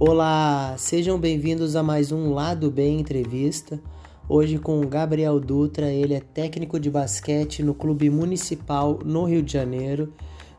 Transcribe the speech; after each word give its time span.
Olá, 0.00 0.74
sejam 0.76 1.16
bem-vindos 1.18 1.76
a 1.76 1.82
mais 1.82 2.10
um 2.10 2.34
Lado 2.34 2.70
Bem 2.72 2.98
Entrevista. 2.98 3.80
Hoje 4.28 4.58
com 4.58 4.80
o 4.80 4.88
Gabriel 4.88 5.38
Dutra, 5.38 5.92
ele 5.92 6.14
é 6.14 6.20
técnico 6.20 6.80
de 6.80 6.90
basquete 6.90 7.62
no 7.62 7.72
Clube 7.72 8.10
Municipal 8.10 8.98
no 9.04 9.24
Rio 9.24 9.44
de 9.44 9.52
Janeiro. 9.52 10.12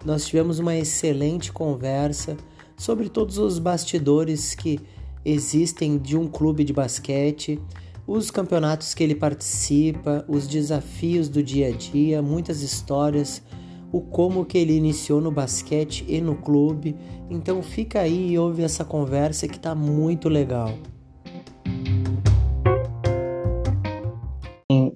Nós 0.05 0.25
tivemos 0.25 0.59
uma 0.59 0.77
excelente 0.77 1.51
conversa 1.51 2.37
sobre 2.77 3.09
todos 3.09 3.37
os 3.37 3.59
bastidores 3.59 4.55
que 4.55 4.79
existem 5.25 5.97
de 5.97 6.15
um 6.15 6.27
clube 6.27 6.63
de 6.63 6.71
basquete, 6.71 7.59
os 8.07 8.29
campeonatos 8.29 8.93
que 8.93 9.03
ele 9.03 9.15
participa, 9.15 10.23
os 10.27 10.47
desafios 10.47 11.27
do 11.27 11.41
dia 11.41 11.69
a 11.69 11.71
dia, 11.71 12.21
muitas 12.21 12.61
histórias 12.61 13.41
o 13.95 14.01
como 14.01 14.45
que 14.45 14.57
ele 14.57 14.73
iniciou 14.73 15.21
no 15.21 15.31
basquete 15.31 16.03
e 16.05 16.19
no 16.19 16.35
clube. 16.35 16.97
Então 17.29 17.63
fica 17.63 18.01
aí 18.01 18.31
e 18.31 18.37
ouve 18.37 18.61
essa 18.61 18.83
conversa 18.83 19.47
que 19.47 19.57
tá 19.57 19.73
muito 19.73 20.27
legal. 20.27 20.71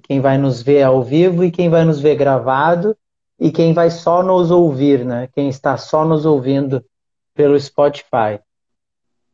Quem 0.02 0.20
vai 0.20 0.36
nos 0.36 0.60
ver 0.60 0.82
ao 0.82 1.02
vivo 1.02 1.42
e 1.42 1.50
quem 1.50 1.70
vai 1.70 1.82
nos 1.82 1.98
ver 1.98 2.14
gravado 2.14 2.94
e 3.40 3.50
quem 3.50 3.72
vai 3.72 3.90
só 3.90 4.22
nos 4.22 4.50
ouvir, 4.50 5.02
né? 5.02 5.30
Quem 5.32 5.48
está 5.48 5.78
só 5.78 6.04
nos 6.04 6.26
ouvindo 6.26 6.84
pelo 7.34 7.58
Spotify. 7.58 8.38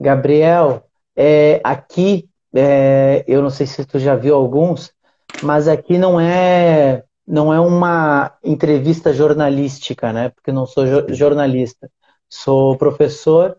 Gabriel, 0.01 0.86
é, 1.17 1.61
aqui, 1.65 2.29
é, 2.55 3.25
eu 3.27 3.43
não 3.43 3.51
sei 3.51 3.67
se 3.67 3.85
tu 3.85 3.99
já 3.99 4.15
viu 4.15 4.35
alguns, 4.35 4.93
mas 5.43 5.67
aqui 5.67 5.99
não 5.99 6.21
é 6.21 7.03
não 7.27 7.53
é 7.53 7.59
uma 7.59 8.33
entrevista 8.45 9.13
jornalística, 9.13 10.13
né? 10.13 10.29
Porque 10.29 10.53
não 10.53 10.65
sou 10.65 10.85
jornalista, 11.09 11.91
sou 12.29 12.77
professor 12.77 13.57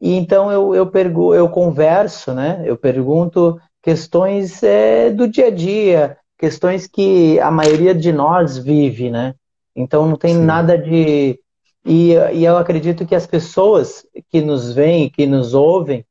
e 0.00 0.14
então 0.14 0.52
eu 0.52 0.74
eu, 0.74 0.86
pergu 0.86 1.34
eu 1.34 1.48
converso, 1.48 2.32
né? 2.34 2.62
Eu 2.64 2.76
pergunto 2.76 3.58
questões 3.82 4.62
é, 4.62 5.10
do 5.10 5.26
dia 5.26 5.46
a 5.46 5.50
dia, 5.50 6.16
questões 6.38 6.86
que 6.86 7.40
a 7.40 7.50
maioria 7.50 7.94
de 7.94 8.12
nós 8.12 8.58
vive, 8.58 9.10
né? 9.10 9.34
Então 9.74 10.06
não 10.06 10.16
tem 10.16 10.34
Sim. 10.34 10.44
nada 10.44 10.76
de 10.78 11.40
e, 11.84 12.12
e 12.34 12.44
eu 12.44 12.56
acredito 12.58 13.06
que 13.06 13.14
as 13.14 13.26
pessoas 13.26 14.06
que 14.30 14.40
nos 14.42 14.72
veem, 14.72 15.08
que 15.08 15.26
nos 15.26 15.54
ouvem, 15.54 16.04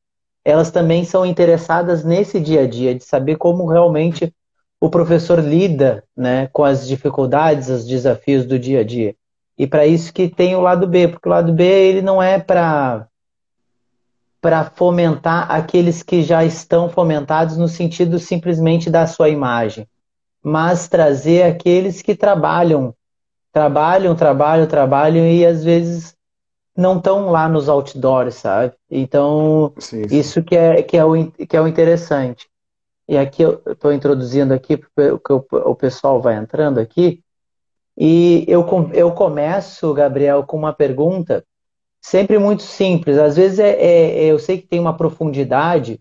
elas 0.47 0.71
também 0.71 1.03
são 1.03 1.25
interessadas 1.25 2.05
nesse 2.05 2.39
dia 2.39 2.61
a 2.61 2.67
dia, 2.67 2.95
de 2.95 3.03
saber 3.03 3.35
como 3.35 3.67
realmente 3.67 4.33
o 4.79 4.89
professor 4.89 5.39
lida 5.39 6.05
né, 6.15 6.47
com 6.53 6.63
as 6.63 6.87
dificuldades, 6.87 7.67
os 7.67 7.85
desafios 7.85 8.45
do 8.45 8.57
dia 8.57 8.79
a 8.79 8.83
dia. 8.85 9.13
E 9.57 9.67
para 9.67 9.85
isso 9.85 10.13
que 10.13 10.29
tem 10.29 10.55
o 10.55 10.61
lado 10.61 10.87
B, 10.87 11.09
porque 11.09 11.27
o 11.27 11.31
lado 11.31 11.51
B 11.51 11.65
ele 11.65 12.01
não 12.01 12.23
é 12.23 12.39
para 12.39 13.07
para 14.39 14.63
fomentar 14.63 15.51
aqueles 15.51 16.01
que 16.01 16.23
já 16.23 16.45
estão 16.45 16.87
fomentados 16.87 17.57
no 17.57 17.67
sentido 17.67 18.17
simplesmente 18.17 18.89
da 18.89 19.05
sua 19.05 19.27
imagem, 19.27 19.85
mas 20.41 20.87
trazer 20.87 21.43
aqueles 21.43 22.01
que 22.01 22.15
trabalham, 22.15 22.95
trabalham, 23.51 24.15
trabalham, 24.15 24.65
trabalham 24.65 25.25
e 25.25 25.45
às 25.45 25.61
vezes 25.61 26.15
não 26.77 26.97
estão 26.97 27.31
lá 27.31 27.49
nos 27.49 27.67
outdoors, 27.67 28.35
sabe? 28.35 28.73
Então, 28.89 29.73
sim, 29.79 30.07
sim. 30.07 30.15
isso 30.15 30.43
que 30.43 30.55
é, 30.55 30.83
que, 30.83 30.95
é 30.95 31.03
o, 31.03 31.31
que 31.31 31.57
é 31.57 31.61
o 31.61 31.67
interessante. 31.67 32.47
E 33.09 33.17
aqui 33.17 33.41
eu 33.41 33.61
estou 33.65 33.91
introduzindo 33.91 34.53
aqui, 34.53 34.77
porque 34.77 35.33
o 35.33 35.75
pessoal 35.75 36.21
vai 36.21 36.35
entrando 36.35 36.77
aqui. 36.77 37.23
E 37.97 38.45
eu, 38.47 38.63
eu 38.93 39.11
começo, 39.11 39.91
Gabriel, 39.93 40.43
com 40.43 40.55
uma 40.55 40.71
pergunta 40.71 41.43
sempre 41.99 42.37
muito 42.37 42.61
simples. 42.61 43.17
Às 43.17 43.35
vezes 43.35 43.57
é, 43.57 43.71
é, 43.71 44.19
é 44.19 44.25
eu 44.25 44.37
sei 44.37 44.59
que 44.59 44.67
tem 44.67 44.79
uma 44.79 44.95
profundidade, 44.95 45.99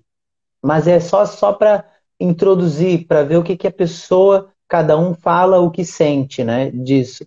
mas 0.62 0.87
é 0.87 1.00
só, 1.00 1.25
só 1.25 1.54
para 1.54 1.84
introduzir, 2.20 3.06
para 3.06 3.22
ver 3.22 3.38
o 3.38 3.43
que, 3.43 3.56
que 3.56 3.66
a 3.66 3.72
pessoa, 3.72 4.50
cada 4.69 4.98
um 4.98 5.14
fala 5.14 5.60
o 5.60 5.70
que 5.70 5.84
sente 5.84 6.44
né, 6.44 6.70
disso. 6.70 7.26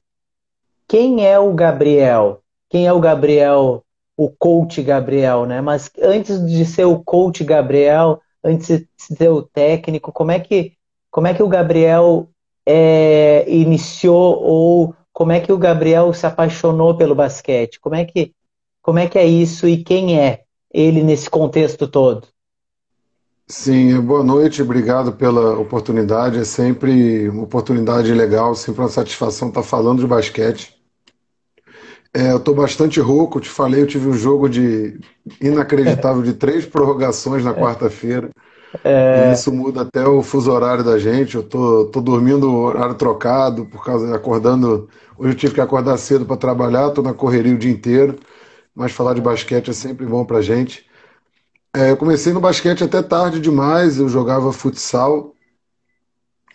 Quem 0.88 1.26
é 1.26 1.40
o 1.40 1.54
Gabriel? 1.54 2.44
Quem 2.70 2.88
é 2.88 2.94
o 2.94 3.00
Gabriel, 3.00 3.84
o 4.16 4.30
coach 4.30 4.82
Gabriel, 4.84 5.46
né? 5.46 5.62
Mas 5.62 5.90
antes 6.02 6.46
de 6.46 6.66
ser 6.66 6.86
o 6.86 7.00
coach 7.00 7.44
Gabriel, 7.44 8.22
antes 8.44 8.68
de 8.68 8.88
ser 8.98 9.30
o 9.30 9.42
técnico? 9.42 10.12
Como 10.12 10.32
é 10.32 10.40
que, 10.40 10.74
como 11.10 11.28
é 11.28 11.34
que 11.34 11.44
o 11.44 11.48
Gabriel 11.48 12.30
é, 12.66 13.46
iniciou 13.48 14.42
ou 14.42 14.96
como 15.12 15.32
é 15.32 15.40
que 15.40 15.52
o 15.52 15.58
Gabriel 15.58 16.14
se 16.14 16.26
apaixonou 16.26 16.96
pelo 16.96 17.16
basquete? 17.16 17.80
Como 17.80 17.96
é 17.96 18.06
que, 18.06 18.34
como 18.82 19.00
é, 19.00 19.08
que 19.08 19.18
é 19.18 19.26
isso 19.26 19.68
e 19.68 19.84
quem 19.84 20.20
é 20.20 20.44
ele 20.72 21.04
nesse 21.04 21.30
contexto 21.30 21.88
todo? 21.88 22.28
Sim, 23.48 24.00
boa 24.00 24.24
noite, 24.24 24.62
obrigado 24.62 25.12
pela 25.12 25.58
oportunidade. 25.58 26.38
É 26.38 26.44
sempre 26.44 27.28
uma 27.30 27.44
oportunidade 27.44 28.14
legal, 28.14 28.54
sempre 28.54 28.82
uma 28.82 28.90
satisfação 28.90 29.50
estar 29.50 29.64
falando 29.64 30.00
de 30.00 30.08
basquete. 30.08 30.79
É, 32.14 32.32
eu 32.32 32.38
estou 32.38 32.56
bastante 32.56 33.00
rouco, 33.00 33.40
te 33.40 33.50
falei, 33.50 33.82
eu 33.82 33.88
tive 33.88 34.08
um 34.08 34.14
jogo 34.14 34.50
de 34.50 35.00
inacreditável 35.40 36.24
de 36.24 36.34
três 36.34 36.66
prorrogações 36.66 37.44
na 37.44 37.54
quarta-feira. 37.54 38.32
É... 38.84 39.32
Isso 39.34 39.52
muda 39.52 39.82
até 39.82 40.06
o 40.08 40.22
fuso 40.22 40.52
horário 40.52 40.84
da 40.84 40.98
gente. 40.98 41.36
Eu 41.36 41.44
tô, 41.44 41.86
tô 41.86 42.02
dormindo 42.02 42.54
horário 42.56 42.96
trocado, 42.96 43.66
por 43.66 43.84
causa 43.84 44.16
acordando. 44.16 44.90
Hoje 45.18 45.34
eu 45.34 45.38
tive 45.38 45.54
que 45.56 45.62
acordar 45.62 45.98
cedo 45.98 46.26
para 46.26 46.38
trabalhar, 46.38 46.92
tô 46.92 47.02
na 47.02 47.14
correria 47.14 47.54
o 47.54 47.58
dia 47.58 47.72
inteiro. 47.72 48.18
Mas 48.76 48.92
falar 48.92 49.14
de 49.14 49.22
basquete 49.22 49.70
é 49.70 49.74
sempre 49.74 50.06
bom 50.06 50.24
pra 50.24 50.42
gente. 50.42 50.86
É, 51.76 51.92
eu 51.92 51.98
comecei 51.98 52.34
no 52.34 52.40
basquete 52.40 52.84
até 52.84 53.02
tarde 53.02 53.40
demais. 53.40 54.00
Eu 54.00 54.10
jogava 54.10 54.52
futsal 54.52 55.36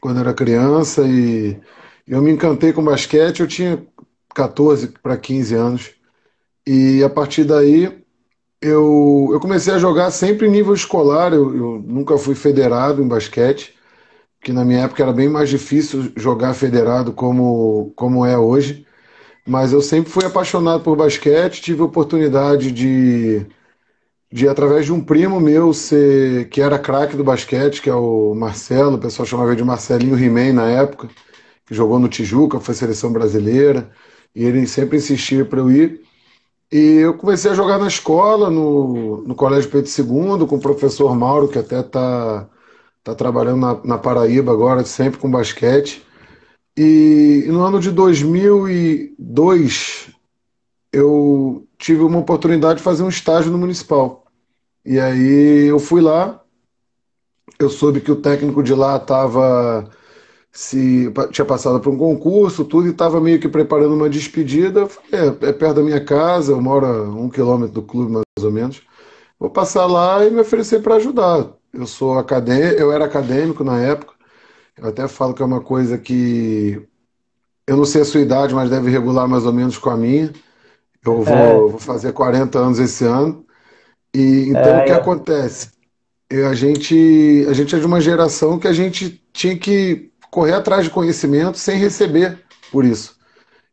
quando 0.01 0.21
era 0.21 0.35
criança 0.35 1.03
e 1.03 1.61
eu 2.07 2.23
me 2.23 2.31
encantei 2.31 2.73
com 2.73 2.83
basquete. 2.85 3.41
Eu 3.41 3.49
tinha 3.49 3.85
14 4.35 4.89
para 5.03 5.17
15 5.17 5.55
anos. 5.55 5.91
E 6.67 7.03
a 7.05 7.11
partir 7.11 7.45
daí 7.45 8.05
eu, 8.61 9.29
eu 9.33 9.41
comecei 9.41 9.75
a 9.75 9.79
jogar 9.79 10.11
sempre 10.11 10.47
em 10.47 10.51
nível 10.51 10.75
escolar. 10.75 11.33
Eu, 11.33 11.55
eu 11.57 11.85
nunca 11.87 12.17
fui 12.19 12.35
federado 12.35 13.03
em 13.03 13.09
basquete, 13.09 13.75
que 14.43 14.53
na 14.53 14.65
minha 14.65 14.81
época 14.85 15.03
era 15.03 15.13
bem 15.13 15.29
mais 15.29 15.51
difícil 15.51 16.13
jogar 16.17 16.55
federado 16.55 17.13
como, 17.13 17.93
como 17.97 18.25
é 18.27 18.39
hoje. 18.39 18.87
Mas 19.47 19.73
eu 19.73 19.83
sempre 19.83 20.11
fui 20.11 20.25
apaixonado 20.25 20.83
por 20.83 20.97
basquete, 20.97 21.63
tive 21.63 21.83
a 21.83 21.85
oportunidade 21.85 22.73
de, 22.73 23.47
de 24.33 24.49
através 24.49 24.87
de 24.87 24.93
um 24.93 25.01
primo 25.05 25.41
meu, 25.41 25.73
ser, 25.75 26.49
que 26.49 26.61
era 26.61 26.79
craque 26.79 27.17
do 27.17 27.25
basquete, 27.25 27.83
que 27.83 27.91
é 27.91 27.95
o 27.95 28.35
Marcelo, 28.35 28.97
o 28.97 29.01
pessoal 29.01 29.27
chamava 29.27 29.51
ele 29.51 29.59
de 29.59 29.65
Marcelinho 29.65 30.19
He-Man 30.19 30.55
na 30.55 30.71
época, 30.71 31.09
que 31.67 31.75
jogou 31.75 31.99
no 31.99 32.09
Tijuca, 32.09 32.61
foi 32.61 32.75
seleção 32.75 33.13
brasileira. 33.13 33.91
E 34.35 34.45
ele 34.45 34.67
sempre 34.67 34.97
insistia 34.97 35.45
para 35.45 35.61
eu 35.61 35.71
ir. 35.71 36.03
E 36.73 36.97
eu 36.97 37.15
comecei 37.15 37.51
a 37.51 37.55
jogar 37.55 37.79
na 37.79 37.87
escola, 37.87 38.51
no, 38.51 39.23
no 39.23 39.35
Colégio 39.35 39.71
Pedro 39.71 39.91
II, 39.91 40.47
com 40.47 40.57
o 40.57 40.61
professor 40.61 41.15
Mauro, 41.15 41.49
que 41.49 41.59
até 41.59 41.81
está 41.81 42.49
tá 43.05 43.15
trabalhando 43.15 43.61
na, 43.61 43.81
na 43.85 43.99
Paraíba 43.99 44.53
agora, 44.53 44.85
sempre 44.85 45.21
com 45.21 45.31
basquete. 45.31 46.05
E, 46.77 47.45
e 47.47 47.53
no 47.53 47.63
ano 47.63 47.79
de 47.79 47.93
2002, 47.93 50.11
eu 50.93 51.65
tive 51.79 52.03
uma 52.03 52.19
oportunidade 52.19 52.79
de 52.79 52.85
fazer 52.85 53.05
um 53.05 53.09
estágio 53.09 53.53
no 53.53 53.59
Municipal. 53.59 54.25
E 54.85 54.99
aí 54.99 55.67
eu 55.67 55.79
fui 55.79 56.01
lá, 56.01 56.43
eu 57.59 57.71
soube 57.71 58.01
que 58.01 58.11
o 58.11 58.17
técnico 58.17 58.63
de 58.63 58.75
lá 58.75 58.97
estava 58.97 59.89
se 60.55 61.13
tinha 61.33 61.45
passado 61.45 61.81
por 61.81 61.93
um 61.93 61.99
concurso, 61.99 62.65
tudo, 62.65 62.87
e 62.87 62.93
estava 62.93 63.21
meio 63.21 63.41
que 63.41 63.49
preparando 63.49 63.93
uma 63.93 64.09
despedida. 64.09 64.81
Eu 64.81 64.89
falei, 64.89 65.11
é, 65.13 65.49
é, 65.49 65.53
perto 65.53 65.75
da 65.75 65.83
minha 65.83 66.03
casa, 66.03 66.53
eu 66.53 66.63
moro 66.63 66.87
a 66.87 67.03
um 67.03 67.29
quilômetro 67.29 67.75
do 67.75 67.83
clube, 67.83 68.13
mais 68.13 68.25
ou 68.41 68.53
menos. 68.53 68.81
Vou 69.39 69.51
passar 69.51 69.85
lá 69.87 70.25
e 70.25 70.31
me 70.31 70.41
oferecer 70.41 70.81
para 70.81 70.95
ajudar. 70.95 71.49
Eu 71.73 71.89
sou 71.89 72.17
acadêmico, 72.17 72.81
eu 72.81 72.93
era 72.93 73.05
acadêmico 73.05 73.65
na 73.65 73.81
época. 73.81 74.15
Eu 74.79 74.89
até 74.89 75.09
falo 75.09 75.35
que 75.35 75.43
é 75.43 75.45
uma 75.45 75.61
coisa 75.61 75.99
que 75.99 76.81
eu 77.67 77.77
não 77.77 77.85
sei 77.85 78.03
a 78.03 78.05
sua 78.05 78.21
idade, 78.21 78.55
mas 78.55 78.71
deve 78.71 78.91
regular 78.91 79.27
mais 79.27 79.45
ou 79.47 79.53
menos 79.53 79.77
com 79.77 79.91
a 79.91 79.97
minha. 79.97 80.33
Eu 81.05 81.23
vou, 81.23 81.35
é. 81.35 81.55
vou 81.55 81.79
fazer 81.79 82.13
40 82.13 82.57
anos 82.61 82.79
esse 82.79 83.05
ano. 83.05 83.45
E 84.15 84.51
então 84.51 84.63
é, 84.63 84.83
o 84.83 84.85
que 84.85 84.93
é. 84.93 84.95
acontece? 84.95 85.75
a 86.49 86.55
gente, 86.55 87.47
a 87.49 87.53
gente 87.53 87.75
é 87.77 87.79
de 87.79 87.87
uma 87.87 88.01
geração 88.01 88.59
que 88.59 88.67
a 88.67 88.73
gente 88.73 89.23
tinha 89.33 89.57
que 89.57 90.11
correr 90.35 90.55
atrás 90.55 90.83
de 90.83 90.91
conhecimento 90.91 91.57
sem 91.57 91.79
receber 91.79 92.41
por 92.73 92.85
isso. 92.85 93.15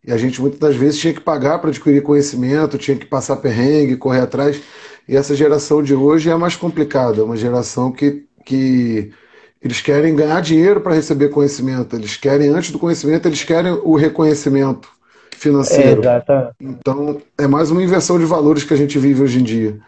E 0.05 0.11
a 0.11 0.17
gente 0.17 0.39
muitas 0.39 0.59
das 0.59 0.75
vezes 0.75 0.99
tinha 0.99 1.11
que 1.11 1.19
pagar 1.19 1.57
para 1.57 1.71
adquirir 1.71 2.03
conhecimento, 2.03 2.77
tinha 2.77 2.95
que 2.95 3.05
passar 3.07 3.37
perrengue, 3.37 3.97
correr 3.97 4.21
atrás. 4.21 4.61
E 5.09 5.17
essa 5.17 5.35
geração 5.35 5.81
de 5.81 5.95
hoje 5.95 6.29
é 6.29 6.35
mais 6.35 6.55
complicada, 6.55 7.19
é 7.19 7.23
uma 7.23 7.35
geração 7.35 7.91
que, 7.91 8.25
que 8.45 9.11
eles 9.59 9.81
querem 9.81 10.15
ganhar 10.15 10.39
dinheiro 10.39 10.81
para 10.81 10.93
receber 10.93 11.29
conhecimento, 11.29 11.95
eles 11.95 12.15
querem, 12.15 12.49
antes 12.49 12.69
do 12.69 12.77
conhecimento, 12.77 13.27
eles 13.27 13.43
querem 13.43 13.71
o 13.71 13.95
reconhecimento 13.95 14.87
financeiro. 15.35 16.03
É, 16.07 16.51
então, 16.61 17.19
é 17.39 17.47
mais 17.47 17.71
uma 17.71 17.81
inversão 17.81 18.19
de 18.19 18.25
valores 18.25 18.63
que 18.63 18.73
a 18.75 18.77
gente 18.77 18.99
vive 18.99 19.23
hoje 19.23 19.39
em 19.39 19.43
dia. 19.43 19.79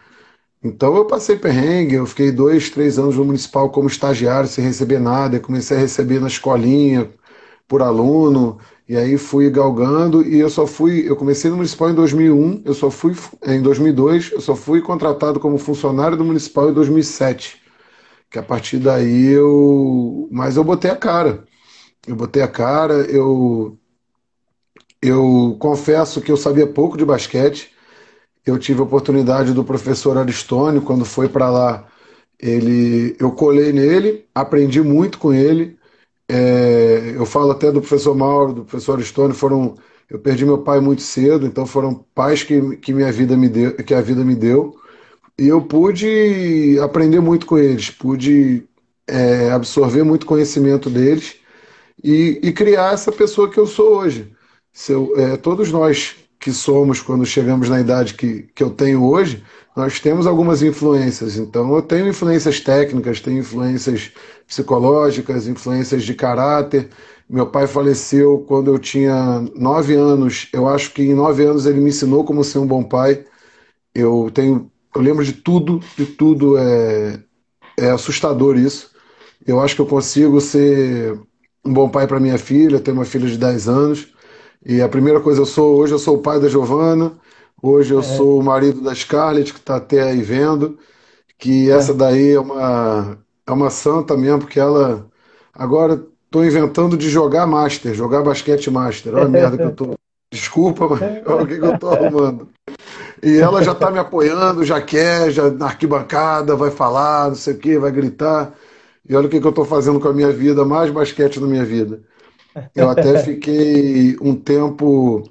Então, 0.64 0.96
eu 0.96 1.04
passei 1.06 1.36
perrengue, 1.36 1.94
eu 1.96 2.06
fiquei 2.06 2.32
dois, 2.32 2.70
três 2.70 2.98
anos 2.98 3.16
no 3.16 3.24
municipal 3.24 3.68
como 3.70 3.86
estagiário, 3.86 4.48
sem 4.48 4.64
receber 4.64 4.98
nada, 4.98 5.38
comecei 5.38 5.76
a 5.76 5.80
receber 5.80 6.20
na 6.20 6.26
escolinha, 6.26 7.12
por 7.68 7.82
aluno, 7.82 8.58
e 8.88 8.96
aí 8.96 9.18
fui 9.18 9.50
galgando 9.50 10.22
e 10.26 10.38
eu 10.40 10.50
só 10.50 10.66
fui, 10.66 11.08
eu 11.08 11.16
comecei 11.16 11.50
no 11.50 11.56
municipal 11.58 11.90
em 11.90 11.94
2001, 11.94 12.62
eu 12.64 12.74
só 12.74 12.90
fui 12.90 13.14
em 13.46 13.62
2002, 13.62 14.32
eu 14.32 14.40
só 14.40 14.54
fui 14.56 14.80
contratado 14.82 15.40
como 15.40 15.58
funcionário 15.58 16.16
do 16.16 16.24
municipal 16.24 16.70
em 16.70 16.74
2007. 16.74 17.62
Que 18.30 18.38
a 18.38 18.42
partir 18.42 18.78
daí 18.78 19.28
eu, 19.32 20.28
mas 20.32 20.56
eu 20.56 20.64
botei 20.64 20.90
a 20.90 20.96
cara. 20.96 21.44
Eu 22.06 22.16
botei 22.16 22.42
a 22.42 22.48
cara, 22.48 22.94
eu 23.10 23.78
eu 25.02 25.56
confesso 25.60 26.20
que 26.20 26.32
eu 26.32 26.36
sabia 26.36 26.66
pouco 26.66 26.96
de 26.96 27.04
basquete. 27.04 27.73
Eu 28.46 28.58
tive 28.58 28.80
a 28.80 28.84
oportunidade 28.84 29.52
do 29.52 29.64
professor 29.64 30.18
Aristônio 30.18 30.82
quando 30.82 31.04
foi 31.04 31.28
para 31.28 31.50
lá. 31.50 31.88
Ele, 32.38 33.16
eu 33.18 33.32
colei 33.32 33.72
nele, 33.72 34.26
aprendi 34.34 34.82
muito 34.82 35.18
com 35.18 35.32
ele. 35.32 35.78
É, 36.28 37.12
eu 37.14 37.24
falo 37.26 37.52
até 37.52 37.72
do 37.72 37.80
professor 37.80 38.14
Mauro, 38.14 38.52
do 38.52 38.64
professor 38.64 38.94
Aristônio, 38.94 39.34
foram. 39.34 39.76
Eu 40.10 40.18
perdi 40.18 40.44
meu 40.44 40.58
pai 40.58 40.80
muito 40.80 41.00
cedo, 41.02 41.46
então 41.46 41.64
foram 41.64 42.04
pais 42.14 42.42
que, 42.42 42.76
que 42.76 42.92
minha 42.92 43.10
vida 43.10 43.36
me 43.36 43.48
deu, 43.48 43.74
que 43.76 43.94
a 43.94 44.02
vida 44.02 44.22
me 44.22 44.34
deu. 44.34 44.76
E 45.38 45.48
eu 45.48 45.62
pude 45.62 46.78
aprender 46.80 47.20
muito 47.20 47.46
com 47.46 47.58
eles, 47.58 47.90
pude 47.90 48.68
é, 49.08 49.50
absorver 49.50 50.02
muito 50.04 50.26
conhecimento 50.26 50.90
deles 50.90 51.36
e, 52.02 52.40
e, 52.42 52.52
criar 52.52 52.94
essa 52.94 53.10
pessoa 53.12 53.50
que 53.50 53.58
eu 53.58 53.66
sou 53.66 53.96
hoje. 53.98 54.32
Eu, 54.88 55.14
é, 55.16 55.36
todos 55.36 55.70
nós 55.72 56.16
que 56.44 56.52
somos, 56.52 57.00
quando 57.00 57.24
chegamos 57.24 57.70
na 57.70 57.80
idade 57.80 58.12
que, 58.12 58.42
que 58.54 58.62
eu 58.62 58.68
tenho 58.68 59.02
hoje, 59.02 59.42
nós 59.74 59.98
temos 59.98 60.26
algumas 60.26 60.62
influências. 60.62 61.38
Então, 61.38 61.74
eu 61.74 61.80
tenho 61.80 62.06
influências 62.06 62.60
técnicas, 62.60 63.18
tenho 63.18 63.38
influências 63.38 64.12
psicológicas, 64.46 65.48
influências 65.48 66.04
de 66.04 66.12
caráter. 66.12 66.90
Meu 67.26 67.46
pai 67.46 67.66
faleceu 67.66 68.44
quando 68.46 68.70
eu 68.70 68.78
tinha 68.78 69.40
nove 69.56 69.94
anos. 69.94 70.50
Eu 70.52 70.68
acho 70.68 70.92
que 70.92 71.00
em 71.00 71.14
nove 71.14 71.46
anos 71.46 71.64
ele 71.64 71.80
me 71.80 71.88
ensinou 71.88 72.24
como 72.24 72.44
ser 72.44 72.58
um 72.58 72.66
bom 72.66 72.82
pai. 72.84 73.24
Eu 73.94 74.30
tenho, 74.34 74.70
eu 74.94 75.00
lembro 75.00 75.24
de 75.24 75.32
tudo, 75.32 75.80
de 75.96 76.04
tudo. 76.04 76.58
É, 76.58 77.20
é 77.78 77.90
assustador 77.90 78.58
isso. 78.58 78.90
Eu 79.46 79.62
acho 79.62 79.74
que 79.74 79.80
eu 79.80 79.86
consigo 79.86 80.42
ser 80.42 81.18
um 81.64 81.72
bom 81.72 81.88
pai 81.88 82.06
para 82.06 82.20
minha 82.20 82.36
filha. 82.36 82.80
Tenho 82.80 82.98
uma 82.98 83.06
filha 83.06 83.30
de 83.30 83.38
10 83.38 83.66
anos. 83.66 84.13
E 84.64 84.80
a 84.80 84.88
primeira 84.88 85.20
coisa 85.20 85.40
eu 85.40 85.46
sou 85.46 85.76
hoje 85.76 85.92
eu 85.92 85.98
sou 85.98 86.16
o 86.16 86.22
pai 86.22 86.40
da 86.40 86.48
Giovana. 86.48 87.12
Hoje 87.62 87.92
eu 87.94 88.00
é. 88.00 88.02
sou 88.02 88.38
o 88.38 88.42
marido 88.42 88.80
da 88.80 88.94
Scarlett 88.94 89.52
que 89.52 89.58
está 89.58 89.76
até 89.76 90.02
aí 90.02 90.22
vendo. 90.22 90.78
Que 91.38 91.70
essa 91.70 91.92
é. 91.92 91.94
daí 91.94 92.32
é 92.32 92.40
uma 92.40 93.18
é 93.46 93.52
uma 93.52 93.70
santa 93.70 94.16
mesmo, 94.16 94.40
porque 94.40 94.58
ela. 94.58 95.06
Agora 95.52 96.02
estou 96.24 96.44
inventando 96.44 96.96
de 96.96 97.08
jogar 97.08 97.46
Master, 97.46 97.94
jogar 97.94 98.22
basquete 98.22 98.70
Master. 98.70 99.14
Olha 99.14 99.26
a 99.26 99.28
merda 99.28 99.56
que 99.56 99.64
eu 99.64 99.72
tô. 99.72 99.94
Desculpa, 100.32 100.88
mas 100.88 101.00
olha 101.26 101.44
o 101.44 101.46
que, 101.46 101.58
que 101.58 101.64
eu 101.64 101.78
tô 101.78 101.88
arrumando. 101.90 102.48
E 103.22 103.38
ela 103.38 103.62
já 103.62 103.70
está 103.70 103.88
me 103.88 104.00
apoiando, 104.00 104.64
já 104.64 104.80
quer, 104.80 105.30
já 105.30 105.48
na 105.48 105.66
arquibancada, 105.66 106.56
vai 106.56 106.72
falar, 106.72 107.28
não 107.28 107.36
sei 107.36 107.54
o 107.54 107.58
quê, 107.58 107.78
vai 107.78 107.92
gritar. 107.92 108.52
E 109.08 109.14
olha 109.14 109.28
o 109.28 109.30
que, 109.30 109.40
que 109.40 109.46
eu 109.46 109.50
estou 109.50 109.64
fazendo 109.64 110.00
com 110.00 110.08
a 110.08 110.12
minha 110.12 110.32
vida, 110.32 110.64
mais 110.64 110.90
basquete 110.90 111.38
na 111.38 111.46
minha 111.46 111.64
vida. 111.64 112.02
Eu 112.74 112.88
até 112.88 113.22
fiquei 113.22 114.16
um 114.20 114.34
tempo 114.34 115.28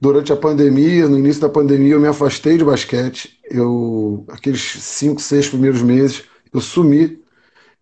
durante 0.00 0.32
a 0.32 0.36
pandemia, 0.36 1.08
no 1.08 1.18
início 1.18 1.40
da 1.40 1.48
pandemia, 1.48 1.94
eu 1.94 2.00
me 2.00 2.08
afastei 2.08 2.58
de 2.58 2.64
basquete. 2.64 3.38
Eu, 3.48 4.24
aqueles 4.28 4.60
cinco, 4.60 5.20
seis 5.20 5.48
primeiros 5.48 5.82
meses, 5.82 6.24
eu 6.52 6.60
sumi 6.60 7.22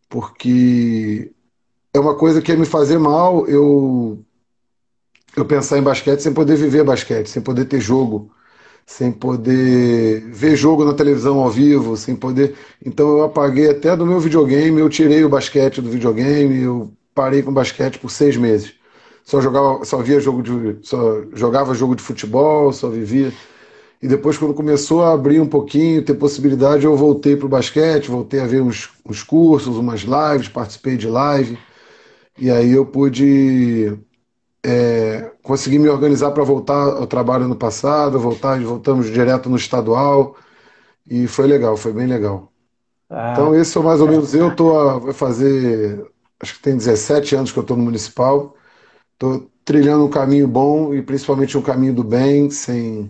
porque 0.08 1.32
é 1.94 2.00
uma 2.00 2.16
coisa 2.16 2.42
que 2.42 2.52
ia 2.52 2.58
me 2.58 2.66
fazer 2.66 2.98
mal 2.98 3.46
eu 3.46 4.24
eu 5.36 5.44
pensar 5.44 5.78
em 5.78 5.82
basquete 5.82 6.20
sem 6.20 6.34
poder 6.34 6.56
viver 6.56 6.84
basquete, 6.84 7.28
sem 7.28 7.40
poder 7.40 7.64
ter 7.66 7.80
jogo, 7.80 8.32
sem 8.84 9.12
poder 9.12 10.20
ver 10.28 10.56
jogo 10.56 10.84
na 10.84 10.92
televisão 10.92 11.38
ao 11.38 11.48
vivo, 11.50 11.96
sem 11.96 12.16
poder. 12.16 12.56
Então 12.84 13.08
eu 13.10 13.24
apaguei 13.24 13.70
até 13.70 13.96
do 13.96 14.04
meu 14.04 14.18
videogame, 14.18 14.80
eu 14.80 14.88
tirei 14.88 15.24
o 15.24 15.28
basquete 15.28 15.80
do 15.80 15.90
videogame, 15.90 16.60
eu 16.62 16.92
parei 17.14 17.42
com 17.42 17.52
basquete 17.52 17.98
por 17.98 18.10
seis 18.10 18.36
meses. 18.36 18.74
Só 19.24 19.40
jogava, 19.40 19.84
só 19.84 19.98
via 19.98 20.20
jogo 20.20 20.42
de, 20.42 20.78
só 20.82 21.22
jogava 21.34 21.74
jogo 21.74 21.94
de 21.94 22.02
futebol, 22.02 22.72
só 22.72 22.88
vivia 22.88 23.32
e 24.02 24.08
depois, 24.08 24.38
quando 24.38 24.54
começou 24.54 25.04
a 25.04 25.12
abrir 25.12 25.40
um 25.40 25.46
pouquinho, 25.46 26.02
ter 26.02 26.14
possibilidade, 26.14 26.86
eu 26.86 26.96
voltei 26.96 27.36
para 27.36 27.44
o 27.44 27.50
basquete, 27.50 28.10
voltei 28.10 28.40
a 28.40 28.46
ver 28.46 28.62
uns, 28.62 28.88
uns 29.06 29.22
cursos, 29.22 29.76
umas 29.76 30.00
lives, 30.00 30.48
participei 30.48 30.96
de 30.96 31.06
live. 31.06 31.58
E 32.38 32.50
aí 32.50 32.72
eu 32.72 32.86
pude 32.86 33.98
é, 34.64 35.30
conseguir 35.42 35.78
me 35.78 35.90
organizar 35.90 36.30
para 36.30 36.42
voltar 36.42 36.96
ao 36.96 37.06
trabalho 37.06 37.46
no 37.46 37.54
passado, 37.54 38.18
voltar, 38.18 38.58
voltamos 38.60 39.10
direto 39.10 39.50
no 39.50 39.56
estadual. 39.56 40.34
E 41.06 41.26
foi 41.26 41.46
legal, 41.46 41.76
foi 41.76 41.92
bem 41.92 42.06
legal. 42.06 42.50
Ah, 43.10 43.32
então, 43.32 43.54
esse 43.54 43.76
é 43.76 43.82
mais 43.82 44.00
ou 44.00 44.08
menos 44.08 44.32
eu. 44.34 44.54
Tô 44.54 44.98
vai 45.00 45.12
fazer, 45.12 46.10
acho 46.40 46.54
que 46.54 46.62
tem 46.62 46.76
17 46.76 47.34
anos 47.36 47.52
que 47.52 47.58
eu 47.58 47.62
estou 47.62 47.76
no 47.76 47.84
municipal. 47.84 48.56
Estou 49.12 49.50
trilhando 49.64 50.04
um 50.04 50.10
caminho 50.10 50.48
bom 50.48 50.94
e 50.94 51.02
principalmente 51.02 51.56
um 51.56 51.62
caminho 51.62 51.94
do 51.94 52.04
bem, 52.04 52.50
sem 52.50 53.08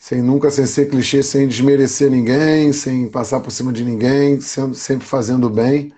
sem 0.00 0.22
nunca 0.22 0.50
sem 0.50 0.64
ser 0.64 0.88
clichê, 0.88 1.22
sem 1.22 1.46
desmerecer 1.46 2.10
ninguém, 2.10 2.72
sem 2.72 3.06
passar 3.08 3.40
por 3.40 3.50
cima 3.50 3.70
de 3.70 3.84
ninguém, 3.84 4.40
sendo, 4.40 4.74
sempre 4.74 5.06
fazendo 5.06 5.50
bem. 5.50 5.92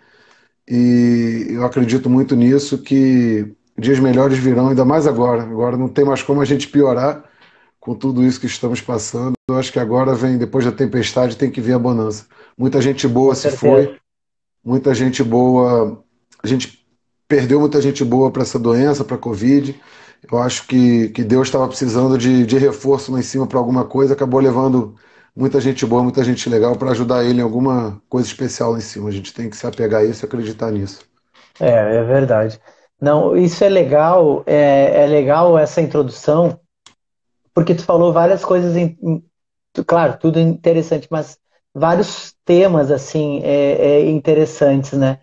E 0.69 1.47
eu 1.51 1.65
acredito 1.65 2.11
muito 2.11 2.35
nisso, 2.35 2.79
que 2.79 3.55
dias 3.79 4.01
melhores 4.01 4.39
virão, 4.39 4.69
ainda 4.69 4.85
mais 4.85 5.07
agora. 5.07 5.43
Agora 5.43 5.77
não 5.77 5.89
tem 5.89 6.05
mais 6.05 6.23
como 6.23 6.41
a 6.41 6.45
gente 6.45 6.69
piorar 6.69 7.25
com 7.79 7.95
tudo 7.95 8.25
isso 8.25 8.41
que 8.41 8.47
estamos 8.47 8.81
passando. 8.81 9.35
Eu 9.49 9.57
acho 9.57 9.73
que 9.73 9.79
agora 9.79 10.15
vem, 10.15 10.39
depois 10.39 10.65
da 10.65 10.73
tempestade, 10.73 11.37
tem 11.37 11.51
que 11.51 11.61
vir 11.61 11.75
a 11.75 11.79
bonança. 11.79 12.27
Muita 12.57 12.81
gente 12.81 13.07
boa 13.09 13.35
se 13.35 13.51
foi, 13.51 13.97
muita 14.65 14.95
gente 14.95 15.23
boa. 15.23 16.03
A 16.43 16.47
gente 16.47 16.85
perdeu 17.29 17.61
muita 17.61 17.81
gente 17.81 18.05
boa 18.05 18.31
para 18.31 18.43
essa 18.43 18.59
doença, 18.59 19.05
para 19.05 19.17
a 19.17 19.19
Covid 19.19 19.81
eu 20.31 20.39
acho 20.39 20.67
que, 20.67 21.09
que 21.09 21.25
Deus 21.25 21.49
estava 21.49 21.67
precisando 21.67 22.17
de, 22.17 22.47
de 22.47 22.59
reforço 22.59 23.13
lá 23.13 23.19
em 23.19 23.23
cima 23.23 23.47
para 23.47 23.59
alguma 23.59 23.85
coisa, 23.85 24.15
acabou 24.15 24.41
levando 24.41 24.95
muita 25.35 25.61
gente 25.61 25.85
boa, 25.85 26.03
muita 26.03 26.23
gente 26.23 26.49
legal 26.49 26.77
para 26.77 26.91
ajudar 26.91 27.25
ele 27.25 27.41
em 27.41 27.43
alguma 27.43 28.01
coisa 28.09 28.29
especial 28.29 28.73
lá 28.73 28.79
em 28.79 28.83
cima. 28.83 29.09
A 29.09 29.13
gente 29.13 29.33
tem 29.35 29.51
que 29.51 29.57
se 29.57 29.67
apegar 29.67 30.03
a 30.03 30.05
isso 30.05 30.25
e 30.25 30.27
acreditar 30.27 30.71
nisso. 30.71 31.01
É, 31.59 31.97
é 31.97 32.05
verdade. 32.05 32.61
Não, 33.01 33.37
isso 33.37 33.65
é 33.65 33.69
legal, 33.69 34.45
é, 34.47 35.03
é 35.03 35.07
legal 35.07 35.59
essa 35.59 35.81
introdução, 35.81 36.61
porque 37.53 37.75
tu 37.75 37.83
falou 37.83 38.13
várias 38.13 38.45
coisas, 38.45 38.77
em, 38.77 38.97
claro, 39.85 40.17
tudo 40.21 40.39
interessante, 40.39 41.09
mas 41.11 41.37
vários 41.75 42.33
temas 42.45 42.93
assim 42.93 43.41
é, 43.43 43.73
é 43.73 44.09
interessantes, 44.09 44.93
né? 44.93 45.19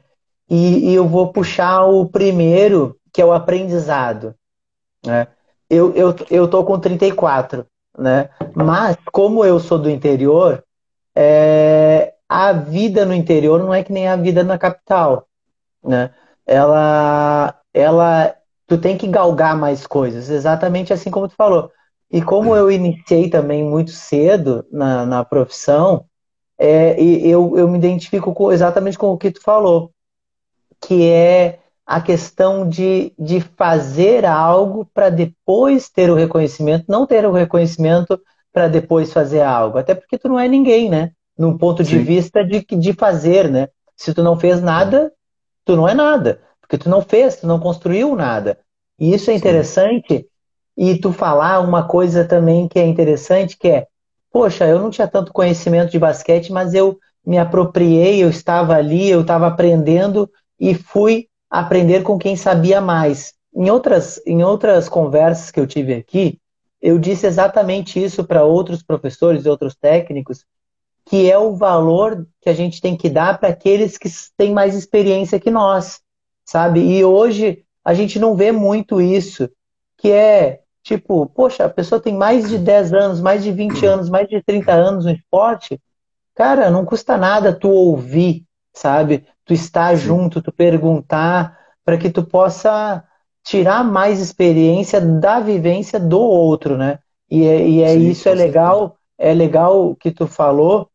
E, 0.50 0.90
e 0.90 0.94
eu 0.96 1.08
vou 1.08 1.32
puxar 1.32 1.86
o 1.86 2.08
primeiro, 2.08 2.98
que 3.14 3.22
é 3.22 3.26
o 3.26 3.32
aprendizado. 3.32 4.34
Né? 5.06 5.28
Eu, 5.70 5.94
eu, 5.94 6.16
eu 6.32 6.48
tô 6.48 6.64
com 6.64 6.80
34, 6.80 7.66
né? 7.98 8.30
Mas, 8.56 8.98
como 9.12 9.46
eu 9.46 9.60
sou 9.60 9.78
do 9.78 9.90
interior, 9.90 10.64
é, 11.16 12.14
a 12.28 12.52
vida 12.52 13.06
no 13.06 13.14
interior 13.14 13.60
não 13.60 13.74
é 13.74 13.84
que 13.84 13.92
nem 13.92 14.08
a 14.08 14.16
vida 14.16 14.44
na 14.44 14.58
capital, 14.58 15.28
né? 15.84 16.12
Ela, 16.46 17.56
ela, 17.74 18.36
tu 18.66 18.78
tem 18.78 18.98
que 18.98 19.08
galgar 19.08 19.56
mais 19.56 19.86
coisas, 19.86 20.30
exatamente 20.30 20.92
assim 20.92 21.12
como 21.12 21.28
tu 21.28 21.36
falou. 21.36 21.72
E 22.12 22.22
como 22.22 22.56
eu 22.56 22.72
iniciei 22.72 23.30
também 23.30 23.64
muito 23.64 23.92
cedo 23.92 24.66
na, 24.72 25.06
na 25.06 25.24
profissão, 25.24 26.06
é, 26.58 27.00
eu, 27.02 27.58
eu 27.58 27.68
me 27.68 27.78
identifico 27.78 28.34
com, 28.34 28.52
exatamente 28.52 28.98
com 28.98 29.08
o 29.08 29.18
que 29.18 29.32
tu 29.32 29.42
falou, 29.42 29.92
que 30.82 31.10
é 31.10 31.60
a 31.86 32.00
questão 32.00 32.70
de, 32.70 33.14
de 33.18 33.42
fazer 33.42 34.26
algo 34.26 34.88
para 34.94 35.10
depois 35.10 35.90
ter 35.90 36.10
o 36.10 36.16
reconhecimento, 36.16 36.86
não 36.88 37.06
ter 37.06 37.26
o 37.26 37.32
reconhecimento 37.32 38.20
para 38.54 38.68
depois 38.68 39.12
fazer 39.12 39.42
algo. 39.42 39.78
Até 39.78 39.96
porque 39.96 40.18
tu 40.18 40.30
não 40.30 40.40
é 40.40 40.48
ninguém, 40.48 40.90
né? 40.90 41.12
Num 41.38 41.58
ponto 41.58 41.84
Sim. 41.84 41.98
de 41.98 42.00
vista 42.04 42.44
de, 42.44 42.64
de 42.64 42.94
fazer, 42.94 43.50
né? 43.50 43.70
Se 43.96 44.14
tu 44.14 44.22
não 44.22 44.40
fez 44.40 44.62
nada, 44.62 45.12
tu 45.66 45.76
não 45.76 45.88
é 45.88 45.94
nada. 45.94 46.42
Porque 46.62 46.78
tu 46.78 46.90
não 46.90 47.02
fez, 47.02 47.38
tu 47.38 47.48
não 47.48 47.60
construiu 47.60 48.16
nada. 48.16 48.60
E 49.00 49.14
isso 49.14 49.32
é 49.32 49.34
interessante. 49.34 50.18
Sim. 50.18 50.26
E 50.78 50.98
tu 50.98 51.12
falar 51.12 51.60
uma 51.60 51.84
coisa 51.84 52.24
também 52.24 52.68
que 52.68 52.78
é 52.78 52.86
interessante, 52.86 53.58
que 53.58 53.68
é 53.68 53.88
poxa, 54.32 54.66
eu 54.66 54.80
não 54.80 54.90
tinha 54.90 55.08
tanto 55.08 55.34
conhecimento 55.34 55.92
de 55.92 56.00
basquete, 56.00 56.52
mas 56.52 56.74
eu 56.74 56.98
me 57.26 57.38
apropriei, 57.38 58.24
eu 58.24 58.30
estava 58.30 58.76
ali, 58.76 59.10
eu 59.10 59.22
estava 59.22 59.48
aprendendo 59.48 60.30
e 60.60 60.74
fui 60.74 61.28
aprender 61.50 62.04
com 62.04 62.18
quem 62.18 62.36
sabia 62.36 62.80
mais. 62.82 63.34
Em 63.56 63.70
outras, 63.70 64.22
em 64.26 64.44
outras 64.44 64.88
conversas 64.88 65.50
que 65.52 65.60
eu 65.60 65.66
tive 65.66 65.94
aqui, 65.94 66.40
eu 66.82 66.98
disse 66.98 67.26
exatamente 67.26 68.02
isso 68.02 68.24
para 68.24 68.44
outros 68.44 68.84
professores 68.84 69.46
e 69.46 69.50
outros 69.50 69.76
técnicos, 69.76 70.46
que 71.06 71.30
é 71.30 71.38
o 71.38 71.56
valor 71.56 72.26
que 72.42 72.50
a 72.50 72.54
gente 72.54 72.80
tem 72.82 72.96
que 72.96 73.10
dar 73.10 73.40
para 73.40 73.50
aqueles 73.50 73.98
que 73.98 74.10
têm 74.38 74.54
mais 74.54 74.76
experiência 74.76 75.40
que 75.40 75.50
nós, 75.50 76.00
sabe? 76.46 76.80
E 76.82 77.04
hoje 77.04 77.64
a 77.84 77.94
gente 77.94 78.20
não 78.20 78.36
vê 78.36 78.52
muito 78.52 79.02
isso, 79.02 79.50
que 79.98 80.12
é 80.12 80.62
tipo, 80.84 81.26
poxa, 81.28 81.66
a 81.66 81.70
pessoa 81.70 82.00
tem 82.00 82.14
mais 82.14 82.50
de 82.50 82.58
10 82.58 82.94
anos, 82.94 83.22
mais 83.22 83.44
de 83.44 83.52
20 83.52 83.86
anos, 83.86 84.10
mais 84.10 84.28
de 84.28 84.42
30 84.42 84.72
anos 84.72 85.06
no 85.06 85.12
esporte, 85.12 85.80
cara, 86.34 86.70
não 86.70 86.86
custa 86.86 87.18
nada 87.18 87.54
tu 87.54 87.70
ouvir, 87.70 88.46
sabe? 88.74 89.26
Tu 89.50 89.54
estar 89.54 89.98
Sim. 89.98 90.04
junto, 90.04 90.44
tu 90.44 90.52
perguntar, 90.52 91.58
para 91.84 91.98
que 91.98 92.12
tu 92.12 92.24
possa 92.24 93.04
tirar 93.44 93.84
mais 93.84 94.20
experiência 94.20 95.02
da 95.02 95.40
vivência 95.40 96.00
do 96.00 96.20
outro, 96.20 96.78
né? 96.78 97.00
E, 97.32 97.48
é, 97.48 97.68
e 97.68 97.82
é 97.82 97.94
Sim, 97.94 98.12
isso 98.12 98.30
é 98.30 98.36
legal, 98.36 98.96
é 99.18 99.34
legal 99.34 99.96
que 99.96 100.12
tu 100.12 100.28
falou, 100.28 100.92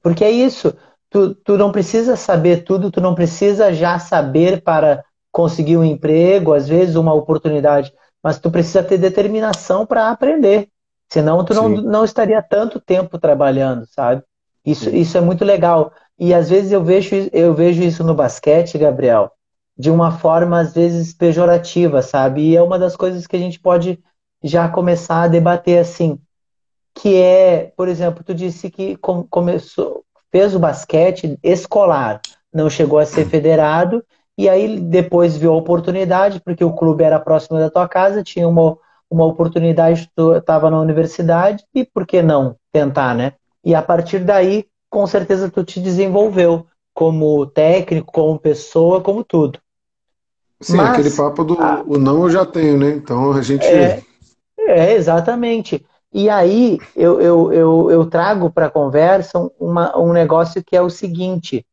porque 0.00 0.22
é 0.22 0.30
isso. 0.30 0.72
Tu, 1.10 1.34
tu 1.34 1.58
não 1.58 1.72
precisa 1.72 2.14
saber 2.14 2.62
tudo, 2.62 2.92
tu 2.92 3.00
não 3.00 3.12
precisa 3.12 3.74
já 3.74 3.98
saber 3.98 4.62
para 4.62 5.04
conseguir 5.32 5.76
um 5.76 5.82
emprego, 5.82 6.52
às 6.52 6.68
vezes 6.68 6.94
uma 6.94 7.12
oportunidade, 7.12 7.92
mas 8.22 8.38
tu 8.38 8.52
precisa 8.52 8.84
ter 8.84 8.98
determinação 8.98 9.84
para 9.84 10.10
aprender. 10.10 10.68
Senão 11.08 11.44
tu 11.44 11.52
não, 11.54 11.70
não 11.70 12.04
estaria 12.04 12.40
tanto 12.40 12.78
tempo 12.78 13.18
trabalhando, 13.18 13.84
sabe? 13.88 14.22
Isso, 14.64 14.88
isso 14.90 15.18
é 15.18 15.20
muito 15.20 15.44
legal. 15.44 15.92
E 16.18 16.32
às 16.32 16.48
vezes 16.48 16.72
eu 16.72 16.82
vejo, 16.82 17.28
eu 17.32 17.54
vejo 17.54 17.82
isso 17.82 18.04
no 18.04 18.14
basquete, 18.14 18.78
Gabriel, 18.78 19.32
de 19.76 19.90
uma 19.90 20.12
forma 20.12 20.60
às 20.60 20.72
vezes 20.72 21.12
pejorativa, 21.12 22.02
sabe? 22.02 22.42
E 22.42 22.56
é 22.56 22.62
uma 22.62 22.78
das 22.78 22.96
coisas 22.96 23.26
que 23.26 23.36
a 23.36 23.38
gente 23.38 23.58
pode 23.58 23.98
já 24.42 24.68
começar 24.68 25.22
a 25.22 25.28
debater 25.28 25.78
assim, 25.78 26.18
que 26.94 27.16
é, 27.16 27.72
por 27.76 27.88
exemplo, 27.88 28.22
tu 28.22 28.34
disse 28.34 28.70
que 28.70 28.96
começou, 28.96 30.04
fez 30.30 30.54
o 30.54 30.60
basquete 30.60 31.38
escolar, 31.42 32.20
não 32.52 32.70
chegou 32.70 32.98
a 32.98 33.06
ser 33.06 33.26
federado, 33.26 34.04
e 34.38 34.48
aí 34.48 34.78
depois 34.78 35.36
viu 35.36 35.52
a 35.52 35.56
oportunidade, 35.56 36.40
porque 36.40 36.64
o 36.64 36.72
clube 36.72 37.02
era 37.02 37.18
próximo 37.18 37.58
da 37.58 37.70
tua 37.70 37.88
casa, 37.88 38.22
tinha 38.22 38.48
uma, 38.48 38.76
uma 39.10 39.24
oportunidade, 39.24 40.10
tu 40.14 40.34
estava 40.34 40.70
na 40.70 40.80
universidade, 40.80 41.64
e 41.74 41.84
por 41.84 42.06
que 42.06 42.22
não 42.22 42.56
tentar, 42.72 43.14
né? 43.14 43.32
E 43.64 43.74
a 43.74 43.82
partir 43.82 44.20
daí, 44.20 44.66
com 44.94 45.04
certeza 45.08 45.50
tu 45.50 45.64
te 45.64 45.80
desenvolveu 45.80 46.68
como 46.94 47.44
técnico, 47.46 48.12
como 48.12 48.38
pessoa, 48.38 49.00
como 49.00 49.24
tudo. 49.24 49.58
Sim, 50.60 50.76
Mas, 50.76 50.90
aquele 50.90 51.10
papo 51.10 51.42
do 51.42 51.60
a, 51.60 51.82
o 51.84 51.98
não 51.98 52.22
eu 52.22 52.30
já 52.30 52.46
tenho, 52.46 52.78
né? 52.78 52.90
Então 52.90 53.32
a 53.32 53.42
gente. 53.42 53.66
É, 53.66 54.00
é 54.56 54.92
exatamente. 54.94 55.84
E 56.12 56.30
aí 56.30 56.78
eu, 56.94 57.20
eu, 57.20 57.52
eu, 57.52 57.90
eu 57.90 58.06
trago 58.06 58.48
para 58.48 58.66
a 58.66 58.70
conversa 58.70 59.50
uma, 59.58 59.98
um 59.98 60.12
negócio 60.12 60.62
que 60.62 60.76
é 60.76 60.80
o 60.80 60.88
seguinte, 60.88 61.66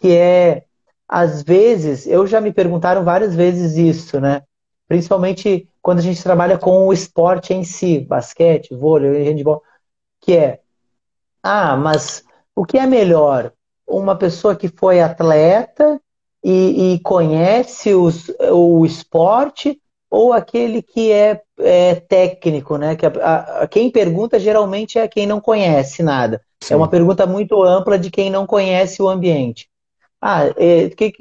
que 0.00 0.16
é, 0.16 0.64
às 1.06 1.42
vezes, 1.42 2.06
eu 2.06 2.26
já 2.26 2.40
me 2.40 2.54
perguntaram 2.54 3.04
várias 3.04 3.34
vezes 3.34 3.76
isso, 3.76 4.18
né? 4.18 4.44
Principalmente 4.88 5.68
quando 5.82 5.98
a 5.98 6.02
gente 6.02 6.22
trabalha 6.22 6.56
com 6.56 6.86
o 6.86 6.92
esporte 6.92 7.52
em 7.52 7.64
si, 7.64 8.00
basquete, 8.00 8.74
vôlei, 8.74 9.24
handball, 9.24 9.62
que 10.22 10.32
é, 10.32 10.60
ah, 11.42 11.76
mas 11.76 12.24
o 12.56 12.64
que 12.64 12.78
é 12.78 12.86
melhor? 12.86 13.52
Uma 13.86 14.16
pessoa 14.16 14.56
que 14.56 14.66
foi 14.66 15.00
atleta 15.00 16.00
e, 16.42 16.94
e 16.94 17.00
conhece 17.00 17.94
os, 17.94 18.32
o 18.50 18.84
esporte 18.84 19.78
ou 20.10 20.32
aquele 20.32 20.80
que 20.80 21.12
é, 21.12 21.42
é 21.58 21.96
técnico, 21.96 22.78
né? 22.78 22.96
Que 22.96 23.06
a, 23.06 23.10
a, 23.62 23.68
quem 23.68 23.90
pergunta 23.90 24.40
geralmente 24.40 24.98
é 24.98 25.06
quem 25.06 25.26
não 25.26 25.40
conhece 25.40 26.02
nada. 26.02 26.40
Sim. 26.62 26.74
É 26.74 26.76
uma 26.76 26.88
pergunta 26.88 27.26
muito 27.26 27.62
ampla 27.62 27.98
de 27.98 28.10
quem 28.10 28.30
não 28.30 28.46
conhece 28.46 29.02
o 29.02 29.08
ambiente. 29.08 29.68
Ah, 30.20 30.46
o 30.46 30.54
é, 30.56 30.88
que, 30.90 31.12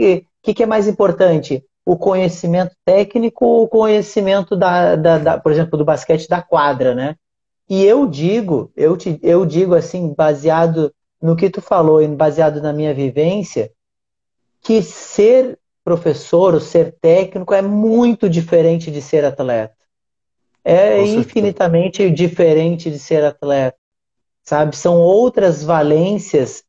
que, 0.41 0.53
que 0.53 0.63
é 0.63 0.65
mais 0.65 0.87
importante? 0.87 1.63
O 1.85 1.97
conhecimento 1.97 2.75
técnico 2.85 3.45
ou 3.45 3.63
o 3.63 3.67
conhecimento 3.67 4.55
da, 4.55 4.95
da, 4.95 5.17
da, 5.17 5.39
por 5.39 5.51
exemplo, 5.51 5.77
do 5.77 5.85
basquete 5.85 6.27
da 6.27 6.41
quadra, 6.41 6.95
né? 6.95 7.15
E 7.69 7.83
eu 7.83 8.07
digo, 8.07 8.71
eu, 8.75 8.95
te, 8.95 9.19
eu 9.21 9.45
digo 9.45 9.75
assim, 9.75 10.13
baseado 10.13 10.93
no 11.25 11.35
que 11.35 11.49
tu 11.49 11.59
falou 11.59 12.07
baseado 12.09 12.61
na 12.61 12.71
minha 12.71 12.93
vivência, 12.93 13.71
que 14.61 14.83
ser 14.83 15.57
professor 15.83 16.53
ou 16.53 16.59
ser 16.59 16.95
técnico 17.01 17.53
é 17.53 17.63
muito 17.63 18.29
diferente 18.29 18.91
de 18.91 19.01
ser 19.01 19.25
atleta. 19.25 19.75
É 20.63 21.01
infinitamente 21.03 22.09
diferente 22.11 22.91
de 22.91 22.99
ser 22.99 23.23
atleta. 23.23 23.77
Sabe? 24.43 24.75
São 24.75 24.99
outras 24.99 25.63
valências 25.63 26.63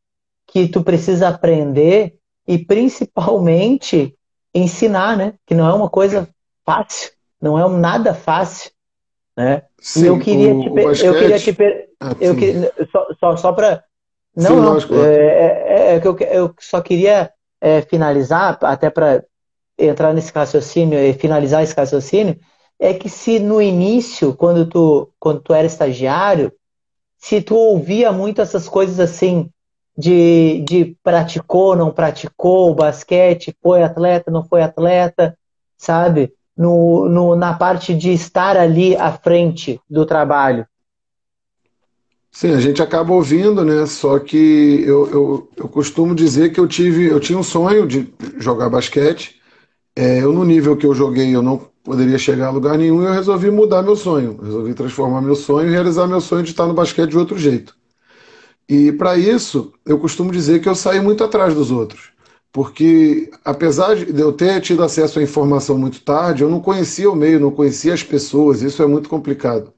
que 0.47 0.67
tu 0.67 0.83
precisa 0.83 1.29
aprender 1.29 2.15
e 2.49 2.59
principalmente 2.59 4.17
ensinar, 4.55 5.19
né? 5.19 5.35
Que 5.47 5.55
não 5.55 5.69
é 5.69 5.75
uma 5.75 5.91
coisa 5.91 6.29
fácil, 6.65 7.11
não 7.41 7.59
é 7.59 7.67
um 7.67 7.79
nada 7.79 8.15
fácil, 8.15 8.71
né? 9.37 9.65
Sim, 9.79 10.05
e 10.05 10.07
eu 10.07 10.19
queria 10.19 10.55
o, 10.55 10.63
te, 10.63 10.69
o 10.69 10.75
basquete... 10.75 11.05
eu 11.05 11.15
queria 11.15 11.39
te 11.39 11.87
ah, 12.01 12.17
eu 12.21 12.87
só, 12.91 13.07
só, 13.19 13.37
só 13.37 13.53
para 13.53 13.86
não, 14.37 14.51
sim, 14.51 14.61
lógico, 14.61 14.95
é, 14.95 15.17
é, 15.17 15.95
é, 15.95 16.01
que 16.01 16.07
eu, 16.07 16.17
eu 16.31 16.55
só 16.61 16.83
queria 16.83 17.31
é, 17.61 17.81
finalizar, 17.81 18.59
até 18.63 18.91
para 18.91 19.25
entrar 19.79 20.13
nesse 20.13 20.31
raciocínio 20.33 20.99
e 20.99 21.15
finalizar 21.15 21.63
esse 21.63 21.75
raciocínio, 21.75 22.39
é 22.79 22.93
que 22.93 23.09
se 23.09 23.39
no 23.39 23.61
início, 23.63 24.35
quando 24.35 24.67
tu, 24.67 25.11
quando 25.19 25.41
tu 25.41 25.55
era 25.55 25.67
estagiário, 25.67 26.53
se 27.17 27.41
tu 27.41 27.57
ouvia 27.57 28.13
muito 28.13 28.41
essas 28.43 28.69
coisas 28.69 29.01
assim, 29.01 29.51
de, 29.97 30.63
de 30.69 30.97
praticou, 31.03 31.75
não 31.75 31.91
praticou 31.91 32.71
o 32.71 32.75
basquete, 32.75 33.57
foi 33.63 33.83
atleta, 33.83 34.31
não 34.31 34.45
foi 34.45 34.63
atleta, 34.63 35.37
sabe? 35.79 36.33
No, 36.57 37.09
no, 37.09 37.35
na 37.35 37.55
parte 37.55 37.95
de 37.95 38.13
estar 38.13 38.57
ali 38.57 38.95
à 38.97 39.13
frente 39.13 39.81
do 39.89 40.05
trabalho. 40.05 40.67
Sim, 42.39 42.51
a 42.53 42.61
gente 42.61 42.83
acaba 42.83 43.15
ouvindo, 43.15 43.65
né? 43.65 43.87
Só 43.87 44.19
que 44.19 44.83
eu, 44.85 45.11
eu, 45.11 45.49
eu 45.57 45.69
costumo 45.71 46.15
dizer 46.15 46.53
que 46.53 46.61
eu 46.61 46.69
tive, 46.69 47.07
eu 47.07 47.19
tinha 47.19 47.39
um 47.39 47.43
sonho 47.43 47.87
de 47.87 48.13
jogar 48.37 48.69
basquete. 48.69 49.41
É, 49.97 50.23
eu 50.23 50.33
no 50.33 50.45
nível 50.45 50.77
que 50.77 50.87
eu 50.87 50.95
joguei, 50.95 51.35
eu 51.35 51.43
não 51.43 51.59
poderia 51.85 52.19
chegar 52.19 52.49
a 52.49 52.51
lugar 52.51 52.79
nenhum. 52.79 53.03
E 53.03 53.07
eu 53.07 53.13
resolvi 53.13 53.51
mudar 53.51 53.83
meu 53.83 53.97
sonho, 53.97 54.39
resolvi 54.43 54.75
transformar 54.75 55.23
meu 55.23 55.37
sonho 55.37 55.69
e 55.69 55.73
realizar 55.73 56.07
meu 56.07 56.21
sonho 56.21 56.43
de 56.45 56.51
estar 56.51 56.67
no 56.67 56.75
basquete 56.75 57.11
de 57.11 57.19
outro 57.19 57.39
jeito. 57.39 57.75
E 58.69 58.93
para 58.93 59.17
isso, 59.17 59.73
eu 59.87 59.99
costumo 59.99 60.33
dizer 60.33 60.61
que 60.61 60.69
eu 60.69 60.75
saí 60.75 61.01
muito 61.01 61.25
atrás 61.25 61.55
dos 61.55 61.71
outros, 61.71 62.11
porque 62.53 63.31
apesar 63.45 63.97
de 63.97 64.21
eu 64.21 64.33
ter 64.33 64.61
tido 64.61 64.83
acesso 64.83 65.19
à 65.21 65.23
informação 65.23 65.79
muito 65.79 66.01
tarde, 66.03 66.43
eu 66.43 66.51
não 66.51 66.61
conhecia 66.61 67.11
o 67.11 67.17
meio, 67.17 67.41
não 67.41 67.51
conhecia 67.53 67.95
as 67.95 68.03
pessoas. 68.03 68.63
Isso 68.63 68.83
é 68.83 68.87
muito 68.87 69.09
complicado. 69.09 69.73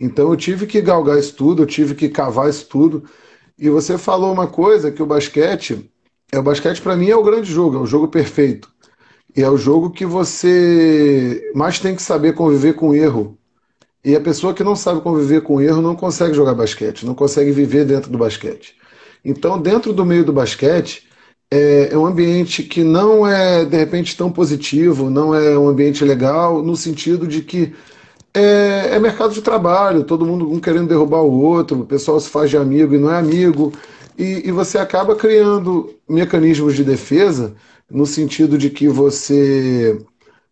Então 0.00 0.30
eu 0.30 0.36
tive 0.36 0.66
que 0.66 0.80
galgar 0.80 1.18
isso 1.18 1.34
tudo, 1.34 1.62
eu 1.62 1.66
tive 1.66 1.94
que 1.94 2.08
cavar 2.08 2.48
isso 2.48 2.66
tudo. 2.66 3.04
E 3.58 3.68
você 3.68 3.98
falou 3.98 4.32
uma 4.32 4.46
coisa 4.46 4.90
que 4.90 5.02
o 5.02 5.06
basquete, 5.06 5.90
é 6.32 6.38
o 6.38 6.42
basquete 6.42 6.80
para 6.80 6.96
mim 6.96 7.10
é 7.10 7.16
o 7.16 7.22
grande 7.22 7.52
jogo, 7.52 7.76
é 7.76 7.80
o 7.80 7.86
jogo 7.86 8.08
perfeito. 8.08 8.70
E 9.36 9.42
é 9.42 9.50
o 9.50 9.58
jogo 9.58 9.90
que 9.90 10.06
você 10.06 11.52
mais 11.54 11.78
tem 11.78 11.94
que 11.94 12.02
saber 12.02 12.32
conviver 12.34 12.72
com 12.72 12.94
erro. 12.94 13.38
E 14.02 14.16
a 14.16 14.20
pessoa 14.20 14.54
que 14.54 14.64
não 14.64 14.74
sabe 14.74 15.02
conviver 15.02 15.42
com 15.42 15.60
erro 15.60 15.82
não 15.82 15.94
consegue 15.94 16.32
jogar 16.32 16.54
basquete, 16.54 17.04
não 17.04 17.14
consegue 17.14 17.52
viver 17.52 17.84
dentro 17.84 18.10
do 18.10 18.16
basquete. 18.16 18.74
Então, 19.22 19.60
dentro 19.60 19.92
do 19.92 20.06
meio 20.06 20.24
do 20.24 20.32
basquete, 20.32 21.06
é, 21.50 21.90
é 21.92 21.98
um 21.98 22.06
ambiente 22.06 22.62
que 22.62 22.82
não 22.82 23.26
é, 23.26 23.64
de 23.66 23.76
repente, 23.76 24.16
tão 24.16 24.32
positivo, 24.32 25.10
não 25.10 25.34
é 25.34 25.58
um 25.58 25.68
ambiente 25.68 26.02
legal, 26.04 26.62
no 26.62 26.74
sentido 26.74 27.26
de 27.26 27.42
que 27.42 27.74
é, 28.34 28.94
é, 28.94 28.98
mercado 28.98 29.34
de 29.34 29.42
trabalho, 29.42 30.04
todo 30.04 30.26
mundo 30.26 30.50
um 30.50 30.60
querendo 30.60 30.88
derrubar 30.88 31.22
o 31.22 31.42
outro, 31.42 31.80
o 31.80 31.86
pessoal 31.86 32.18
se 32.20 32.28
faz 32.28 32.50
de 32.50 32.56
amigo 32.56 32.94
e 32.94 32.98
não 32.98 33.12
é 33.12 33.18
amigo, 33.18 33.72
e, 34.18 34.48
e 34.48 34.52
você 34.52 34.78
acaba 34.78 35.16
criando 35.16 35.94
mecanismos 36.08 36.76
de 36.76 36.84
defesa 36.84 37.54
no 37.90 38.06
sentido 38.06 38.56
de 38.56 38.70
que 38.70 38.88
você 38.88 39.98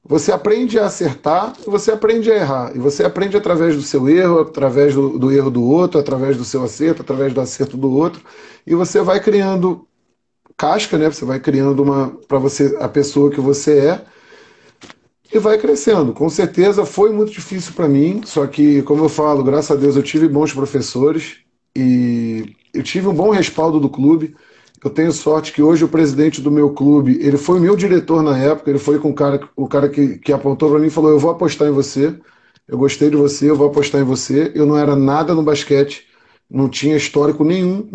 você 0.05 0.33
aprende 0.33 0.79
a 0.79 0.87
acertar 0.87 1.53
e 1.67 1.71
você 1.71 1.93
aprende 1.93 2.31
a 2.33 2.37
errar. 2.37 2.73
E 2.75 2.79
você 2.79 3.05
aprende 3.05 3.37
através 3.37 3.77
do 3.77 3.83
seu 3.83 4.09
erro, 4.09 4.41
através 4.41 4.95
do, 4.95 5.19
do 5.19 5.31
erro 5.31 5.51
do 5.51 5.63
outro, 5.63 6.01
através 6.01 6.35
do 6.37 6.45
seu 6.45 6.65
acerto, 6.65 7.03
através 7.03 7.35
do 7.35 7.41
acerto 7.43 7.77
do 7.77 7.91
outro. 7.93 8.23
E 8.67 8.75
você 8.75 9.03
vai 9.03 9.21
criando 9.21 9.87
casca, 10.57 10.97
né? 10.97 11.11
Você 11.11 11.25
vai 11.27 11.39
criando 11.41 11.83
uma 11.83 12.11
para 12.27 12.39
você 12.39 12.77
a 12.81 12.89
pessoa 12.89 13.31
que 13.31 13.41
você 13.41 13.79
é 13.81 14.05
e 15.33 15.39
vai 15.39 15.59
crescendo. 15.59 16.13
Com 16.13 16.29
certeza 16.29 16.85
foi 16.85 17.13
muito 17.13 17.33
difícil 17.33 17.73
para 17.75 17.89
mim, 17.89 18.23
só 18.25 18.47
que, 18.47 18.83
como 18.83 19.05
eu 19.05 19.09
falo, 19.09 19.45
graças 19.45 19.71
a 19.71 19.81
Deus 19.81 19.97
eu 19.97 20.03
tive 20.03 20.29
bons 20.29 20.53
professores 20.53 21.37
e 21.77 22.55
eu 22.73 22.83
tive 22.83 23.09
um 23.09 23.15
bom 23.15 23.31
respaldo 23.31 23.79
do 23.79 23.89
clube. 23.89 24.35
Eu 24.83 24.91
tenho 24.91 25.13
sorte 25.13 25.53
que 25.53 25.63
hoje 25.63 25.85
o 25.85 25.89
presidente 25.89 26.41
do 26.41 26.51
meu 26.51 26.71
clube, 26.71 27.19
ele 27.21 27.37
foi 27.37 27.59
meu 27.59 27.75
diretor 27.77 28.23
na 28.23 28.39
época, 28.39 28.71
ele 28.71 28.79
foi 28.79 28.99
com 28.99 29.11
o 29.11 29.15
cara, 29.15 29.41
o 29.57 29.67
cara 29.67 29.89
que, 29.89 30.19
que 30.19 30.33
apontou 30.33 30.71
para 30.71 30.79
mim 30.79 30.87
e 30.87 30.91
falou: 30.91 31.11
Eu 31.11 31.19
vou 31.19 31.31
apostar 31.31 31.69
em 31.69 31.73
você, 31.73 32.15
eu 32.67 32.79
gostei 32.79 33.11
de 33.11 33.17
você, 33.17 33.51
eu 33.51 33.57
vou 33.57 33.69
apostar 33.69 34.01
em 34.01 34.05
você. 34.05 34.53
Eu 34.55 34.67
não 34.67 34.79
era 34.79 34.95
nada 34.95 35.35
no 35.35 35.43
basquete, 35.43 36.07
não 36.49 36.69
tinha 36.69 36.97
histórico 36.97 37.45
nenhum, 37.45 37.89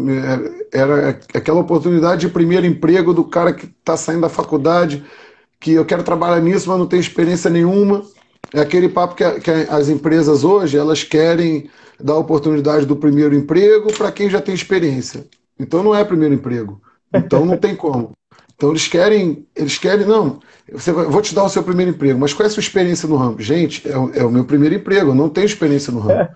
era 0.71 1.19
aquela 1.33 1.61
oportunidade 1.61 2.21
de 2.21 2.33
primeiro 2.33 2.65
emprego 2.65 3.13
do 3.13 3.23
cara 3.23 3.53
que 3.53 3.65
está 3.65 3.95
saindo 3.95 4.21
da 4.21 4.29
faculdade, 4.29 5.03
que 5.63 5.71
eu 5.71 5.85
quero 5.85 6.03
trabalhar 6.03 6.41
nisso, 6.41 6.69
mas 6.69 6.77
não 6.77 6.85
tenho 6.85 6.99
experiência 6.99 7.49
nenhuma. 7.49 8.03
É 8.53 8.59
aquele 8.59 8.89
papo 8.89 9.15
que, 9.15 9.23
que 9.39 9.49
as 9.69 9.87
empresas 9.87 10.43
hoje 10.43 10.77
elas 10.77 11.03
querem 11.03 11.69
dar 11.97 12.17
oportunidade 12.17 12.85
do 12.85 12.97
primeiro 12.97 13.33
emprego 13.33 13.91
para 13.93 14.11
quem 14.11 14.29
já 14.29 14.41
tem 14.41 14.53
experiência. 14.53 15.25
Então 15.57 15.81
não 15.81 15.95
é 15.95 16.03
primeiro 16.03 16.35
emprego. 16.35 16.81
Então 17.13 17.45
não 17.45 17.55
tem 17.55 17.77
como. 17.77 18.11
Então 18.55 18.71
eles 18.71 18.87
querem, 18.89 19.47
eles 19.55 19.77
querem, 19.77 20.05
não, 20.05 20.39
você 20.69 20.91
vai, 20.91 21.05
vou 21.05 21.21
te 21.21 21.33
dar 21.33 21.45
o 21.45 21.49
seu 21.49 21.63
primeiro 21.63 21.91
emprego, 21.91 22.19
mas 22.19 22.33
qual 22.33 22.45
é 22.45 22.47
a 22.47 22.51
sua 22.51 22.61
experiência 22.61 23.07
no 23.07 23.15
ramo? 23.15 23.39
Gente, 23.39 23.87
é, 23.87 24.19
é 24.19 24.25
o 24.25 24.31
meu 24.31 24.43
primeiro 24.43 24.75
emprego, 24.75 25.11
eu 25.11 25.15
não 25.15 25.29
tenho 25.29 25.45
experiência 25.45 25.93
no 25.93 25.99
ramo. 25.99 26.27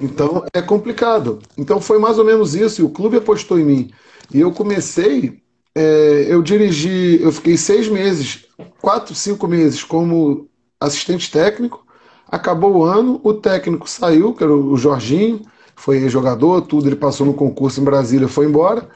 Então 0.00 0.44
é 0.54 0.62
complicado. 0.62 1.40
Então 1.58 1.80
foi 1.80 1.98
mais 1.98 2.18
ou 2.18 2.24
menos 2.24 2.54
isso, 2.54 2.80
e 2.80 2.84
o 2.84 2.90
clube 2.90 3.16
apostou 3.16 3.58
em 3.58 3.64
mim. 3.64 3.90
E 4.32 4.40
eu 4.40 4.52
comecei, 4.52 5.42
é, 5.74 6.26
eu 6.28 6.42
dirigi, 6.42 7.20
eu 7.22 7.30
fiquei 7.32 7.56
seis 7.56 7.88
meses, 7.88 8.46
quatro, 8.80 9.14
cinco 9.14 9.46
meses 9.46 9.84
como 9.84 10.48
assistente 10.80 11.30
técnico, 11.30 11.86
acabou 12.26 12.78
o 12.78 12.84
ano, 12.84 13.20
o 13.22 13.34
técnico 13.34 13.88
saiu, 13.88 14.34
que 14.34 14.42
era 14.42 14.54
o 14.54 14.76
Jorginho, 14.76 15.42
foi 15.76 16.08
jogador, 16.08 16.62
tudo, 16.62 16.88
ele 16.88 16.96
passou 16.96 17.26
no 17.26 17.34
concurso 17.34 17.80
em 17.80 17.84
Brasília, 17.84 18.28
foi 18.28 18.46
embora. 18.46 18.88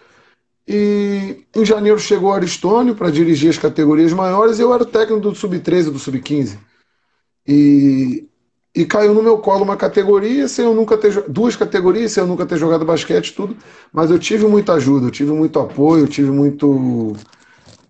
E 0.67 1.45
em 1.55 1.65
janeiro 1.65 1.99
chegou 1.99 2.31
o 2.31 2.35
Aristônio 2.35 2.95
para 2.95 3.11
dirigir 3.11 3.51
as 3.51 3.59
categorias 3.59 4.13
maiores, 4.13 4.59
e 4.59 4.63
eu 4.63 4.73
era 4.73 4.83
o 4.83 4.87
técnico 4.87 5.21
do 5.21 5.35
Sub-13 5.35 5.91
do 5.91 5.99
Sub-15. 5.99 6.59
E, 7.47 8.29
e 8.75 8.85
caiu 8.85 9.15
no 9.15 9.23
meu 9.23 9.39
colo 9.39 9.63
uma 9.63 9.77
categoria, 9.77 10.49
sem 10.49 10.65
eu 10.65 10.75
nunca 10.75 10.99
ter 10.99 11.29
duas 11.29 11.55
categorias, 11.55 12.11
sem 12.13 12.23
eu 12.23 12.27
nunca 12.27 12.45
ter 12.45 12.57
jogado 12.57 12.85
basquete, 12.85 13.33
tudo. 13.33 13.57
Mas 13.93 14.11
eu 14.11 14.19
tive 14.19 14.47
muita 14.47 14.73
ajuda, 14.75 15.07
eu 15.07 15.11
tive 15.13 15.31
muito 15.31 15.61
apoio, 15.61 16.05
eu 16.05 16.09
tive 16.09 16.31
muito, 16.31 17.13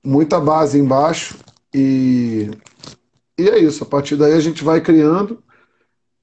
muita 0.04 0.38
base 0.38 0.78
embaixo. 0.78 1.36
E, 1.72 2.50
e 3.38 3.48
é 3.48 3.58
isso, 3.58 3.82
a 3.82 3.86
partir 3.86 4.16
daí 4.16 4.34
a 4.34 4.40
gente 4.40 4.62
vai 4.62 4.80
criando 4.82 5.42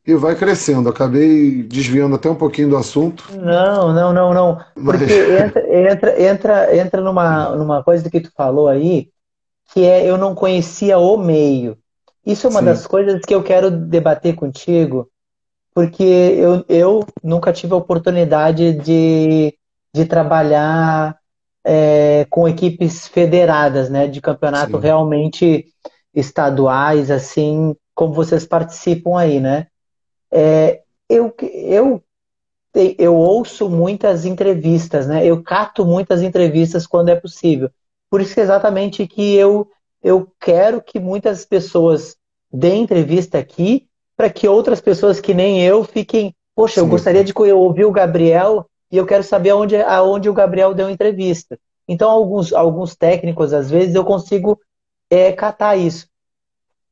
e 0.05 0.13
vai 0.13 0.35
crescendo. 0.35 0.89
Acabei 0.89 1.63
desviando 1.63 2.15
até 2.15 2.29
um 2.29 2.35
pouquinho 2.35 2.69
do 2.69 2.77
assunto. 2.77 3.23
Não, 3.35 3.91
não, 3.91 4.13
não, 4.13 4.31
não. 4.31 4.55
Porque 4.75 5.05
Mas... 5.05 5.11
entra, 5.11 5.75
entra, 5.75 6.23
entra, 6.23 6.77
entra 6.77 7.01
numa, 7.01 7.55
numa 7.55 7.83
coisa 7.83 8.07
que 8.11 8.21
tu 8.21 8.31
falou 8.37 8.67
aí, 8.67 9.09
que 9.73 9.83
é 9.83 10.07
eu 10.07 10.19
não 10.19 10.35
conhecia 10.35 10.99
o 10.99 11.17
meio. 11.17 11.80
Isso 12.25 12.47
é 12.47 12.49
uma 12.49 12.59
Sim. 12.59 12.65
das 12.65 12.85
coisas 12.85 13.21
que 13.21 13.33
eu 13.33 13.43
quero 13.43 13.71
debater 13.71 14.35
contigo, 14.35 15.09
porque 15.73 16.03
eu, 16.03 16.63
eu 16.69 17.05
nunca 17.23 17.51
tive 17.51 17.73
a 17.73 17.77
oportunidade 17.77 18.73
de, 18.73 19.57
de 19.93 20.05
trabalhar 20.05 21.17
é, 21.63 22.25
com 22.29 22.47
equipes 22.47 23.07
federadas, 23.07 23.89
né, 23.89 24.07
de 24.07 24.21
campeonato 24.21 24.77
Sim. 24.77 24.83
realmente 24.83 25.65
estaduais, 26.13 27.09
assim, 27.09 27.75
como 27.95 28.13
vocês 28.13 28.45
participam 28.45 29.17
aí, 29.17 29.39
né? 29.39 29.67
É, 30.31 30.81
eu, 31.09 31.33
eu, 31.39 32.03
eu 32.97 33.15
ouço 33.15 33.69
muitas 33.69 34.25
entrevistas, 34.25 35.07
né? 35.07 35.25
Eu 35.25 35.41
cato 35.43 35.85
muitas 35.85 36.21
entrevistas 36.21 36.87
quando 36.87 37.09
é 37.09 37.15
possível. 37.15 37.69
Por 38.09 38.21
isso 38.21 38.33
que 38.33 38.39
é 38.39 38.43
exatamente 38.43 39.07
que 39.07 39.35
eu, 39.35 39.69
eu 40.03 40.27
quero 40.39 40.81
que 40.81 40.99
muitas 40.99 41.45
pessoas 41.45 42.15
deem 42.51 42.83
entrevista 42.83 43.37
aqui 43.37 43.87
para 44.17 44.29
que 44.29 44.47
outras 44.47 44.81
pessoas 44.81 45.19
que 45.19 45.33
nem 45.33 45.63
eu 45.63 45.83
fiquem, 45.83 46.35
poxa, 46.55 46.75
Sim. 46.75 46.81
eu 46.81 46.87
gostaria 46.87 47.23
de 47.23 47.33
ouvir 47.53 47.85
o 47.85 47.91
Gabriel 47.91 48.65
e 48.91 48.97
eu 48.97 49.05
quero 49.05 49.23
saber 49.23 49.51
aonde, 49.51 49.77
aonde 49.77 50.29
o 50.29 50.33
Gabriel 50.33 50.73
deu 50.73 50.89
entrevista. 50.89 51.57
Então, 51.87 52.09
alguns, 52.09 52.53
alguns 52.53 52.95
técnicos, 52.95 53.53
às 53.53 53.69
vezes, 53.69 53.95
eu 53.95 54.03
consigo 54.03 54.59
é, 55.09 55.31
catar 55.31 55.75
isso. 55.75 56.07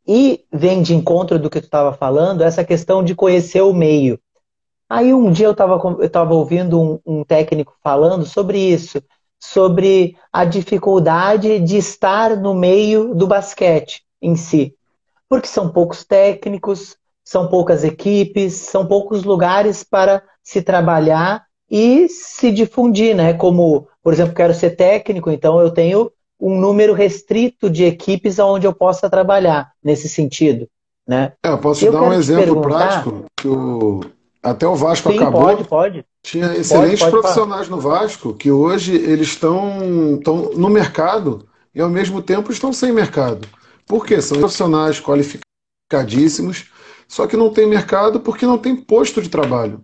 E 0.07 0.43
vem 0.51 0.81
de 0.81 0.95
encontro 0.95 1.37
do 1.37 1.49
que 1.49 1.61
tu 1.61 1.65
estava 1.65 1.93
falando, 1.93 2.41
essa 2.41 2.63
questão 2.63 3.03
de 3.03 3.13
conhecer 3.13 3.61
o 3.61 3.73
meio. 3.73 4.19
Aí 4.89 5.13
um 5.13 5.31
dia 5.31 5.45
eu 5.45 5.51
estava 5.51 5.79
eu 6.01 6.09
tava 6.09 6.33
ouvindo 6.33 6.81
um, 6.81 6.99
um 7.05 7.23
técnico 7.23 7.77
falando 7.83 8.25
sobre 8.25 8.57
isso, 8.57 8.99
sobre 9.39 10.17
a 10.31 10.43
dificuldade 10.43 11.59
de 11.59 11.77
estar 11.77 12.35
no 12.35 12.53
meio 12.53 13.15
do 13.15 13.25
basquete 13.25 14.03
em 14.21 14.35
si. 14.35 14.75
Porque 15.29 15.47
são 15.47 15.69
poucos 15.69 16.03
técnicos, 16.03 16.97
são 17.23 17.47
poucas 17.47 17.83
equipes, 17.83 18.53
são 18.53 18.85
poucos 18.85 19.23
lugares 19.23 19.83
para 19.83 20.21
se 20.43 20.61
trabalhar 20.61 21.45
e 21.69 22.09
se 22.09 22.51
difundir, 22.51 23.15
né? 23.15 23.33
Como, 23.33 23.87
por 24.03 24.11
exemplo, 24.11 24.33
quero 24.33 24.53
ser 24.53 24.71
técnico, 24.71 25.29
então 25.29 25.59
eu 25.59 25.69
tenho 25.71 26.11
um 26.39 26.59
número 26.59 26.93
restrito 26.93 27.69
de 27.69 27.83
equipes 27.83 28.39
onde 28.39 28.65
eu 28.65 28.73
possa 28.73 29.09
trabalhar 29.09 29.71
nesse 29.83 30.09
sentido. 30.09 30.67
Né? 31.07 31.33
É, 31.43 31.49
eu 31.49 31.57
posso 31.57 31.85
eu 31.85 31.91
dar 31.91 32.03
um 32.03 32.13
exemplo 32.13 32.61
prático 32.61 33.25
que 33.35 33.47
o, 33.47 34.01
até 34.41 34.67
o 34.67 34.75
Vasco 34.75 35.11
Sim, 35.11 35.17
acabou. 35.17 35.41
Pode, 35.41 35.63
pode. 35.65 36.05
Tinha 36.21 36.55
excelentes 36.55 36.99
pode, 36.99 37.11
pode 37.11 37.21
profissionais 37.21 37.69
no 37.69 37.79
Vasco 37.79 38.33
que 38.33 38.51
hoje 38.51 38.95
eles 38.95 39.29
estão, 39.29 40.15
estão 40.15 40.51
no 40.53 40.69
mercado 40.69 41.47
e 41.73 41.81
ao 41.81 41.89
mesmo 41.89 42.21
tempo 42.21 42.51
estão 42.51 42.73
sem 42.73 42.91
mercado. 42.91 43.47
Por 43.85 44.05
quê? 44.05 44.21
São 44.21 44.39
profissionais 44.39 44.99
qualificadíssimos, 44.99 46.65
só 47.07 47.25
que 47.25 47.37
não 47.37 47.51
tem 47.51 47.67
mercado 47.67 48.19
porque 48.19 48.45
não 48.45 48.57
tem 48.57 48.75
posto 48.75 49.21
de 49.21 49.29
trabalho. 49.29 49.83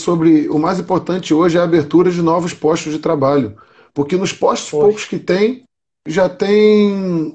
sobre 0.00 0.48
o 0.48 0.58
mais 0.58 0.80
importante 0.80 1.32
hoje 1.32 1.56
é 1.56 1.60
a 1.60 1.64
abertura 1.64 2.10
de 2.10 2.22
novos 2.22 2.52
postos 2.54 2.92
de 2.92 2.98
trabalho. 2.98 3.56
Porque 3.94 4.16
nos 4.16 4.32
postos 4.32 4.70
Poxa. 4.70 4.82
poucos 4.82 5.04
que 5.04 5.18
tem, 5.18 5.64
já 6.06 6.28
tem. 6.28 7.34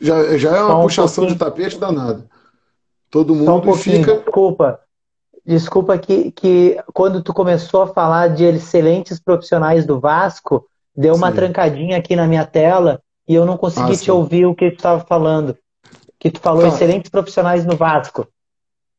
Já, 0.00 0.36
já 0.36 0.56
é 0.56 0.62
uma 0.62 0.72
Só 0.72 0.82
puxação 0.82 1.24
um 1.24 1.26
de 1.28 1.36
tapete 1.36 1.78
danada. 1.78 2.26
Todo 3.10 3.34
mundo 3.34 3.70
um 3.70 3.74
fica. 3.74 4.14
Desculpa. 4.14 4.80
Desculpa 5.46 5.98
que, 5.98 6.30
que 6.32 6.78
quando 6.92 7.22
tu 7.22 7.32
começou 7.34 7.82
a 7.82 7.86
falar 7.86 8.28
de 8.28 8.44
excelentes 8.44 9.20
profissionais 9.20 9.84
do 9.84 10.00
Vasco, 10.00 10.66
deu 10.96 11.14
uma 11.14 11.30
sim. 11.30 11.36
trancadinha 11.36 11.98
aqui 11.98 12.16
na 12.16 12.26
minha 12.26 12.46
tela 12.46 13.00
e 13.28 13.34
eu 13.34 13.44
não 13.44 13.56
consegui 13.56 13.92
ah, 13.92 13.96
te 13.96 14.04
sim. 14.06 14.10
ouvir 14.10 14.46
o 14.46 14.54
que 14.54 14.70
tu 14.70 14.76
estava 14.76 15.04
falando. 15.04 15.56
Que 16.18 16.30
tu 16.30 16.40
falou 16.40 16.62
tá. 16.62 16.68
excelentes 16.68 17.10
profissionais 17.10 17.64
no 17.66 17.76
Vasco. 17.76 18.26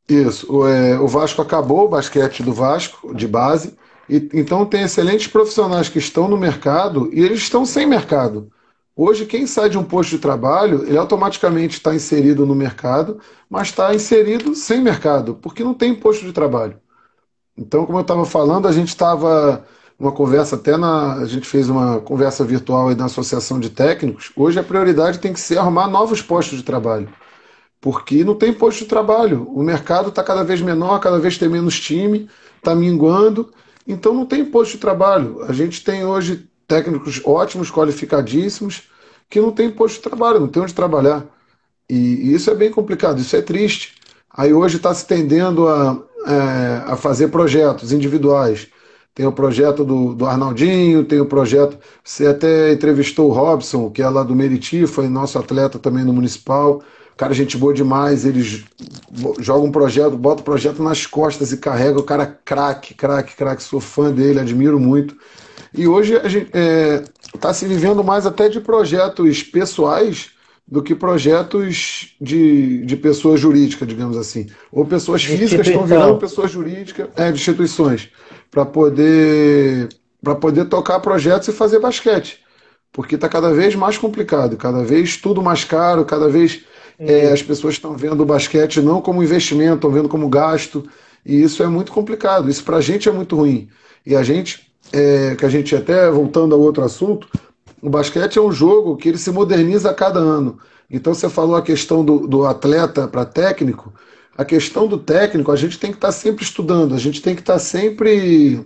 Isso. 0.08 0.52
O, 0.52 0.68
é, 0.68 1.00
o 1.00 1.08
Vasco 1.08 1.42
acabou 1.42 1.86
o 1.86 1.90
basquete 1.90 2.44
do 2.44 2.54
Vasco, 2.54 3.14
de 3.14 3.28
base, 3.28 3.76
e, 4.08 4.30
então 4.34 4.66
tem 4.66 4.84
excelentes 4.84 5.28
profissionais 5.28 5.90
que 5.90 5.98
estão 5.98 6.28
no 6.28 6.38
mercado 6.38 7.10
e 7.12 7.24
eles 7.24 7.40
estão 7.40 7.66
sem 7.66 7.88
mercado. 7.88 8.52
Hoje, 8.96 9.26
quem 9.26 9.46
sai 9.46 9.70
de 9.70 9.78
um 9.78 9.84
posto 9.84 10.12
de 10.12 10.20
trabalho, 10.20 10.86
ele 10.88 10.98
automaticamente 10.98 11.78
está 11.78 11.94
inserido 11.94 12.46
no 12.46 12.56
mercado, 12.56 13.20
mas 13.50 13.68
está 13.68 13.94
inserido 13.94 14.56
sem 14.56 14.82
mercado, 14.82 15.36
porque 15.36 15.64
não 15.64 15.74
tem 15.74 15.94
posto 15.94 16.26
de 16.26 16.32
trabalho. 16.32 16.80
Então, 17.58 17.86
como 17.86 17.98
eu 17.98 18.04
estava 18.04 18.26
falando, 18.26 18.68
a 18.68 18.72
gente 18.72 18.90
estava 18.90 19.66
uma 20.00 20.12
conversa 20.12 20.56
até 20.56 20.78
na. 20.78 21.16
A 21.16 21.26
gente 21.26 21.48
fez 21.48 21.70
uma 21.70 22.00
conversa 22.02 22.44
virtual 22.44 22.90
aí 22.90 22.96
na 22.96 23.06
Associação 23.06 23.60
de 23.60 23.70
Técnicos. 23.70 24.32
Hoje 24.36 24.60
a 24.60 24.64
prioridade 24.64 25.20
tem 25.20 25.34
que 25.34 25.40
ser 25.40 25.58
arrumar 25.58 25.88
novos 25.88 26.22
postos 26.22 26.58
de 26.58 26.64
trabalho 26.64 27.10
porque 27.86 28.24
não 28.24 28.34
tem 28.34 28.52
posto 28.52 28.80
de 28.80 28.86
trabalho. 28.86 29.48
O 29.54 29.62
mercado 29.62 30.10
está 30.10 30.24
cada 30.24 30.44
vez 30.44 30.60
menor, 30.60 31.00
cada 31.00 31.20
vez 31.20 31.38
tem 31.38 31.48
menos 31.48 31.80
time, 31.80 32.28
está 32.58 32.74
minguando, 32.74 33.54
então 33.88 34.12
não 34.12 34.26
tem 34.26 34.44
posto 34.44 34.72
de 34.72 34.78
trabalho. 34.80 35.44
A 35.44 35.54
gente 35.54 35.84
tem 35.84 36.04
hoje 36.04 36.50
técnicos 36.68 37.22
ótimos, 37.24 37.72
qualificadíssimos, 37.72 38.84
que 39.30 39.40
não 39.42 39.52
tem 39.52 39.72
posto 39.72 39.96
de 39.96 40.02
trabalho, 40.02 40.40
não 40.40 40.48
tem 40.48 40.64
onde 40.64 40.74
trabalhar. 40.74 41.26
E, 41.90 42.34
isso 42.34 42.50
é 42.50 42.56
bem 42.56 42.72
complicado, 42.72 43.20
isso 43.20 43.36
é 43.36 43.42
triste. 43.42 43.96
Aí 44.32 44.54
hoje 44.54 44.78
está 44.78 44.94
se 44.94 45.06
tendendo 45.06 45.68
a, 45.68 46.02
é, 46.28 46.92
a 46.92 46.96
fazer 46.96 47.30
projetos 47.30 47.92
individuais. 47.92 48.68
Tem 49.14 49.26
o 49.26 49.32
projeto 49.32 49.86
do, 49.86 50.14
do 50.14 50.26
Arnaldinho, 50.26 51.06
tem 51.06 51.22
o 51.22 51.26
projeto. 51.26 51.78
Você 52.04 52.28
até 52.28 52.74
entrevistou 52.74 53.30
o 53.30 53.34
Robson, 53.34 53.90
que 53.90 54.02
é 54.02 54.10
lá 54.10 54.24
do 54.24 54.36
Meriti, 54.36 54.86
foi 54.86 55.08
nosso 55.08 55.40
atleta 55.40 55.80
também 55.80 56.04
no 56.04 56.12
Municipal. 56.12 56.82
Cara, 57.18 57.34
gente 57.34 57.58
boa 57.58 57.74
demais, 57.74 58.26
eles 58.26 58.66
jogam 59.40 59.66
um 59.66 59.72
projeto, 59.72 60.18
bota 60.18 60.42
o 60.42 60.46
projeto 60.46 60.84
nas 60.84 61.06
costas 61.06 61.54
e 61.54 61.58
carrega 61.58 61.98
o 61.98 62.04
cara 62.04 62.26
craque, 62.26 62.94
craque, 62.94 63.36
craque, 63.36 63.64
sou 63.64 63.80
fã 63.80 64.12
dele, 64.12 64.40
admiro 64.40 64.78
muito. 64.80 65.16
E 65.74 65.88
hoje 65.88 66.18
a 66.18 66.28
gente 66.28 66.52
está 67.34 67.50
é, 67.50 67.54
se 67.54 67.66
vivendo 67.68 68.04
mais 68.04 68.26
até 68.26 68.50
de 68.50 68.60
projetos 68.60 69.44
pessoais 69.44 70.32
do 70.68 70.82
que 70.82 70.96
projetos 70.96 72.16
de, 72.20 72.86
de 72.86 72.98
pessoa 72.98 73.38
jurídica, 73.38 73.86
digamos 73.86 74.18
assim. 74.18 74.48
Ou 74.72 74.86
pessoas 74.86 75.24
físicas 75.24 75.68
estão 75.68 75.86
virando 75.86 76.18
pessoas 76.18 76.52
jurídicas, 76.52 77.08
é, 77.16 77.32
de 77.32 77.38
instituições, 77.38 78.10
para 78.50 78.66
poder, 78.66 79.90
poder 80.42 80.66
tocar 80.66 81.00
projetos 81.00 81.48
e 81.48 81.52
fazer 81.54 81.80
basquete. 81.80 82.40
Porque 82.92 83.16
está 83.16 83.30
cada 83.30 83.54
vez 83.54 83.76
mais 83.76 83.98
complicado, 83.98 84.58
cada 84.58 84.84
vez 84.84 85.18
tudo 85.18 85.42
mais 85.42 85.64
caro, 85.64 86.04
cada 86.04 86.28
vez 86.28 86.64
é, 86.98 87.32
as 87.32 87.42
pessoas 87.42 87.76
estão 87.76 87.96
vendo 87.96 88.22
o 88.22 88.26
basquete 88.26 88.82
não 88.82 89.02
como 89.02 89.24
investimento, 89.24 89.76
estão 89.76 89.92
vendo 89.92 90.10
como 90.10 90.30
gasto. 90.30 90.88
E 91.26 91.42
isso 91.42 91.64
é 91.64 91.68
muito 91.68 91.92
complicado. 91.92 92.50
Isso 92.50 92.64
para 92.64 92.78
a 92.78 92.82
gente 92.82 93.10
é 93.10 93.12
muito 93.12 93.36
ruim. 93.36 93.70
E 94.06 94.16
a 94.16 94.24
gente, 94.24 94.72
é, 94.94 95.36
que 95.36 95.46
a 95.46 95.50
gente 95.50 95.76
até 95.76 96.10
voltando 96.10 96.54
ao 96.56 96.62
outro 96.62 96.84
assunto, 96.84 97.28
o 97.82 97.90
basquete 97.90 98.38
é 98.38 98.42
um 98.42 98.52
jogo 98.52 98.96
que 98.96 99.10
ele 99.10 99.18
se 99.18 99.32
moderniza 99.32 99.90
a 99.90 99.94
cada 99.94 100.20
ano. 100.20 100.60
Então 100.90 101.14
você 101.14 101.30
falou 101.30 101.56
a 101.56 101.62
questão 101.62 102.06
do, 102.06 102.28
do 102.28 102.46
atleta 102.46 103.08
para 103.08 103.26
técnico. 103.26 103.94
A 104.38 104.46
questão 104.46 104.88
do 104.88 104.98
técnico, 104.98 105.52
a 105.52 105.56
gente 105.56 105.80
tem 105.80 105.92
que 105.92 105.98
estar 105.98 106.10
tá 106.10 106.14
sempre 106.14 106.44
estudando, 106.44 106.94
a 106.94 106.98
gente 106.98 107.22
tem 107.22 107.34
que 107.36 107.42
estar 107.42 107.54
tá 107.54 107.60
sempre 107.60 108.66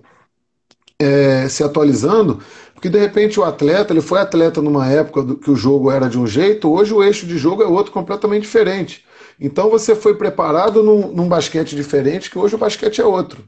é, 1.00 1.48
se 1.48 1.64
atualizando, 1.64 2.40
porque 2.80 2.88
de 2.88 2.98
repente 2.98 3.38
o 3.38 3.44
atleta, 3.44 3.92
ele 3.92 4.00
foi 4.00 4.22
atleta 4.22 4.62
numa 4.62 4.88
época 4.88 5.22
do, 5.22 5.36
que 5.36 5.52
o 5.52 5.56
jogo 5.56 5.92
era 5.92 6.08
de 6.08 6.18
um 6.18 6.26
jeito, 6.26 6.72
hoje 6.72 6.94
o 6.94 7.04
eixo 7.04 7.28
de 7.28 7.38
jogo 7.38 7.62
é 7.62 7.66
outro 7.66 7.92
completamente 7.92 8.44
diferente. 8.44 9.04
Então 9.38 9.70
você 9.70 9.94
foi 9.94 10.16
preparado 10.16 10.82
num, 10.82 11.12
num 11.12 11.28
basquete 11.28 11.76
diferente, 11.76 12.32
que 12.32 12.40
hoje 12.40 12.56
o 12.56 12.58
basquete 12.58 13.02
é 13.02 13.06
outro. 13.06 13.44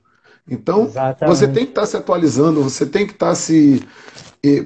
Então 0.49 0.83
Exatamente. 0.83 1.33
você 1.33 1.47
tem 1.47 1.63
que 1.63 1.71
estar 1.71 1.81
tá 1.81 1.87
se 1.87 1.95
atualizando, 1.95 2.61
você 2.61 2.85
tem 2.85 3.07
que 3.07 3.13
estar 3.13 3.33
se 3.35 3.81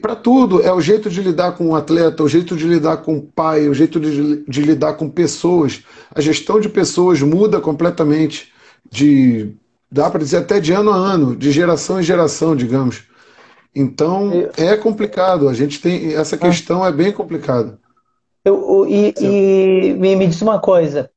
para 0.01 0.15
tudo, 0.15 0.63
é 0.63 0.73
o 0.73 0.81
jeito 0.81 1.11
de 1.11 1.21
lidar 1.21 1.51
com 1.51 1.67
o 1.67 1.75
atleta, 1.75 2.23
o 2.23 2.27
jeito 2.27 2.55
de 2.55 2.65
lidar 2.65 2.97
com 2.97 3.17
o 3.17 3.21
pai, 3.21 3.69
o 3.69 3.73
jeito 3.73 3.99
de, 3.99 4.43
de 4.47 4.61
lidar 4.63 4.93
com 4.93 5.07
pessoas. 5.07 5.83
A 6.15 6.21
gestão 6.21 6.59
de 6.59 6.69
pessoas 6.69 7.21
muda 7.21 7.61
completamente, 7.61 8.51
de 8.89 9.51
dá 9.91 10.09
para 10.09 10.21
dizer 10.21 10.37
até 10.37 10.59
de 10.59 10.73
ano 10.73 10.89
a 10.89 10.95
ano, 10.95 11.35
de 11.35 11.51
geração 11.51 11.99
em 11.99 12.03
geração, 12.03 12.55
digamos. 12.55 13.03
Então 13.75 14.31
é 14.57 14.77
complicado. 14.77 15.49
A 15.49 15.53
gente 15.53 15.81
tem 15.81 16.13
essa 16.13 16.37
questão 16.37 16.85
é 16.85 16.91
bem 16.91 17.11
complicada. 17.11 17.77
Eu, 18.43 18.85
e, 18.87 19.13
e 19.19 19.93
me, 19.93 20.15
me 20.15 20.27
diz 20.27 20.41
uma 20.41 20.59
coisa, 20.59 21.09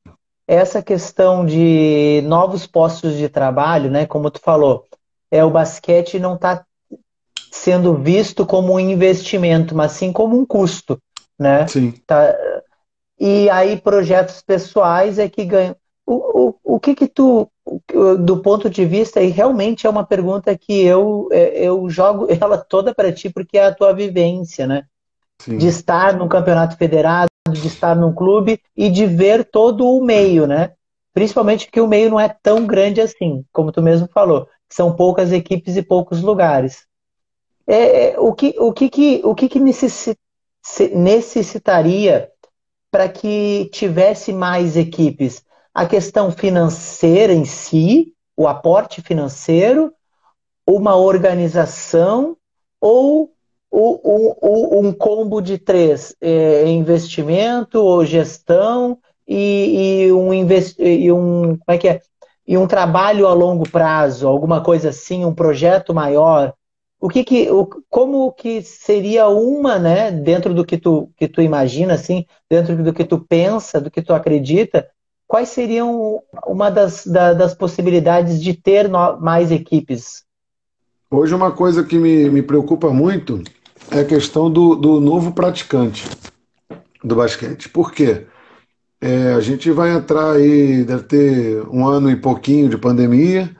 essa 0.47 0.81
questão 0.81 1.45
de 1.45 2.23
novos 2.25 2.65
postos 2.65 3.15
de 3.15 3.29
trabalho, 3.29 3.89
né? 3.89 4.05
Como 4.05 4.31
tu 4.31 4.41
falou, 4.41 4.85
é 5.29 5.43
o 5.45 5.51
basquete 5.51 6.19
não 6.19 6.35
está 6.35 6.65
sendo 7.51 7.95
visto 7.95 8.45
como 8.45 8.73
um 8.73 8.79
investimento, 8.79 9.75
mas 9.75 9.91
sim 9.93 10.11
como 10.11 10.39
um 10.39 10.45
custo, 10.45 10.99
né? 11.37 11.67
Sim. 11.67 11.93
Tá, 12.05 12.35
e 13.19 13.49
aí 13.49 13.77
projetos 13.77 14.41
pessoais 14.41 15.19
é 15.19 15.29
que 15.29 15.45
ganham. 15.45 15.75
O, 16.05 16.49
o, 16.49 16.75
o 16.75 16.79
que 16.79 16.95
que 16.95 17.07
tu, 17.07 17.47
do 18.19 18.41
ponto 18.41 18.69
de 18.69 18.85
vista, 18.85 19.21
e 19.21 19.29
realmente 19.29 19.85
é 19.85 19.89
uma 19.89 20.05
pergunta 20.05 20.57
que 20.57 20.81
eu, 20.81 21.27
é, 21.31 21.63
eu 21.63 21.89
jogo 21.89 22.27
ela 22.41 22.57
toda 22.57 22.93
para 22.93 23.11
ti, 23.11 23.29
porque 23.29 23.57
é 23.57 23.65
a 23.65 23.73
tua 23.73 23.93
vivência, 23.93 24.65
né? 24.65 24.85
Sim. 25.41 25.57
De 25.57 25.67
estar 25.67 26.13
no 26.17 26.27
campeonato 26.27 26.75
federado, 26.77 27.29
de 27.49 27.67
estar 27.67 27.95
num 27.95 28.13
clube 28.13 28.61
e 28.75 28.89
de 28.89 29.05
ver 29.05 29.45
todo 29.45 29.87
o 29.87 30.03
meio, 30.03 30.45
né? 30.45 30.73
Principalmente 31.13 31.69
que 31.71 31.81
o 31.81 31.87
meio 31.87 32.09
não 32.09 32.19
é 32.19 32.29
tão 32.29 32.65
grande 32.65 33.01
assim, 33.01 33.45
como 33.51 33.71
tu 33.71 33.81
mesmo 33.81 34.07
falou. 34.13 34.47
São 34.69 34.95
poucas 34.95 35.31
equipes 35.31 35.75
e 35.75 35.81
poucos 35.81 36.21
lugares. 36.21 36.85
É, 37.65 38.11
é, 38.11 38.19
o 38.19 38.33
que, 38.33 38.55
o 38.57 38.73
que, 38.73 38.89
que, 38.89 39.21
o 39.23 39.35
que, 39.35 39.47
que 39.47 39.59
necessitaria 40.93 42.29
para 42.91 43.07
que 43.07 43.69
tivesse 43.71 44.33
mais 44.33 44.75
equipes? 44.75 45.43
A 45.79 45.85
questão 45.85 46.29
financeira 46.29 47.31
em 47.31 47.45
si, 47.45 48.13
o 48.35 48.49
aporte 48.49 49.01
financeiro, 49.01 49.93
uma 50.67 50.97
organização 50.97 52.35
ou 52.81 53.31
o, 53.71 54.75
o, 54.75 54.81
um 54.81 54.91
combo 54.91 55.39
de 55.39 55.57
três: 55.57 56.13
é, 56.19 56.67
investimento 56.67 57.79
ou 57.81 58.03
gestão 58.03 58.97
e, 59.25 60.07
e, 60.07 60.11
um 60.11 60.33
invest, 60.33 60.77
e 60.83 61.09
um 61.13 61.55
como 61.55 61.63
é 61.69 61.77
que 61.77 61.87
é? 61.87 62.01
E 62.45 62.57
um 62.57 62.67
trabalho 62.67 63.25
a 63.25 63.33
longo 63.33 63.63
prazo, 63.63 64.27
alguma 64.27 64.61
coisa 64.61 64.89
assim, 64.89 65.23
um 65.23 65.33
projeto 65.33 65.93
maior 65.93 66.53
o 66.99 67.07
que 67.07 67.23
que, 67.23 67.49
o, 67.49 67.65
como 67.89 68.33
que 68.33 68.61
seria 68.61 69.29
uma, 69.29 69.79
né, 69.79 70.11
dentro 70.11 70.53
do 70.53 70.65
que 70.65 70.77
tu, 70.77 71.09
que 71.15 71.29
tu 71.29 71.41
imagina, 71.41 71.93
assim, 71.93 72.25
dentro 72.49 72.83
do 72.83 72.91
que 72.91 73.05
tu 73.05 73.19
pensa, 73.19 73.79
do 73.79 73.89
que 73.89 74.01
tu 74.01 74.13
acredita, 74.13 74.85
quais 75.29 75.49
seriam 75.49 76.23
uma 76.47 76.71
das, 76.71 77.05
da, 77.05 77.33
das 77.33 77.53
possibilidades 77.53 78.41
de 78.41 78.55
ter 78.55 78.89
no, 78.89 79.21
mais 79.21 79.51
equipes? 79.51 80.23
Hoje 81.09 81.35
uma 81.35 81.51
coisa 81.51 81.83
que 81.83 81.99
me, 81.99 82.27
me 82.29 82.41
preocupa 82.41 82.89
muito 82.89 83.43
é 83.91 83.99
a 83.99 84.05
questão 84.05 84.51
do, 84.51 84.75
do 84.75 84.99
novo 84.99 85.31
praticante 85.31 86.09
do 87.03 87.15
basquete. 87.15 87.69
Por 87.69 87.91
quê? 87.91 88.25
É, 88.99 89.33
a 89.33 89.39
gente 89.39 89.69
vai 89.71 89.91
entrar 89.91 90.31
aí, 90.31 90.83
deve 90.83 91.03
ter 91.03 91.61
um 91.69 91.87
ano 91.87 92.09
e 92.09 92.15
pouquinho 92.15 92.67
de 92.67 92.77
pandemia, 92.77 93.55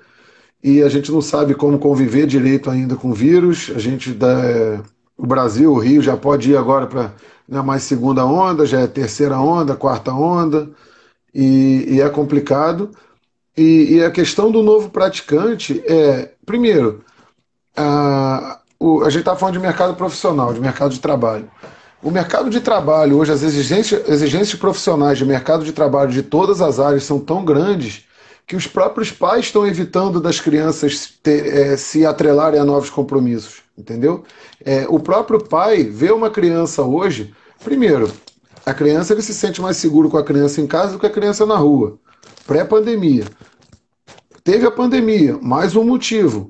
e 0.61 0.81
a 0.81 0.89
gente 0.89 1.11
não 1.11 1.21
sabe 1.21 1.53
como 1.53 1.79
conviver 1.79 2.25
direito 2.25 2.69
ainda 2.69 2.95
com 2.95 3.11
o 3.11 3.13
vírus. 3.13 3.71
A 3.75 3.79
gente 3.79 4.11
dá, 4.11 4.83
o 5.15 5.25
Brasil, 5.25 5.71
o 5.71 5.79
Rio 5.79 6.01
já 6.01 6.17
pode 6.17 6.51
ir 6.51 6.57
agora 6.57 6.87
para 6.87 7.13
não 7.47 7.59
é 7.59 7.63
mais 7.63 7.83
segunda 7.83 8.25
onda, 8.25 8.65
já 8.65 8.81
é 8.81 8.87
terceira 8.87 9.39
onda, 9.39 9.75
quarta 9.75 10.11
onda, 10.11 10.69
e, 11.33 11.95
e 11.95 12.01
é 12.01 12.09
complicado. 12.09 12.91
E, 13.57 13.95
e, 13.95 14.03
a 14.03 14.11
questão 14.11 14.51
do 14.51 14.63
novo 14.63 14.89
praticante 14.89 15.83
é, 15.85 16.31
primeiro, 16.45 17.03
a, 17.75 18.59
o, 18.79 19.03
a 19.03 19.09
gente 19.09 19.19
está 19.19 19.35
falando 19.35 19.55
de 19.55 19.59
mercado 19.59 19.95
profissional, 19.95 20.53
de 20.53 20.61
mercado 20.61 20.93
de 20.93 20.99
trabalho. 20.99 21.49
O 22.01 22.09
mercado 22.09 22.49
de 22.49 22.61
trabalho, 22.61 23.17
hoje, 23.17 23.33
as 23.33 23.43
exigências, 23.43 24.07
exigências 24.07 24.57
profissionais 24.57 25.17
de 25.17 25.25
mercado 25.25 25.65
de 25.65 25.73
trabalho 25.73 26.11
de 26.11 26.23
todas 26.23 26.61
as 26.61 26.79
áreas 26.79 27.03
são 27.03 27.19
tão 27.19 27.43
grandes 27.43 28.05
que 28.47 28.55
os 28.55 28.65
próprios 28.65 29.11
pais 29.11 29.45
estão 29.45 29.67
evitando 29.67 30.19
das 30.19 30.39
crianças 30.39 31.13
ter, 31.21 31.45
é, 31.45 31.77
se 31.77 32.05
atrelarem 32.05 32.59
a 32.59 32.65
novos 32.65 32.89
compromissos, 32.89 33.57
entendeu? 33.77 34.23
É, 34.63 34.87
o 34.89 34.99
próprio 34.99 35.43
pai 35.43 35.83
vê 35.83 36.09
uma 36.11 36.29
criança 36.29 36.81
hoje, 36.81 37.33
primeiro, 37.63 38.11
a 38.65 38.73
criança 38.73 39.13
ele 39.13 39.21
se 39.21 39.33
sente 39.33 39.61
mais 39.61 39.77
seguro 39.77 40.09
com 40.09 40.17
a 40.17 40.23
criança 40.23 40.61
em 40.61 40.67
casa 40.67 40.93
do 40.93 40.99
que 40.99 41.05
a 41.05 41.11
criança 41.11 41.45
na 41.45 41.55
rua, 41.55 41.97
pré-pandemia. 42.45 43.25
Teve 44.43 44.65
a 44.65 44.71
pandemia, 44.71 45.37
mais 45.41 45.75
um 45.75 45.83
motivo. 45.83 46.49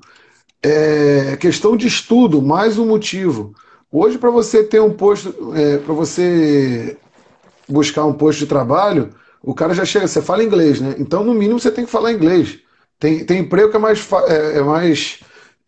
É, 0.62 1.38
questão 1.38 1.76
de 1.76 1.88
estudo, 1.88 2.42
mais 2.42 2.78
um 2.78 2.86
motivo. 2.86 3.54
Hoje, 3.92 4.18
para 4.18 4.30
você 4.30 4.64
ter 4.64 4.82
um 4.82 4.94
posto, 4.94 5.54
é, 5.56 5.78
para 5.78 5.94
você 5.94 6.98
buscar 7.68 8.06
um 8.06 8.14
posto 8.14 8.40
de 8.40 8.46
trabalho, 8.46 9.10
o 9.42 9.54
cara 9.54 9.74
já 9.74 9.86
chega, 9.86 10.08
você 10.08 10.22
fala 10.22 10.44
inglês, 10.44 10.80
né? 10.80 10.96
Então, 11.00 11.24
no 11.24 11.34
mínimo, 11.34 11.60
você 11.60 11.72
tem 11.72 11.86
que 11.86 11.92
falar 11.92 12.12
inglês. 12.12 12.60
Tem, 13.00 13.24
tem 13.26 13.40
emprego 13.40 13.70
que 13.70 13.78
é 13.78 13.80
mais, 13.80 14.08
é, 14.28 14.58
é 14.58 14.62
mais 14.62 15.22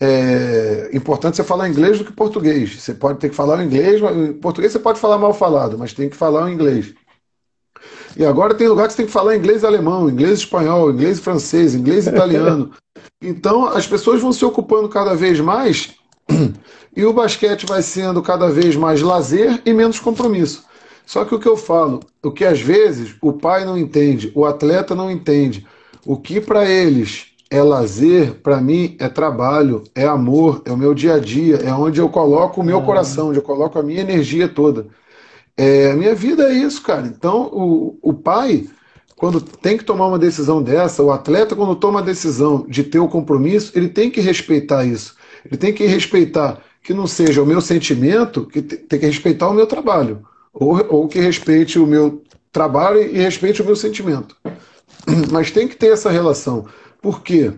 é, 0.03 0.89
importante 0.93 1.37
você 1.37 1.43
falar 1.43 1.69
inglês 1.69 1.99
do 1.99 2.05
que 2.05 2.11
português. 2.11 2.81
Você 2.81 2.91
pode 2.91 3.19
ter 3.19 3.29
que 3.29 3.35
falar 3.35 3.59
o 3.59 3.61
inglês, 3.61 4.01
mas, 4.01 4.35
português 4.37 4.71
você 4.71 4.79
pode 4.79 4.99
falar 4.99 5.19
mal 5.19 5.31
falado, 5.31 5.77
mas 5.77 5.93
tem 5.93 6.09
que 6.09 6.17
falar 6.17 6.45
o 6.45 6.49
inglês. 6.49 6.95
E 8.17 8.25
agora 8.25 8.55
tem 8.55 8.67
lugar 8.67 8.87
que 8.87 8.93
você 8.93 8.97
tem 8.97 9.05
que 9.05 9.11
falar 9.11 9.37
inglês 9.37 9.63
alemão, 9.63 10.09
inglês 10.09 10.39
espanhol, 10.39 10.91
inglês 10.91 11.19
francês, 11.19 11.75
inglês 11.75 12.07
e 12.07 12.09
italiano. 12.09 12.71
Então 13.23 13.65
as 13.65 13.85
pessoas 13.85 14.19
vão 14.19 14.33
se 14.33 14.43
ocupando 14.43 14.89
cada 14.89 15.15
vez 15.15 15.39
mais 15.39 15.93
e 16.95 17.05
o 17.05 17.13
basquete 17.13 17.67
vai 17.67 17.81
sendo 17.83 18.21
cada 18.21 18.49
vez 18.49 18.75
mais 18.75 19.01
lazer 19.01 19.61
e 19.63 19.71
menos 19.71 19.99
compromisso. 19.99 20.65
Só 21.05 21.23
que 21.23 21.33
o 21.33 21.39
que 21.39 21.47
eu 21.47 21.55
falo, 21.55 21.99
o 22.23 22.31
que 22.31 22.43
às 22.43 22.59
vezes 22.59 23.15
o 23.21 23.33
pai 23.33 23.63
não 23.63 23.77
entende, 23.77 24.31
o 24.35 24.43
atleta 24.43 24.95
não 24.95 25.09
entende, 25.09 25.65
o 26.05 26.17
que 26.17 26.41
para 26.41 26.67
eles 26.67 27.30
é 27.51 27.61
lazer, 27.61 28.35
para 28.35 28.61
mim 28.61 28.95
é 28.97 29.09
trabalho, 29.09 29.83
é 29.93 30.05
amor, 30.05 30.61
é 30.63 30.71
o 30.71 30.77
meu 30.77 30.93
dia 30.93 31.15
a 31.15 31.19
dia, 31.19 31.57
é 31.57 31.73
onde 31.73 31.99
eu 31.99 32.07
coloco 32.07 32.61
o 32.61 32.63
meu 32.63 32.81
coração, 32.81 33.29
onde 33.29 33.39
eu 33.39 33.43
coloco 33.43 33.77
a 33.77 33.83
minha 33.83 33.99
energia 33.99 34.47
toda. 34.47 34.87
É, 35.57 35.91
a 35.91 35.95
minha 35.95 36.15
vida 36.15 36.49
é 36.49 36.53
isso, 36.53 36.81
cara. 36.81 37.05
Então, 37.05 37.49
o, 37.51 37.99
o 38.01 38.13
pai, 38.13 38.65
quando 39.17 39.41
tem 39.41 39.77
que 39.77 39.83
tomar 39.83 40.07
uma 40.07 40.17
decisão 40.17 40.63
dessa, 40.63 41.03
o 41.03 41.11
atleta, 41.11 41.53
quando 41.53 41.75
toma 41.75 41.99
a 41.99 42.03
decisão 42.03 42.65
de 42.69 42.85
ter 42.85 42.99
o 42.99 43.09
compromisso, 43.09 43.73
ele 43.75 43.89
tem 43.89 44.09
que 44.09 44.21
respeitar 44.21 44.85
isso. 44.85 45.15
Ele 45.45 45.57
tem 45.57 45.73
que 45.73 45.85
respeitar 45.85 46.61
que 46.81 46.93
não 46.93 47.05
seja 47.05 47.43
o 47.43 47.45
meu 47.45 47.59
sentimento, 47.59 48.45
que 48.45 48.61
tem 48.61 48.97
que 48.97 49.05
respeitar 49.05 49.49
o 49.49 49.53
meu 49.53 49.67
trabalho 49.67 50.25
ou, 50.53 50.85
ou 50.89 51.07
que 51.07 51.19
respeite 51.19 51.77
o 51.77 51.85
meu 51.85 52.23
trabalho 52.51 53.01
e 53.01 53.17
respeite 53.17 53.61
o 53.61 53.65
meu 53.65 53.75
sentimento. 53.75 54.35
Mas 55.31 55.51
tem 55.51 55.67
que 55.67 55.75
ter 55.75 55.91
essa 55.91 56.09
relação. 56.09 56.65
Por 57.01 57.21
quê? 57.23 57.51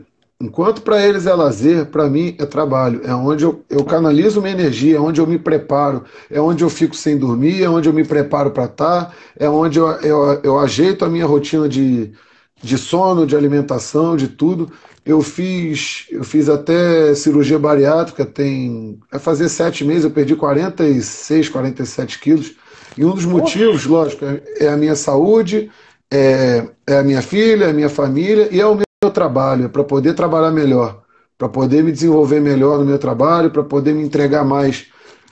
Enquanto 0.43 0.81
para 0.81 1.05
eles 1.05 1.25
é 1.25 1.33
lazer, 1.33 1.85
para 1.85 2.09
mim 2.09 2.35
é 2.37 2.45
trabalho. 2.45 3.01
É 3.05 3.13
onde 3.13 3.45
eu, 3.45 3.63
eu 3.69 3.83
canalizo 3.85 4.41
minha 4.41 4.53
energia, 4.53 4.97
é 4.97 4.99
onde 4.99 5.21
eu 5.21 5.27
me 5.27 5.39
preparo, 5.39 6.03
é 6.29 6.41
onde 6.41 6.63
eu 6.63 6.69
fico 6.69 6.95
sem 6.95 7.17
dormir, 7.17 7.63
é 7.63 7.69
onde 7.69 7.87
eu 7.87 7.93
me 7.93 8.03
preparo 8.03 8.51
para 8.51 8.65
estar, 8.65 9.05
tá, 9.05 9.11
é 9.39 9.49
onde 9.49 9.79
eu, 9.79 9.87
eu, 10.01 10.41
eu 10.43 10.59
ajeito 10.59 11.05
a 11.05 11.09
minha 11.09 11.25
rotina 11.25 11.69
de, 11.69 12.11
de 12.61 12.77
sono, 12.77 13.25
de 13.25 13.37
alimentação, 13.37 14.17
de 14.17 14.27
tudo. 14.27 14.69
Eu 15.05 15.21
fiz, 15.21 16.07
eu 16.09 16.23
fiz 16.23 16.49
até 16.49 17.13
cirurgia 17.15 17.59
bariátrica, 17.59 18.25
tem. 18.25 18.99
Vai 19.11 19.19
fazer 19.19 19.47
sete 19.49 19.85
meses, 19.85 20.03
eu 20.03 20.11
perdi 20.11 20.35
46, 20.35 21.49
47 21.49 22.19
quilos. 22.19 22.53
E 22.97 23.03
um 23.05 23.13
dos 23.13 23.25
motivos, 23.25 23.85
lógico, 23.85 24.25
é 24.59 24.67
a 24.67 24.77
minha 24.77 24.95
saúde, 24.95 25.69
é, 26.11 26.67
é 26.87 26.97
a 26.97 27.03
minha 27.03 27.21
filha, 27.21 27.65
é 27.65 27.69
a 27.69 27.73
minha 27.73 27.89
família 27.89 28.47
e 28.51 28.59
é 28.59 28.65
o 28.65 28.75
meu 28.75 28.83
trabalho, 29.11 29.65
é 29.65 29.67
para 29.67 29.83
poder 29.83 30.13
trabalhar 30.13 30.51
melhor, 30.51 31.01
para 31.37 31.49
poder 31.49 31.83
me 31.83 31.91
desenvolver 31.91 32.39
melhor 32.39 32.79
no 32.79 32.85
meu 32.85 32.99
trabalho, 32.99 33.51
para 33.51 33.63
poder 33.63 33.93
me 33.93 34.03
entregar 34.03 34.43
mais 34.43 34.87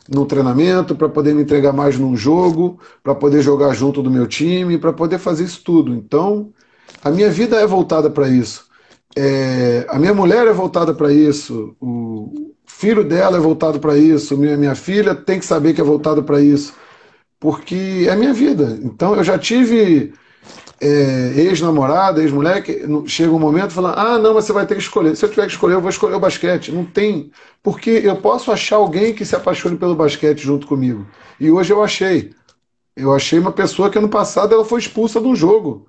no 0.09 0.25
treinamento, 0.25 0.95
para 0.95 1.07
poder 1.07 1.33
me 1.33 1.43
entregar 1.43 1.71
mais 1.71 1.97
num 1.97 2.15
jogo, 2.17 2.79
para 3.03 3.15
poder 3.15 3.41
jogar 3.41 3.73
junto 3.73 4.01
do 4.01 4.11
meu 4.11 4.27
time, 4.27 4.77
para 4.77 4.91
poder 4.91 5.19
fazer 5.19 5.45
isso 5.45 5.63
tudo. 5.63 5.93
Então, 5.93 6.51
a 7.03 7.09
minha 7.09 7.29
vida 7.29 7.57
é 7.59 7.65
voltada 7.65 8.09
para 8.09 8.27
isso. 8.27 8.65
É, 9.15 9.85
a 9.89 9.99
minha 9.99 10.13
mulher 10.13 10.47
é 10.47 10.53
voltada 10.53 10.93
para 10.93 11.11
isso, 11.11 11.75
o 11.81 12.53
filho 12.65 13.03
dela 13.03 13.37
é 13.37 13.39
voltado 13.39 13.79
para 13.79 13.97
isso, 13.97 14.37
minha, 14.37 14.55
minha 14.55 14.73
filha 14.73 15.13
tem 15.13 15.37
que 15.37 15.45
saber 15.45 15.73
que 15.73 15.81
é 15.81 15.83
voltado 15.83 16.23
para 16.23 16.39
isso, 16.39 16.73
porque 17.39 18.07
é 18.09 18.15
minha 18.15 18.33
vida. 18.33 18.79
Então 18.83 19.15
eu 19.15 19.23
já 19.23 19.37
tive 19.37 20.13
é, 20.81 21.33
ex-namorada, 21.35 22.21
ex-mulher, 22.21 22.63
que 22.63 22.81
chega 23.07 23.31
um 23.31 23.39
momento 23.39 23.71
falando, 23.71 23.99
ah, 23.99 24.17
não, 24.17 24.33
mas 24.33 24.45
você 24.45 24.53
vai 24.53 24.65
ter 24.65 24.75
que 24.75 24.81
escolher. 24.81 25.15
Se 25.15 25.23
eu 25.23 25.29
tiver 25.29 25.45
que 25.45 25.51
escolher, 25.51 25.75
eu 25.75 25.81
vou 25.81 25.89
escolher 25.89 26.15
o 26.15 26.19
basquete. 26.19 26.71
Não 26.71 26.83
tem. 26.83 27.31
Porque 27.61 27.89
eu 27.89 28.15
posso 28.17 28.51
achar 28.51 28.77
alguém 28.77 29.13
que 29.13 29.23
se 29.23 29.35
apaixone 29.35 29.77
pelo 29.77 29.95
basquete 29.95 30.39
junto 30.39 30.65
comigo. 30.65 31.05
E 31.39 31.51
hoje 31.51 31.71
eu 31.71 31.83
achei. 31.83 32.31
Eu 32.95 33.13
achei 33.13 33.39
uma 33.39 33.51
pessoa 33.51 33.89
que 33.89 33.97
ano 33.97 34.09
passado 34.09 34.53
ela 34.53 34.65
foi 34.65 34.79
expulsa 34.79 35.21
do 35.21 35.35
jogo 35.35 35.87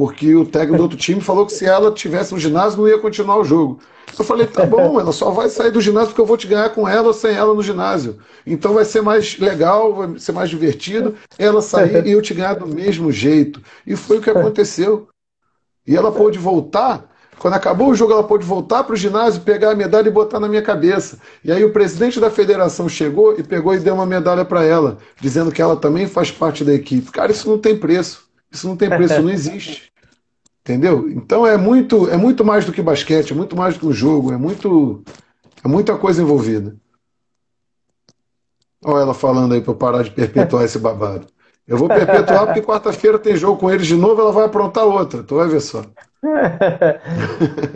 porque 0.00 0.34
o 0.34 0.46
técnico 0.46 0.78
do 0.78 0.82
outro 0.84 0.96
time 0.96 1.20
falou 1.20 1.44
que 1.44 1.52
se 1.52 1.66
ela 1.66 1.92
tivesse 1.92 2.32
no 2.32 2.40
ginásio 2.40 2.78
não 2.78 2.88
ia 2.88 2.98
continuar 2.98 3.36
o 3.36 3.44
jogo. 3.44 3.80
Eu 4.18 4.24
falei, 4.24 4.46
tá 4.46 4.64
bom, 4.64 4.98
ela 4.98 5.12
só 5.12 5.30
vai 5.30 5.50
sair 5.50 5.70
do 5.70 5.78
ginásio 5.78 6.08
porque 6.08 6.22
eu 6.22 6.26
vou 6.26 6.38
te 6.38 6.46
ganhar 6.46 6.70
com 6.70 6.88
ela 6.88 7.08
ou 7.08 7.12
sem 7.12 7.34
ela 7.34 7.52
no 7.52 7.62
ginásio. 7.62 8.16
Então 8.46 8.72
vai 8.72 8.86
ser 8.86 9.02
mais 9.02 9.38
legal, 9.38 9.94
vai 9.94 10.18
ser 10.18 10.32
mais 10.32 10.48
divertido 10.48 11.16
ela 11.38 11.60
sair 11.60 12.06
e 12.06 12.12
eu 12.12 12.22
te 12.22 12.32
ganhar 12.32 12.54
do 12.54 12.66
mesmo 12.66 13.12
jeito. 13.12 13.60
E 13.86 13.94
foi 13.94 14.16
o 14.16 14.22
que 14.22 14.30
aconteceu. 14.30 15.06
E 15.86 15.94
ela 15.94 16.10
pôde 16.10 16.38
voltar. 16.38 17.06
Quando 17.38 17.52
acabou 17.52 17.90
o 17.90 17.94
jogo, 17.94 18.14
ela 18.14 18.24
pôde 18.24 18.46
voltar 18.46 18.84
para 18.84 18.94
o 18.94 18.96
ginásio, 18.96 19.42
pegar 19.42 19.72
a 19.72 19.76
medalha 19.76 20.08
e 20.08 20.10
botar 20.10 20.40
na 20.40 20.48
minha 20.48 20.62
cabeça. 20.62 21.18
E 21.44 21.52
aí 21.52 21.62
o 21.62 21.74
presidente 21.74 22.18
da 22.18 22.30
federação 22.30 22.88
chegou 22.88 23.38
e 23.38 23.42
pegou 23.42 23.74
e 23.74 23.80
deu 23.80 23.94
uma 23.96 24.06
medalha 24.06 24.46
para 24.46 24.64
ela, 24.64 24.96
dizendo 25.20 25.52
que 25.52 25.60
ela 25.60 25.76
também 25.76 26.06
faz 26.06 26.30
parte 26.30 26.64
da 26.64 26.72
equipe. 26.72 27.10
Cara, 27.10 27.30
isso 27.30 27.46
não 27.46 27.58
tem 27.58 27.76
preço. 27.76 28.29
Isso 28.50 28.66
não 28.66 28.76
tem 28.76 28.88
preço, 28.88 29.22
não 29.22 29.30
existe. 29.30 29.92
Entendeu? 30.60 31.08
Então 31.08 31.46
é 31.46 31.56
muito, 31.56 32.08
é 32.10 32.16
muito 32.16 32.44
mais 32.44 32.64
do 32.64 32.72
que 32.72 32.82
basquete, 32.82 33.32
é 33.32 33.36
muito 33.36 33.56
mais 33.56 33.74
do 33.74 33.80
que 33.80 33.86
um 33.86 33.92
jogo, 33.92 34.32
é 34.32 34.36
muito 34.36 35.02
é 35.64 35.68
muita 35.68 35.96
coisa 35.96 36.22
envolvida. 36.22 36.76
Olha 38.84 39.02
ela 39.02 39.14
falando 39.14 39.54
aí 39.54 39.60
para 39.60 39.72
eu 39.72 39.76
parar 39.76 40.02
de 40.02 40.10
perpetuar 40.10 40.64
esse 40.64 40.78
babado. 40.78 41.26
Eu 41.66 41.76
vou 41.76 41.88
perpetuar 41.88 42.46
porque 42.46 42.62
quarta-feira 42.62 43.18
tem 43.18 43.36
jogo 43.36 43.58
com 43.58 43.70
eles 43.70 43.86
de 43.86 43.94
novo, 43.94 44.20
ela 44.20 44.32
vai 44.32 44.44
aprontar 44.44 44.84
outra. 44.84 45.22
Tu 45.22 45.36
vai 45.36 45.48
ver 45.48 45.60
só. 45.60 45.84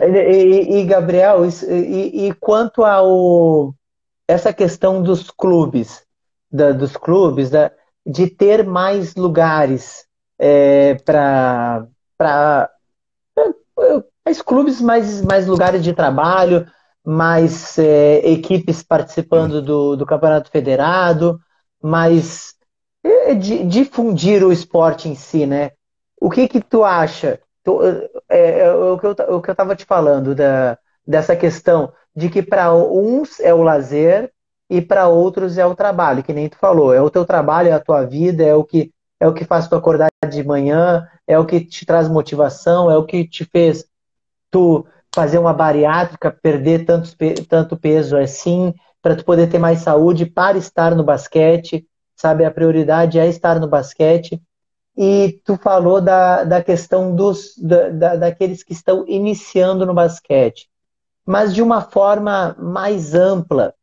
e, 0.01 0.79
e, 0.79 0.85
Gabriel, 0.85 1.45
e, 1.45 2.27
e, 2.27 2.33
quanto 2.33 2.83
ao 2.83 3.73
essa 4.27 4.51
questão 4.51 5.01
dos 5.01 5.31
clubes, 5.31 6.03
da, 6.51 6.71
dos 6.71 6.97
clubes, 6.97 7.49
da, 7.49 7.71
de 8.05 8.27
ter 8.27 8.65
mais 8.65 9.15
lugares 9.15 10.04
é, 10.39 10.95
para 10.95 11.87
mais 14.25 14.41
clubes, 14.41 14.81
mais, 14.81 15.21
mais 15.21 15.47
lugares 15.47 15.83
de 15.83 15.93
trabalho, 15.93 16.65
mais 17.03 17.77
é, 17.77 18.27
equipes 18.27 18.81
participando 18.81 19.61
do, 19.61 19.95
do 19.95 20.05
Campeonato 20.05 20.49
Federado, 20.49 21.39
mais 21.81 22.55
é, 23.03 23.35
difundir 23.35 24.43
o 24.43 24.51
esporte 24.51 25.07
em 25.07 25.15
si, 25.15 25.45
né? 25.45 25.71
O 26.19 26.29
que 26.29 26.47
que 26.47 26.59
tu 26.59 26.83
acha? 26.83 27.39
Tu, 27.63 27.79
é, 28.29 28.59
é, 28.61 28.73
o 28.73 28.97
que 28.97 29.05
eu 29.05 29.11
o 29.35 29.41
que 29.41 29.49
eu 29.49 29.53
estava 29.53 29.75
te 29.75 29.85
falando 29.85 30.33
da, 30.33 30.77
dessa 31.05 31.35
questão 31.35 31.93
de 32.15 32.29
que 32.29 32.41
para 32.41 32.73
uns 32.73 33.39
é 33.39 33.53
o 33.53 33.61
lazer 33.61 34.31
e 34.69 34.81
para 34.81 35.07
outros 35.07 35.57
é 35.57 35.65
o 35.65 35.75
trabalho, 35.75 36.23
que 36.23 36.33
nem 36.33 36.49
tu 36.49 36.57
falou, 36.57 36.93
é 36.93 37.01
o 37.01 37.09
teu 37.09 37.25
trabalho, 37.25 37.69
é 37.69 37.73
a 37.73 37.79
tua 37.79 38.03
vida, 38.03 38.43
é 38.43 38.55
o 38.55 38.63
que 38.63 38.91
é 39.25 39.27
o 39.27 39.33
que 39.33 39.43
faz 39.43 39.67
tu 39.67 39.75
acordar 39.75 40.09
de 40.29 40.43
manhã, 40.43 41.07
é 41.27 41.37
o 41.37 41.45
que 41.45 41.59
te 41.59 41.85
traz 41.85 42.07
motivação, 42.07 42.89
é 42.89 42.97
o 42.97 43.05
que 43.05 43.27
te 43.27 43.43
fez 43.43 43.85
tu 44.51 44.85
fazer 45.13 45.39
uma 45.39 45.53
bariátrica, 45.53 46.31
perder 46.31 46.85
tanto, 46.85 47.15
tanto 47.49 47.75
peso 47.75 48.15
assim, 48.15 48.73
para 49.01 49.15
tu 49.15 49.25
poder 49.25 49.49
ter 49.49 49.57
mais 49.57 49.79
saúde 49.79 50.25
para 50.25 50.57
estar 50.57 50.95
no 50.95 51.03
basquete, 51.03 51.87
sabe? 52.15 52.45
A 52.45 52.51
prioridade 52.51 53.17
é 53.17 53.27
estar 53.27 53.59
no 53.59 53.67
basquete. 53.67 54.41
E 54.95 55.41
tu 55.43 55.57
falou 55.57 55.99
da, 55.99 56.43
da 56.43 56.63
questão 56.63 57.15
dos, 57.15 57.57
da, 57.57 58.15
daqueles 58.15 58.63
que 58.63 58.73
estão 58.73 59.05
iniciando 59.07 59.85
no 59.85 59.93
basquete, 59.93 60.69
mas 61.25 61.53
de 61.53 61.61
uma 61.61 61.81
forma 61.81 62.55
mais 62.59 63.13
ampla. 63.13 63.73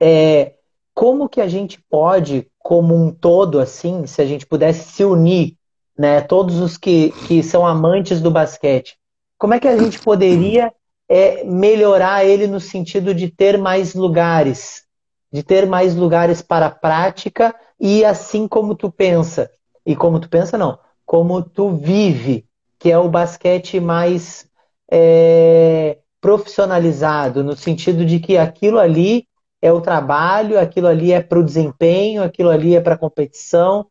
É, 0.00 0.54
como 0.94 1.28
que 1.28 1.40
a 1.40 1.46
gente 1.46 1.80
pode, 1.88 2.50
como 2.64 2.94
um 2.94 3.12
todo, 3.12 3.60
assim, 3.60 4.06
se 4.06 4.22
a 4.22 4.24
gente 4.24 4.46
pudesse 4.46 4.90
se 4.90 5.04
unir, 5.04 5.54
né, 5.98 6.22
todos 6.22 6.60
os 6.60 6.78
que, 6.78 7.10
que 7.28 7.42
são 7.42 7.66
amantes 7.66 8.22
do 8.22 8.30
basquete, 8.30 8.96
como 9.36 9.52
é 9.52 9.60
que 9.60 9.68
a 9.68 9.76
gente 9.76 10.00
poderia 10.00 10.72
é, 11.06 11.44
melhorar 11.44 12.24
ele 12.24 12.46
no 12.46 12.58
sentido 12.58 13.14
de 13.14 13.28
ter 13.28 13.58
mais 13.58 13.94
lugares, 13.94 14.84
de 15.30 15.42
ter 15.42 15.66
mais 15.66 15.94
lugares 15.94 16.40
para 16.40 16.66
a 16.66 16.70
prática 16.70 17.54
e 17.78 18.02
assim 18.02 18.48
como 18.48 18.74
tu 18.74 18.90
pensa, 18.90 19.50
e 19.84 19.94
como 19.94 20.18
tu 20.18 20.30
pensa 20.30 20.56
não, 20.56 20.78
como 21.04 21.42
tu 21.42 21.68
vive, 21.68 22.46
que 22.78 22.90
é 22.90 22.96
o 22.96 23.10
basquete 23.10 23.78
mais 23.78 24.48
é, 24.90 25.98
profissionalizado, 26.18 27.44
no 27.44 27.54
sentido 27.54 28.06
de 28.06 28.20
que 28.20 28.38
aquilo 28.38 28.78
ali 28.78 29.28
é 29.64 29.72
o 29.72 29.80
trabalho, 29.80 30.60
aquilo 30.60 30.86
ali 30.86 31.10
é 31.10 31.22
para 31.22 31.38
o 31.38 31.42
desempenho, 31.42 32.22
aquilo 32.22 32.50
ali 32.50 32.76
é 32.76 32.82
para 32.82 32.96
a 32.96 32.98
competição. 32.98 33.86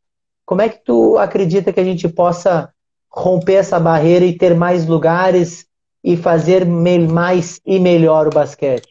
Como 0.45 0.61
é 0.61 0.69
que 0.69 0.77
tu 0.85 1.17
acredita 1.17 1.73
que 1.73 1.79
a 1.79 1.83
gente 1.83 2.07
possa 2.07 2.69
romper 3.09 3.55
essa 3.55 3.79
barreira 3.79 4.23
e 4.23 4.37
ter 4.37 4.53
mais 4.53 4.85
lugares 4.85 5.65
e 6.03 6.15
fazer 6.15 6.63
mais 6.63 7.59
e 7.65 7.79
melhor 7.79 8.27
o 8.27 8.29
basquete? 8.29 8.87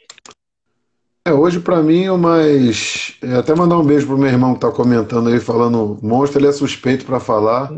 É, 1.24 1.32
hoje 1.32 1.60
para 1.60 1.80
mim 1.84 2.08
o 2.08 2.18
mais. 2.18 3.16
É, 3.22 3.34
até 3.34 3.54
mandar 3.54 3.78
um 3.78 3.86
beijo 3.86 4.08
pro 4.08 4.18
meu 4.18 4.28
irmão 4.28 4.54
que 4.54 4.60
tá 4.60 4.72
comentando 4.72 5.28
aí, 5.28 5.38
falando 5.38 6.00
monstro, 6.02 6.40
ele 6.40 6.48
é 6.48 6.52
suspeito 6.52 7.04
para 7.04 7.20
falar, 7.20 7.72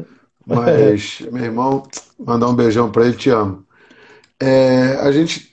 mas 0.47 1.21
meu 1.31 1.45
irmão, 1.45 1.83
mandar 2.19 2.49
um 2.49 2.55
beijão 2.55 2.91
para 2.91 3.05
ele, 3.05 3.19
te 3.19 3.29
amo. 3.29 3.67
É, 4.41 4.97
a 5.03 5.13
gente. 5.13 5.53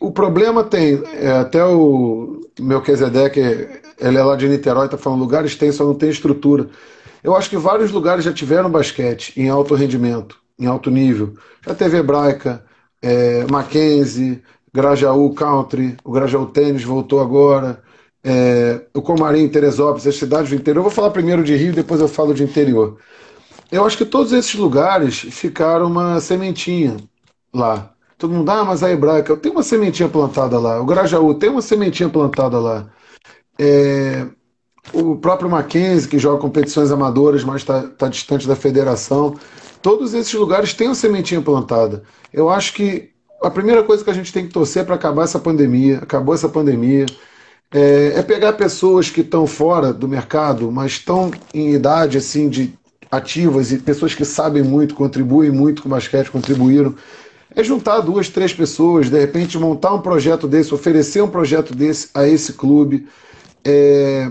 O 0.00 0.12
problema 0.12 0.62
tem, 0.62 1.02
é, 1.14 1.32
até 1.32 1.64
o 1.64 2.45
Melquisedeque, 2.58 3.40
ele 3.98 4.18
é 4.18 4.22
lá 4.22 4.36
de 4.36 4.48
Niterói, 4.48 4.88
tá 4.88 4.96
falando, 4.96 5.20
lugares 5.20 5.54
tem, 5.54 5.70
só 5.72 5.84
não 5.84 5.94
tem 5.94 6.10
estrutura. 6.10 6.68
Eu 7.22 7.34
acho 7.34 7.50
que 7.50 7.56
vários 7.56 7.90
lugares 7.90 8.24
já 8.24 8.32
tiveram 8.32 8.70
basquete 8.70 9.32
em 9.36 9.48
alto 9.48 9.74
rendimento, 9.74 10.38
em 10.58 10.66
alto 10.66 10.90
nível. 10.90 11.34
Já 11.66 11.74
teve 11.74 11.96
Hebraica, 11.96 12.64
é, 13.02 13.44
Mackenzie, 13.50 14.42
Grajaú 14.72 15.34
Country, 15.34 15.96
o 16.04 16.12
Grajaú 16.12 16.46
Tênis 16.46 16.84
voltou 16.84 17.20
agora, 17.20 17.82
é, 18.22 18.80
o 18.94 19.00
Comarim, 19.00 19.48
Teresópolis, 19.48 20.06
as 20.06 20.16
cidades 20.16 20.50
do 20.50 20.56
interior. 20.56 20.80
Eu 20.80 20.84
vou 20.84 20.92
falar 20.92 21.10
primeiro 21.10 21.42
de 21.42 21.56
Rio, 21.56 21.72
depois 21.72 22.00
eu 22.00 22.08
falo 22.08 22.34
de 22.34 22.42
interior. 22.42 22.98
Eu 23.70 23.84
acho 23.84 23.96
que 23.96 24.04
todos 24.04 24.32
esses 24.32 24.54
lugares 24.54 25.18
ficaram 25.18 25.86
uma 25.86 26.20
sementinha 26.20 26.96
lá. 27.52 27.95
Todo 28.18 28.32
mundo, 28.32 28.50
ah, 28.50 28.64
mas 28.64 28.82
a 28.82 28.90
Hebraica, 28.90 29.32
eu 29.32 29.36
tenho 29.36 29.54
uma 29.54 29.62
sementinha 29.62 30.08
plantada 30.08 30.58
lá. 30.58 30.80
O 30.80 30.86
Grajaú 30.86 31.34
tem 31.34 31.50
uma 31.50 31.60
sementinha 31.60 32.08
plantada 32.08 32.58
lá. 32.58 32.86
É, 33.58 34.26
o 34.92 35.16
próprio 35.16 35.50
Mackenzie, 35.50 36.08
que 36.08 36.18
joga 36.18 36.40
competições 36.40 36.90
amadoras, 36.90 37.44
mas 37.44 37.62
está 37.62 37.82
tá 37.82 38.08
distante 38.08 38.48
da 38.48 38.56
federação. 38.56 39.36
Todos 39.82 40.14
esses 40.14 40.32
lugares 40.32 40.72
têm 40.72 40.88
uma 40.88 40.94
sementinha 40.94 41.42
plantada. 41.42 42.02
Eu 42.32 42.48
acho 42.48 42.72
que 42.72 43.10
a 43.42 43.50
primeira 43.50 43.82
coisa 43.82 44.02
que 44.02 44.10
a 44.10 44.14
gente 44.14 44.32
tem 44.32 44.46
que 44.46 44.52
torcer 44.52 44.84
para 44.84 44.94
acabar 44.94 45.24
essa 45.24 45.38
pandemia, 45.38 45.98
acabou 45.98 46.34
essa 46.34 46.48
pandemia, 46.48 47.06
é, 47.72 48.14
é 48.16 48.22
pegar 48.22 48.54
pessoas 48.54 49.10
que 49.10 49.20
estão 49.20 49.46
fora 49.46 49.92
do 49.92 50.08
mercado, 50.08 50.70
mas 50.70 50.92
estão 50.92 51.30
em 51.52 51.74
idade 51.74 52.16
assim 52.16 52.48
de 52.48 52.72
ativas 53.10 53.72
e 53.72 53.78
pessoas 53.78 54.14
que 54.14 54.24
sabem 54.24 54.62
muito, 54.62 54.94
contribuem 54.94 55.50
muito 55.50 55.82
com 55.82 55.88
o 55.88 55.90
basquete, 55.90 56.30
contribuíram. 56.30 56.94
É 57.56 57.64
juntar 57.64 58.00
duas, 58.00 58.28
três 58.28 58.52
pessoas, 58.52 59.08
de 59.08 59.18
repente 59.18 59.58
montar 59.58 59.94
um 59.94 60.02
projeto 60.02 60.46
desse, 60.46 60.74
oferecer 60.74 61.22
um 61.22 61.28
projeto 61.28 61.74
desse 61.74 62.10
a 62.12 62.28
esse 62.28 62.52
clube, 62.52 63.08
é, 63.64 64.30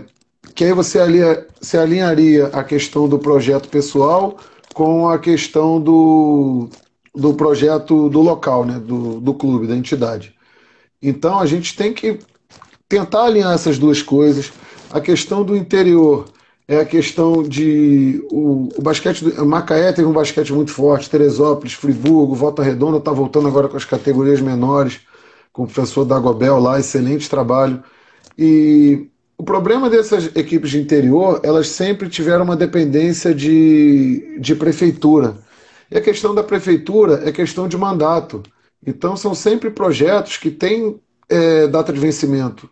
que 0.53 0.63
aí 0.63 0.71
você 0.71 0.99
alinha, 0.99 1.43
se 1.59 1.75
alinharia 1.75 2.47
a 2.53 2.63
questão 2.63 3.09
do 3.09 3.17
projeto 3.17 3.67
pessoal 3.67 4.37
com 4.75 5.09
a 5.09 5.17
questão 5.17 5.81
do, 5.81 6.69
do 7.15 7.33
projeto 7.33 8.09
do 8.09 8.21
local, 8.21 8.63
né, 8.63 8.77
do, 8.77 9.19
do 9.19 9.33
clube, 9.33 9.65
da 9.65 9.75
entidade. 9.75 10.35
Então 11.01 11.39
a 11.39 11.47
gente 11.47 11.75
tem 11.75 11.93
que 11.93 12.19
tentar 12.87 13.23
alinhar 13.23 13.53
essas 13.53 13.79
duas 13.79 14.03
coisas. 14.03 14.53
A 14.91 15.01
questão 15.01 15.43
do 15.43 15.55
interior 15.55 16.25
é 16.67 16.79
a 16.79 16.85
questão 16.85 17.43
de. 17.43 18.23
O, 18.31 18.69
o 18.75 18.81
basquete. 18.81 19.23
Do, 19.23 19.45
Macaé 19.45 19.91
teve 19.93 20.07
um 20.07 20.13
basquete 20.13 20.51
muito 20.51 20.71
forte, 20.71 21.09
Teresópolis, 21.09 21.73
Friburgo, 21.73 22.35
Volta 22.35 22.63
Redonda 22.63 22.97
está 22.97 23.11
voltando 23.11 23.47
agora 23.47 23.67
com 23.67 23.77
as 23.77 23.85
categorias 23.85 24.41
menores, 24.41 25.01
com 25.53 25.63
o 25.63 25.67
professor 25.67 26.05
Dagobel 26.05 26.59
lá, 26.59 26.79
excelente 26.79 27.29
trabalho. 27.29 27.83
E 28.37 29.07
o 29.37 29.43
problema 29.43 29.89
dessas 29.89 30.35
equipes 30.35 30.71
de 30.71 30.79
interior, 30.79 31.39
elas 31.43 31.67
sempre 31.67 32.09
tiveram 32.09 32.45
uma 32.45 32.55
dependência 32.55 33.33
de, 33.33 34.37
de 34.39 34.55
prefeitura. 34.55 35.37
E 35.91 35.97
a 35.97 36.01
questão 36.01 36.33
da 36.33 36.43
prefeitura 36.43 37.21
é 37.25 37.31
questão 37.31 37.67
de 37.67 37.77
mandato. 37.77 38.41
Então, 38.85 39.15
são 39.15 39.35
sempre 39.35 39.69
projetos 39.69 40.37
que 40.37 40.49
têm 40.49 40.99
é, 41.29 41.67
data 41.67 41.93
de 41.93 41.99
vencimento. 41.99 42.69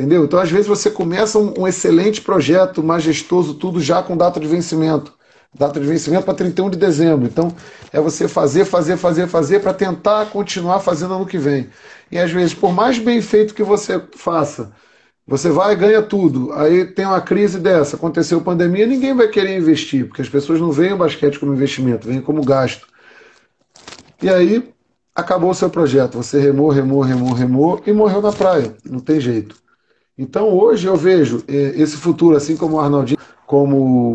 Entendeu? 0.00 0.24
Então, 0.24 0.40
às 0.40 0.50
vezes, 0.50 0.66
você 0.66 0.90
começa 0.90 1.38
um, 1.38 1.52
um, 1.58 1.68
excelente 1.68 2.22
projeto, 2.22 2.82
majestoso, 2.82 3.52
tudo 3.52 3.82
já 3.82 4.02
com 4.02 4.16
data 4.16 4.40
de 4.40 4.46
vencimento. 4.46 5.12
Data 5.54 5.78
de 5.78 5.86
vencimento 5.86 6.24
para 6.24 6.32
31 6.32 6.70
de 6.70 6.78
dezembro. 6.78 7.26
Então, 7.26 7.54
é 7.92 8.00
você 8.00 8.26
fazer, 8.26 8.64
fazer, 8.64 8.96
fazer, 8.96 9.26
fazer 9.26 9.60
para 9.60 9.74
tentar 9.74 10.30
continuar 10.30 10.80
fazendo 10.80 11.12
ano 11.12 11.26
que 11.26 11.36
vem. 11.36 11.68
E 12.10 12.18
às 12.18 12.30
vezes, 12.30 12.54
por 12.54 12.72
mais 12.72 12.98
bem 12.98 13.20
feito 13.20 13.52
que 13.52 13.62
você 13.62 14.00
faça, 14.16 14.72
você 15.26 15.50
vai 15.50 15.74
e 15.74 15.76
ganha 15.76 16.00
tudo. 16.00 16.50
Aí 16.54 16.86
tem 16.86 17.04
uma 17.04 17.20
crise 17.20 17.58
dessa, 17.58 17.96
aconteceu 17.96 18.40
pandemia, 18.40 18.86
ninguém 18.86 19.14
vai 19.14 19.28
querer 19.28 19.54
investir, 19.54 20.06
porque 20.06 20.22
as 20.22 20.30
pessoas 20.30 20.58
não 20.58 20.72
veem 20.72 20.94
o 20.94 20.96
basquete 20.96 21.38
como 21.38 21.52
investimento, 21.52 22.08
veem 22.08 22.22
como 22.22 22.42
gasto. 22.42 22.86
E 24.22 24.30
aí 24.30 24.72
acabou 25.14 25.50
o 25.50 25.54
seu 25.54 25.68
projeto. 25.68 26.16
Você 26.16 26.40
remou, 26.40 26.70
remou, 26.70 27.02
remou, 27.02 27.34
remou 27.34 27.82
e 27.86 27.92
morreu 27.92 28.22
na 28.22 28.32
praia. 28.32 28.74
Não 28.82 29.00
tem 29.00 29.20
jeito. 29.20 29.60
Então 30.20 30.50
hoje 30.50 30.86
eu 30.86 30.96
vejo 30.96 31.42
eh, 31.48 31.72
esse 31.76 31.96
futuro, 31.96 32.36
assim 32.36 32.54
como 32.54 32.76
o 32.76 32.80
Arnaldinho, 32.80 33.18
como 33.46 34.12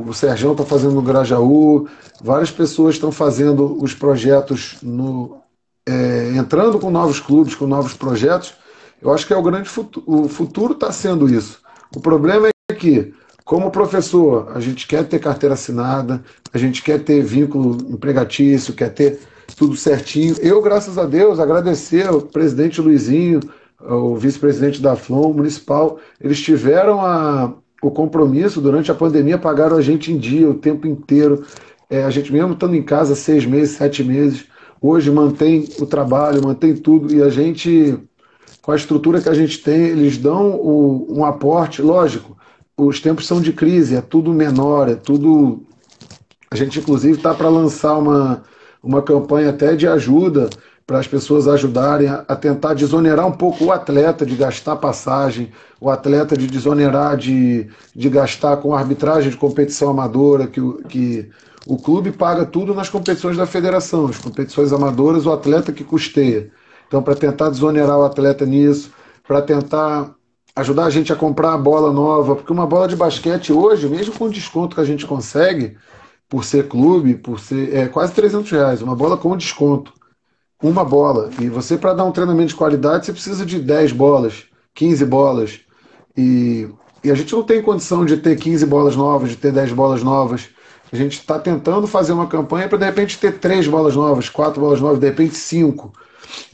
o 0.00 0.14
Sergião 0.14 0.52
está 0.52 0.64
fazendo 0.64 0.94
no 0.94 1.02
Grajaú, 1.02 1.88
várias 2.22 2.52
pessoas 2.52 2.94
estão 2.94 3.10
fazendo 3.10 3.76
os 3.82 3.92
projetos 3.92 4.76
no, 4.80 5.42
é, 5.84 6.30
entrando 6.36 6.78
com 6.78 6.92
novos 6.92 7.18
clubes, 7.18 7.56
com 7.56 7.66
novos 7.66 7.92
projetos. 7.92 8.54
Eu 9.02 9.12
acho 9.12 9.26
que 9.26 9.32
é 9.32 9.36
o 9.36 9.42
grande 9.42 9.68
futuro. 9.68 10.04
O 10.06 10.28
futuro 10.28 10.74
está 10.74 10.92
sendo 10.92 11.28
isso. 11.28 11.60
O 11.94 11.98
problema 11.98 12.46
é 12.70 12.74
que, 12.74 13.12
como 13.44 13.72
professor, 13.72 14.52
a 14.54 14.60
gente 14.60 14.86
quer 14.86 15.08
ter 15.08 15.18
carteira 15.18 15.54
assinada, 15.54 16.22
a 16.52 16.56
gente 16.56 16.82
quer 16.82 17.02
ter 17.02 17.20
vínculo 17.20 17.78
empregatício, 17.92 18.74
quer 18.74 18.90
ter 18.90 19.18
tudo 19.56 19.74
certinho. 19.76 20.36
Eu, 20.40 20.62
graças 20.62 20.96
a 20.96 21.04
Deus, 21.04 21.40
agradecer 21.40 22.06
ao 22.06 22.20
presidente 22.20 22.80
Luizinho, 22.80 23.40
o 23.82 24.16
vice-presidente 24.16 24.80
da 24.80 24.96
FLOM 24.96 25.32
municipal, 25.32 25.98
eles 26.20 26.40
tiveram 26.40 27.00
a, 27.00 27.54
o 27.82 27.90
compromisso 27.90 28.60
durante 28.60 28.90
a 28.90 28.94
pandemia, 28.94 29.38
pagaram 29.38 29.76
a 29.76 29.82
gente 29.82 30.12
em 30.12 30.18
dia 30.18 30.48
o 30.48 30.54
tempo 30.54 30.86
inteiro. 30.86 31.44
É, 31.88 32.04
a 32.04 32.10
gente 32.10 32.32
mesmo 32.32 32.52
estando 32.52 32.76
em 32.76 32.82
casa 32.82 33.14
seis 33.14 33.44
meses, 33.46 33.76
sete 33.76 34.04
meses, 34.04 34.46
hoje 34.80 35.10
mantém 35.10 35.68
o 35.78 35.86
trabalho, 35.86 36.44
mantém 36.44 36.74
tudo, 36.74 37.14
e 37.14 37.22
a 37.22 37.28
gente, 37.28 37.98
com 38.62 38.72
a 38.72 38.76
estrutura 38.76 39.20
que 39.20 39.28
a 39.28 39.34
gente 39.34 39.58
tem, 39.58 39.86
eles 39.86 40.18
dão 40.18 40.54
o, 40.56 41.06
um 41.10 41.24
aporte, 41.24 41.82
lógico, 41.82 42.36
os 42.76 43.00
tempos 43.00 43.26
são 43.26 43.40
de 43.40 43.52
crise, 43.52 43.96
é 43.96 44.00
tudo 44.00 44.32
menor, 44.32 44.88
é 44.88 44.94
tudo. 44.94 45.62
A 46.50 46.56
gente, 46.56 46.78
inclusive, 46.78 47.16
está 47.16 47.34
para 47.34 47.48
lançar 47.48 47.98
uma, 47.98 48.42
uma 48.82 49.02
campanha 49.02 49.50
até 49.50 49.76
de 49.76 49.86
ajuda 49.86 50.48
para 50.90 50.98
as 50.98 51.06
pessoas 51.06 51.46
ajudarem 51.46 52.08
a, 52.08 52.34
tentar 52.34 52.74
desonerar 52.74 53.24
um 53.24 53.30
pouco 53.30 53.66
o 53.66 53.70
atleta 53.70 54.26
de 54.26 54.34
gastar 54.34 54.74
passagem, 54.74 55.52
o 55.80 55.88
atleta 55.88 56.36
de 56.36 56.48
desonerar 56.48 57.16
de, 57.16 57.68
de 57.94 58.08
gastar 58.08 58.56
com 58.56 58.74
arbitragem 58.74 59.30
de 59.30 59.36
competição 59.36 59.88
amadora, 59.88 60.48
que, 60.48 60.60
que 60.88 61.30
o 61.64 61.76
clube 61.76 62.10
paga 62.10 62.44
tudo 62.44 62.74
nas 62.74 62.88
competições 62.88 63.36
da 63.36 63.46
federação, 63.46 64.06
as 64.06 64.18
competições 64.18 64.72
amadoras, 64.72 65.26
o 65.26 65.32
atleta 65.32 65.70
que 65.70 65.84
custeia. 65.84 66.50
Então, 66.88 67.00
para 67.00 67.14
tentar 67.14 67.50
desonerar 67.50 67.96
o 67.96 68.04
atleta 68.04 68.44
nisso, 68.44 68.90
para 69.22 69.40
tentar 69.40 70.12
ajudar 70.56 70.86
a 70.86 70.90
gente 70.90 71.12
a 71.12 71.16
comprar 71.16 71.54
a 71.54 71.58
bola 71.58 71.92
nova, 71.92 72.34
porque 72.34 72.52
uma 72.52 72.66
bola 72.66 72.88
de 72.88 72.96
basquete 72.96 73.52
hoje, 73.52 73.88
mesmo 73.88 74.12
com 74.18 74.24
o 74.24 74.30
desconto 74.30 74.74
que 74.74 74.82
a 74.82 74.84
gente 74.84 75.06
consegue, 75.06 75.76
por 76.28 76.44
ser 76.44 76.66
clube, 76.66 77.14
por 77.14 77.38
ser 77.38 77.76
é 77.76 77.86
quase 77.86 78.12
300 78.12 78.50
reais, 78.50 78.82
uma 78.82 78.96
bola 78.96 79.16
com 79.16 79.36
desconto 79.36 79.99
uma 80.62 80.84
bola. 80.84 81.30
E 81.40 81.48
você, 81.48 81.76
para 81.76 81.94
dar 81.94 82.04
um 82.04 82.12
treinamento 82.12 82.48
de 82.48 82.54
qualidade, 82.54 83.06
você 83.06 83.12
precisa 83.12 83.46
de 83.46 83.58
10 83.58 83.92
bolas, 83.92 84.44
15 84.74 85.04
bolas. 85.06 85.60
E, 86.16 86.68
e 87.02 87.10
a 87.10 87.14
gente 87.14 87.32
não 87.32 87.42
tem 87.42 87.62
condição 87.62 88.04
de 88.04 88.16
ter 88.16 88.36
15 88.36 88.66
bolas 88.66 88.96
novas, 88.96 89.30
de 89.30 89.36
ter 89.36 89.52
10 89.52 89.72
bolas 89.72 90.02
novas. 90.02 90.48
A 90.92 90.96
gente 90.96 91.18
está 91.18 91.38
tentando 91.38 91.86
fazer 91.86 92.12
uma 92.12 92.26
campanha 92.26 92.68
para 92.68 92.78
de 92.78 92.84
repente 92.84 93.18
ter 93.18 93.38
3 93.38 93.68
bolas 93.68 93.94
novas, 93.94 94.28
4 94.28 94.60
bolas 94.60 94.80
novas, 94.80 94.98
de 94.98 95.06
repente 95.06 95.36
5. 95.36 95.92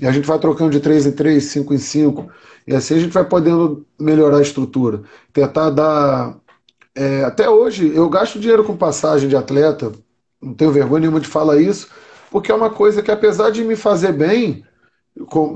E 0.00 0.06
a 0.06 0.12
gente 0.12 0.26
vai 0.26 0.38
trocando 0.38 0.70
de 0.70 0.80
3 0.80 1.06
em 1.06 1.12
3, 1.12 1.42
5 1.42 1.74
em 1.74 1.78
5. 1.78 2.28
E 2.66 2.74
assim 2.74 2.94
a 2.94 2.98
gente 2.98 3.12
vai 3.12 3.24
podendo 3.24 3.86
melhorar 3.98 4.38
a 4.38 4.42
estrutura. 4.42 5.02
Tentar 5.32 5.70
dar. 5.70 6.36
É, 6.94 7.24
até 7.24 7.48
hoje, 7.48 7.92
eu 7.94 8.08
gasto 8.08 8.38
dinheiro 8.38 8.64
com 8.64 8.76
passagem 8.76 9.28
de 9.28 9.36
atleta, 9.36 9.92
não 10.40 10.54
tenho 10.54 10.72
vergonha 10.72 11.00
nenhuma 11.00 11.20
de 11.20 11.28
falar 11.28 11.60
isso, 11.60 11.88
porque 12.37 12.53
é 12.53 12.55
uma 12.55 12.68
coisa 12.68 13.01
que, 13.01 13.11
apesar 13.11 13.49
de 13.49 13.64
me 13.64 13.75
fazer 13.75 14.12
bem, 14.12 14.62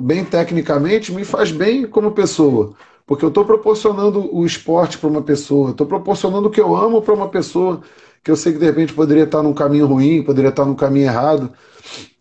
bem 0.00 0.24
tecnicamente, 0.24 1.12
me 1.12 1.26
faz 1.26 1.52
bem 1.52 1.86
como 1.86 2.12
pessoa. 2.12 2.72
Porque 3.06 3.22
eu 3.22 3.28
estou 3.28 3.44
proporcionando 3.44 4.34
o 4.34 4.46
esporte 4.46 4.96
para 4.96 5.10
uma 5.10 5.20
pessoa, 5.20 5.72
estou 5.72 5.86
proporcionando 5.86 6.48
o 6.48 6.50
que 6.50 6.58
eu 6.58 6.74
amo 6.74 7.02
para 7.02 7.12
uma 7.12 7.28
pessoa 7.28 7.82
que 8.24 8.30
eu 8.30 8.36
sei 8.36 8.54
que 8.54 8.58
de 8.58 8.64
repente 8.64 8.94
poderia 8.94 9.24
estar 9.24 9.42
num 9.42 9.52
caminho 9.52 9.86
ruim, 9.86 10.22
poderia 10.22 10.48
estar 10.48 10.64
num 10.64 10.74
caminho 10.74 11.04
errado. 11.04 11.52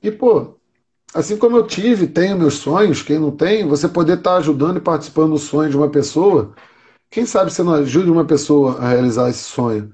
E, 0.04 0.12
pô, 0.12 0.56
assim 1.14 1.38
como 1.38 1.56
eu 1.56 1.66
tive, 1.66 2.06
tenho 2.06 2.38
meus 2.38 2.56
sonhos, 2.56 3.02
quem 3.02 3.18
não 3.18 3.32
tem, 3.32 3.66
você 3.66 3.88
poder 3.88 4.18
estar 4.18 4.36
ajudando 4.36 4.76
e 4.76 4.82
participando 4.82 5.32
do 5.32 5.40
sonho 5.40 5.70
de 5.70 5.78
uma 5.78 5.88
pessoa, 5.88 6.52
quem 7.10 7.26
sabe 7.26 7.50
você 7.50 7.64
não 7.64 7.76
ajude 7.76 8.12
uma 8.12 8.26
pessoa 8.26 8.78
a 8.78 8.90
realizar 8.90 9.30
esse 9.30 9.44
sonho. 9.44 9.94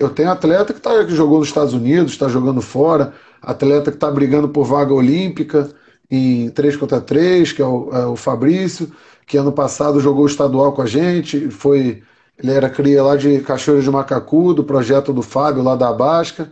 Eu 0.00 0.10
tenho 0.10 0.32
atleta 0.32 0.74
que, 0.74 0.80
tá, 0.80 1.04
que 1.04 1.14
jogou 1.14 1.38
nos 1.38 1.48
Estados 1.48 1.72
Unidos, 1.72 2.12
está 2.12 2.26
jogando 2.28 2.60
fora, 2.60 3.14
atleta 3.46 3.90
que 3.90 3.96
está 3.96 4.10
brigando 4.10 4.48
por 4.48 4.64
vaga 4.64 4.92
olímpica 4.92 5.68
em 6.10 6.50
3 6.50 6.76
contra 6.76 7.00
3, 7.00 7.52
que 7.52 7.62
é 7.62 7.66
o, 7.66 7.90
é 7.92 8.06
o, 8.06 8.16
Fabrício, 8.16 8.90
que 9.26 9.36
ano 9.36 9.52
passado 9.52 10.00
jogou 10.00 10.26
estadual 10.26 10.72
com 10.72 10.82
a 10.82 10.86
gente, 10.86 11.50
foi 11.50 12.02
ele 12.38 12.52
era 12.52 12.68
cria 12.68 13.02
lá 13.02 13.16
de 13.16 13.40
Cachoeira 13.40 13.82
de 13.82 13.90
Macacu, 13.90 14.52
do 14.52 14.64
projeto 14.64 15.12
do 15.12 15.22
Fábio 15.22 15.62
lá 15.62 15.76
da 15.76 15.92
Basca, 15.92 16.50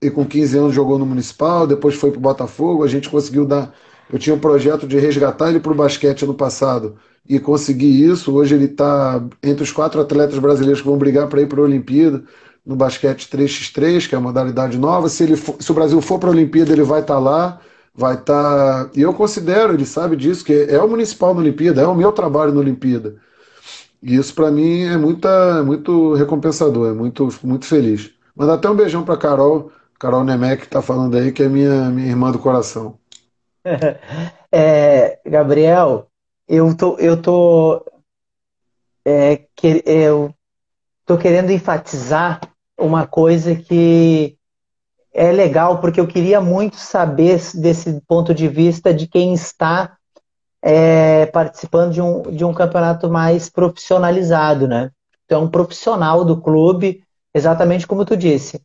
e 0.00 0.10
com 0.10 0.26
15 0.26 0.58
anos 0.58 0.74
jogou 0.74 0.98
no 0.98 1.06
Municipal, 1.06 1.66
depois 1.66 1.94
foi 1.94 2.10
para 2.10 2.18
o 2.18 2.22
Botafogo, 2.22 2.84
a 2.84 2.88
gente 2.88 3.08
conseguiu 3.08 3.44
dar... 3.46 3.72
Eu 4.12 4.18
tinha 4.18 4.36
um 4.36 4.38
projeto 4.38 4.86
de 4.86 4.98
resgatar 4.98 5.48
ele 5.48 5.60
para 5.60 5.72
o 5.72 5.74
basquete 5.74 6.24
ano 6.24 6.34
passado, 6.34 6.96
e 7.26 7.38
consegui 7.38 8.04
isso, 8.04 8.34
hoje 8.34 8.54
ele 8.54 8.66
está 8.66 9.24
entre 9.42 9.62
os 9.62 9.72
quatro 9.72 10.00
atletas 10.00 10.38
brasileiros 10.38 10.80
que 10.82 10.88
vão 10.88 10.98
brigar 10.98 11.28
para 11.28 11.40
ir 11.40 11.46
para 11.46 11.60
a 11.60 11.64
Olimpíada, 11.64 12.24
no 12.64 12.76
basquete 12.76 13.28
3x3, 13.28 14.08
que 14.08 14.14
é 14.14 14.18
a 14.18 14.20
modalidade 14.20 14.78
nova. 14.78 15.08
Se, 15.08 15.24
ele 15.24 15.36
for, 15.36 15.56
se 15.60 15.70
o 15.70 15.74
Brasil 15.74 16.00
for 16.00 16.18
para 16.18 16.28
a 16.28 16.32
Olimpíada, 16.32 16.72
ele 16.72 16.82
vai 16.82 17.00
estar 17.00 17.14
tá 17.14 17.20
lá, 17.20 17.60
vai 17.94 18.14
estar. 18.14 18.84
Tá... 18.84 18.90
E 18.94 19.02
eu 19.02 19.12
considero, 19.12 19.74
ele 19.74 19.86
sabe 19.86 20.16
disso, 20.16 20.44
que 20.44 20.52
é 20.52 20.80
o 20.80 20.88
municipal 20.88 21.34
na 21.34 21.40
Olimpíada, 21.40 21.82
é 21.82 21.86
o 21.86 21.94
meu 21.94 22.12
trabalho 22.12 22.52
na 22.52 22.60
Olimpíada. 22.60 23.16
E 24.02 24.16
isso 24.16 24.34
para 24.34 24.50
mim 24.50 24.82
é 24.84 24.96
muita, 24.96 25.28
é 25.60 25.62
muito 25.62 26.14
recompensador, 26.14 26.90
é 26.90 26.92
muito, 26.92 27.28
muito 27.44 27.66
feliz. 27.66 28.10
Mandar 28.34 28.54
até 28.54 28.68
um 28.68 28.74
beijão 28.74 29.04
para 29.04 29.16
Carol, 29.16 29.70
Carol 29.98 30.24
Nemec, 30.24 30.62
que 30.62 30.66
está 30.66 30.82
falando 30.82 31.16
aí, 31.16 31.30
que 31.30 31.42
é 31.42 31.48
minha, 31.48 31.88
minha 31.90 32.08
irmã 32.08 32.30
do 32.30 32.38
coração. 32.38 32.98
É, 34.54 35.18
Gabriel, 35.24 36.10
eu 36.46 36.76
tô, 36.76 36.98
eu 36.98 37.22
tô, 37.22 37.82
é, 39.02 39.46
que, 39.56 39.82
eu 39.86 40.34
tô 41.06 41.16
querendo 41.16 41.50
enfatizar 41.50 42.38
uma 42.78 43.06
coisa 43.06 43.54
que 43.54 44.36
é 45.12 45.30
legal, 45.30 45.80
porque 45.80 46.00
eu 46.00 46.06
queria 46.06 46.40
muito 46.40 46.76
saber 46.76 47.40
desse 47.54 48.00
ponto 48.06 48.34
de 48.34 48.48
vista 48.48 48.94
de 48.94 49.06
quem 49.06 49.34
está 49.34 49.96
é, 50.62 51.26
participando 51.26 51.92
de 51.92 52.00
um, 52.00 52.22
de 52.22 52.44
um 52.44 52.54
campeonato 52.54 53.10
mais 53.10 53.48
profissionalizado, 53.50 54.66
né? 54.66 54.90
Então, 55.24 55.44
um 55.44 55.50
profissional 55.50 56.24
do 56.24 56.40
clube, 56.40 57.02
exatamente 57.34 57.86
como 57.86 58.04
tu 58.04 58.16
disse, 58.16 58.62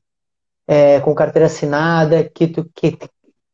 é, 0.68 1.00
com 1.00 1.16
carteira 1.16 1.48
assinada, 1.48 2.24
que, 2.24 2.48
tu, 2.48 2.70
que, 2.74 2.98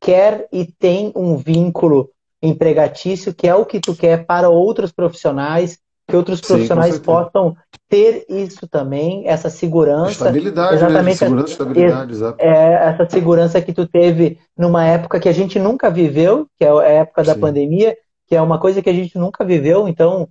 quer 0.03 0.49
e 0.51 0.65
tem 0.65 1.13
um 1.15 1.37
vínculo 1.37 2.09
empregatício 2.41 3.33
que 3.33 3.47
é 3.47 3.55
o 3.55 3.65
que 3.65 3.79
tu 3.79 3.95
quer 3.95 4.25
para 4.25 4.49
outros 4.49 4.91
profissionais, 4.91 5.79
que 6.07 6.15
outros 6.15 6.41
profissionais 6.41 6.95
Sim, 6.95 7.01
possam 7.01 7.55
ter 7.87 8.25
isso 8.27 8.67
também, 8.67 9.27
essa 9.27 9.49
segurança. 9.49 10.11
Estabilidade, 10.11 10.71
né? 10.71 10.77
exatamente, 10.77 11.07
né? 11.07 11.15
Segurança, 11.15 11.51
estabilidade, 11.51 12.11
exato. 12.11 12.37
É, 12.41 12.73
essa 12.89 13.09
segurança 13.09 13.61
que 13.61 13.73
tu 13.73 13.87
teve 13.87 14.39
numa 14.57 14.85
época 14.85 15.19
que 15.19 15.29
a 15.29 15.33
gente 15.33 15.59
nunca 15.59 15.89
viveu, 15.89 16.47
que 16.57 16.65
é 16.65 16.69
a 16.69 16.83
época 16.83 17.23
da 17.23 17.33
Sim. 17.33 17.39
pandemia, 17.39 17.95
que 18.27 18.35
é 18.35 18.41
uma 18.41 18.57
coisa 18.57 18.81
que 18.81 18.89
a 18.89 18.93
gente 18.93 19.17
nunca 19.17 19.45
viveu, 19.45 19.87
então 19.87 20.27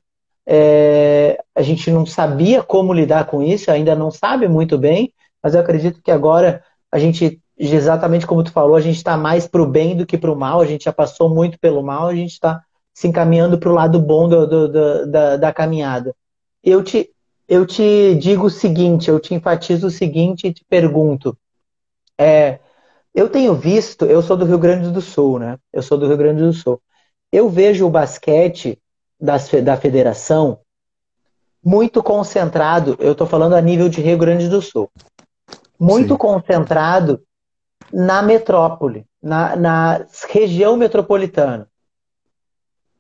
é, 0.47 1.39
a 1.55 1.63
gente 1.63 1.91
não 1.91 2.05
sabia 2.05 2.63
como 2.63 2.93
lidar 2.93 3.27
com 3.27 3.43
isso, 3.43 3.71
ainda 3.71 3.95
não 3.95 4.11
sabe 4.11 4.49
muito 4.49 4.77
bem, 4.77 5.13
mas 5.43 5.55
eu 5.55 5.61
acredito 5.61 6.03
que 6.03 6.11
agora 6.11 6.63
a 6.91 6.99
gente, 6.99 7.41
exatamente 7.57 8.27
como 8.27 8.43
tu 8.43 8.53
falou, 8.53 8.77
a 8.77 8.81
gente 8.81 8.97
está 8.97 9.17
mais 9.17 9.47
para 9.47 9.63
o 9.63 9.67
bem 9.67 9.97
do 9.97 10.05
que 10.05 10.19
para 10.19 10.33
o 10.33 10.37
mal, 10.37 10.61
a 10.61 10.67
gente 10.67 10.85
já 10.85 10.93
passou 10.93 11.29
muito 11.29 11.59
pelo 11.59 11.83
mal, 11.83 12.09
a 12.09 12.15
gente 12.15 12.33
está 12.33 12.61
se 12.93 13.09
encaminhando 13.09 13.59
para 13.59 13.71
o 13.71 13.75
lado 13.75 13.99
bom 13.99 14.29
do, 14.29 14.47
do, 14.47 14.69
do, 14.69 15.07
da, 15.07 15.37
da 15.37 15.53
caminhada. 15.53 16.15
Eu 16.63 16.83
te, 16.83 17.11
eu 17.49 17.67
te 17.67 18.15
digo 18.17 18.47
o 18.47 18.51
seguinte, 18.51 19.09
eu 19.09 19.19
te 19.19 19.35
enfatizo 19.35 19.87
o 19.87 19.91
seguinte 19.91 20.47
e 20.47 20.53
te 20.53 20.65
pergunto. 20.69 21.37
É, 22.19 22.59
eu 23.15 23.29
tenho 23.29 23.55
visto, 23.55 24.05
eu 24.05 24.23
sou 24.23 24.37
do 24.37 24.45
Rio 24.45 24.59
Grande 24.59 24.91
do 24.91 25.01
Sul, 25.01 25.39
né? 25.39 25.59
Eu 25.73 25.83
sou 25.83 25.99
do 25.99 26.07
Rio 26.07 26.17
Grande 26.17 26.43
do 26.43 26.53
Sul. 26.53 26.81
Eu 27.31 27.49
vejo 27.49 27.87
o 27.87 27.91
basquete 27.91 28.79
das, 29.21 29.51
da 29.63 29.77
federação 29.77 30.61
muito 31.65 32.03
concentrado, 32.03 32.97
eu 32.99 33.13
estou 33.13 33.27
falando 33.27 33.55
a 33.55 33.61
nível 33.61 33.89
de 33.89 34.01
Rio 34.01 34.19
Grande 34.19 34.49
do 34.49 34.61
Sul, 34.61 34.91
muito 35.79 36.15
Sim. 36.15 36.19
concentrado 36.19 37.23
na 37.93 38.21
metrópole, 38.21 39.07
na, 39.23 39.55
na 39.55 40.07
região 40.29 40.77
metropolitana. 40.77 41.69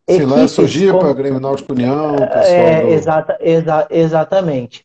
Lá, 0.09 0.48
Sojipa, 0.48 0.98
como... 0.98 1.14
Grêmio 1.14 1.40
Náutico 1.40 1.72
União, 1.72 2.16
é, 2.16 2.82
do... 2.82 2.88
exata, 2.88 3.38
exa, 3.40 3.86
exatamente. 3.90 4.84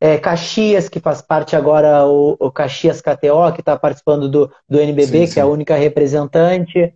É, 0.00 0.18
Caxias, 0.18 0.88
que 0.88 1.00
faz 1.00 1.20
parte 1.20 1.56
agora, 1.56 2.06
o, 2.06 2.36
o 2.38 2.50
Caxias 2.50 3.00
KTO, 3.00 3.52
que 3.52 3.60
está 3.60 3.76
participando 3.76 4.28
do, 4.28 4.50
do 4.68 4.78
NBB, 4.78 5.06
sim, 5.06 5.24
que 5.24 5.32
sim. 5.32 5.40
é 5.40 5.42
a 5.42 5.46
única 5.46 5.74
representante. 5.74 6.94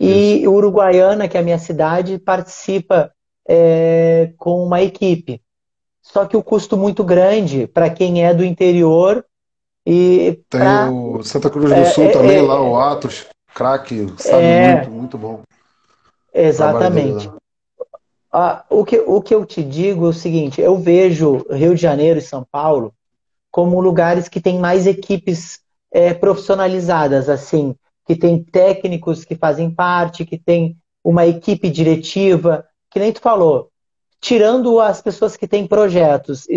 E 0.00 0.40
Isso. 0.40 0.50
Uruguaiana, 0.50 1.28
que 1.28 1.36
é 1.36 1.40
a 1.40 1.44
minha 1.44 1.58
cidade, 1.58 2.18
participa 2.18 3.12
é, 3.48 4.32
com 4.36 4.64
uma 4.64 4.82
equipe. 4.82 5.40
Só 6.02 6.26
que 6.26 6.36
o 6.36 6.42
custo 6.42 6.76
muito 6.76 7.04
grande 7.04 7.66
para 7.66 7.88
quem 7.88 8.24
é 8.24 8.34
do 8.34 8.44
interior. 8.44 9.24
E 9.86 10.40
Tem 10.48 10.60
pra... 10.60 10.90
o 10.90 11.22
Santa 11.22 11.50
Cruz 11.50 11.68
do 11.68 11.74
é, 11.74 11.84
Sul 11.84 12.04
é, 12.04 12.08
também, 12.10 12.38
é, 12.38 12.42
lá, 12.42 12.60
o 12.60 12.78
Atos, 12.78 13.26
craque, 13.54 14.06
sabe 14.16 14.44
muito, 14.44 14.90
muito 14.90 15.18
bom. 15.18 15.42
Exatamente. 16.34 17.30
Ah, 18.32 18.64
o, 18.68 18.84
que, 18.84 18.98
o 18.98 19.22
que 19.22 19.32
eu 19.32 19.46
te 19.46 19.62
digo 19.62 20.06
é 20.06 20.08
o 20.08 20.12
seguinte: 20.12 20.60
eu 20.60 20.76
vejo 20.76 21.46
Rio 21.48 21.74
de 21.74 21.80
Janeiro 21.80 22.18
e 22.18 22.22
São 22.22 22.44
Paulo 22.50 22.92
como 23.50 23.80
lugares 23.80 24.28
que 24.28 24.40
têm 24.40 24.58
mais 24.58 24.84
equipes 24.88 25.60
é, 25.92 26.12
profissionalizadas, 26.12 27.28
assim, 27.28 27.76
que 28.04 28.16
tem 28.16 28.42
técnicos 28.42 29.24
que 29.24 29.36
fazem 29.36 29.70
parte, 29.70 30.26
que 30.26 30.36
tem 30.36 30.76
uma 31.04 31.24
equipe 31.24 31.70
diretiva, 31.70 32.66
que 32.90 32.98
nem 32.98 33.12
tu 33.12 33.20
falou, 33.20 33.70
tirando 34.20 34.80
as 34.80 35.00
pessoas 35.00 35.36
que 35.36 35.46
têm 35.46 35.68
projetos, 35.68 36.48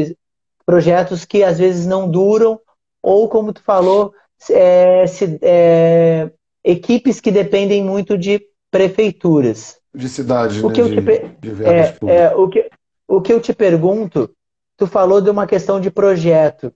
projetos 0.66 1.24
que 1.24 1.44
às 1.44 1.60
vezes 1.60 1.86
não 1.86 2.10
duram, 2.10 2.60
ou 3.04 3.30
como 3.30 3.54
tu 3.54 3.62
falou, 3.62 4.12
é, 4.50 5.06
se, 5.06 5.38
é, 5.44 6.32
equipes 6.64 7.20
que 7.22 7.30
dependem 7.30 7.84
muito 7.84 8.18
de 8.18 8.42
prefeituras. 8.72 9.78
De 9.94 10.08
cidades, 10.08 10.62
o 10.64 10.70
né? 10.70 10.76
que 10.76 10.82
eu 10.82 10.90
te, 10.90 11.02
de, 11.02 11.66
é, 11.66 11.98
é, 12.06 12.36
o, 12.36 12.48
que, 12.48 12.70
o 13.08 13.22
que 13.22 13.34
eu 13.34 13.40
te 13.40 13.54
pergunto, 13.54 14.30
tu 14.76 14.86
falou 14.86 15.22
de 15.22 15.30
uma 15.30 15.48
questão 15.48 15.80
de 15.80 15.90
projeto. 15.90 16.74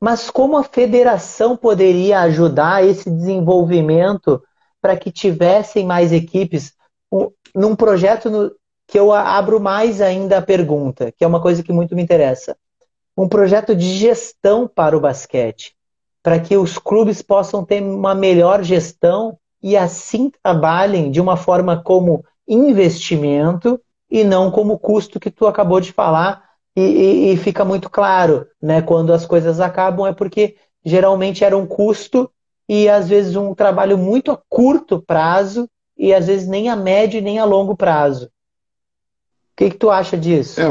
Mas 0.00 0.30
como 0.30 0.56
a 0.56 0.62
federação 0.62 1.56
poderia 1.56 2.20
ajudar 2.20 2.84
esse 2.84 3.10
desenvolvimento 3.10 4.42
para 4.80 4.96
que 4.96 5.10
tivessem 5.10 5.84
mais 5.84 6.12
equipes? 6.12 6.76
num 7.54 7.74
projeto 7.74 8.30
no, 8.30 8.52
que 8.86 8.98
eu 8.98 9.12
abro 9.12 9.60
mais 9.60 10.00
ainda 10.00 10.38
a 10.38 10.42
pergunta, 10.42 11.12
que 11.12 11.24
é 11.24 11.26
uma 11.26 11.40
coisa 11.40 11.62
que 11.62 11.72
muito 11.72 11.94
me 11.94 12.02
interessa. 12.02 12.56
Um 13.16 13.28
projeto 13.28 13.74
de 13.74 13.86
gestão 13.96 14.68
para 14.68 14.96
o 14.96 15.00
basquete, 15.00 15.74
para 16.22 16.38
que 16.38 16.56
os 16.56 16.78
clubes 16.78 17.20
possam 17.20 17.64
ter 17.64 17.82
uma 17.82 18.14
melhor 18.14 18.62
gestão 18.62 19.38
e 19.62 19.76
assim 19.76 20.30
trabalhem 20.42 21.10
de 21.10 21.20
uma 21.20 21.36
forma 21.36 21.80
como 21.82 22.24
investimento 22.46 23.80
e 24.10 24.24
não 24.24 24.50
como 24.50 24.78
custo 24.78 25.20
que 25.20 25.30
tu 25.30 25.46
acabou 25.46 25.80
de 25.80 25.92
falar 25.92 26.42
e, 26.74 26.80
e, 26.80 27.32
e, 27.32 27.36
fica 27.36 27.64
muito 27.64 27.90
claro, 27.90 28.46
né? 28.62 28.80
Quando 28.80 29.12
as 29.12 29.26
coisas 29.26 29.60
acabam 29.60 30.06
é 30.06 30.12
porque 30.12 30.56
geralmente 30.84 31.44
era 31.44 31.56
um 31.56 31.66
custo 31.66 32.30
e 32.68 32.88
às 32.88 33.08
vezes 33.08 33.34
um 33.34 33.54
trabalho 33.54 33.98
muito 33.98 34.30
a 34.30 34.38
curto 34.48 35.02
prazo 35.02 35.68
e 35.96 36.14
às 36.14 36.26
vezes 36.26 36.46
nem 36.46 36.68
a 36.68 36.76
médio 36.76 37.20
nem 37.20 37.38
a 37.38 37.44
longo 37.44 37.76
prazo. 37.76 38.26
O 38.26 38.30
que, 39.56 39.70
que 39.70 39.76
tu 39.76 39.90
acha 39.90 40.16
disso? 40.16 40.60
É 40.60 40.68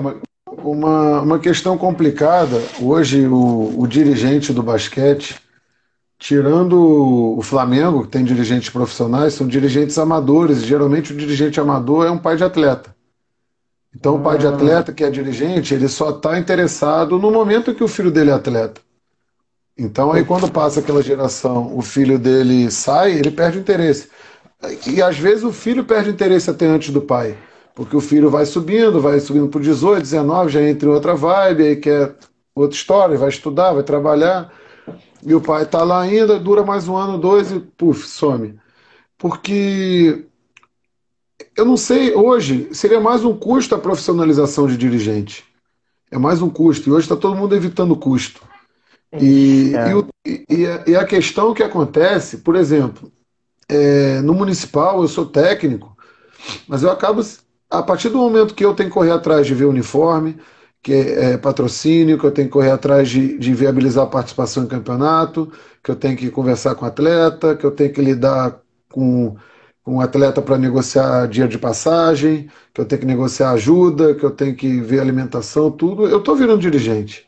uma, 0.63 1.21
uma, 1.21 1.39
questão 1.39 1.77
complicada. 1.77 2.61
Hoje 2.81 3.27
o, 3.27 3.77
o 3.77 3.85
dirigente 3.85 4.53
do 4.53 4.63
basquete 4.63 5.35
Tirando 6.20 7.38
o 7.38 7.41
Flamengo, 7.41 8.03
que 8.03 8.09
tem 8.09 8.24
dirigentes 8.24 8.70
profissionais, 8.70 9.34
são 9.34 9.47
dirigentes 9.47 9.97
amadores. 9.97 10.63
Geralmente 10.63 11.13
o 11.13 11.18
dirigente 11.18 11.59
amador 11.59 12.07
é 12.07 12.11
um 12.11 12.18
pai 12.18 12.36
de 12.36 12.43
atleta. 12.43 12.95
Então 13.95 14.15
o 14.15 14.20
pai 14.20 14.38
de 14.38 14.47
ah. 14.47 14.49
atleta, 14.49 14.91
que 14.91 15.03
é 15.03 15.09
dirigente, 15.09 15.74
ele 15.74 15.88
só 15.88 16.09
está 16.09 16.38
interessado 16.38 17.20
no 17.20 17.32
momento 17.32 17.74
que 17.74 17.84
o 17.84 17.88
filho 17.88 18.11
dele 18.11 18.32
é 18.32 18.34
atleta. 18.34 18.82
Então 19.78 20.11
aí 20.11 20.26
quando 20.26 20.51
passa 20.51 20.80
aquela 20.80 21.03
geração, 21.03 21.76
o 21.78 21.82
filho 21.82 22.18
dele 22.18 22.70
sai, 22.72 23.13
ele 23.13 23.32
perde 23.32 23.59
o 23.59 23.61
interesse. 23.61 24.09
E 24.88 25.01
às 25.01 25.18
vezes 25.18 25.43
o 25.43 25.51
filho 25.51 25.84
perde 25.84 26.09
o 26.09 26.13
interesse 26.13 26.49
até 26.49 26.65
antes 26.65 26.89
do 26.89 27.01
pai. 27.01 27.38
Porque 27.76 27.95
o 27.95 28.01
filho 28.01 28.28
vai 28.28 28.43
subindo, 28.43 28.99
vai 28.99 29.20
subindo 29.20 29.47
para 29.49 29.61
18, 29.61 30.01
19, 30.01 30.49
já 30.51 30.63
entra 30.63 30.89
em 30.89 30.91
outra 30.91 31.13
vibe, 31.13 31.63
aí 31.63 31.76
quer 31.76 32.15
outra 32.55 32.76
história, 32.76 33.18
vai 33.18 33.30
estudar, 33.30 33.74
vai 33.74 33.84
trabalhar. 33.84 34.51
E 35.28 35.36
o 35.36 35.41
pai 35.41 35.63
está 35.63 35.84
lá 35.84 36.03
ainda, 36.03 36.39
dura 36.39 36.63
mais 36.63 36.88
um 36.88 36.95
ano, 36.95 37.17
dois 37.17 37.51
e 37.51 37.59
puf, 37.59 38.07
some. 38.07 38.57
Porque 39.17 40.25
eu 41.53 41.65
não 41.65 41.75
sei, 41.75 42.15
hoje 42.15 42.69
seria 42.71 43.01
mais 43.01 43.25
um 43.25 43.36
custo 43.36 43.75
a 43.75 43.78
profissionalização 43.78 44.67
de 44.67 44.78
dirigente. 44.78 45.43
É 46.09 46.17
mais 46.17 46.41
um 46.41 46.49
custo. 46.49 46.88
E 46.88 46.93
hoje 46.93 47.03
está 47.03 47.17
todo 47.17 47.36
mundo 47.36 47.53
evitando 47.53 47.93
custo. 47.97 48.41
E, 49.19 49.73
é. 49.75 49.89
e, 49.89 49.93
o, 49.95 50.07
e, 50.25 50.65
a, 50.65 50.84
e, 50.88 50.95
a, 50.95 51.03
questão 51.03 51.53
que 51.53 51.61
acontece, 51.61 52.38
por 52.38 52.55
exemplo, 52.55 53.11
é, 53.67 54.21
no 54.21 54.34
municipal 54.34 55.01
eu 55.01 55.09
sou 55.09 55.25
técnico, 55.25 55.97
mas 56.69 56.84
eu 56.84 56.89
acabo, 56.89 57.21
a 57.69 57.84
partir 57.84 58.07
do 58.07 58.17
momento 58.17 58.55
que 58.55 58.63
eu 58.63 58.73
tenho 58.73 58.89
que 58.89 58.93
correr 58.93 59.11
atrás 59.11 59.45
de 59.45 59.53
ver 59.53 59.65
uniforme, 59.65 60.38
que 60.88 60.93
é, 60.93 61.33
é, 61.33 61.38
patrocínio, 61.38 62.17
que 62.17 62.23
eu 62.23 62.31
tenho 62.31 62.47
que 62.47 62.53
correr 62.53 62.71
atrás 62.71 63.09
de, 63.09 63.38
de 63.38 63.53
viabilizar 63.53 64.05
a 64.05 64.07
participação 64.07 64.63
em 64.63 64.67
campeonato, 64.67 65.51
que 65.83 65.91
eu 65.91 65.97
tenho 65.97 66.15
que 66.15 66.29
conversar 66.29 66.75
com 66.75 66.85
o 66.85 66.88
atleta, 66.88 67.57
que 67.57 67.65
eu 67.65 67.71
tenho 67.71 67.91
que 67.91 68.01
lidar 68.01 68.57
com, 68.89 69.35
com 69.83 69.97
o 69.97 70.01
atleta 70.01 70.41
para 70.41 70.57
negociar 70.57 71.27
dia 71.27 71.45
de 71.45 71.57
passagem, 71.57 72.49
que 72.73 72.79
eu 72.79 72.85
tenho 72.85 73.01
que 73.01 73.05
negociar 73.05 73.51
ajuda, 73.51 74.15
que 74.15 74.23
eu 74.23 74.31
tenho 74.31 74.55
que 74.55 74.79
ver 74.79 75.01
alimentação, 75.01 75.69
tudo. 75.69 76.07
Eu 76.07 76.19
estou 76.19 76.38
virando 76.38 76.61
dirigente. 76.61 77.27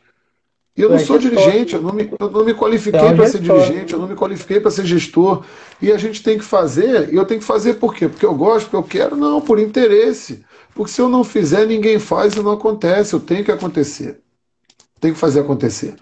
E 0.74 0.80
eu 0.80 0.88
não 0.88 0.98
sou 0.98 1.18
dirigente, 1.18 1.74
eu 1.74 1.82
não 1.82 1.92
me, 1.92 2.10
eu 2.18 2.30
não 2.30 2.42
me 2.42 2.54
qualifiquei 2.54 3.12
para 3.12 3.26
ser 3.26 3.40
dirigente, 3.40 3.92
eu 3.92 3.98
não 3.98 4.08
me 4.08 4.16
qualifiquei 4.16 4.58
para 4.58 4.70
ser 4.70 4.86
gestor. 4.86 5.44
E 5.82 5.92
a 5.92 5.98
gente 5.98 6.22
tem 6.22 6.38
que 6.38 6.44
fazer, 6.44 7.12
e 7.12 7.16
eu 7.16 7.26
tenho 7.26 7.40
que 7.40 7.46
fazer 7.46 7.74
por 7.74 7.94
quê? 7.94 8.08
Porque 8.08 8.24
eu 8.24 8.34
gosto, 8.34 8.70
porque 8.70 8.76
eu 8.76 8.82
quero? 9.00 9.16
Não, 9.16 9.38
por 9.38 9.58
interesse. 9.58 10.42
Porque 10.80 10.92
se 10.92 11.02
eu 11.02 11.10
não 11.10 11.22
fizer, 11.22 11.66
ninguém 11.66 11.98
faz 11.98 12.32
e 12.32 12.42
não 12.42 12.52
acontece. 12.52 13.12
Eu 13.12 13.20
tenho 13.20 13.44
que 13.44 13.52
acontecer. 13.52 14.22
Tenho 14.98 15.12
que 15.12 15.20
fazer 15.20 15.40
acontecer. 15.40 15.94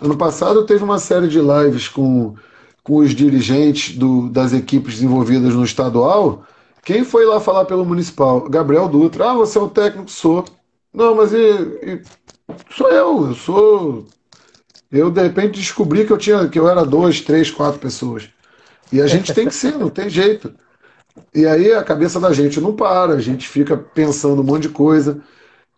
Ano 0.00 0.16
passado 0.16 0.64
teve 0.64 0.82
uma 0.82 0.98
série 0.98 1.28
de 1.28 1.38
lives 1.38 1.88
com, 1.88 2.34
com 2.82 2.96
os 2.96 3.14
dirigentes 3.14 3.94
do, 3.98 4.30
das 4.30 4.54
equipes 4.54 4.94
desenvolvidas 4.94 5.52
no 5.52 5.62
estadual. 5.62 6.42
Quem 6.82 7.04
foi 7.04 7.26
lá 7.26 7.38
falar 7.38 7.66
pelo 7.66 7.84
municipal? 7.84 8.48
Gabriel 8.48 8.88
Dutra. 8.88 9.32
Ah, 9.32 9.34
você 9.34 9.58
é 9.58 9.60
o 9.60 9.68
técnico? 9.68 10.10
Sou. 10.10 10.42
Não, 10.90 11.14
mas 11.14 11.30
e, 11.34 11.36
e, 11.36 12.02
sou 12.74 12.88
eu. 12.88 13.26
Eu 13.26 13.34
sou. 13.34 14.06
Eu 14.90 15.10
de 15.10 15.20
repente 15.20 15.60
descobri 15.60 16.06
que 16.06 16.12
eu 16.14 16.18
tinha 16.18 16.48
que 16.48 16.58
eu 16.58 16.66
era 16.66 16.82
dois, 16.82 17.20
três, 17.20 17.50
quatro 17.50 17.78
pessoas. 17.78 18.30
E 18.90 19.02
a 19.02 19.06
gente 19.06 19.34
tem 19.34 19.46
que 19.46 19.54
ser, 19.54 19.76
não 19.76 19.90
tem 19.90 20.08
jeito. 20.08 20.50
E 21.34 21.46
aí 21.46 21.72
a 21.72 21.82
cabeça 21.82 22.18
da 22.18 22.32
gente 22.32 22.60
não 22.60 22.74
para, 22.74 23.14
a 23.14 23.20
gente 23.20 23.48
fica 23.48 23.76
pensando 23.76 24.42
um 24.42 24.44
monte 24.44 24.62
de 24.62 24.68
coisa. 24.70 25.20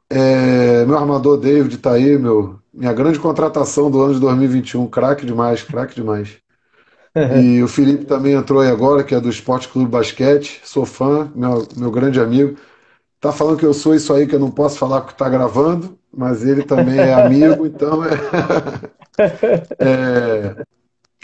É, 0.08 0.84
meu 0.84 0.96
armador 0.96 1.36
David 1.36 1.78
tá 1.78 1.92
aí, 1.92 2.16
meu, 2.18 2.58
minha 2.72 2.92
grande 2.92 3.18
contratação 3.18 3.90
do 3.90 4.00
ano 4.00 4.14
de 4.14 4.20
2021, 4.20 4.86
craque 4.86 5.26
demais, 5.26 5.62
craque 5.62 5.94
demais. 5.94 6.36
E 7.42 7.62
o 7.62 7.68
Felipe 7.68 8.04
também 8.04 8.34
entrou 8.34 8.60
aí 8.60 8.68
agora, 8.68 9.02
que 9.02 9.14
é 9.14 9.20
do 9.20 9.30
Esporte 9.30 9.68
Clube 9.68 9.90
Basquete. 9.90 10.60
Sou 10.62 10.84
fã, 10.84 11.32
meu, 11.34 11.66
meu 11.74 11.90
grande 11.90 12.20
amigo. 12.20 12.58
Tá 13.18 13.32
falando 13.32 13.58
que 13.58 13.64
eu 13.64 13.72
sou 13.72 13.94
isso 13.94 14.12
aí, 14.12 14.26
que 14.26 14.34
eu 14.34 14.38
não 14.38 14.50
posso 14.50 14.78
falar 14.78 15.00
porque 15.00 15.16
tá 15.16 15.26
gravando, 15.26 15.98
mas 16.14 16.44
ele 16.44 16.62
também 16.62 16.98
é 16.98 17.14
amigo, 17.14 17.64
então 17.66 18.04
é, 18.04 18.10
é, 19.78 20.56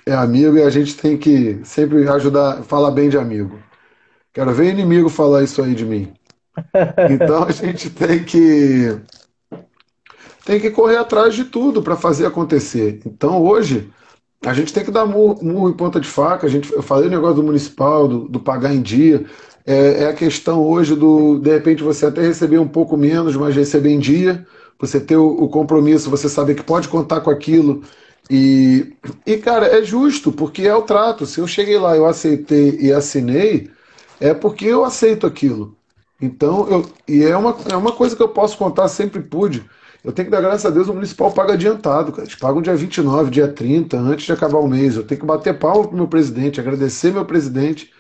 é 0.07 0.15
amigo 0.15 0.57
e 0.57 0.63
a 0.63 0.71
gente 0.71 0.97
tem 0.97 1.19
que 1.19 1.61
sempre 1.63 2.09
ajudar, 2.09 2.63
falar 2.63 2.91
bem 2.91 3.11
de 3.11 3.19
amigo. 3.19 3.59
Quero 4.33 4.53
ver 4.53 4.71
inimigo 4.71 5.09
falar 5.09 5.43
isso 5.43 5.63
aí 5.63 5.75
de 5.75 5.85
mim. 5.85 6.13
Então 7.11 7.45
a 7.45 7.51
gente 7.51 7.91
tem 7.91 8.25
que 8.25 8.99
tem 10.45 10.61
que 10.61 10.71
correr 10.71 10.97
atrás 10.97 11.35
de 11.35 11.45
tudo 11.45 11.83
para 11.83 11.97
fazer 11.97 12.27
acontecer. 12.27 13.01
Então 13.07 13.43
hoje 13.43 13.91
a 14.45 14.53
gente 14.53 14.73
tem 14.73 14.85
que 14.85 14.91
dar 14.91 15.07
murro, 15.07 15.69
em 15.69 15.73
ponta 15.73 16.01
de 16.01 16.09
faca. 16.09 16.47
A 16.47 16.51
gente, 16.51 16.73
eu 16.73 16.83
falei 16.83 17.07
o 17.07 17.11
negócio 17.11 17.37
do 17.37 17.43
municipal, 17.45 18.09
do, 18.09 18.29
do 18.29 18.41
pagar 18.41 18.75
em 18.75 18.83
dia. 18.83 19.25
É, 19.65 20.03
é, 20.03 20.07
a 20.09 20.13
questão 20.13 20.61
hoje 20.67 20.97
do, 20.97 21.39
de 21.39 21.51
repente, 21.51 21.83
você 21.83 22.07
até 22.07 22.23
receber 22.23 22.59
um 22.59 22.67
pouco 22.67 22.97
menos, 22.97 23.37
mas 23.37 23.55
receber 23.55 23.91
em 23.91 24.01
dia. 24.01 24.45
Você 24.81 24.99
ter 24.99 25.17
o, 25.17 25.29
o 25.29 25.49
compromisso, 25.49 26.11
você 26.11 26.29
saber 26.29 26.57
que 26.57 26.65
pode 26.65 26.89
contar 26.89 27.21
com 27.21 27.31
aquilo. 27.31 27.83
E, 28.29 28.95
e, 29.25 29.37
cara, 29.37 29.67
é 29.67 29.83
justo, 29.85 30.33
porque 30.33 30.63
é 30.63 30.75
o 30.75 30.83
trato. 30.83 31.25
Se 31.25 31.39
eu 31.39 31.47
cheguei 31.47 31.79
lá, 31.79 31.97
eu 31.97 32.07
aceitei 32.07 32.79
e 32.81 32.93
assinei, 32.93 33.71
é 34.23 34.33
porque 34.33 34.65
eu 34.65 34.85
aceito 34.85 35.27
aquilo. 35.27 35.77
Então, 36.21 36.69
eu, 36.69 36.93
e 37.09 37.25
é 37.25 37.37
uma, 37.37 37.57
é 37.69 37.77
uma 37.77 37.91
coisa 37.91 38.15
que 38.15 38.23
eu 38.23 38.29
posso 38.29 38.57
contar, 38.57 38.87
sempre 38.87 39.21
pude. 39.21 39.65
Eu 40.05 40.13
tenho 40.13 40.27
que 40.27 40.33
dar 40.33 40.41
graças 40.41 40.65
a 40.65 40.71
Deus, 40.71 40.89
o 40.89 40.95
municipal 40.95 41.33
paga 41.33 41.55
adiantado, 41.55 42.13
cara. 42.13 42.23
Eles 42.23 42.37
pagam 42.37 42.63
dia 42.63 42.77
29, 42.77 43.31
dia 43.31 43.49
30, 43.49 43.99
antes 43.99 44.25
de 44.25 44.33
acabar 44.33 44.59
o 44.59 44.69
mês. 44.69 44.95
Eu 44.95 45.03
tenho 45.03 45.21
que 45.21 45.27
bater 45.27 45.59
palma 45.59 45.89
pro 45.89 45.97
meu 45.97 46.07
presidente, 46.07 46.61
agradecer 46.61 47.13
meu 47.13 47.25
presidente. 47.25 47.91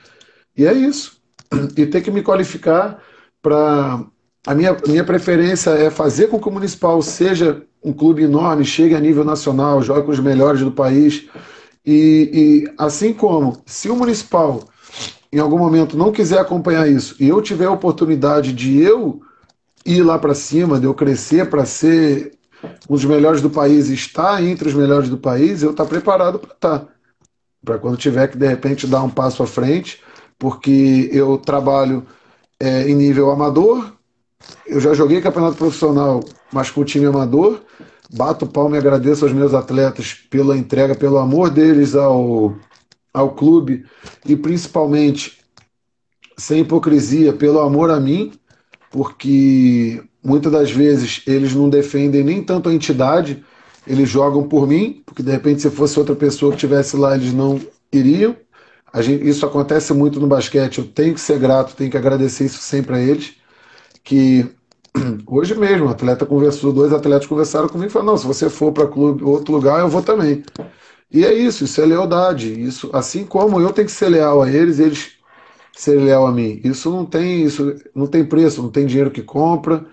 E 0.56 0.64
é 0.64 0.72
isso. 0.72 1.20
E 1.76 1.84
ter 1.86 2.00
que 2.00 2.10
me 2.10 2.22
qualificar 2.22 3.02
para. 3.42 4.04
A 4.46 4.54
minha, 4.54 4.76
minha 4.88 5.04
preferência 5.04 5.70
é 5.70 5.90
fazer 5.90 6.28
com 6.28 6.40
que 6.40 6.48
o 6.48 6.52
municipal 6.52 7.00
seja 7.02 7.62
um 7.84 7.92
clube 7.92 8.22
enorme, 8.22 8.64
chegue 8.64 8.94
a 8.94 9.00
nível 9.00 9.24
nacional, 9.24 9.82
jogue 9.82 10.06
com 10.06 10.12
os 10.12 10.18
melhores 10.18 10.60
do 10.60 10.72
país. 10.72 11.28
E, 11.84 12.64
e 12.66 12.74
assim 12.78 13.12
como, 13.12 13.62
se 13.66 13.88
o 13.88 13.96
municipal 13.96 14.64
em 15.32 15.38
algum 15.38 15.58
momento 15.58 15.96
não 15.96 16.12
quiser 16.12 16.38
acompanhar 16.38 16.88
isso 16.88 17.16
e 17.18 17.28
eu 17.28 17.40
tiver 17.40 17.64
a 17.64 17.72
oportunidade 17.72 18.52
de 18.52 18.80
eu 18.80 19.22
ir 19.84 20.02
lá 20.02 20.18
para 20.18 20.34
cima, 20.34 20.78
de 20.78 20.86
eu 20.86 20.94
crescer 20.94 21.48
para 21.48 21.64
ser 21.64 22.32
um 22.88 22.94
dos 22.94 23.04
melhores 23.04 23.40
do 23.40 23.50
país, 23.50 23.88
estar 23.88 24.42
entre 24.42 24.68
os 24.68 24.74
melhores 24.74 25.08
do 25.08 25.16
país, 25.16 25.62
eu 25.62 25.70
estar 25.70 25.84
tá 25.84 25.88
preparado 25.88 26.38
para 26.38 26.52
estar. 26.52 26.78
Tá. 26.80 26.88
Para 27.64 27.78
quando 27.78 27.96
tiver 27.96 28.28
que 28.28 28.36
de 28.36 28.46
repente 28.46 28.86
dar 28.86 29.02
um 29.02 29.10
passo 29.10 29.42
à 29.42 29.46
frente, 29.46 30.00
porque 30.38 31.08
eu 31.12 31.38
trabalho 31.38 32.04
é, 32.58 32.88
em 32.88 32.94
nível 32.94 33.30
amador, 33.30 33.92
eu 34.66 34.80
já 34.80 34.92
joguei 34.94 35.20
campeonato 35.20 35.56
profissional, 35.56 36.20
mas 36.52 36.70
com 36.70 36.84
time 36.84 37.06
amador. 37.06 37.60
Bato 38.14 38.46
palma 38.46 38.76
e 38.76 38.78
agradeço 38.78 39.24
aos 39.24 39.32
meus 39.32 39.54
atletas 39.54 40.12
pela 40.12 40.56
entrega, 40.56 40.94
pelo 40.94 41.18
amor 41.18 41.48
deles 41.48 41.94
ao, 41.94 42.54
ao 43.12 43.34
clube 43.34 43.84
e 44.26 44.34
principalmente, 44.36 45.38
sem 46.36 46.60
hipocrisia, 46.60 47.32
pelo 47.32 47.60
amor 47.60 47.90
a 47.90 48.00
mim, 48.00 48.32
porque 48.90 50.02
muitas 50.22 50.52
das 50.52 50.70
vezes 50.70 51.22
eles 51.26 51.54
não 51.54 51.68
defendem 51.68 52.22
nem 52.22 52.42
tanto 52.42 52.68
a 52.68 52.74
entidade, 52.74 53.44
eles 53.86 54.08
jogam 54.08 54.44
por 54.44 54.66
mim, 54.66 55.02
porque 55.04 55.22
de 55.22 55.30
repente 55.30 55.62
se 55.62 55.70
fosse 55.70 55.98
outra 55.98 56.14
pessoa 56.14 56.52
que 56.52 56.56
estivesse 56.56 56.96
lá, 56.96 57.14
eles 57.14 57.32
não 57.32 57.60
iriam. 57.92 58.36
Gente, 59.00 59.26
isso 59.26 59.44
acontece 59.46 59.92
muito 59.94 60.20
no 60.20 60.26
basquete, 60.26 60.78
eu 60.78 60.84
tenho 60.84 61.14
que 61.14 61.20
ser 61.20 61.38
grato, 61.38 61.74
tenho 61.74 61.90
que 61.90 61.96
agradecer 61.96 62.44
isso 62.44 62.58
sempre 62.58 62.96
a 62.96 63.00
eles, 63.00 63.34
que 64.04 64.46
hoje 65.26 65.54
mesmo, 65.54 65.88
atleta 65.88 66.26
conversou, 66.26 66.72
dois 66.72 66.92
atletas 66.92 67.26
conversaram 67.26 67.68
comigo 67.68 67.88
e 67.88 67.92
falaram, 67.92 68.12
não, 68.12 68.18
se 68.18 68.26
você 68.26 68.50
for 68.50 68.70
para 68.70 68.84
outro 68.84 69.52
lugar, 69.52 69.80
eu 69.80 69.88
vou 69.88 70.02
também. 70.02 70.44
E 71.12 71.24
é 71.24 71.32
isso, 71.34 71.64
isso 71.64 71.80
é 71.80 71.86
lealdade. 71.86 72.52
Isso, 72.60 72.90
assim 72.92 73.24
como 73.26 73.60
eu 73.60 73.72
tenho 73.72 73.86
que 73.86 73.92
ser 73.92 74.08
leal 74.08 74.42
a 74.42 74.50
eles, 74.50 74.78
eles 74.78 75.12
ser 75.74 75.98
leal 76.00 76.26
a 76.26 76.32
mim. 76.32 76.60
Isso 76.64 76.90
não 76.90 77.06
tem, 77.06 77.44
isso 77.44 77.74
não 77.94 78.06
tem 78.06 78.24
preço, 78.24 78.62
não 78.62 78.70
tem 78.70 78.86
dinheiro 78.86 79.10
que 79.10 79.22
compra. 79.22 79.86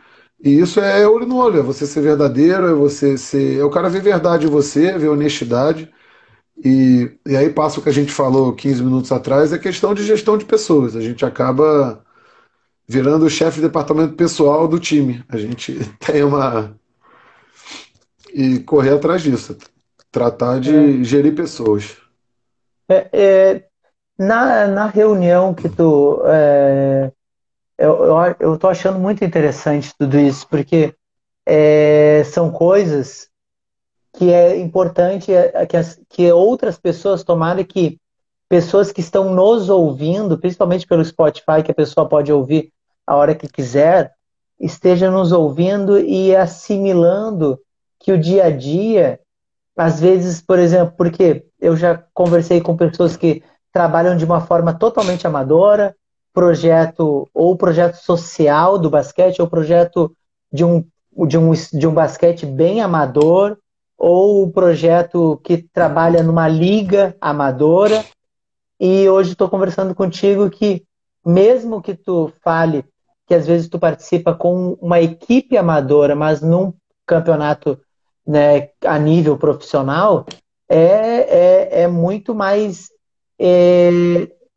E 0.44 0.60
isso 0.60 0.80
é 0.80 1.08
olho 1.08 1.26
no 1.28 1.38
olho, 1.38 1.60
é 1.60 1.64
você 1.64 1.86
ser 1.88 2.02
verdadeiro, 2.02 2.68
é 2.68 2.74
você 2.74 3.18
ser. 3.18 3.60
É 3.60 3.64
o 3.64 3.70
cara 3.72 3.90
ver 3.90 4.02
verdade 4.02 4.48
em 4.48 4.50
você, 4.50 4.98
ver 4.98 5.10
honestidade. 5.10 5.92
E, 6.64 7.12
e 7.28 7.36
aí 7.38 7.50
passa 7.52 7.80
o 7.80 7.84
que 7.84 7.90
a 7.90 7.94
gente 7.94 8.12
falou 8.12 8.54
15 8.54 8.84
minutos 8.84 9.12
atrás, 9.12 9.54
é 9.54 9.58
questão 9.60 9.94
de 9.94 10.04
gestão 10.04 10.38
de 10.38 10.46
pessoas. 10.46 10.96
A 10.96 11.02
gente 11.02 11.26
acaba 11.26 12.04
virando 12.88 13.26
o 13.26 13.30
chefe 13.30 13.58
de 13.58 13.68
departamento 13.68 14.16
pessoal 14.16 14.68
do 14.68 14.80
time. 14.80 15.24
A 15.30 15.38
gente 15.38 15.80
tem 16.00 16.24
uma. 16.24 16.76
E 18.34 18.60
correr 18.62 18.94
atrás 18.94 19.22
disso. 19.24 19.56
Tratar 20.12 20.60
de 20.60 21.02
é. 21.02 21.04
gerir 21.04 21.36
pessoas. 21.36 21.98
É, 22.90 23.10
é, 23.14 23.66
na, 24.18 24.68
na 24.68 24.86
reunião 24.88 25.54
que 25.54 25.70
tu. 25.70 26.22
É, 26.26 27.12
eu, 27.78 28.06
eu, 28.06 28.36
eu 28.40 28.58
tô 28.58 28.68
achando 28.68 29.00
muito 29.00 29.24
interessante 29.24 29.94
tudo 29.98 30.20
isso, 30.20 30.48
porque 30.48 30.94
é, 31.46 32.24
são 32.26 32.52
coisas 32.52 33.30
que 34.14 34.32
é 34.32 34.58
importante 34.58 35.32
é, 35.34 35.66
que, 35.66 35.78
as, 35.78 36.00
que 36.10 36.32
outras 36.32 36.78
pessoas 36.78 37.24
tomarem 37.24 37.64
que 37.64 38.00
pessoas 38.50 38.92
que 38.92 39.00
estão 39.00 39.34
nos 39.34 39.70
ouvindo, 39.70 40.38
principalmente 40.38 40.88
pelo 40.88 41.06
Spotify, 41.06 41.64
que 41.64 41.72
a 41.72 41.76
pessoa 41.76 42.10
pode 42.10 42.34
ouvir 42.34 42.74
a 43.06 43.16
hora 43.16 43.36
que 43.36 43.48
quiser, 43.48 44.12
esteja 44.60 45.10
nos 45.10 45.32
ouvindo 45.32 46.00
e 46.00 46.36
assimilando 46.36 47.60
que 48.00 48.12
o 48.12 48.20
dia 48.20 48.46
a 48.46 48.50
dia, 48.50 49.20
às 49.80 50.00
vezes, 50.00 50.42
por 50.42 50.60
exemplo, 50.60 50.94
porque 50.98 51.46
eu 51.60 51.76
já 51.78 52.04
conversei 52.14 52.60
com 52.60 52.76
pessoas 52.76 53.16
que 53.16 53.42
trabalham 53.72 54.18
de 54.18 54.26
uma 54.26 54.42
forma 54.42 54.74
totalmente 54.74 55.26
amadora, 55.26 55.96
projeto 56.34 57.30
ou 57.34 57.56
projeto 57.56 57.96
social 57.96 58.78
do 58.78 58.90
basquete, 58.90 59.42
ou 59.42 59.48
projeto 59.48 60.14
de 60.52 60.66
um, 60.66 60.86
de 61.26 61.38
um, 61.38 61.52
de 61.52 61.88
um 61.88 61.94
basquete 61.94 62.46
bem 62.46 62.82
amador, 62.82 63.58
ou 63.98 64.52
projeto 64.52 65.40
que 65.44 65.58
trabalha 65.58 66.24
numa 66.24 66.48
liga 66.48 67.16
amadora. 67.22 68.04
E 68.80 69.08
hoje 69.10 69.32
estou 69.32 69.50
conversando 69.50 69.96
contigo 69.96 70.50
que, 70.50 70.84
mesmo 71.26 71.82
que 71.82 71.94
tu 71.96 72.32
fale 72.44 72.84
que 73.26 73.36
às 73.36 73.46
vezes 73.46 73.70
tu 73.70 73.78
participa 73.78 74.34
com 74.34 74.74
uma 74.82 75.00
equipe 75.00 75.56
amadora, 75.56 76.16
mas 76.16 76.42
num 76.42 76.74
campeonato 77.06 77.80
né, 78.30 78.70
a 78.86 79.00
nível 79.00 79.36
profissional, 79.40 80.24
é, 80.70 80.78
é, 80.78 81.82
é 81.82 81.88
muito 81.88 82.36
mais 82.36 82.92
é, 83.40 83.90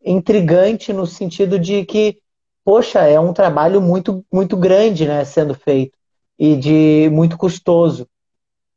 intrigante 0.04 0.92
no 0.92 1.06
sentido 1.06 1.58
de 1.58 1.82
que, 1.86 2.18
poxa, 2.62 3.00
é 3.00 3.18
um 3.18 3.32
trabalho 3.32 3.80
muito, 3.80 4.22
muito 4.30 4.58
grande 4.58 5.06
né, 5.06 5.24
sendo 5.24 5.54
feito 5.54 5.96
e 6.38 6.54
de 6.54 7.08
muito 7.10 7.38
custoso. 7.38 8.06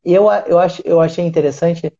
Eu, 0.01 0.31
eu, 0.47 0.59
ach, 0.59 0.79
eu 0.85 1.01
achei 1.01 1.25
interessante 1.25 1.91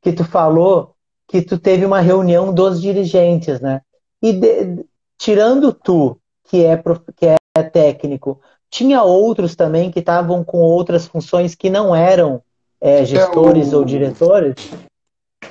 que 0.00 0.10
tu 0.10 0.24
falou 0.24 0.94
que 1.26 1.42
tu 1.42 1.58
teve 1.58 1.84
uma 1.84 2.00
reunião 2.00 2.54
dos 2.54 2.80
dirigentes, 2.80 3.60
né? 3.60 3.82
E 4.22 4.32
de, 4.32 4.86
tirando 5.18 5.70
tu, 5.70 6.18
que 6.44 6.64
é, 6.64 6.82
que 7.14 7.26
é 7.26 7.62
técnico, 7.62 8.40
tinha 8.70 9.02
outros 9.02 9.56
também 9.56 9.90
que 9.90 10.00
estavam 10.00 10.44
com 10.44 10.58
outras 10.58 11.06
funções 11.06 11.54
que 11.54 11.70
não 11.70 11.94
eram 11.94 12.42
é, 12.80 13.04
gestores 13.04 13.72
é 13.72 13.76
o... 13.76 13.78
ou 13.80 13.84
diretores? 13.84 14.54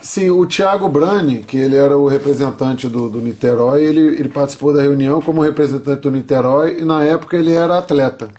Sim, 0.01 0.29
o 0.29 0.45
Thiago 0.45 0.87
Brani, 0.87 1.43
que 1.43 1.57
ele 1.57 1.75
era 1.75 1.97
o 1.97 2.07
representante 2.07 2.87
do, 2.87 3.09
do 3.09 3.19
Niterói, 3.19 3.83
ele, 3.83 3.99
ele 3.99 4.29
participou 4.29 4.73
da 4.73 4.81
reunião 4.81 5.21
como 5.21 5.41
representante 5.41 6.01
do 6.01 6.11
Niterói 6.11 6.79
e 6.79 6.85
na 6.85 7.03
época 7.03 7.35
ele 7.37 7.53
era 7.53 7.77
atleta. 7.77 8.29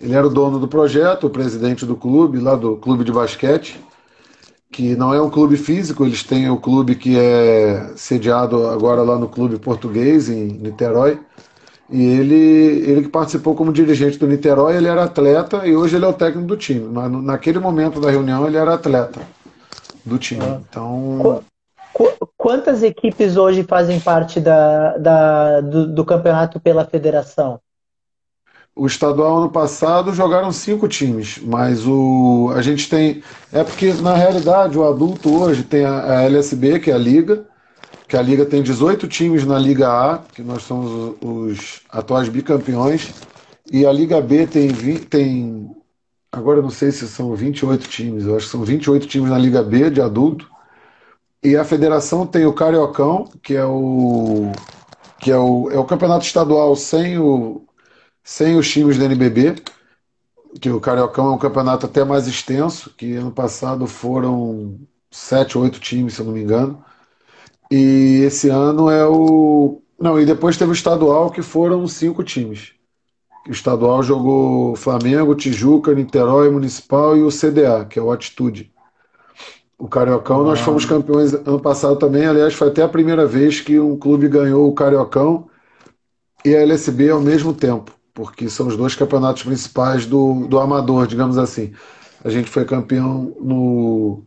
Ele 0.00 0.14
era 0.14 0.26
o 0.26 0.30
dono 0.30 0.58
do 0.58 0.68
projeto, 0.68 1.26
o 1.26 1.30
presidente 1.30 1.84
do 1.86 1.96
clube, 1.96 2.38
lá 2.38 2.54
do 2.54 2.76
clube 2.76 3.04
de 3.04 3.12
basquete, 3.12 3.80
que 4.70 4.94
não 4.94 5.12
é 5.12 5.20
um 5.20 5.30
clube 5.30 5.56
físico, 5.56 6.04
eles 6.04 6.22
têm 6.22 6.48
o 6.48 6.56
clube 6.56 6.94
que 6.94 7.18
é 7.18 7.92
sediado 7.96 8.68
agora 8.68 9.02
lá 9.02 9.18
no 9.18 9.28
clube 9.28 9.58
português, 9.58 10.28
em 10.28 10.46
Niterói. 10.46 11.18
E 11.90 12.02
ele, 12.02 12.34
ele 12.34 13.02
que 13.02 13.08
participou 13.08 13.54
como 13.54 13.72
dirigente 13.72 14.16
do 14.16 14.26
Niterói, 14.26 14.76
ele 14.76 14.86
era 14.86 15.04
atleta 15.04 15.66
e 15.66 15.74
hoje 15.74 15.96
ele 15.96 16.04
é 16.04 16.08
o 16.08 16.12
técnico 16.12 16.46
do 16.46 16.56
time. 16.56 16.88
Mas 16.88 17.10
naquele 17.10 17.58
momento 17.58 18.00
da 18.00 18.10
reunião 18.10 18.46
ele 18.46 18.56
era 18.56 18.74
atleta 18.74 19.20
do 20.04 20.18
time. 20.18 20.42
Ah. 20.42 20.60
Então. 20.68 21.42
Quantas 22.36 22.82
equipes 22.82 23.36
hoje 23.36 23.64
fazem 23.64 24.00
parte 24.00 24.40
da, 24.40 24.96
da 24.96 25.60
do, 25.60 25.86
do, 25.86 26.04
campeonato 26.04 26.58
pela 26.60 26.84
federação? 26.84 27.60
O 28.74 28.86
estadual 28.86 29.38
ano 29.38 29.50
passado 29.50 30.14
jogaram 30.14 30.50
cinco 30.52 30.88
times, 30.88 31.38
mas 31.42 31.86
o 31.86 32.50
a 32.54 32.62
gente 32.62 32.88
tem 32.88 33.22
é 33.52 33.62
porque 33.62 33.92
na 33.94 34.14
realidade 34.14 34.78
o 34.78 34.88
adulto 34.88 35.42
hoje 35.42 35.64
tem 35.64 35.84
a, 35.84 36.20
a 36.20 36.22
LSB 36.22 36.78
que 36.78 36.90
é 36.90 36.94
a 36.94 36.98
liga, 36.98 37.44
que 38.10 38.16
a 38.16 38.22
Liga 38.22 38.44
tem 38.44 38.60
18 38.60 39.06
times 39.06 39.46
na 39.46 39.56
Liga 39.56 39.88
A, 39.88 40.18
que 40.18 40.42
nós 40.42 40.64
somos 40.64 41.16
os 41.20 41.80
atuais 41.88 42.28
bicampeões, 42.28 43.12
e 43.70 43.86
a 43.86 43.92
Liga 43.92 44.20
B 44.20 44.48
tem, 44.48 44.66
20, 44.66 45.06
tem 45.06 45.70
agora 46.32 46.60
não 46.60 46.70
sei 46.70 46.90
se 46.90 47.06
são 47.06 47.32
28 47.36 47.88
times, 47.88 48.26
eu 48.26 48.36
acho 48.36 48.46
que 48.46 48.50
são 48.50 48.64
28 48.64 49.06
times 49.06 49.30
na 49.30 49.38
Liga 49.38 49.62
B 49.62 49.90
de 49.90 50.00
adulto, 50.00 50.50
e 51.40 51.56
a 51.56 51.64
federação 51.64 52.26
tem 52.26 52.44
o 52.46 52.52
Cariocão, 52.52 53.30
que 53.40 53.54
é 53.54 53.64
o 53.64 54.50
que 55.20 55.30
é 55.30 55.38
o, 55.38 55.70
é 55.70 55.78
o 55.78 55.84
campeonato 55.84 56.24
estadual 56.24 56.74
sem, 56.74 57.16
o, 57.16 57.62
sem 58.24 58.56
os 58.56 58.68
times 58.68 58.98
do 58.98 59.04
NBB, 59.04 59.54
que 60.60 60.68
o 60.68 60.80
Cariocão 60.80 61.28
é 61.28 61.34
um 61.36 61.38
campeonato 61.38 61.86
até 61.86 62.04
mais 62.04 62.26
extenso, 62.26 62.90
que 62.96 63.14
ano 63.14 63.30
passado 63.30 63.86
foram 63.86 64.80
sete 65.12 65.56
oito 65.56 65.78
times, 65.78 66.14
se 66.14 66.22
eu 66.22 66.26
não 66.26 66.32
me 66.32 66.42
engano. 66.42 66.84
E 67.70 68.22
esse 68.24 68.48
ano 68.48 68.90
é 68.90 69.06
o. 69.06 69.80
Não, 69.98 70.20
e 70.20 70.26
depois 70.26 70.56
teve 70.56 70.70
o 70.70 70.74
estadual, 70.74 71.30
que 71.30 71.42
foram 71.42 71.86
cinco 71.86 72.24
times. 72.24 72.72
O 73.46 73.52
estadual 73.52 74.02
jogou 74.02 74.74
Flamengo, 74.74 75.34
Tijuca, 75.34 75.94
Niterói, 75.94 76.50
Municipal 76.50 77.16
e 77.16 77.22
o 77.22 77.28
CDA, 77.28 77.84
que 77.84 77.98
é 77.98 78.02
o 78.02 78.10
Atitude. 78.10 78.72
O 79.78 79.88
Cariocão, 79.88 80.40
ah. 80.40 80.44
nós 80.44 80.60
fomos 80.60 80.84
campeões 80.84 81.32
ano 81.32 81.60
passado 81.60 81.96
também. 81.96 82.26
Aliás, 82.26 82.54
foi 82.54 82.68
até 82.68 82.82
a 82.82 82.88
primeira 82.88 83.24
vez 83.26 83.60
que 83.60 83.78
um 83.78 83.96
clube 83.96 84.28
ganhou 84.28 84.68
o 84.68 84.74
Cariocão 84.74 85.48
e 86.44 86.54
a 86.54 86.60
LSB 86.60 87.10
ao 87.10 87.20
mesmo 87.20 87.54
tempo, 87.54 87.92
porque 88.12 88.48
são 88.48 88.66
os 88.66 88.76
dois 88.76 88.94
campeonatos 88.94 89.42
principais 89.42 90.06
do, 90.06 90.46
do 90.46 90.58
amador, 90.58 91.06
digamos 91.06 91.38
assim. 91.38 91.72
A 92.22 92.28
gente 92.28 92.50
foi 92.50 92.64
campeão 92.64 93.34
no, 93.40 94.22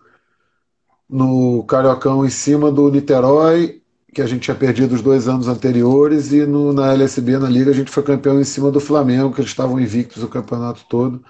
no 1.10 1.64
Cariocão 1.64 2.26
em 2.26 2.30
cima 2.30 2.72
do 2.72 2.90
Niterói, 2.90 3.82
que 4.14 4.22
a 4.22 4.26
gente 4.26 4.44
tinha 4.44 4.56
perdido 4.56 4.94
os 4.94 5.02
dois 5.02 5.28
anos 5.28 5.48
anteriores, 5.48 6.32
e 6.32 6.46
no, 6.46 6.72
na 6.72 6.94
LSB, 6.94 7.38
na 7.38 7.50
Liga, 7.50 7.72
a 7.72 7.74
gente 7.74 7.92
foi 7.92 8.04
campeão 8.04 8.40
em 8.40 8.44
cima 8.44 8.72
do 8.72 8.80
Flamengo, 8.80 9.34
que 9.34 9.42
eles 9.42 9.52
estavam 9.52 9.80
invictos 9.80 10.24
o 10.24 10.30
campeonato 10.30 10.86
todo, 10.88 11.24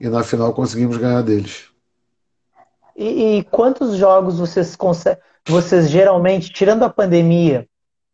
e 0.00 0.08
na 0.08 0.24
final 0.24 0.52
conseguimos 0.52 0.96
ganhar 0.96 1.22
deles. 1.22 1.66
E, 2.96 3.38
e 3.38 3.44
quantos 3.44 3.96
jogos 3.96 4.38
vocês 4.38 4.74
conseguem, 4.76 5.22
vocês 5.46 5.90
geralmente, 5.90 6.52
tirando 6.52 6.84
a 6.84 6.90
pandemia, 6.90 7.66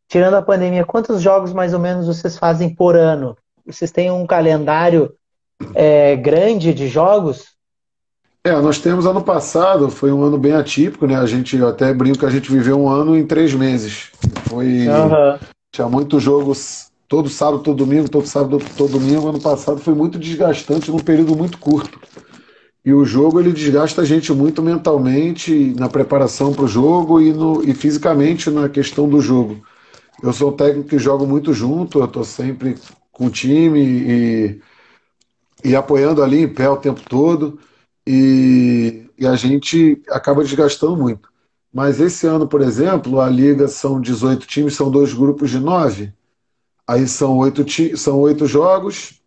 tirando 0.09 0.34
a 0.34 0.42
pandemia, 0.42 0.84
quantos 0.84 1.20
jogos 1.20 1.52
mais 1.52 1.74
ou 1.74 1.80
menos 1.80 2.06
vocês 2.06 2.38
fazem 2.38 2.74
por 2.74 2.96
ano? 2.96 3.36
Vocês 3.66 3.90
têm 3.90 4.11
um 4.11 4.26
calendário 4.26 5.14
é, 5.74 6.16
grande 6.16 6.72
de 6.72 6.88
jogos? 6.88 7.57
É, 8.49 8.61
nós 8.62 8.78
temos 8.78 9.05
ano 9.05 9.22
passado, 9.22 9.90
foi 9.90 10.11
um 10.11 10.22
ano 10.22 10.38
bem 10.38 10.55
atípico, 10.55 11.07
né? 11.07 11.16
A 11.16 11.26
gente 11.26 11.62
até 11.62 11.92
brinco 11.92 12.20
que 12.20 12.24
a 12.24 12.30
gente 12.30 12.51
viveu 12.51 12.80
um 12.80 12.88
ano 12.88 13.14
em 13.14 13.26
três 13.26 13.53
meses. 13.53 14.11
Foi. 14.49 14.88
Uhum. 14.88 15.38
Tinha 15.70 15.86
muitos 15.86 16.22
jogos 16.22 16.90
todo 17.07 17.28
sábado, 17.28 17.62
todo 17.62 17.76
domingo, 17.76 18.09
todo 18.09 18.26
sábado, 18.26 18.59
todo 18.74 18.92
domingo. 18.92 19.28
Ano 19.28 19.38
passado 19.38 19.82
foi 19.82 19.92
muito 19.92 20.18
desgastante 20.18 20.90
num 20.90 20.99
período 20.99 21.36
muito 21.36 21.59
curto. 21.59 22.01
E 22.82 22.90
o 22.90 23.05
jogo 23.05 23.38
ele 23.38 23.53
desgasta 23.53 24.01
a 24.01 24.05
gente 24.07 24.32
muito 24.32 24.62
mentalmente 24.62 25.74
na 25.78 25.90
preparação 25.90 26.55
para 26.55 26.64
o 26.64 26.68
jogo 26.68 27.20
e, 27.20 27.34
no, 27.34 27.62
e 27.62 27.74
fisicamente 27.74 28.49
na 28.49 28.66
questão 28.70 29.07
do 29.07 29.20
jogo. 29.20 29.61
Eu 30.22 30.32
sou 30.32 30.49
um 30.49 30.57
técnico 30.57 30.88
que 30.88 30.99
jogo 30.99 31.26
muito 31.26 31.53
junto, 31.53 31.99
eu 31.99 32.07
estou 32.07 32.24
sempre 32.24 32.76
com 33.12 33.26
o 33.26 33.30
time 33.30 33.78
e, 33.78 34.61
e 35.62 35.76
apoiando 35.76 36.22
ali 36.22 36.44
em 36.44 36.49
pé 36.49 36.70
o 36.70 36.78
tempo 36.78 37.03
todo. 37.07 37.59
E, 38.11 39.11
e 39.18 39.26
a 39.26 39.36
gente 39.36 40.02
acaba 40.09 40.42
desgastando 40.42 40.96
muito. 40.96 41.28
Mas 41.70 42.00
esse 42.00 42.26
ano, 42.26 42.48
por 42.48 42.62
exemplo, 42.62 43.20
a 43.20 43.28
liga 43.28 43.68
são 43.68 44.00
18 44.00 44.46
times, 44.46 44.74
são 44.74 44.90
dois 44.90 45.12
grupos 45.12 45.50
de 45.50 45.59
nove. 45.59 46.14
Aí 46.86 47.06
são 47.06 47.36
oito, 47.36 47.66
são 47.98 48.18
oito 48.20 48.46
jogos, 48.46 49.20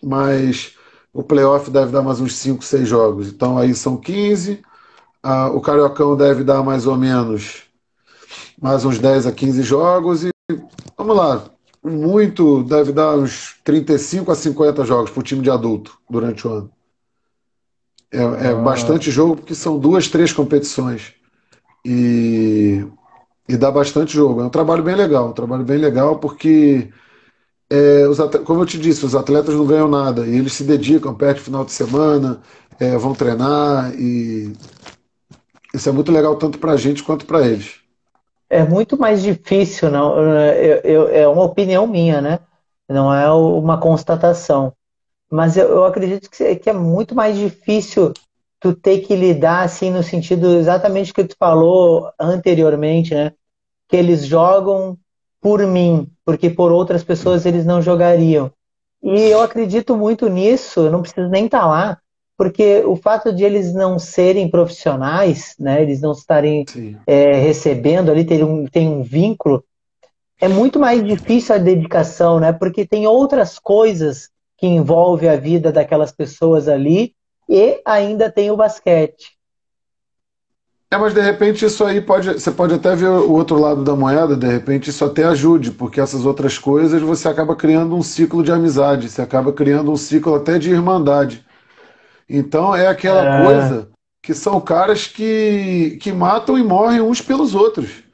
mas 0.00 0.76
o 1.12 1.20
playoff 1.20 1.68
deve 1.68 1.90
dar 1.90 2.02
mais 2.02 2.20
uns 2.20 2.36
5, 2.36 2.64
6 2.64 2.88
jogos. 2.88 3.26
Então 3.26 3.58
aí 3.58 3.74
são 3.74 3.96
15. 3.96 4.62
Ah, 5.20 5.48
o 5.48 5.60
Cariocão 5.60 6.16
deve 6.16 6.44
dar 6.44 6.62
mais 6.62 6.86
ou 6.86 6.96
menos 6.96 7.64
mais 8.62 8.84
uns 8.84 9.00
10 9.00 9.26
a 9.26 9.32
15 9.32 9.62
jogos. 9.64 10.22
E 10.22 10.30
vamos 10.96 11.16
lá, 11.16 11.44
muito 11.82 12.62
deve 12.62 12.92
dar 12.92 13.16
uns 13.16 13.56
35 13.64 14.30
a 14.30 14.36
50 14.36 14.84
jogos 14.84 15.10
para 15.10 15.20
o 15.20 15.24
time 15.24 15.42
de 15.42 15.50
adulto 15.50 15.98
durante 16.08 16.46
o 16.46 16.52
ano. 16.52 16.75
É, 18.12 18.18
é 18.18 18.48
ah. 18.50 18.54
bastante 18.54 19.10
jogo 19.10 19.36
porque 19.36 19.54
são 19.54 19.78
duas, 19.78 20.08
três 20.08 20.32
competições. 20.32 21.14
E, 21.84 22.84
e 23.48 23.56
dá 23.56 23.70
bastante 23.70 24.12
jogo. 24.12 24.40
É 24.40 24.44
um 24.44 24.50
trabalho 24.50 24.82
bem 24.82 24.94
legal, 24.94 25.28
um 25.28 25.32
trabalho 25.32 25.64
bem 25.64 25.78
legal 25.78 26.18
porque 26.18 26.88
é, 27.70 28.06
os 28.06 28.18
como 28.44 28.62
eu 28.62 28.66
te 28.66 28.78
disse, 28.78 29.04
os 29.04 29.14
atletas 29.14 29.54
não 29.54 29.66
ganham 29.66 29.88
nada 29.88 30.26
e 30.26 30.36
eles 30.36 30.52
se 30.52 30.64
dedicam, 30.64 31.14
perdem 31.14 31.42
final 31.42 31.64
de 31.64 31.72
semana, 31.72 32.40
é, 32.78 32.96
vão 32.96 33.14
treinar 33.14 33.92
e 33.94 34.52
isso 35.74 35.88
é 35.88 35.92
muito 35.92 36.12
legal 36.12 36.36
tanto 36.36 36.58
para 36.58 36.72
a 36.72 36.76
gente 36.76 37.02
quanto 37.02 37.26
para 37.26 37.46
eles. 37.46 37.80
É 38.48 38.64
muito 38.64 38.96
mais 38.96 39.22
difícil, 39.22 39.90
não? 39.90 40.16
Eu, 40.16 40.80
eu, 40.84 41.08
é 41.08 41.26
uma 41.26 41.42
opinião 41.42 41.86
minha, 41.86 42.20
né? 42.20 42.38
Não 42.88 43.12
é 43.12 43.30
uma 43.30 43.78
constatação. 43.78 44.72
Mas 45.30 45.56
eu, 45.56 45.68
eu 45.68 45.84
acredito 45.84 46.30
que, 46.30 46.56
que 46.56 46.70
é 46.70 46.72
muito 46.72 47.14
mais 47.14 47.36
difícil 47.36 48.12
tu 48.60 48.74
ter 48.74 49.00
que 49.00 49.14
lidar 49.14 49.62
assim 49.62 49.90
no 49.90 50.02
sentido 50.02 50.56
exatamente 50.56 51.12
que 51.12 51.24
tu 51.24 51.36
falou 51.38 52.10
anteriormente, 52.18 53.14
né? 53.14 53.32
Que 53.88 53.96
eles 53.96 54.26
jogam 54.26 54.98
por 55.40 55.64
mim, 55.66 56.10
porque 56.24 56.50
por 56.50 56.72
outras 56.72 57.04
pessoas 57.04 57.46
eles 57.46 57.64
não 57.64 57.82
jogariam. 57.82 58.50
E 59.02 59.20
eu 59.28 59.40
acredito 59.40 59.96
muito 59.96 60.28
nisso, 60.28 60.80
eu 60.80 60.90
não 60.90 61.02
preciso 61.02 61.28
nem 61.28 61.44
estar 61.44 61.60
tá 61.60 61.66
lá, 61.66 61.98
porque 62.36 62.82
o 62.84 62.96
fato 62.96 63.32
de 63.32 63.44
eles 63.44 63.72
não 63.72 63.98
serem 63.98 64.50
profissionais, 64.50 65.54
né, 65.58 65.80
eles 65.80 66.00
não 66.00 66.12
estarem 66.12 66.64
é, 67.06 67.34
recebendo 67.34 68.10
ali, 68.10 68.24
ter 68.24 68.42
um, 68.44 68.66
tem 68.66 68.88
um 68.88 69.02
vínculo, 69.02 69.64
é 70.40 70.48
muito 70.48 70.78
mais 70.78 71.04
difícil 71.04 71.54
a 71.54 71.58
dedicação, 71.58 72.40
né, 72.40 72.52
porque 72.52 72.84
tem 72.86 73.06
outras 73.06 73.58
coisas 73.58 74.28
que 74.56 74.66
envolvem 74.66 75.28
a 75.28 75.36
vida 75.36 75.70
daquelas 75.70 76.12
pessoas 76.12 76.68
ali 76.68 77.14
e 77.48 77.80
ainda 77.84 78.30
tem 78.30 78.50
o 78.50 78.56
basquete. 78.56 79.36
É, 80.90 80.96
mas 80.96 81.12
de 81.12 81.20
repente 81.20 81.64
isso 81.64 81.84
aí 81.84 82.00
pode. 82.00 82.32
Você 82.32 82.50
pode 82.50 82.74
até 82.74 82.94
ver 82.94 83.08
o 83.08 83.32
outro 83.32 83.58
lado 83.58 83.82
da 83.82 83.96
moeda, 83.96 84.36
de 84.36 84.46
repente 84.46 84.90
isso 84.90 85.04
até 85.04 85.24
ajude, 85.24 85.72
porque 85.72 86.00
essas 86.00 86.24
outras 86.24 86.58
coisas 86.58 87.02
você 87.02 87.28
acaba 87.28 87.56
criando 87.56 87.96
um 87.96 88.02
ciclo 88.02 88.42
de 88.42 88.52
amizade, 88.52 89.08
você 89.08 89.20
acaba 89.20 89.52
criando 89.52 89.90
um 89.90 89.96
ciclo 89.96 90.34
até 90.36 90.58
de 90.58 90.70
irmandade. 90.70 91.44
Então 92.28 92.74
é 92.74 92.86
aquela 92.86 93.40
é... 93.40 93.44
coisa 93.44 93.88
que 94.22 94.32
são 94.32 94.60
caras 94.60 95.06
que, 95.06 95.98
que 96.00 96.12
matam 96.12 96.56
e 96.58 96.62
morrem 96.62 97.00
uns 97.00 97.20
pelos 97.20 97.54
outros. 97.54 98.04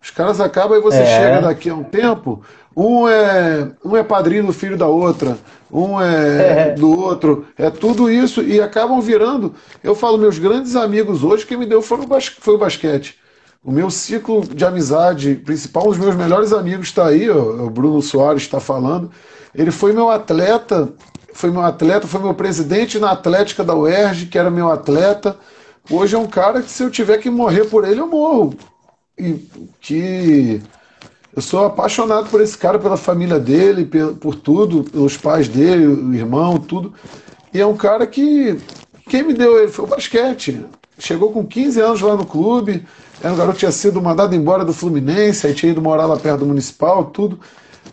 Os 0.00 0.10
caras 0.10 0.40
acabam 0.40 0.78
e 0.78 0.80
você 0.80 0.98
é. 0.98 1.06
chega 1.06 1.42
daqui 1.42 1.68
a 1.68 1.74
um 1.74 1.82
tempo, 1.82 2.42
um 2.76 3.08
é, 3.08 3.70
um 3.82 3.96
é 3.96 4.02
padrinho 4.02 4.46
do 4.46 4.52
filho 4.52 4.76
da 4.76 4.86
outra, 4.86 5.38
um 5.72 5.98
é, 5.98 6.68
é, 6.68 6.74
do 6.74 6.90
outro, 6.90 7.46
é 7.56 7.70
tudo 7.70 8.10
isso 8.10 8.42
e 8.42 8.60
acabam 8.60 9.00
virando. 9.00 9.54
Eu 9.82 9.94
falo, 9.94 10.18
meus 10.18 10.38
grandes 10.38 10.76
amigos 10.76 11.24
hoje, 11.24 11.46
quem 11.46 11.56
me 11.56 11.64
deu 11.64 11.80
foi 11.80 11.98
o, 11.98 12.20
foi 12.38 12.54
o 12.54 12.58
basquete. 12.58 13.18
O 13.64 13.72
meu 13.72 13.90
ciclo 13.90 14.42
de 14.44 14.64
amizade 14.64 15.36
principal, 15.36 15.88
os 15.88 15.98
meus 15.98 16.14
melhores 16.14 16.52
amigos 16.52 16.88
está 16.88 17.06
aí, 17.06 17.28
ó, 17.30 17.64
o 17.64 17.70
Bruno 17.70 18.02
Soares 18.02 18.42
está 18.42 18.60
falando. 18.60 19.10
Ele 19.54 19.70
foi 19.70 19.92
meu 19.92 20.10
atleta, 20.10 20.92
foi 21.32 21.50
meu 21.50 21.62
atleta, 21.62 22.06
foi 22.06 22.20
meu 22.20 22.34
presidente 22.34 22.98
na 22.98 23.10
Atlética 23.10 23.64
da 23.64 23.74
UERJ, 23.74 24.26
que 24.26 24.38
era 24.38 24.50
meu 24.50 24.70
atleta. 24.70 25.36
Hoje 25.90 26.14
é 26.14 26.18
um 26.18 26.26
cara 26.26 26.60
que 26.60 26.70
se 26.70 26.82
eu 26.82 26.90
tiver 26.90 27.18
que 27.18 27.30
morrer 27.30 27.64
por 27.64 27.88
ele, 27.88 28.00
eu 28.00 28.06
morro. 28.06 28.54
E 29.18 29.32
que 29.80 30.62
eu 31.36 31.42
sou 31.42 31.66
apaixonado 31.66 32.30
por 32.30 32.40
esse 32.40 32.56
cara, 32.56 32.78
pela 32.78 32.96
família 32.96 33.38
dele, 33.38 33.84
por 34.18 34.34
tudo, 34.34 34.84
pelos 34.84 35.18
pais 35.18 35.46
dele, 35.46 35.86
o 35.86 36.14
irmão, 36.14 36.56
tudo. 36.56 36.94
E 37.52 37.60
é 37.60 37.66
um 37.66 37.76
cara 37.76 38.06
que. 38.06 38.58
Quem 39.06 39.22
me 39.22 39.34
deu 39.34 39.58
ele 39.58 39.70
foi 39.70 39.84
o 39.84 39.88
basquete. 39.88 40.64
Chegou 40.98 41.30
com 41.30 41.46
15 41.46 41.78
anos 41.78 42.00
lá 42.00 42.16
no 42.16 42.24
clube, 42.24 42.86
era 43.22 43.34
um 43.34 43.36
garoto 43.36 43.52
que 43.52 43.60
tinha 43.60 43.70
sido 43.70 44.00
mandado 44.00 44.34
embora 44.34 44.64
do 44.64 44.72
Fluminense, 44.72 45.46
aí 45.46 45.52
tinha 45.52 45.72
ido 45.72 45.82
morar 45.82 46.06
lá 46.06 46.16
perto 46.16 46.38
do 46.38 46.46
Municipal, 46.46 47.04
tudo. 47.04 47.38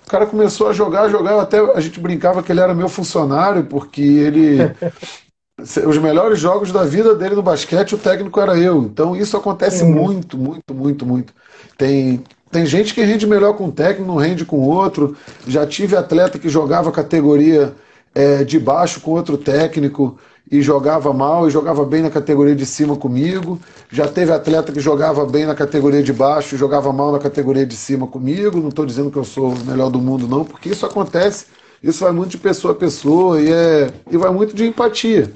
O 0.05 0.09
cara 0.09 0.25
começou 0.25 0.69
a 0.69 0.73
jogar, 0.73 1.09
jogar, 1.09 1.39
até 1.41 1.59
a 1.59 1.81
gente 1.81 1.99
brincava 1.99 2.41
que 2.41 2.49
ele 2.49 2.61
era 2.61 2.73
meu 2.73 2.87
funcionário, 2.87 3.65
porque 3.65 4.01
ele. 4.01 4.57
os 5.85 5.97
melhores 5.97 6.39
jogos 6.39 6.71
da 6.71 6.85
vida 6.85 7.13
dele 7.13 7.35
no 7.35 7.43
basquete, 7.43 7.93
o 7.93 7.97
técnico 7.97 8.39
era 8.39 8.57
eu. 8.57 8.83
Então 8.83 9.13
isso 9.15 9.35
acontece 9.35 9.83
uhum. 9.83 9.91
muito, 9.91 10.37
muito, 10.37 10.73
muito, 10.73 11.05
muito. 11.05 11.33
Tem 11.77 12.23
tem 12.53 12.65
gente 12.67 12.93
que 12.93 13.01
rende 13.01 13.25
melhor 13.25 13.53
com 13.55 13.65
um 13.65 13.71
técnico, 13.71 14.07
não 14.07 14.15
rende 14.15 14.45
com 14.45 14.61
outro. 14.61 15.17
Já 15.47 15.65
tive 15.65 15.95
atleta 15.97 16.37
que 16.37 16.47
jogava 16.47 16.91
categoria 16.91 17.73
é, 18.13 18.43
de 18.43 18.59
baixo 18.59 19.01
com 19.01 19.11
outro 19.11 19.37
técnico 19.37 20.17
e 20.51 20.61
jogava 20.61 21.11
mal 21.11 21.47
e 21.47 21.51
jogava 21.51 21.83
bem 21.83 22.03
na 22.03 22.11
categoria 22.11 22.55
de 22.55 22.65
cima 22.65 22.95
comigo. 22.95 23.59
Já 23.91 24.07
teve 24.07 24.31
atleta 24.31 24.71
que 24.71 24.79
jogava 24.79 25.25
bem 25.25 25.45
na 25.47 25.55
categoria 25.55 26.03
de 26.03 26.13
baixo 26.13 26.53
e 26.53 26.57
jogava 26.57 26.93
mal 26.93 27.11
na 27.11 27.17
categoria 27.17 27.65
de 27.65 27.75
cima 27.75 28.05
comigo. 28.05 28.59
Não 28.59 28.69
estou 28.69 28.85
dizendo 28.85 29.09
que 29.09 29.17
eu 29.17 29.23
sou 29.23 29.53
o 29.53 29.65
melhor 29.65 29.89
do 29.89 29.99
mundo, 29.99 30.27
não, 30.27 30.45
porque 30.45 30.69
isso 30.69 30.85
acontece. 30.85 31.47
Isso 31.81 32.03
vai 32.03 32.13
muito 32.13 32.31
de 32.31 32.37
pessoa 32.37 32.73
a 32.73 32.77
pessoa 32.77 33.41
e, 33.41 33.51
é, 33.51 33.91
e 34.11 34.15
vai 34.15 34.31
muito 34.31 34.55
de 34.55 34.65
empatia. 34.65 35.33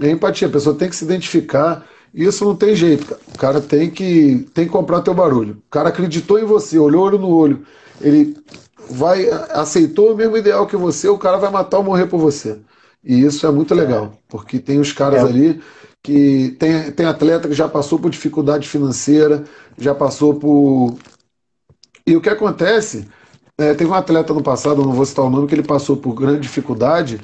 É 0.00 0.08
empatia, 0.08 0.46
a 0.46 0.50
pessoa 0.50 0.76
tem 0.76 0.88
que 0.88 0.94
se 0.94 1.04
identificar. 1.04 1.84
Isso 2.16 2.46
não 2.46 2.56
tem 2.56 2.74
jeito. 2.74 3.14
O 3.34 3.38
cara 3.38 3.60
tem 3.60 3.90
que, 3.90 4.48
tem 4.54 4.64
que 4.64 4.72
comprar 4.72 5.02
teu 5.02 5.12
barulho. 5.12 5.58
O 5.66 5.70
cara 5.70 5.90
acreditou 5.90 6.38
em 6.38 6.46
você, 6.46 6.78
olhou 6.78 7.04
olho 7.04 7.18
no 7.18 7.28
olho. 7.28 7.66
Ele 8.00 8.34
vai 8.88 9.28
aceitou 9.50 10.14
o 10.14 10.16
mesmo 10.16 10.34
ideal 10.34 10.66
que 10.66 10.76
você, 10.76 11.08
o 11.08 11.18
cara 11.18 11.36
vai 11.36 11.50
matar 11.50 11.76
ou 11.76 11.84
morrer 11.84 12.06
por 12.06 12.18
você. 12.18 12.58
E 13.04 13.20
isso 13.20 13.46
é 13.46 13.50
muito 13.50 13.74
legal, 13.74 14.14
porque 14.28 14.58
tem 14.58 14.80
os 14.80 14.92
caras 14.92 15.22
é. 15.22 15.26
ali 15.26 15.60
que 16.02 16.56
tem, 16.58 16.90
tem 16.90 17.04
atleta 17.04 17.48
que 17.48 17.54
já 17.54 17.68
passou 17.68 17.98
por 17.98 18.10
dificuldade 18.10 18.66
financeira, 18.66 19.44
já 19.76 19.94
passou 19.94 20.34
por. 20.36 20.96
E 22.06 22.16
o 22.16 22.20
que 22.20 22.30
acontece? 22.30 23.06
É, 23.58 23.74
teve 23.74 23.90
um 23.90 23.94
atleta 23.94 24.32
no 24.32 24.42
passado, 24.42 24.82
não 24.82 24.92
vou 24.92 25.04
citar 25.04 25.24
o 25.24 25.30
nome, 25.30 25.46
que 25.46 25.54
ele 25.54 25.62
passou 25.62 25.96
por 25.96 26.14
grande 26.14 26.40
dificuldade 26.40 27.20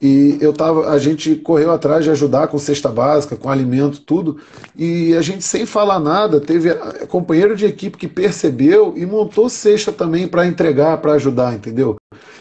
e 0.00 0.36
eu 0.42 0.52
tava, 0.52 0.90
a 0.90 0.98
gente 0.98 1.36
correu 1.36 1.70
atrás 1.72 2.04
de 2.04 2.10
ajudar 2.10 2.48
com 2.48 2.58
cesta 2.58 2.88
básica, 2.90 3.34
com 3.34 3.48
alimento, 3.48 4.00
tudo. 4.00 4.38
E 4.76 5.14
a 5.14 5.22
gente, 5.22 5.42
sem 5.42 5.64
falar 5.64 5.98
nada, 5.98 6.38
teve 6.38 6.74
companheiro 7.08 7.56
de 7.56 7.64
equipe 7.64 7.96
que 7.96 8.06
percebeu 8.06 8.92
e 8.94 9.06
montou 9.06 9.48
cesta 9.48 9.90
também 9.90 10.28
para 10.28 10.46
entregar, 10.46 10.98
para 10.98 11.12
ajudar, 11.14 11.54
entendeu? 11.54 11.96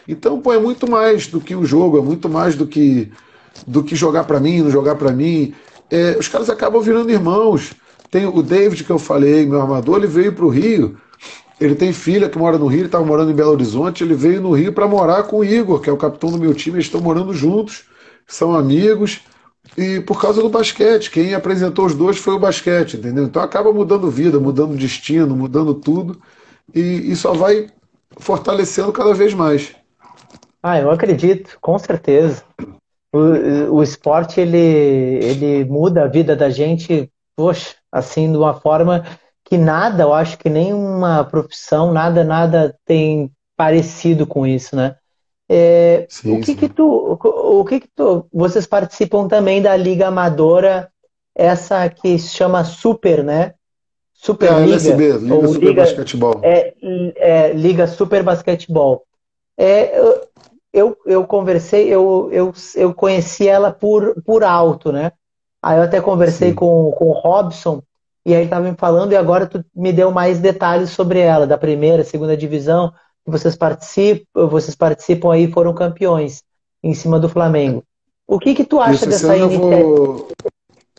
Então, 0.06 0.41
pô, 0.41 0.51
é 0.53 0.60
muito 0.60 0.89
mais 0.89 1.28
do 1.28 1.39
que 1.39 1.56
o 1.56 1.66
jogo, 1.66 1.97
é 1.97 2.01
muito 2.01 2.28
mais 2.28 2.56
do 2.56 2.68
que 2.68 3.12
do 3.66 3.82
que 3.82 3.95
jogar 3.95 4.26
para 4.26 4.38
mim, 4.38 4.62
não 4.62 4.70
jogar 4.70 4.95
para 4.95 5.14
mim. 5.14 5.53
É, 5.89 6.18
os 6.20 6.28
caras 6.28 6.49
acabam 6.49 6.82
virando 6.82 7.10
irmãos. 7.10 7.74
Tem 8.12 8.26
o 8.26 8.41
David 8.41 8.84
que 8.84 8.89
eu 8.89 8.99
falei, 8.99 9.45
meu 9.45 9.62
armador, 9.62 9.97
ele 9.97 10.08
veio 10.08 10.34
para 10.34 10.45
o 10.45 10.49
Rio 10.49 10.97
ele 11.60 11.76
tem 11.76 11.93
filha 11.93 12.30
que 12.30 12.38
mora 12.38 12.58
no 12.58 12.68
Rio, 12.68 12.82
ele 12.82 12.86
estava 12.88 13.06
morando 13.06 13.32
em 13.32 13.36
Belo 13.36 13.51
Horizonte. 13.51 14.03
Ele 14.03 14.14
veio 14.14 14.41
no 14.41 14.51
Rio 14.51 14.74
para 14.74 14.88
morar 14.88 15.24
com 15.24 15.38
o 15.38 15.45
Igor, 15.45 15.80
que 15.80 15.89
é 15.89 15.93
o 15.93 15.97
capitão 15.97 16.30
do 16.30 16.38
meu 16.38 16.53
time. 16.53 16.78
Eles 16.78 16.88
estão 16.88 16.99
morando 16.99 17.34
juntos, 17.34 17.86
são 18.28 18.53
amigos. 18.53 19.22
E 19.78 19.99
por 20.01 20.22
causa 20.22 20.41
do 20.41 20.49
basquete, 20.49 21.10
quem 21.10 21.34
apresentou 21.34 21.86
os 21.86 21.95
dois 21.95 22.18
foi 22.18 22.36
o 22.36 22.39
basquete, 22.39 22.97
entendeu? 22.97 23.24
Então 23.24 23.41
acaba 23.41 23.74
mudando 23.74 24.12
vida, 24.12 24.39
mudando 24.39 24.76
destino, 24.76 25.36
mudando 25.36 25.74
tudo. 25.74 26.22
E, 26.74 27.12
e 27.12 27.16
só 27.16 27.34
vai 27.34 27.68
fortalecendo 28.18 28.91
cada 28.91 29.14
vez 29.14 29.34
mais. 29.34 29.74
Ah, 30.62 30.80
eu 30.80 30.91
acredito, 30.91 31.58
com 31.62 31.78
certeza. 31.80 32.43
O, 33.14 33.78
o 33.78 33.84
esporte 33.84 34.41
ele, 34.41 34.58
ele 34.58 35.66
muda 35.66 36.03
a 36.03 36.08
vida 36.08 36.36
da 36.36 36.49
gente, 36.49 37.10
poxa, 37.36 37.76
assim, 37.91 38.30
de 38.32 38.38
uma 38.38 38.53
forma 38.53 39.06
que 39.46 39.58
nada, 39.58 40.04
eu 40.04 40.14
acho 40.14 40.38
que 40.39 40.50
nenhuma 40.50 41.24
profissão, 41.24 41.93
nada, 41.93 42.24
nada 42.24 42.76
tem 42.84 43.32
parecido 43.56 44.26
com 44.26 44.46
isso, 44.46 44.76
né? 44.76 44.96
É, 45.48 46.08
sim, 46.10 46.36
o 46.36 46.39
que 46.39 46.48
sim. 46.48 46.56
que 46.56 46.68
tu, 46.68 47.18
o 47.22 47.64
que 47.64 47.80
que 47.82 47.88
tu, 47.96 48.26
vocês 48.34 48.66
participam 48.66 49.28
também 49.28 49.62
da 49.62 49.78
liga 49.78 50.08
amadora, 50.08 50.89
essa 51.36 51.88
que 51.88 52.18
se 52.18 52.30
chama 52.30 52.64
Super, 52.64 53.24
né? 53.24 53.54
Super 54.12 54.52
é, 54.52 54.60
Liga, 54.62 54.72
LSB, 54.72 55.18
Liga 55.20 55.48
Super 55.48 55.68
Liga, 55.68 55.82
Basquetebol. 55.82 56.39
É, 56.41 56.74
é, 57.18 57.54
Liga 57.54 57.86
Super 57.86 58.24
Basquetebol. 58.24 59.04
É, 59.56 60.00
eu, 60.74 60.98
eu 61.06 61.26
conversei, 61.28 61.88
eu, 61.88 62.30
eu, 62.32 62.52
eu 62.76 62.93
conheci 62.96 63.48
ela 63.48 63.72
por, 63.72 64.20
por 64.24 64.43
alto, 64.43 64.91
né? 64.91 65.12
Aí 65.62 65.78
eu 65.78 65.84
até 65.84 66.02
conversei 66.02 66.54
com, 66.54 66.91
com 66.91 67.10
o 67.10 67.14
Robson, 67.14 67.84
e 68.26 68.34
aí 68.34 68.46
estava 68.46 68.70
me 68.70 68.76
falando 68.76 69.12
e 69.12 69.16
agora 69.16 69.46
tu 69.46 69.64
me 69.76 69.94
deu 69.94 70.12
mais 70.12 70.40
detalhes 70.40 70.90
sobre 70.90 71.20
ela, 71.20 71.46
da 71.46 71.58
primeira, 71.58 72.04
segunda 72.04 72.36
divisão, 72.36 72.92
que 73.24 73.32
vocês 73.32 73.56
participam, 73.56 74.48
vocês 74.48 74.76
participam 74.76 75.32
aí 75.32 75.52
foram 75.52 75.74
campeões 75.74 76.44
em 76.82 76.94
cima 76.94 77.20
do 77.20 77.30
Flamengo. 77.30 77.84
O 78.28 78.40
que 78.40 78.56
que 78.56 78.64
tu 78.64 78.80
acha 78.80 78.94
Isso, 78.94 79.10
dessa 79.10 79.38
iniciativa? 79.38 79.76
Eu 79.76 80.06
vou, 80.06 80.28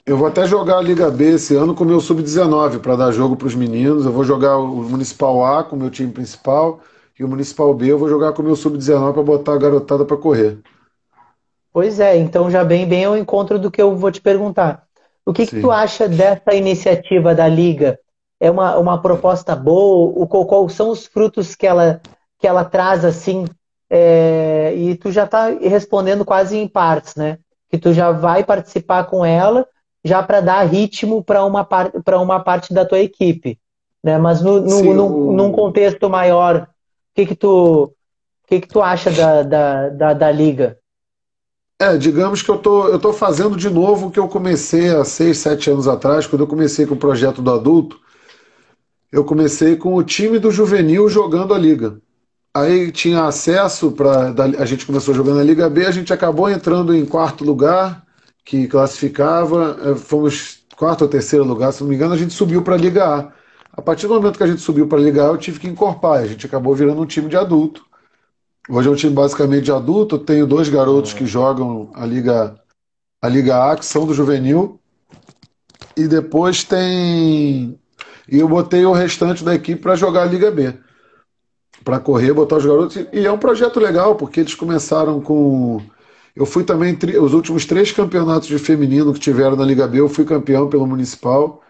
eu 0.07 0.17
vou 0.17 0.29
até 0.29 0.47
jogar 0.47 0.79
a 0.79 0.83
Liga 0.83 1.11
B 1.11 1.35
esse 1.35 1.57
ano 1.57 1.75
com 1.75 1.83
o 1.83 1.87
meu 1.87 2.01
sub-19 2.01 2.79
para 2.79 2.95
dar 2.95 3.11
jogo 3.11 3.37
para 3.37 3.49
os 3.49 3.55
meninos. 3.57 4.07
Eu 4.07 4.13
vou 4.13 4.23
jogar 4.23 4.57
o 4.59 4.69
Municipal 4.69 5.45
A 5.45 5.65
com 5.65 5.75
o 5.75 5.79
meu 5.79 5.91
time 5.91 6.13
principal 6.13 6.79
e 7.19 7.25
o 7.25 7.29
Municipal 7.29 7.75
B 7.75 7.91
eu 7.91 7.99
vou 7.99 8.09
jogar 8.09 8.33
com 8.33 8.43
o 8.43 8.45
meu 8.45 8.55
sub-19 8.55 9.13
para 9.13 9.23
botar 9.23 9.55
a 9.55 9.59
garotada 9.59 10.05
para 10.05 10.17
correr. 10.17 10.59
Pois 11.73 11.99
é, 11.99 12.17
então 12.17 12.49
já 12.51 12.65
bem 12.65 12.89
bem 12.89 13.05
ao 13.05 13.17
encontro 13.17 13.59
do 13.59 13.71
que 13.71 13.83
eu 13.83 13.97
vou 13.97 14.13
te 14.13 14.21
perguntar. 14.21 14.86
O 15.27 15.33
que, 15.33 15.45
que 15.45 15.61
tu 15.61 15.73
acha 15.73 16.09
dessa 16.09 16.55
iniciativa 16.55 17.35
da 17.35 17.49
Liga? 17.49 17.99
É 18.39 18.49
uma, 18.49 18.79
uma 18.79 19.03
proposta 19.03 19.57
boa? 19.57 20.13
O, 20.17 20.27
quais 20.27 20.73
são 20.73 20.91
os 20.91 21.07
frutos 21.07 21.57
que 21.57 21.67
ela, 21.67 22.01
que 22.39 22.47
ela 22.47 22.65
traz 22.65 23.05
assim? 23.05 23.45
É, 23.91 24.73
e 24.77 24.95
tu 24.95 25.11
já 25.11 25.25
está 25.25 25.49
respondendo 25.49 26.25
quase 26.25 26.57
em 26.57 26.69
partes, 26.69 27.17
né? 27.17 27.39
Que 27.69 27.77
tu 27.77 27.93
já 27.93 28.13
vai 28.13 28.45
participar 28.45 29.05
com 29.05 29.25
ela 29.25 29.67
já 30.05 30.23
para 30.23 30.41
dar 30.41 30.63
ritmo 30.63 31.25
para 31.25 31.45
uma, 31.45 31.65
par, 31.65 31.91
uma 32.15 32.39
parte 32.39 32.73
da 32.73 32.85
tua 32.85 33.01
equipe. 33.01 33.59
Né? 34.03 34.17
Mas 34.19 34.41
no, 34.41 34.61
no, 34.61 34.71
Sim, 34.71 34.95
num, 34.95 35.33
num, 35.33 35.53
contexto 35.53 36.09
maior, 36.09 36.63
o 36.63 36.67
que, 37.13 37.27
que, 37.27 37.35
tu, 37.35 37.93
que, 38.47 38.61
que 38.61 38.69
tu 38.69 38.81
acha 38.81 39.11
da, 39.11 39.43
da, 39.43 39.89
da, 39.89 40.13
da 40.13 40.31
Liga? 40.31 40.79
É, 41.79 41.97
digamos 41.99 42.41
que 42.41 42.51
eu 42.51 42.59
tô, 42.59 42.89
eu 42.89 42.99
tô 42.99 43.13
fazendo 43.13 43.55
de 43.57 43.69
novo 43.69 44.07
o 44.07 44.11
que 44.11 44.19
eu 44.19 44.29
comecei 44.29 44.89
há 44.89 45.05
seis, 45.05 45.39
sete 45.39 45.71
anos 45.71 45.87
atrás, 45.87 46.27
quando 46.27 46.41
eu 46.43 46.47
comecei 46.47 46.87
com 46.87 46.95
o 46.95 46.99
projeto 46.99 47.43
do 47.43 47.53
adulto. 47.53 48.01
Eu 49.11 49.25
comecei 49.25 49.77
com 49.77 49.95
o 49.95 50.03
time 50.03 50.39
do 50.39 50.51
juvenil 50.51 51.09
jogando 51.09 51.55
a 51.55 51.59
liga. 51.59 52.01
Aí 52.55 52.93
tinha 52.93 53.25
acesso 53.25 53.93
para 53.93 54.35
a 54.59 54.67
gente 54.67 54.87
começou 54.87 55.15
jogando 55.15 55.41
a 55.41 55.45
Liga 55.45 55.71
B, 55.71 55.87
a 55.87 55.93
gente 55.93 56.13
acabou 56.13 56.51
entrando 56.51 56.95
em 56.95 57.07
quarto 57.07 57.45
lugar, 57.45 58.07
que 58.45 58.69
classificava, 58.69 59.79
é, 59.85 59.97
fomos 59.97 60.61
quarto 60.77 61.03
ou 61.03 61.09
terceiro 61.09 61.45
lugar, 61.45 61.73
se 61.73 61.83
não 61.83 61.91
me 61.91 61.97
engano, 61.97 62.15
a 62.15 62.19
gente 62.19 62.35
subiu 62.35 62.63
para 62.63 62.75
a 62.75 62.79
Liga 62.79 63.05
A. 63.07 63.33
A 63.73 63.83
partir 63.83 64.09
do 64.09 64.15
momento 64.15 64.39
que 64.39 64.45
a 64.45 64.47
gente 64.49 64.63
subiu 64.63 64.89
para 64.89 64.99
a 64.99 65.03
Liga 65.03 65.25
A, 65.25 65.29
eu 65.29 65.39
tive 65.39 65.61
que 65.61 65.69
encorpar, 65.69 66.21
a 66.21 66.27
gente 66.27 66.47
acabou 66.47 66.75
virando 66.75 67.03
um 67.03 67.07
time 67.07 67.29
de 67.29 67.37
adulto. 67.37 67.85
Hoje 68.69 68.89
é 68.89 68.91
um 68.91 68.97
time 68.97 69.13
basicamente 69.13 69.71
adulto. 69.71 70.19
Tenho 70.19 70.47
dois 70.47 70.69
garotos 70.69 71.13
que 71.13 71.25
jogam 71.25 71.91
a 71.95 72.05
Liga, 72.05 72.59
a 73.23 73.29
Liga 73.29 73.71
A, 73.71 73.77
que 73.77 73.87
são 73.87 74.05
do 74.05 74.13
juvenil. 74.13 74.81
E 75.97 76.09
depois 76.09 76.65
tem. 76.65 77.79
E 78.29 78.39
eu 78.39 78.49
botei 78.49 78.85
o 78.85 78.93
restante 78.93 79.45
da 79.45 79.55
equipe 79.55 79.81
para 79.81 79.95
jogar 79.95 80.23
a 80.23 80.27
Liga 80.27 80.51
B. 80.51 80.75
Para 81.85 82.01
correr, 82.01 82.33
botar 82.33 82.57
os 82.57 82.67
garotos. 82.67 82.97
E 83.13 83.25
é 83.25 83.31
um 83.31 83.39
projeto 83.39 83.79
legal, 83.79 84.17
porque 84.17 84.41
eles 84.41 84.55
começaram 84.55 85.21
com. 85.21 85.81
Eu 86.35 86.45
fui 86.45 86.65
também. 86.65 86.99
Os 87.21 87.33
últimos 87.33 87.65
três 87.67 87.93
campeonatos 87.93 88.49
de 88.49 88.59
feminino 88.59 89.15
que 89.15 89.21
tiveram 89.21 89.55
na 89.57 89.65
Liga 89.65 89.87
B, 89.87 90.01
eu 90.01 90.09
fui 90.09 90.25
campeão 90.25 90.69
pelo 90.69 90.87
Municipal. 90.87 91.63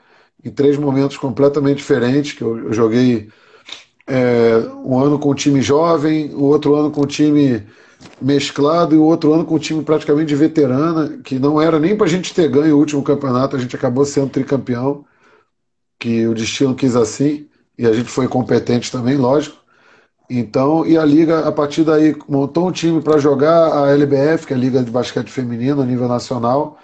Em 0.42 0.50
três 0.50 0.78
momentos 0.78 1.16
completamente 1.18 1.78
diferentes, 1.78 2.32
que 2.32 2.42
eu 2.42 2.72
joguei 2.72 3.30
é, 4.06 4.58
um 4.84 4.98
ano 4.98 5.18
com 5.18 5.30
o 5.30 5.34
time 5.34 5.60
jovem, 5.60 6.32
o 6.34 6.44
outro 6.44 6.74
ano 6.74 6.90
com 6.90 7.02
o 7.02 7.06
time 7.06 7.66
mesclado 8.20 8.94
e 8.94 8.98
o 8.98 9.04
outro 9.04 9.32
ano 9.34 9.44
com 9.44 9.54
o 9.54 9.58
time 9.58 9.82
praticamente 9.82 10.28
de 10.28 10.36
veterana, 10.36 11.18
que 11.24 11.38
não 11.38 11.60
era 11.60 11.78
nem 11.80 11.96
para 11.96 12.06
a 12.06 12.10
gente 12.10 12.32
ter 12.32 12.48
ganho 12.48 12.76
o 12.76 12.78
último 12.78 13.02
campeonato, 13.02 13.56
a 13.56 13.58
gente 13.58 13.74
acabou 13.74 14.04
sendo 14.04 14.30
tricampeão, 14.30 15.04
que 15.98 16.26
o 16.26 16.34
destino 16.34 16.74
quis 16.74 16.94
assim, 16.94 17.48
e 17.78 17.86
a 17.86 17.92
gente 17.92 18.08
foi 18.08 18.28
competente 18.28 18.92
também, 18.92 19.16
lógico. 19.16 19.56
Então, 20.28 20.84
e 20.84 20.98
a 20.98 21.04
Liga, 21.04 21.46
a 21.46 21.52
partir 21.52 21.84
daí, 21.84 22.16
montou 22.28 22.68
um 22.68 22.72
time 22.72 23.00
para 23.00 23.18
jogar 23.18 23.72
a 23.72 23.90
LBF, 23.92 24.46
que 24.46 24.52
é 24.52 24.56
a 24.56 24.58
Liga 24.58 24.82
de 24.82 24.90
Basquete 24.90 25.30
Feminino 25.30 25.82
a 25.82 25.86
nível 25.86 26.08
nacional. 26.08 26.78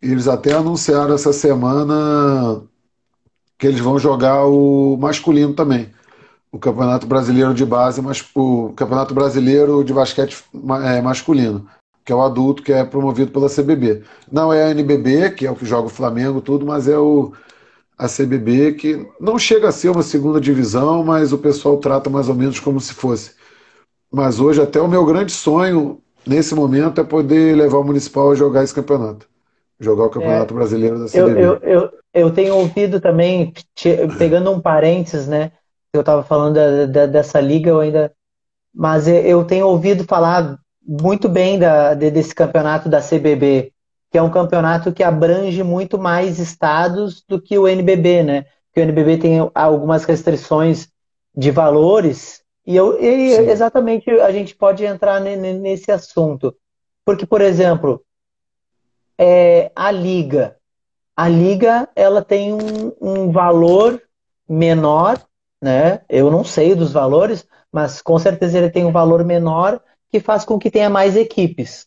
Eles 0.00 0.26
até 0.26 0.52
anunciaram 0.52 1.14
essa 1.14 1.32
semana 1.32 2.62
que 3.58 3.66
eles 3.66 3.80
vão 3.80 3.98
jogar 3.98 4.46
o 4.46 4.96
masculino 4.96 5.54
também 5.54 5.90
o 6.52 6.58
Campeonato 6.58 7.06
Brasileiro 7.06 7.54
de 7.54 7.64
Base, 7.64 8.02
mas 8.02 8.22
o 8.34 8.74
Campeonato 8.76 9.14
Brasileiro 9.14 9.82
de 9.82 9.94
Basquete 9.94 10.44
é, 10.84 11.00
Masculino, 11.00 11.66
que 12.04 12.12
é 12.12 12.14
o 12.14 12.20
adulto, 12.20 12.62
que 12.62 12.72
é 12.72 12.84
promovido 12.84 13.32
pela 13.32 13.48
CBB. 13.48 14.02
Não 14.30 14.52
é 14.52 14.64
a 14.64 14.70
NBB, 14.70 15.30
que 15.30 15.46
é 15.46 15.50
o 15.50 15.56
que 15.56 15.64
joga 15.64 15.86
o 15.86 15.90
Flamengo, 15.90 16.42
tudo, 16.42 16.66
mas 16.66 16.86
é 16.86 16.98
o, 16.98 17.32
a 17.96 18.06
CBB, 18.06 18.74
que 18.74 19.08
não 19.18 19.38
chega 19.38 19.68
a 19.68 19.72
ser 19.72 19.88
uma 19.88 20.02
segunda 20.02 20.38
divisão, 20.38 21.02
mas 21.02 21.32
o 21.32 21.38
pessoal 21.38 21.78
trata 21.78 22.10
mais 22.10 22.28
ou 22.28 22.34
menos 22.34 22.60
como 22.60 22.78
se 22.78 22.92
fosse. 22.92 23.32
Mas 24.12 24.38
hoje, 24.38 24.60
até 24.60 24.78
o 24.78 24.88
meu 24.88 25.06
grande 25.06 25.32
sonho, 25.32 26.02
nesse 26.26 26.54
momento, 26.54 27.00
é 27.00 27.04
poder 27.04 27.56
levar 27.56 27.78
o 27.78 27.84
Municipal 27.84 28.30
a 28.30 28.34
jogar 28.34 28.62
esse 28.62 28.74
campeonato. 28.74 29.26
Jogar 29.80 30.04
o 30.04 30.10
Campeonato 30.10 30.52
é, 30.52 30.56
Brasileiro 30.56 30.98
da 30.98 31.06
CBB. 31.06 31.30
Eu, 31.30 31.34
eu, 31.34 31.58
eu, 31.62 31.90
eu 32.14 32.30
tenho 32.30 32.54
ouvido 32.54 33.00
também, 33.00 33.54
pegando 34.18 34.50
um 34.52 34.60
parênteses, 34.60 35.26
né? 35.26 35.50
Eu 35.92 36.00
estava 36.00 36.22
falando 36.22 36.54
da, 36.54 36.86
da, 36.86 37.06
dessa 37.06 37.40
liga, 37.40 37.70
eu 37.70 37.80
ainda. 37.80 38.12
Mas 38.74 39.06
eu 39.06 39.44
tenho 39.44 39.66
ouvido 39.66 40.04
falar 40.04 40.58
muito 40.80 41.28
bem 41.28 41.58
da, 41.58 41.94
de, 41.94 42.10
desse 42.10 42.34
campeonato 42.34 42.88
da 42.88 43.00
CBB, 43.00 43.72
que 44.10 44.16
é 44.16 44.22
um 44.22 44.30
campeonato 44.30 44.92
que 44.92 45.02
abrange 45.02 45.62
muito 45.62 45.98
mais 45.98 46.38
estados 46.38 47.22
do 47.28 47.40
que 47.40 47.58
o 47.58 47.68
NBB, 47.68 48.22
né? 48.22 48.46
Que 48.72 48.80
o 48.80 48.82
NBB 48.82 49.18
tem 49.18 49.50
algumas 49.54 50.04
restrições 50.04 50.88
de 51.36 51.50
valores 51.50 52.42
e, 52.66 52.76
eu, 52.76 53.00
e 53.02 53.50
exatamente 53.50 54.08
a 54.08 54.30
gente 54.30 54.54
pode 54.54 54.84
entrar 54.84 55.20
nesse 55.20 55.90
assunto, 55.90 56.54
porque 57.04 57.26
por 57.26 57.40
exemplo, 57.40 58.04
é, 59.18 59.72
a 59.74 59.90
liga, 59.90 60.56
a 61.16 61.28
liga 61.28 61.88
ela 61.96 62.22
tem 62.22 62.52
um, 62.52 62.92
um 63.00 63.32
valor 63.32 64.00
menor, 64.48 65.20
né? 65.62 66.00
Eu 66.08 66.28
não 66.28 66.42
sei 66.42 66.74
dos 66.74 66.92
valores, 66.92 67.46
mas 67.72 68.02
com 68.02 68.18
certeza 68.18 68.58
ele 68.58 68.68
tem 68.68 68.84
um 68.84 68.90
valor 68.90 69.24
menor 69.24 69.80
que 70.10 70.18
faz 70.18 70.44
com 70.44 70.58
que 70.58 70.70
tenha 70.70 70.90
mais 70.90 71.16
equipes, 71.16 71.86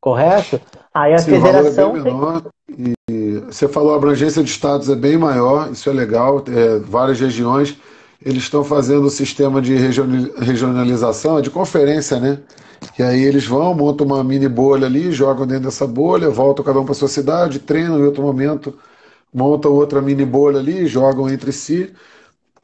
correto? 0.00 0.60
Aí 0.92 1.14
a 1.14 1.18
Sim, 1.18 1.30
federação. 1.30 1.92
O 1.92 1.94
valor 1.94 1.98
é 1.98 2.02
bem 2.02 2.12
menor 2.12 2.42
tem... 2.42 2.94
e 3.08 3.38
você 3.46 3.68
falou 3.68 3.94
a 3.94 3.96
abrangência 3.96 4.42
de 4.42 4.50
estados 4.50 4.90
é 4.90 4.96
bem 4.96 5.16
maior, 5.16 5.70
isso 5.70 5.88
é 5.88 5.92
legal, 5.92 6.44
é, 6.48 6.78
várias 6.80 7.20
regiões. 7.20 7.76
Eles 8.20 8.42
estão 8.42 8.64
fazendo 8.64 9.06
o 9.06 9.10
sistema 9.10 9.60
de 9.60 9.76
regionalização, 9.76 11.40
de 11.40 11.50
conferência, 11.50 12.18
né? 12.18 12.38
E 12.98 13.02
aí 13.02 13.22
eles 13.22 13.46
vão, 13.46 13.74
montam 13.74 14.06
uma 14.06 14.24
mini 14.24 14.48
bolha 14.48 14.86
ali, 14.86 15.12
jogam 15.12 15.46
dentro 15.46 15.64
dessa 15.64 15.86
bolha, 15.86 16.30
voltam 16.30 16.64
cada 16.64 16.80
um 16.80 16.84
para 16.84 16.94
sua 16.94 17.08
cidade, 17.08 17.58
treinam 17.58 17.98
em 17.98 18.02
outro 18.02 18.22
momento, 18.22 18.78
montam 19.32 19.72
outra 19.72 20.00
mini 20.00 20.24
bolha 20.24 20.58
ali, 20.58 20.86
jogam 20.86 21.28
entre 21.28 21.52
si. 21.52 21.92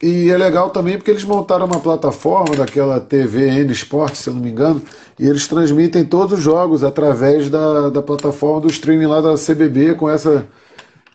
E 0.01 0.31
é 0.31 0.37
legal 0.37 0.71
também 0.71 0.97
porque 0.97 1.11
eles 1.11 1.23
montaram 1.23 1.67
uma 1.67 1.79
plataforma 1.79 2.55
daquela 2.55 2.99
TV 2.99 3.47
N 3.49 3.71
Sport, 3.71 4.15
se 4.15 4.29
eu 4.29 4.33
não 4.33 4.41
me 4.41 4.49
engano, 4.49 4.81
e 5.19 5.27
eles 5.27 5.47
transmitem 5.47 6.03
todos 6.03 6.39
os 6.39 6.43
jogos 6.43 6.83
através 6.83 7.49
da, 7.51 7.89
da 7.89 8.01
plataforma 8.01 8.61
do 8.61 8.67
streaming 8.67 9.05
lá 9.05 9.21
da 9.21 9.35
CBB 9.35 9.93
com 9.93 10.09
essa 10.09 10.47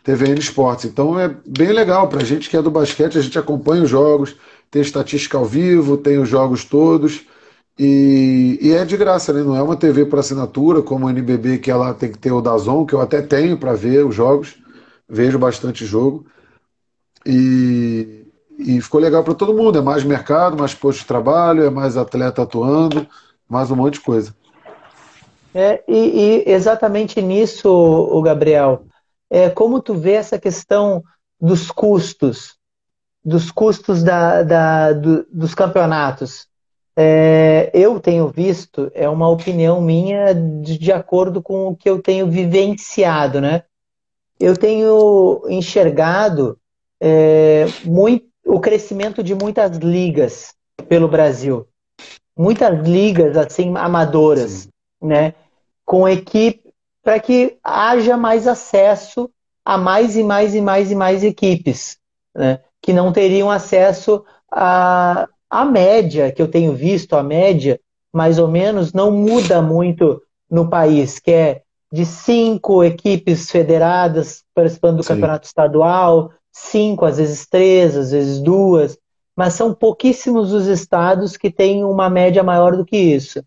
TV 0.05 0.29
N 0.29 0.39
Sports. 0.39 0.85
Então 0.85 1.19
é 1.19 1.35
bem 1.45 1.73
legal 1.73 2.07
para 2.07 2.21
a 2.21 2.25
gente 2.25 2.49
que 2.49 2.55
é 2.55 2.61
do 2.61 2.71
basquete, 2.71 3.17
a 3.17 3.21
gente 3.21 3.37
acompanha 3.37 3.83
os 3.83 3.89
jogos, 3.89 4.37
tem 4.71 4.81
estatística 4.81 5.37
ao 5.37 5.45
vivo, 5.45 5.97
tem 5.97 6.17
os 6.17 6.29
jogos 6.29 6.63
todos. 6.63 7.25
E, 7.77 8.57
e 8.61 8.71
é 8.71 8.85
de 8.85 8.95
graça, 8.95 9.33
né? 9.33 9.43
Não 9.43 9.55
é 9.55 9.61
uma 9.61 9.75
TV 9.75 10.05
por 10.05 10.17
assinatura, 10.17 10.81
como 10.81 11.05
o 11.05 11.09
NBB, 11.09 11.59
que 11.59 11.69
ela 11.69 11.93
tem 11.93 12.11
que 12.11 12.17
ter 12.17 12.31
o 12.31 12.41
Dazon, 12.41 12.85
que 12.85 12.93
eu 12.93 13.01
até 13.01 13.21
tenho 13.21 13.57
para 13.57 13.73
ver 13.73 14.05
os 14.05 14.15
jogos, 14.15 14.55
vejo 15.07 15.37
bastante 15.37 15.85
jogo. 15.85 16.25
E, 17.25 18.26
e 18.57 18.81
ficou 18.81 18.99
legal 18.99 19.23
para 19.23 19.35
todo 19.35 19.53
mundo. 19.53 19.77
É 19.77 19.81
mais 19.81 20.03
mercado, 20.03 20.57
mais 20.57 20.73
posto 20.73 20.99
de 20.99 21.05
trabalho, 21.05 21.63
é 21.63 21.69
mais 21.69 21.95
atleta 21.97 22.41
atuando, 22.41 23.07
mais 23.47 23.69
um 23.71 23.75
monte 23.75 23.95
de 23.95 24.01
coisa. 24.01 24.35
É, 25.53 25.83
e, 25.87 26.43
e 26.45 26.51
exatamente 26.51 27.21
nisso, 27.21 27.69
o 27.69 28.21
Gabriel, 28.21 28.83
é 29.29 29.49
como 29.49 29.81
tu 29.81 29.93
vê 29.95 30.13
essa 30.13 30.37
questão 30.37 31.03
dos 31.39 31.71
custos, 31.71 32.55
dos 33.23 33.51
custos 33.51 34.03
da, 34.03 34.43
da 34.43 34.93
do, 34.93 35.25
dos 35.31 35.53
campeonatos. 35.53 36.47
É, 36.95 37.69
eu 37.73 37.99
tenho 37.99 38.27
visto, 38.27 38.91
é 38.93 39.07
uma 39.07 39.29
opinião 39.29 39.79
minha 39.79 40.33
de, 40.33 40.79
de 40.79 40.91
acordo 40.91 41.41
com 41.41 41.67
o 41.67 41.75
que 41.75 41.89
eu 41.89 42.01
tenho 42.01 42.27
vivenciado, 42.27 43.39
né? 43.39 43.63
Eu 44.39 44.55
tenho 44.57 45.43
enxergado 45.47 46.57
é, 46.99 47.65
muito 47.85 48.26
o 48.47 48.59
crescimento 48.59 49.21
de 49.21 49.35
muitas 49.35 49.77
ligas 49.77 50.53
pelo 50.87 51.07
Brasil. 51.07 51.67
Muitas 52.37 52.87
ligas, 52.87 53.35
assim, 53.35 53.75
amadoras, 53.75 54.51
Sim. 54.51 54.69
né? 55.01 55.33
Com 55.85 56.07
equipe, 56.07 56.73
para 57.03 57.19
que 57.19 57.57
haja 57.63 58.15
mais 58.15 58.47
acesso 58.47 59.29
a 59.65 59.77
mais 59.77 60.15
e 60.15 60.23
mais 60.23 60.55
e 60.55 60.61
mais 60.61 60.91
e 60.91 60.95
mais 60.95 61.23
equipes, 61.23 61.97
né? 62.35 62.59
Que 62.81 62.93
não 62.93 63.11
teriam 63.11 63.51
acesso 63.51 64.23
a, 64.51 65.27
a 65.49 65.65
média, 65.65 66.31
que 66.31 66.41
eu 66.41 66.47
tenho 66.47 66.73
visto, 66.73 67.15
a 67.15 67.23
média, 67.23 67.79
mais 68.13 68.39
ou 68.39 68.47
menos, 68.47 68.93
não 68.93 69.11
muda 69.11 69.61
muito 69.61 70.21
no 70.49 70.69
país, 70.69 71.19
que 71.19 71.31
é 71.31 71.61
de 71.91 72.05
cinco 72.05 72.83
equipes 72.83 73.49
federadas 73.49 74.43
participando 74.53 74.97
do 74.97 75.03
Sim. 75.03 75.13
campeonato 75.13 75.47
estadual, 75.47 76.31
cinco, 76.57 77.05
às 77.05 77.17
vezes 77.17 77.45
três, 77.45 77.95
às 77.95 78.11
vezes 78.11 78.39
duas, 78.39 78.97
mas 79.35 79.53
são 79.53 79.73
pouquíssimos 79.73 80.51
os 80.51 80.65
estados 80.65 81.37
que 81.37 81.51
têm 81.51 81.83
uma 81.83 82.09
média 82.09 82.43
maior 82.43 82.75
do 82.75 82.83
que 82.83 82.97
isso. 82.97 83.43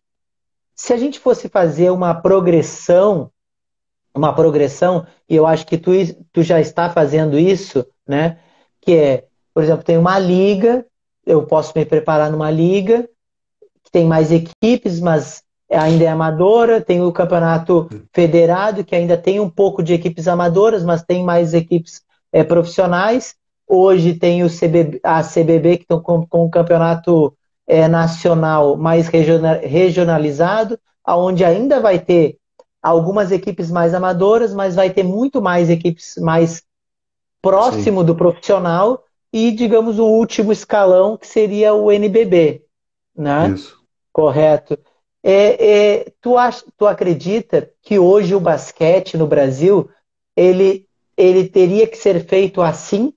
Se 0.74 0.92
a 0.92 0.96
gente 0.96 1.18
fosse 1.18 1.48
fazer 1.48 1.90
uma 1.90 2.14
progressão, 2.14 3.30
uma 4.14 4.32
progressão, 4.32 5.06
e 5.28 5.34
eu 5.34 5.46
acho 5.46 5.66
que 5.66 5.76
tu, 5.76 5.90
tu 6.32 6.42
já 6.42 6.60
está 6.60 6.88
fazendo 6.88 7.38
isso, 7.38 7.84
né? 8.06 8.38
Que 8.80 8.94
é, 8.94 9.24
por 9.52 9.62
exemplo, 9.62 9.84
tem 9.84 9.98
uma 9.98 10.18
liga, 10.18 10.86
eu 11.26 11.44
posso 11.44 11.72
me 11.76 11.84
preparar 11.84 12.30
numa 12.30 12.50
liga, 12.50 13.08
que 13.82 13.90
tem 13.90 14.06
mais 14.06 14.30
equipes, 14.30 15.00
mas 15.00 15.42
ainda 15.68 16.04
é 16.04 16.08
amadora, 16.08 16.80
tem 16.80 17.02
o 17.02 17.12
campeonato 17.12 17.88
federado, 18.12 18.84
que 18.84 18.94
ainda 18.94 19.16
tem 19.16 19.40
um 19.40 19.50
pouco 19.50 19.82
de 19.82 19.94
equipes 19.94 20.28
amadoras, 20.28 20.84
mas 20.84 21.02
tem 21.02 21.22
mais 21.22 21.52
equipes 21.54 22.02
é, 22.32 22.44
profissionais. 22.44 23.34
Hoje 23.66 24.14
tem 24.14 24.42
o 24.42 24.48
CB, 24.48 25.00
a 25.02 25.22
CBB, 25.22 25.78
que 25.78 25.84
estão 25.84 26.00
com, 26.00 26.26
com 26.26 26.44
o 26.44 26.50
campeonato 26.50 27.34
é, 27.66 27.86
nacional 27.86 28.76
mais 28.76 29.08
regionalizado, 29.08 30.78
onde 31.06 31.44
ainda 31.44 31.80
vai 31.80 31.98
ter 31.98 32.36
algumas 32.82 33.30
equipes 33.30 33.70
mais 33.70 33.94
amadoras, 33.94 34.54
mas 34.54 34.74
vai 34.74 34.90
ter 34.90 35.02
muito 35.02 35.40
mais 35.40 35.70
equipes 35.70 36.16
mais 36.18 36.62
próximo 37.42 38.00
Sim. 38.00 38.06
do 38.06 38.14
profissional 38.14 39.04
e, 39.32 39.52
digamos, 39.52 39.98
o 39.98 40.06
último 40.06 40.52
escalão, 40.52 41.16
que 41.16 41.26
seria 41.26 41.74
o 41.74 41.92
NBB. 41.92 42.64
Né? 43.16 43.50
Isso. 43.50 43.78
Correto. 44.12 44.78
É, 45.22 45.98
é, 46.00 46.12
tu, 46.20 46.36
ach, 46.36 46.64
tu 46.76 46.86
acredita 46.86 47.70
que 47.82 47.98
hoje 47.98 48.34
o 48.34 48.40
basquete 48.40 49.16
no 49.16 49.26
Brasil 49.26 49.88
ele 50.34 50.86
ele 51.20 51.48
teria 51.48 51.86
que 51.86 51.96
ser 51.96 52.24
feito 52.24 52.62
assim? 52.62 53.12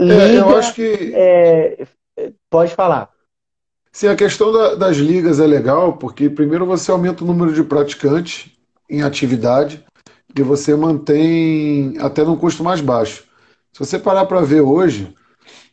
Liga, 0.00 0.22
é, 0.22 0.38
eu 0.38 0.56
acho 0.56 0.74
que. 0.74 1.12
É, 1.14 1.86
pode 2.50 2.74
falar. 2.74 3.10
Sim, 3.92 4.08
a 4.08 4.16
questão 4.16 4.52
da, 4.52 4.74
das 4.74 4.96
ligas 4.96 5.38
é 5.38 5.46
legal, 5.46 5.96
porque 5.96 6.28
primeiro 6.28 6.66
você 6.66 6.90
aumenta 6.90 7.22
o 7.22 7.26
número 7.26 7.52
de 7.52 7.62
praticantes 7.62 8.50
em 8.90 9.02
atividade 9.02 9.84
e 10.36 10.42
você 10.42 10.74
mantém 10.74 11.96
até 12.00 12.24
num 12.24 12.36
custo 12.36 12.64
mais 12.64 12.80
baixo. 12.80 13.24
Se 13.72 13.78
você 13.78 13.98
parar 13.98 14.26
para 14.26 14.40
ver 14.40 14.60
hoje, 14.62 15.14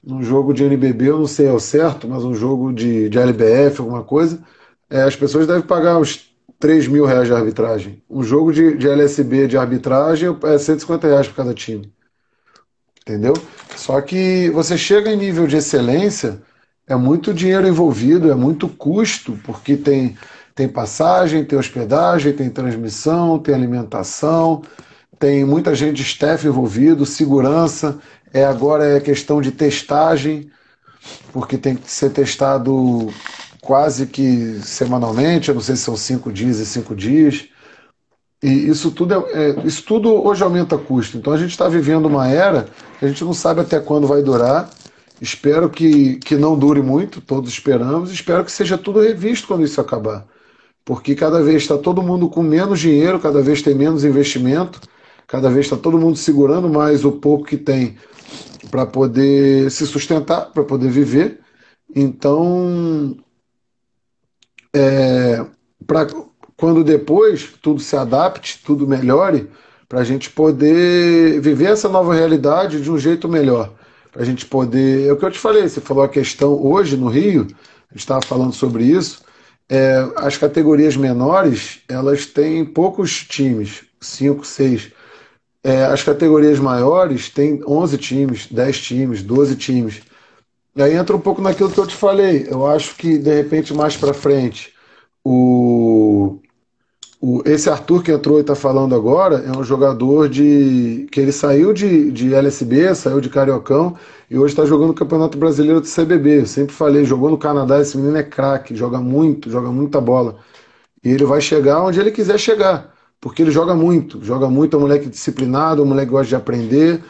um 0.05 0.21
jogo 0.21 0.53
de 0.53 0.63
NBB, 0.63 1.09
eu 1.09 1.19
não 1.19 1.27
sei 1.27 1.47
ao 1.47 1.59
certo, 1.59 2.07
mas 2.07 2.23
um 2.23 2.35
jogo 2.35 2.71
de, 2.71 3.09
de 3.09 3.17
LBF, 3.17 3.81
alguma 3.81 4.03
coisa, 4.03 4.43
é, 4.89 5.01
as 5.01 5.15
pessoas 5.15 5.47
devem 5.47 5.63
pagar 5.63 5.97
uns 5.97 6.30
3 6.61 6.87
mil 6.87 7.05
reais 7.05 7.27
de 7.27 7.33
arbitragem. 7.33 8.03
Um 8.07 8.23
jogo 8.23 8.53
de, 8.53 8.77
de 8.77 8.87
LSB 8.87 9.47
de 9.47 9.57
arbitragem 9.57 10.29
é 10.43 10.57
150 10.57 11.07
reais 11.07 11.27
para 11.27 11.43
cada 11.43 11.53
time. 11.55 11.91
Entendeu? 13.01 13.33
Só 13.75 13.99
que 13.99 14.49
você 14.51 14.77
chega 14.77 15.11
em 15.11 15.17
nível 15.17 15.47
de 15.47 15.57
excelência, 15.57 16.39
é 16.87 16.95
muito 16.95 17.33
dinheiro 17.33 17.67
envolvido, 17.67 18.31
é 18.31 18.35
muito 18.35 18.69
custo, 18.69 19.39
porque 19.43 19.75
tem, 19.75 20.15
tem 20.53 20.67
passagem, 20.67 21.43
tem 21.43 21.57
hospedagem, 21.57 22.31
tem 22.31 22.49
transmissão, 22.49 23.39
tem 23.39 23.55
alimentação, 23.55 24.61
tem 25.17 25.43
muita 25.43 25.73
gente 25.73 26.03
staff 26.03 26.45
envolvido, 26.45 27.07
segurança, 27.07 27.97
é 28.31 28.45
agora 28.45 28.85
é 28.85 28.99
questão 28.99 29.41
de 29.41 29.51
testagem, 29.51 30.51
porque 31.33 31.57
tem 31.57 31.75
que 31.75 31.89
ser 31.89 32.11
testado 32.11 33.11
quase 33.61 34.07
que 34.07 34.59
semanalmente, 34.63 35.49
eu 35.49 35.55
não 35.55 35.61
sei 35.61 35.75
se 35.75 35.83
são 35.83 35.95
cinco 35.95 36.31
dias 36.31 36.57
e 36.57 36.65
cinco 36.65 36.95
dias. 36.95 37.47
E 38.43 38.67
isso 38.67 38.89
tudo, 38.91 39.13
é, 39.13 39.51
é 39.51 39.67
isso 39.67 39.83
tudo 39.83 40.25
hoje 40.25 40.43
aumenta 40.43 40.77
custo. 40.77 41.17
Então 41.17 41.31
a 41.31 41.37
gente 41.37 41.51
está 41.51 41.69
vivendo 41.69 42.07
uma 42.07 42.27
era 42.27 42.67
que 42.99 43.05
a 43.05 43.07
gente 43.07 43.23
não 43.23 43.33
sabe 43.33 43.61
até 43.61 43.79
quando 43.79 44.07
vai 44.07 44.23
durar. 44.23 44.69
Espero 45.21 45.69
que, 45.69 46.15
que 46.15 46.35
não 46.35 46.57
dure 46.57 46.81
muito, 46.81 47.21
todos 47.21 47.51
esperamos. 47.51 48.11
Espero 48.11 48.43
que 48.43 48.51
seja 48.51 48.77
tudo 48.77 49.01
revisto 49.01 49.47
quando 49.47 49.63
isso 49.63 49.79
acabar. 49.79 50.25
Porque 50.83 51.13
cada 51.13 51.43
vez 51.43 51.61
está 51.61 51.77
todo 51.77 52.01
mundo 52.01 52.27
com 52.27 52.41
menos 52.41 52.79
dinheiro, 52.79 53.19
cada 53.19 53.41
vez 53.43 53.61
tem 53.61 53.75
menos 53.75 54.03
investimento, 54.03 54.81
cada 55.27 55.47
vez 55.47 55.67
está 55.67 55.77
todo 55.77 55.99
mundo 55.99 56.17
segurando 56.17 56.67
mais 56.67 57.05
o 57.05 57.11
pouco 57.11 57.45
que 57.45 57.57
tem 57.57 57.97
para 58.71 58.87
poder 58.87 59.69
se 59.69 59.85
sustentar, 59.85 60.51
para 60.51 60.63
poder 60.63 60.89
viver. 60.89 61.39
Então, 61.95 63.15
é, 64.75 65.45
para 65.85 66.07
quando 66.57 66.83
depois 66.83 67.53
tudo 67.61 67.79
se 67.81 67.95
adapte, 67.95 68.61
tudo 68.63 68.87
melhore, 68.87 69.49
para 69.89 70.01
a 70.01 70.03
gente 70.03 70.29
poder 70.29 71.41
viver 71.41 71.71
essa 71.71 71.89
nova 71.89 72.13
realidade 72.13 72.81
de 72.81 72.91
um 72.91 72.97
jeito 72.99 73.27
melhor. 73.27 73.73
Para 74.11 74.21
a 74.23 74.25
gente 74.25 74.45
poder. 74.45 75.07
É 75.07 75.13
o 75.13 75.17
que 75.17 75.25
eu 75.25 75.31
te 75.31 75.39
falei, 75.39 75.67
você 75.67 75.81
falou 75.81 76.03
a 76.03 76.09
questão 76.09 76.53
hoje 76.65 76.97
no 76.97 77.07
Rio, 77.09 77.43
a 77.89 77.93
gente 77.93 77.99
estava 78.01 78.21
falando 78.21 78.53
sobre 78.53 78.83
isso. 78.85 79.21
é, 79.69 80.05
as 80.17 80.37
categorias 80.37 80.97
menores 80.97 81.81
elas 81.87 82.25
têm 82.25 82.65
poucos 82.65 83.23
times, 83.23 83.83
5, 84.01 84.45
6. 84.45 84.91
É, 85.63 85.85
as 85.85 86.03
categorias 86.03 86.59
maiores 86.59 87.29
têm 87.29 87.61
11 87.67 87.97
times, 87.97 88.47
10 88.51 88.81
times, 88.81 89.23
12 89.23 89.55
times. 89.55 90.01
E 90.75 90.81
aí 90.81 90.95
entra 90.95 91.15
um 91.15 91.19
pouco 91.19 91.41
naquilo 91.41 91.69
que 91.71 91.79
eu 91.79 91.87
te 91.87 91.95
falei. 91.95 92.47
Eu 92.49 92.65
acho 92.65 92.95
que, 92.95 93.17
de 93.17 93.33
repente, 93.33 93.73
mais 93.73 93.97
para 93.97 94.13
frente, 94.13 94.73
o, 95.23 96.39
o, 97.21 97.41
esse 97.45 97.69
Arthur 97.69 98.01
que 98.03 98.11
entrou 98.11 98.37
e 98.37 98.41
está 98.41 98.55
falando 98.55 98.95
agora 98.95 99.43
é 99.45 99.57
um 99.57 99.63
jogador 99.63 100.29
de 100.29 101.07
que 101.11 101.19
ele 101.19 101.31
saiu 101.31 101.73
de, 101.73 102.11
de 102.11 102.33
LSB, 102.33 102.95
saiu 102.95 103.21
de 103.21 103.29
Cariocão 103.29 103.95
e 104.29 104.37
hoje 104.37 104.53
está 104.53 104.65
jogando 104.65 104.91
o 104.91 104.93
Campeonato 104.95 105.37
Brasileiro 105.37 105.81
do 105.81 105.87
CBB. 105.87 106.41
Eu 106.41 106.45
sempre 106.47 106.73
falei, 106.73 107.05
jogou 107.05 107.29
no 107.29 107.37
Canadá, 107.37 107.79
esse 107.81 107.97
menino 107.97 108.17
é 108.17 108.23
craque, 108.23 108.75
joga 108.75 108.99
muito, 108.99 109.49
joga 109.51 109.69
muita 109.71 109.99
bola. 110.01 110.37
E 111.03 111.09
ele 111.09 111.25
vai 111.25 111.41
chegar 111.41 111.83
onde 111.83 111.99
ele 111.99 112.11
quiser 112.11 112.39
chegar, 112.39 112.93
porque 113.19 113.41
ele 113.41 113.51
joga 113.51 113.75
muito, 113.75 114.23
joga 114.23 114.49
muito, 114.49 114.75
é 114.75 114.79
um 114.79 114.81
moleque 114.83 115.09
disciplinado, 115.09 115.81
é 115.81 115.85
um 115.85 115.87
moleque 115.87 116.07
que 116.07 116.11
gosta 116.13 116.27
de 116.29 116.35
aprender, 116.35 117.03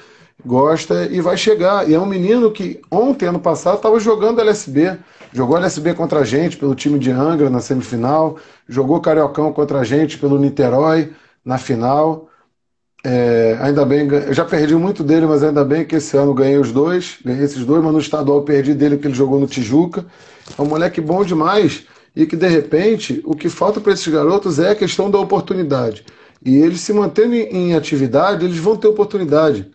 gosta 0.46 1.06
e 1.06 1.22
vai 1.22 1.38
chegar. 1.38 1.90
E 1.90 1.94
é 1.94 2.00
um 2.00 2.06
menino 2.06 2.52
que 2.52 2.82
ontem, 2.90 3.28
ano 3.28 3.40
passado, 3.40 3.78
estava 3.78 4.00
jogando 4.00 4.42
LSB. 4.42 4.98
Jogou 5.34 5.58
LSB 5.58 5.94
contra 5.94 6.20
a 6.20 6.24
gente 6.24 6.58
pelo 6.58 6.76
time 6.76 7.00
de 7.00 7.10
Angra 7.10 7.50
na 7.50 7.62
semifinal, 7.62 8.38
jogou 8.68 9.00
Cariocão 9.00 9.54
contra 9.54 9.80
a 9.80 9.84
gente 9.84 10.18
pelo 10.18 10.38
Niterói 10.38 11.14
na 11.44 11.58
final. 11.58 12.28
É, 13.04 13.58
ainda 13.62 13.84
bem, 13.86 14.08
eu 14.08 14.34
já 14.34 14.46
perdi 14.46 14.76
muito 14.76 15.04
dele, 15.04 15.26
mas 15.26 15.42
ainda 15.42 15.64
bem 15.64 15.86
que 15.86 15.96
esse 15.96 16.16
ano 16.18 16.34
ganhei 16.34 16.58
os 16.58 16.72
dois, 16.72 17.18
ganhei 17.26 17.44
esses 17.44 17.66
dois, 17.66 17.84
mas 17.84 17.94
no 17.94 18.00
estadual 18.00 18.44
perdi 18.44 18.74
dele 18.74 18.96
porque 18.96 19.08
ele 19.08 19.16
jogou 19.16 19.40
no 19.40 19.48
Tijuca. 19.48 20.06
É 20.58 20.62
um 20.62 20.66
moleque 20.66 21.02
bom 21.02 21.24
demais 21.24 21.86
e 22.16 22.26
que 22.26 22.36
de 22.36 22.48
repente 22.48 23.22
o 23.26 23.36
que 23.36 23.50
falta 23.50 23.80
para 23.80 23.94
esses 23.94 24.08
garotos 24.08 24.60
é 24.60 24.72
a 24.72 24.76
questão 24.76 25.10
da 25.10 25.18
oportunidade. 25.18 26.04
E 26.44 26.58
eles 26.58 26.82
se 26.82 26.92
mantendo 26.92 27.36
em 27.36 27.74
atividade, 27.74 28.46
eles 28.46 28.58
vão 28.58 28.76
ter 28.76 28.88
oportunidade. 28.88 29.72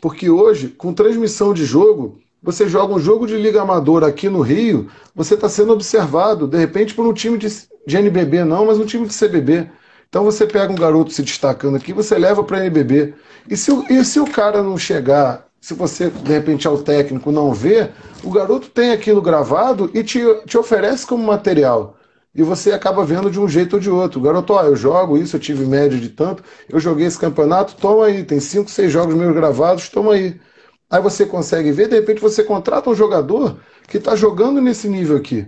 Porque 0.00 0.30
hoje, 0.30 0.68
com 0.68 0.92
transmissão 0.92 1.52
de 1.52 1.64
jogo, 1.64 2.18
você 2.42 2.68
joga 2.68 2.94
um 2.94 3.00
jogo 3.00 3.26
de 3.26 3.36
Liga 3.36 3.62
Amadora 3.62 4.06
aqui 4.06 4.28
no 4.28 4.40
Rio, 4.40 4.88
você 5.14 5.34
está 5.34 5.48
sendo 5.48 5.72
observado, 5.72 6.46
de 6.46 6.56
repente, 6.56 6.94
por 6.94 7.06
um 7.06 7.12
time 7.12 7.36
de, 7.36 7.48
de 7.86 7.96
NBB, 7.96 8.44
não, 8.44 8.66
mas 8.66 8.78
um 8.78 8.86
time 8.86 9.06
de 9.06 9.16
CBB. 9.16 9.68
Então 10.08 10.24
você 10.24 10.46
pega 10.46 10.72
um 10.72 10.76
garoto 10.76 11.12
se 11.12 11.22
destacando 11.22 11.76
aqui, 11.76 11.92
você 11.92 12.18
leva 12.18 12.42
para 12.42 12.58
NBB. 12.58 13.14
E 13.48 13.56
se, 13.56 13.70
e 13.90 14.04
se 14.04 14.18
o 14.18 14.26
cara 14.26 14.62
não 14.62 14.76
chegar, 14.76 15.46
se 15.60 15.74
você, 15.74 16.08
de 16.08 16.32
repente, 16.32 16.66
ao 16.66 16.78
técnico 16.78 17.30
não 17.30 17.52
vê, 17.52 17.90
o 18.24 18.30
garoto 18.30 18.68
tem 18.70 18.92
aquilo 18.92 19.20
gravado 19.20 19.90
e 19.92 20.02
te, 20.02 20.20
te 20.46 20.56
oferece 20.56 21.06
como 21.06 21.24
material. 21.24 21.96
E 22.34 22.42
você 22.42 22.72
acaba 22.72 23.04
vendo 23.04 23.30
de 23.30 23.40
um 23.40 23.48
jeito 23.48 23.74
ou 23.74 23.80
de 23.80 23.90
outro. 23.90 24.20
O 24.20 24.22
garoto, 24.22 24.52
ó, 24.52 24.62
eu 24.62 24.76
jogo 24.76 25.16
isso, 25.18 25.36
eu 25.36 25.40
tive 25.40 25.66
média 25.66 25.98
de 25.98 26.08
tanto, 26.08 26.44
eu 26.68 26.78
joguei 26.78 27.06
esse 27.06 27.18
campeonato, 27.18 27.74
toma 27.76 28.06
aí, 28.06 28.22
tem 28.22 28.38
cinco, 28.38 28.70
seis 28.70 28.92
jogos 28.92 29.14
meus 29.14 29.34
gravados, 29.34 29.88
toma 29.88 30.14
aí. 30.14 30.40
Aí 30.88 31.00
você 31.02 31.26
consegue 31.26 31.72
ver, 31.72 31.88
de 31.88 31.96
repente 31.96 32.20
você 32.20 32.42
contrata 32.42 32.90
um 32.90 32.94
jogador 32.94 33.58
que 33.88 33.96
está 33.96 34.14
jogando 34.14 34.60
nesse 34.60 34.88
nível 34.88 35.16
aqui. 35.16 35.46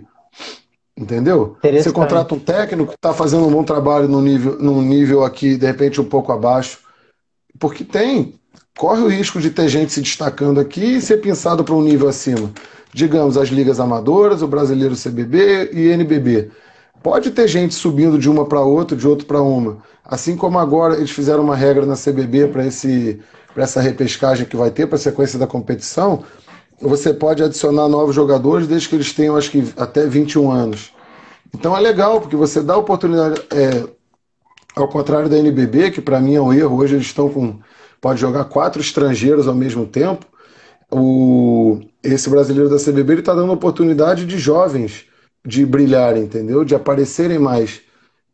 Entendeu? 0.95 1.57
Você 1.83 1.91
contrata 1.91 2.35
um 2.35 2.39
técnico 2.39 2.91
que 2.91 2.97
está 2.97 3.13
fazendo 3.13 3.47
um 3.47 3.51
bom 3.51 3.63
trabalho 3.63 4.07
no 4.07 4.21
nível, 4.21 4.57
num 4.59 4.81
nível 4.81 5.23
aqui, 5.23 5.57
de 5.57 5.65
repente, 5.65 5.99
um 5.99 6.05
pouco 6.05 6.31
abaixo. 6.31 6.79
Porque 7.59 7.83
tem, 7.83 8.39
corre 8.77 9.01
o 9.01 9.07
risco 9.07 9.39
de 9.39 9.49
ter 9.49 9.67
gente 9.67 9.91
se 9.91 10.01
destacando 10.01 10.59
aqui 10.59 10.97
e 10.97 11.01
ser 11.01 11.17
pensado 11.17 11.63
para 11.63 11.73
um 11.73 11.81
nível 11.81 12.07
acima. 12.07 12.51
Digamos, 12.93 13.37
as 13.37 13.49
ligas 13.49 13.79
amadoras, 13.79 14.41
o 14.43 14.47
brasileiro 14.47 14.95
CBB 14.95 15.71
e 15.73 15.89
NBB. 15.89 16.51
Pode 17.03 17.31
ter 17.31 17.49
gente 17.49 17.75
subindo 17.75 18.17
de 18.17 18.29
uma 18.29 18.45
para 18.45 18.61
outra, 18.61 18.95
de 18.95 19.05
outra 19.05 19.27
para 19.27 19.41
uma. 19.41 19.79
Assim 20.05 20.37
como 20.37 20.57
agora 20.57 20.95
eles 20.95 21.11
fizeram 21.11 21.43
uma 21.43 21.55
regra 21.55 21.85
na 21.85 21.95
CBB 21.95 22.47
para 22.47 22.63
essa 23.61 23.81
repescagem 23.81 24.45
que 24.45 24.55
vai 24.55 24.71
ter, 24.71 24.87
para 24.87 24.95
a 24.95 24.99
sequência 24.99 25.37
da 25.37 25.45
competição, 25.45 26.23
você 26.81 27.13
pode 27.13 27.43
adicionar 27.43 27.89
novos 27.89 28.15
jogadores 28.15 28.67
desde 28.67 28.87
que 28.87 28.95
eles 28.95 29.11
tenham, 29.11 29.35
acho 29.35 29.51
que, 29.51 29.73
até 29.75 30.07
21 30.07 30.49
anos. 30.49 30.93
Então 31.53 31.75
é 31.75 31.81
legal, 31.81 32.21
porque 32.21 32.37
você 32.37 32.61
dá 32.61 32.77
oportunidade. 32.77 33.41
É, 33.51 33.83
ao 34.73 34.87
contrário 34.87 35.29
da 35.29 35.37
NBB, 35.37 35.91
que 35.91 36.01
para 36.01 36.21
mim 36.21 36.35
é 36.35 36.41
um 36.41 36.53
erro, 36.53 36.77
hoje 36.77 36.95
eles 36.95 37.05
estão 37.05 37.27
com. 37.27 37.59
Pode 37.99 38.19
jogar 38.19 38.45
quatro 38.45 38.81
estrangeiros 38.81 39.47
ao 39.47 39.53
mesmo 39.53 39.85
tempo. 39.85 40.25
O, 40.89 41.81
esse 42.01 42.29
brasileiro 42.29 42.69
da 42.69 42.77
CBB 42.77 43.19
está 43.19 43.33
dando 43.33 43.51
oportunidade 43.51 44.25
de 44.25 44.37
jovens 44.37 45.05
de 45.45 45.65
brilharem, 45.65 46.23
entendeu? 46.23 46.63
De 46.63 46.75
aparecerem 46.75 47.39
mais. 47.39 47.81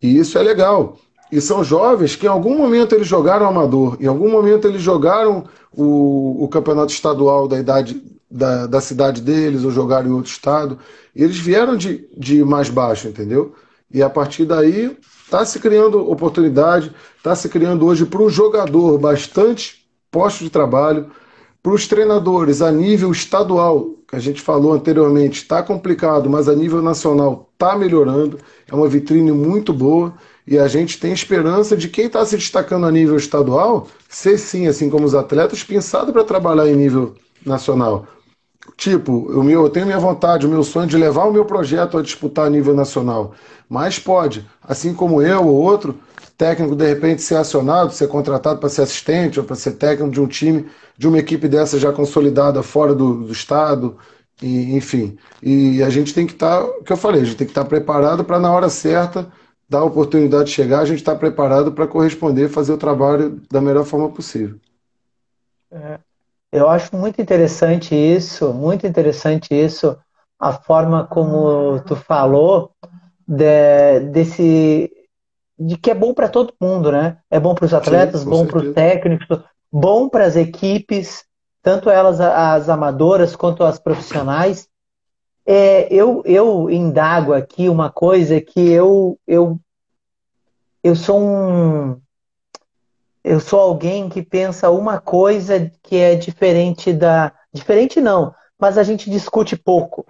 E 0.02 0.18
isso 0.18 0.38
é 0.38 0.42
legal. 0.42 0.98
E 1.32 1.40
são 1.40 1.64
jovens 1.64 2.16
que 2.16 2.26
em 2.26 2.30
algum 2.30 2.58
momento 2.58 2.96
eles 2.96 3.08
jogaram 3.08 3.48
amador, 3.48 3.98
em 4.00 4.08
algum 4.08 4.32
momento 4.32 4.68
eles 4.68 4.82
jogaram 4.82 5.46
o, 5.72 6.44
o 6.44 6.48
campeonato 6.48 6.92
estadual 6.92 7.48
da 7.48 7.60
idade 7.60 8.02
da, 8.30 8.68
da 8.68 8.82
cidade 8.82 9.22
deles 9.22 9.64
ou 9.64 9.72
jogaram 9.72 10.10
em 10.10 10.14
outro 10.14 10.32
estado. 10.32 10.78
E 11.16 11.24
eles 11.24 11.38
vieram 11.38 11.76
de, 11.76 12.08
de 12.16 12.44
mais 12.44 12.70
baixo, 12.70 13.08
entendeu? 13.08 13.54
E 13.92 14.02
a 14.04 14.10
partir 14.10 14.46
daí 14.46 14.96
está 15.24 15.44
se 15.46 15.60
criando 15.60 16.10
oportunidade, 16.10 16.94
está 17.18 17.36
se 17.36 17.50
criando 17.50 17.86
hoje 17.86 18.06
para 18.06 18.22
o 18.22 18.30
jogador 18.30 18.98
bastante 19.00 19.86
posto 20.12 20.44
de 20.44 20.50
trabalho, 20.50 21.10
para 21.62 21.74
os 21.74 21.88
treinadores 21.88 22.62
a 22.62 22.72
nível 22.72 23.12
estadual, 23.12 23.96
que 24.08 24.16
a 24.16 24.20
gente 24.20 24.42
falou 24.42 24.74
anteriormente, 24.74 25.42
está 25.42 25.62
complicado, 25.62 26.30
mas 26.30 26.48
a 26.48 26.56
nível 26.56 26.82
nacional 26.82 27.50
está 27.54 27.78
melhorando, 27.78 28.40
é 28.68 28.74
uma 28.74 28.88
vitrine 28.88 29.32
muito 29.32 29.74
boa. 29.74 30.14
E 30.48 30.58
a 30.58 30.68
gente 30.68 31.00
tem 31.00 31.14
esperança 31.14 31.78
de 31.78 31.88
quem 31.88 32.08
está 32.08 32.26
se 32.26 32.36
destacando 32.36 32.88
a 32.88 32.92
nível 32.92 33.16
estadual 33.16 33.88
ser 34.08 34.38
sim, 34.40 34.66
assim 34.66 34.90
como 34.90 35.06
os 35.06 35.14
atletas, 35.14 35.64
pensado 35.64 36.12
para 36.12 36.24
trabalhar 36.24 36.68
em 36.68 36.76
nível 36.76 37.14
nacional. 37.46 38.08
Tipo, 38.76 39.32
eu, 39.32 39.70
tenho 39.70 39.86
minha 39.86 40.00
vontade, 40.00 40.48
o 40.48 40.50
meu 40.50 40.64
sonho 40.64 40.88
de 40.88 40.98
levar 40.98 41.26
o 41.26 41.34
meu 41.34 41.46
projeto 41.46 41.98
a 41.98 42.02
disputar 42.02 42.48
a 42.48 42.50
nível 42.50 42.74
nacional. 42.74 43.34
Mas 43.70 44.00
pode, 44.00 44.48
assim 44.64 44.94
como 44.94 45.22
eu 45.22 45.46
ou 45.46 45.56
outro, 45.56 45.96
técnico 46.40 46.74
de 46.74 46.88
repente 46.88 47.22
ser 47.22 47.36
acionado, 47.36 47.92
ser 47.92 48.08
contratado 48.08 48.62
para 48.62 48.70
ser 48.70 48.84
assistente 48.84 49.42
ou 49.42 49.46
para 49.46 49.58
ser 49.58 49.74
técnico 49.74 50.10
de 50.10 50.22
um 50.22 50.26
time, 50.26 50.68
de 50.98 51.06
uma 51.06 51.18
equipe 51.18 51.50
dessa 51.50 51.78
já 51.78 51.92
consolidada 51.92 52.64
fora 52.64 52.96
do, 52.96 53.26
do 53.26 53.32
estado, 53.34 53.98
e, 54.42 54.74
enfim. 54.74 55.18
E 55.44 55.84
a 55.84 55.90
gente 55.90 56.14
tem 56.14 56.26
que 56.26 56.32
estar, 56.32 56.62
tá, 56.62 56.66
o 56.66 56.82
que 56.82 56.94
eu 56.94 56.98
falei, 56.98 57.22
a 57.22 57.26
gente 57.26 57.36
tem 57.36 57.46
que 57.46 57.52
estar 57.52 57.64
tá 57.64 57.70
preparado 57.70 58.24
para 58.24 58.40
na 58.40 58.54
hora 58.54 58.70
certa 58.70 59.30
da 59.68 59.84
oportunidade 59.84 60.50
chegar, 60.50 60.80
a 60.80 60.86
gente 60.86 61.00
está 61.00 61.14
preparado 61.14 61.74
para 61.74 61.86
corresponder, 61.86 62.48
fazer 62.48 62.72
o 62.72 62.78
trabalho 62.78 63.42
da 63.52 63.60
melhor 63.60 63.84
forma 63.84 64.10
possível. 64.10 64.58
É, 65.70 66.00
eu 66.54 66.70
acho 66.70 66.96
muito 66.96 67.22
interessante 67.22 67.94
isso, 67.94 68.54
muito 68.54 68.88
interessante 68.88 69.54
isso, 69.54 69.96
a 70.40 70.54
forma 70.54 71.06
como 71.06 71.82
tu 71.82 71.98
falou 71.98 72.72
de, 73.28 74.00
desse 74.12 74.90
de 75.60 75.78
que 75.78 75.92
é 75.92 75.94
bom 75.94 76.14
para 76.14 76.30
todo 76.30 76.54
mundo, 76.60 76.92
né? 76.92 77.18
É 77.30 77.40
bom 77.40 77.54
para 77.54 77.66
os 77.66 77.74
atletas, 77.74 78.22
Sim, 78.22 78.30
bom 78.30 78.48
para 78.48 78.60
os 78.60 78.74
técnicos, 78.74 79.44
bom 79.72 80.08
para 80.08 80.26
as 80.26 80.36
equipes, 80.36 81.26
tanto 81.62 81.90
elas 81.90 82.22
as 82.22 82.70
amadoras 82.70 83.36
quanto 83.36 83.64
as 83.64 83.78
profissionais. 83.78 84.70
É, 85.46 85.92
eu, 85.94 86.22
eu 86.26 86.70
indago 86.70 87.34
aqui 87.34 87.68
uma 87.68 87.92
coisa 87.92 88.40
que 88.40 88.60
eu, 88.70 89.20
eu, 89.28 89.60
eu 90.84 90.96
sou 90.96 91.20
um. 91.20 92.00
Eu 93.22 93.40
sou 93.42 93.60
alguém 93.60 94.08
que 94.08 94.22
pensa 94.22 94.70
uma 94.70 95.02
coisa 95.02 95.72
que 95.84 95.98
é 95.98 96.16
diferente 96.16 96.94
da. 96.94 97.34
Diferente 97.52 98.00
não, 98.00 98.34
mas 98.58 98.78
a 98.78 98.84
gente 98.84 99.10
discute 99.10 99.58
pouco. 99.58 100.06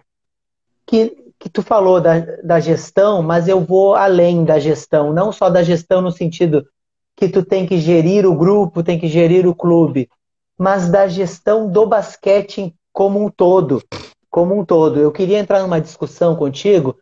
Que, 0.86 1.29
que 1.40 1.50
tu 1.50 1.64
falou 1.64 2.02
da, 2.02 2.20
da 2.44 2.60
gestão, 2.60 3.22
mas 3.24 3.48
eu 3.48 3.62
vou 3.62 3.96
além 3.96 4.44
da 4.44 4.60
gestão, 4.60 5.14
não 5.14 5.32
só 5.32 5.50
da 5.50 5.64
gestão 5.64 6.02
no 6.02 6.12
sentido 6.12 6.68
que 7.16 7.30
tu 7.30 7.44
tem 7.44 7.66
que 7.66 7.80
gerir 7.80 8.26
o 8.26 8.36
grupo, 8.36 8.84
tem 8.84 9.00
que 9.00 9.08
gerir 9.08 9.48
o 9.48 9.56
clube, 9.56 10.10
mas 10.58 10.90
da 10.90 11.08
gestão 11.08 11.70
do 11.70 11.86
basquete 11.86 12.76
como 12.92 13.24
um 13.24 13.30
todo 13.30 13.82
como 14.30 14.58
um 14.58 14.64
todo. 14.64 15.00
Eu 15.00 15.12
queria 15.12 15.40
entrar 15.40 15.62
numa 15.62 15.82
discussão 15.82 16.36
contigo, 16.36 16.98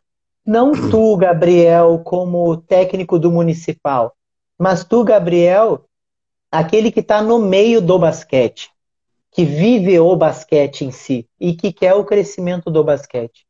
não 0.45 0.71
tu, 0.71 1.15
Gabriel, 1.17 1.99
como 2.03 2.55
técnico 2.57 3.19
do 3.19 3.31
municipal, 3.31 4.13
mas 4.57 4.83
tu, 4.83 5.03
Gabriel, 5.03 5.85
aquele 6.51 6.91
que 6.91 7.01
está 7.01 7.21
no 7.21 7.39
meio 7.39 7.81
do 7.81 7.99
basquete, 7.99 8.71
que 9.31 9.43
vive 9.43 9.99
o 9.99 10.15
basquete 10.15 10.85
em 10.85 10.91
si 10.91 11.27
e 11.39 11.53
que 11.53 11.71
quer 11.73 11.93
o 11.93 12.05
crescimento 12.05 12.71
do 12.71 12.83
basquete. 12.83 13.45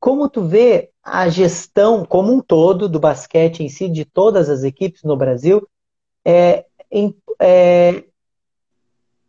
Como 0.00 0.30
tu 0.30 0.42
vê 0.42 0.90
a 1.02 1.28
gestão 1.28 2.04
como 2.06 2.32
um 2.32 2.40
todo 2.40 2.88
do 2.88 2.98
basquete 2.98 3.62
em 3.62 3.68
si, 3.68 3.88
de 3.88 4.06
todas 4.06 4.48
as 4.48 4.64
equipes 4.64 5.02
no 5.02 5.14
Brasil, 5.14 5.68
é, 6.24 6.64
é, 7.38 8.04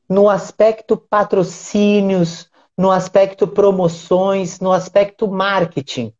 no 0.07 0.29
aspecto 0.29 0.95
patrocínios, 0.95 2.49
no 2.77 2.89
aspecto 2.89 3.47
promoções, 3.47 4.59
no 4.59 4.71
aspecto 4.71 5.27
marketing. 5.27 6.13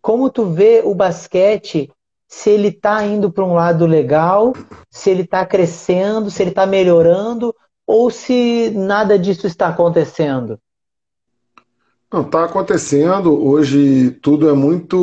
como 0.00 0.30
tu 0.30 0.46
vê 0.46 0.80
o 0.84 0.94
basquete, 0.94 1.90
se 2.26 2.48
ele 2.48 2.68
está 2.68 3.04
indo 3.04 3.30
para 3.30 3.44
um 3.44 3.54
lado 3.54 3.84
legal, 3.86 4.54
se 4.88 5.10
ele 5.10 5.22
está 5.22 5.44
crescendo, 5.44 6.30
se 6.30 6.42
ele 6.42 6.50
está 6.50 6.64
melhorando, 6.64 7.54
ou 7.86 8.08
se 8.10 8.70
nada 8.70 9.18
disso 9.18 9.46
está 9.46 9.68
acontecendo? 9.68 10.58
Não, 12.12 12.22
está 12.22 12.44
acontecendo. 12.44 13.32
Hoje 13.32 14.10
tudo 14.20 14.48
é 14.48 14.52
muito 14.52 14.96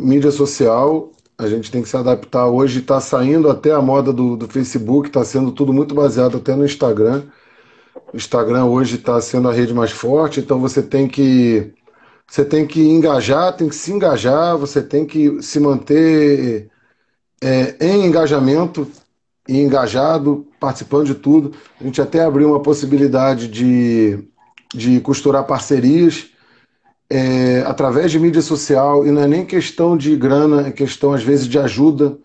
mídia 0.00 0.30
social. 0.30 1.10
A 1.36 1.48
gente 1.48 1.70
tem 1.72 1.82
que 1.82 1.88
se 1.88 1.96
adaptar. 1.96 2.46
Hoje 2.46 2.78
está 2.78 3.00
saindo 3.00 3.50
até 3.50 3.72
a 3.72 3.82
moda 3.82 4.12
do, 4.12 4.36
do 4.36 4.46
Facebook, 4.46 5.08
está 5.08 5.24
sendo 5.24 5.50
tudo 5.50 5.72
muito 5.72 5.92
baseado 5.92 6.36
até 6.36 6.54
no 6.54 6.64
Instagram. 6.64 7.24
O 8.12 8.16
Instagram 8.16 8.66
hoje 8.66 8.96
está 8.96 9.20
sendo 9.20 9.48
a 9.48 9.52
rede 9.52 9.74
mais 9.74 9.90
forte, 9.90 10.38
então 10.38 10.60
você 10.60 10.82
tem 10.82 11.08
que 11.08 11.72
você 12.28 12.44
tem 12.44 12.66
que 12.66 12.80
engajar, 12.80 13.56
tem 13.56 13.68
que 13.68 13.74
se 13.74 13.92
engajar, 13.92 14.56
você 14.56 14.80
tem 14.82 15.04
que 15.04 15.42
se 15.42 15.58
manter 15.60 16.70
é, 17.42 17.76
em 17.80 18.06
engajamento 18.06 18.86
e 19.48 19.58
engajado, 19.60 20.46
participando 20.60 21.06
de 21.06 21.14
tudo. 21.16 21.52
A 21.80 21.84
gente 21.84 22.00
até 22.00 22.22
abriu 22.22 22.50
uma 22.50 22.62
possibilidade 22.62 23.48
de, 23.48 24.24
de 24.74 25.00
costurar 25.00 25.44
parcerias 25.44 26.31
é, 27.14 27.62
através 27.66 28.10
de 28.10 28.18
mídia 28.18 28.40
social, 28.40 29.06
e 29.06 29.10
não 29.10 29.20
é 29.20 29.28
nem 29.28 29.44
questão 29.44 29.98
de 29.98 30.16
grana, 30.16 30.68
é 30.68 30.70
questão 30.70 31.12
às 31.12 31.22
vezes 31.22 31.46
de 31.46 31.58
ajuda, 31.58 32.16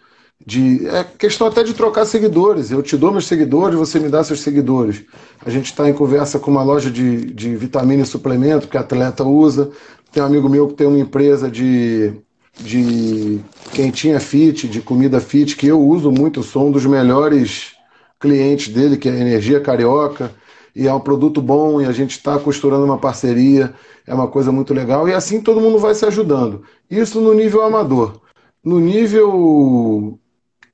de, 0.45 0.87
é 0.87 1.03
questão 1.03 1.45
até 1.45 1.61
de 1.61 1.73
trocar 1.73 2.05
seguidores. 2.05 2.71
Eu 2.71 2.81
te 2.81 2.95
dou 2.95 3.11
meus 3.11 3.27
seguidores, 3.27 3.77
você 3.77 3.99
me 3.99 4.07
dá 4.07 4.23
seus 4.23 4.39
seguidores. 4.39 5.03
A 5.45 5.49
gente 5.49 5.65
está 5.65 5.89
em 5.89 5.93
conversa 5.93 6.39
com 6.39 6.49
uma 6.49 6.63
loja 6.63 6.89
de, 6.89 7.25
de 7.33 7.53
vitamina 7.57 8.03
e 8.03 8.05
suplemento 8.05 8.69
que 8.69 8.77
atleta 8.77 9.25
usa. 9.25 9.69
Tem 10.09 10.23
um 10.23 10.25
amigo 10.25 10.47
meu 10.47 10.69
que 10.69 10.75
tem 10.75 10.87
uma 10.87 10.99
empresa 10.99 11.51
de, 11.51 12.13
de 12.57 13.41
quentinha 13.73 14.21
fit, 14.21 14.69
de 14.69 14.79
comida 14.79 15.19
fit, 15.19 15.57
que 15.57 15.67
eu 15.67 15.81
uso 15.81 16.09
muito, 16.09 16.39
eu 16.39 16.43
sou 16.43 16.69
um 16.69 16.71
dos 16.71 16.85
melhores 16.85 17.73
clientes 18.17 18.73
dele, 18.73 18.95
que 18.95 19.09
é 19.09 19.11
a 19.11 19.19
Energia 19.19 19.59
Carioca, 19.59 20.31
e 20.77 20.87
é 20.87 20.93
um 20.93 20.99
produto 20.99 21.41
bom, 21.41 21.81
e 21.81 21.85
a 21.85 21.91
gente 21.91 22.11
está 22.11 22.37
costurando 22.37 22.85
uma 22.85 22.99
parceria, 22.99 23.73
é 24.05 24.13
uma 24.13 24.27
coisa 24.27 24.51
muito 24.51 24.73
legal, 24.73 25.09
e 25.09 25.13
assim 25.13 25.41
todo 25.41 25.59
mundo 25.59 25.79
vai 25.79 25.95
se 25.95 26.05
ajudando. 26.05 26.61
Isso 26.89 27.19
no 27.19 27.33
nível 27.33 27.63
amador. 27.63 28.21
No 28.63 28.79
nível, 28.79 30.19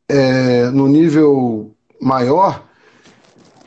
é, 0.10 0.70
no 0.72 0.88
nível 0.88 1.74
maior, 2.02 2.64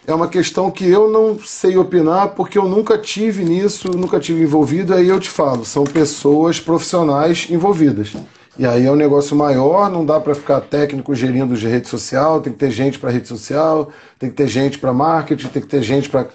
é 0.07 0.14
uma 0.14 0.28
questão 0.28 0.70
que 0.70 0.89
eu 0.89 1.11
não 1.11 1.39
sei 1.39 1.76
opinar 1.76 2.28
porque 2.34 2.59
eu 2.59 2.68
nunca 2.68 2.97
tive 2.97 3.45
nisso, 3.45 3.91
nunca 3.97 4.20
tive 4.20 4.43
envolvido. 4.43 4.95
Aí 4.95 5.09
eu 5.09 5.18
te 5.18 5.28
falo, 5.28 5.64
são 5.64 5.84
pessoas 5.84 6.61
profissionais 6.61 7.49
envolvidas. 7.51 8.12
E 8.59 8.66
aí 8.66 8.86
é 8.86 8.90
um 8.90 8.96
negócio 8.96 9.36
maior, 9.36 9.90
não 9.90 10.04
dá 10.04 10.18
para 10.18 10.34
ficar 10.34 10.61
técnico 10.62 11.14
gerindo 11.14 11.54
de 11.54 11.66
rede 11.68 11.88
social, 11.88 12.40
tem 12.40 12.52
que 12.52 12.59
ter 12.59 12.70
gente 12.70 12.98
para 12.98 13.11
rede 13.11 13.28
social, 13.28 13.90
tem 14.18 14.30
que 14.30 14.36
ter 14.36 14.48
gente 14.48 14.78
para 14.78 14.92
marketing, 14.92 15.48
tem 15.48 15.62
que 15.62 15.68
ter 15.68 15.82
gente 15.82 16.09
para. 16.09 16.26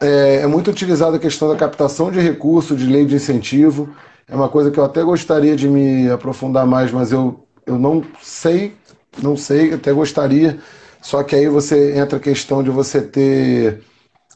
É, 0.00 0.42
é 0.42 0.46
muito 0.46 0.70
utilizada 0.70 1.16
a 1.16 1.20
questão 1.20 1.48
da 1.48 1.56
captação 1.56 2.10
de 2.10 2.20
recursos, 2.20 2.78
de 2.78 2.86
lei 2.86 3.04
de 3.04 3.16
incentivo. 3.16 3.88
É 4.28 4.34
uma 4.34 4.48
coisa 4.48 4.70
que 4.70 4.78
eu 4.78 4.84
até 4.84 5.02
gostaria 5.02 5.56
de 5.56 5.68
me 5.68 6.10
aprofundar 6.10 6.66
mais, 6.66 6.92
mas 6.92 7.12
eu, 7.12 7.44
eu 7.64 7.78
não 7.78 8.04
sei, 8.22 8.74
não 9.22 9.36
sei, 9.36 9.72
até 9.72 9.92
gostaria 9.92 10.58
só 11.06 11.22
que 11.22 11.36
aí 11.36 11.48
você 11.48 11.96
entra 11.96 12.18
a 12.18 12.20
questão 12.20 12.64
de 12.64 12.70
você 12.70 13.00
ter. 13.00 13.80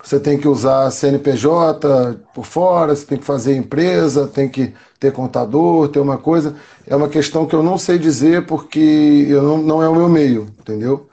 Você 0.05 0.21
tem 0.21 0.39
que 0.39 0.47
usar 0.47 0.89
CNPJ 0.93 2.17
por 2.33 2.47
fora, 2.47 2.95
você 2.95 3.05
tem 3.05 3.19
que 3.19 3.25
fazer 3.25 3.57
empresa, 3.57 4.29
tem 4.29 4.49
que 4.49 4.73
ter 5.01 5.13
contador, 5.13 5.89
ter 5.89 5.99
uma 5.99 6.19
coisa. 6.19 6.55
É 6.87 6.95
uma 6.95 7.09
questão 7.09 7.47
que 7.47 7.55
eu 7.55 7.63
não 7.63 7.79
sei 7.79 7.99
dizer 7.99 8.47
porque 8.47 9.27
eu 9.29 9.43
não, 9.43 9.59
não 9.59 9.83
é 9.83 9.89
o 9.89 9.97
meu 9.97 10.09
meio, 10.09 10.49
entendeu? 10.61 11.09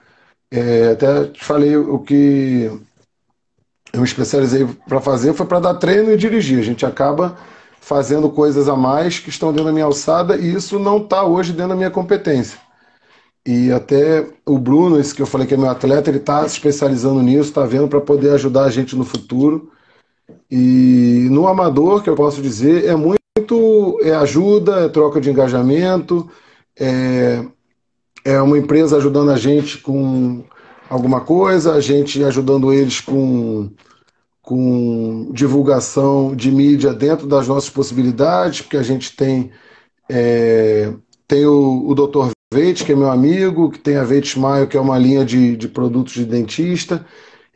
É, 0.52 0.92
até 0.92 1.26
te 1.26 1.44
falei 1.44 1.76
o 1.78 2.00
que 2.00 2.70
eu 3.94 4.02
me 4.02 4.06
especializei 4.06 4.68
para 4.88 5.02
fazer 5.02 5.34
foi 5.34 5.46
para 5.46 5.60
dar 5.60 5.76
treino 5.76 6.12
e 6.12 6.18
dirigir. 6.18 6.60
A 6.60 6.64
gente 6.64 6.86
acaba 6.86 7.38
fazendo 7.80 8.30
coisas 8.30 8.68
a 8.68 8.76
mais 8.76 9.20
que 9.20 9.30
estão 9.30 9.52
dentro 9.52 9.66
da 9.66 9.72
minha 9.72 9.86
alçada 9.86 10.36
e 10.36 10.54
isso 10.54 10.78
não 10.78 10.98
está 10.98 11.24
hoje 11.24 11.54
dentro 11.54 11.70
da 11.70 11.76
minha 11.76 11.92
competência. 11.92 12.60
E 13.46 13.72
até 13.72 14.28
o 14.46 14.58
Bruno, 14.60 15.00
esse 15.00 15.16
que 15.16 15.22
eu 15.22 15.26
falei 15.26 15.48
que 15.48 15.54
é 15.54 15.58
meu 15.58 15.70
atleta, 15.70 16.10
ele 16.10 16.18
está 16.18 16.42
se 16.42 16.56
especializando 16.56 17.22
nisso, 17.22 17.50
está 17.50 17.66
vendo 17.66 17.88
para 17.88 18.02
poder 18.02 18.32
ajudar 18.32 18.66
a 18.66 18.70
gente 18.70 18.94
no 18.94 19.06
futuro. 19.06 19.72
E 20.52 21.30
no 21.32 21.48
amador, 21.48 22.04
que 22.04 22.10
eu 22.10 22.16
posso 22.16 22.42
dizer, 22.42 22.86
é 22.86 22.96
muito 22.96 23.22
é 24.02 24.14
ajuda, 24.14 24.86
é 24.86 24.90
troca 24.90 25.20
de 25.20 25.30
engajamento, 25.30 26.30
é, 26.80 27.44
é 28.24 28.42
uma 28.42 28.58
empresa 28.58 28.98
ajudando 28.98 29.32
a 29.32 29.38
gente 29.38 29.78
com 29.80 30.44
alguma 30.90 31.22
coisa, 31.22 31.74
a 31.74 31.82
gente 31.82 32.24
ajudando 32.24 32.74
eles 32.74 33.00
com, 33.00 33.72
com 34.42 35.30
divulgação 35.34 36.36
de 36.36 36.52
mídia 36.52 36.94
dentro 36.94 37.28
das 37.28 37.48
nossas 37.48 37.70
possibilidades, 37.70 38.62
porque 38.62 38.78
a 38.78 38.84
gente 38.84 39.16
tem, 39.16 39.52
é, 40.10 40.94
tem 41.28 41.46
o, 41.46 41.88
o 41.88 41.96
Dr. 41.96 42.32
Veite, 42.54 42.86
que 42.86 42.94
é 42.94 42.96
meu 42.96 43.12
amigo, 43.12 43.70
que 43.70 43.80
tem 43.80 43.98
a 43.98 44.04
Veite 44.04 44.30
Smile, 44.30 44.68
que 44.68 44.78
é 44.78 44.82
uma 44.82 44.98
linha 44.98 45.26
de, 45.26 45.58
de 45.58 45.68
produtos 45.68 46.14
de 46.14 46.26
dentista. 46.26 47.06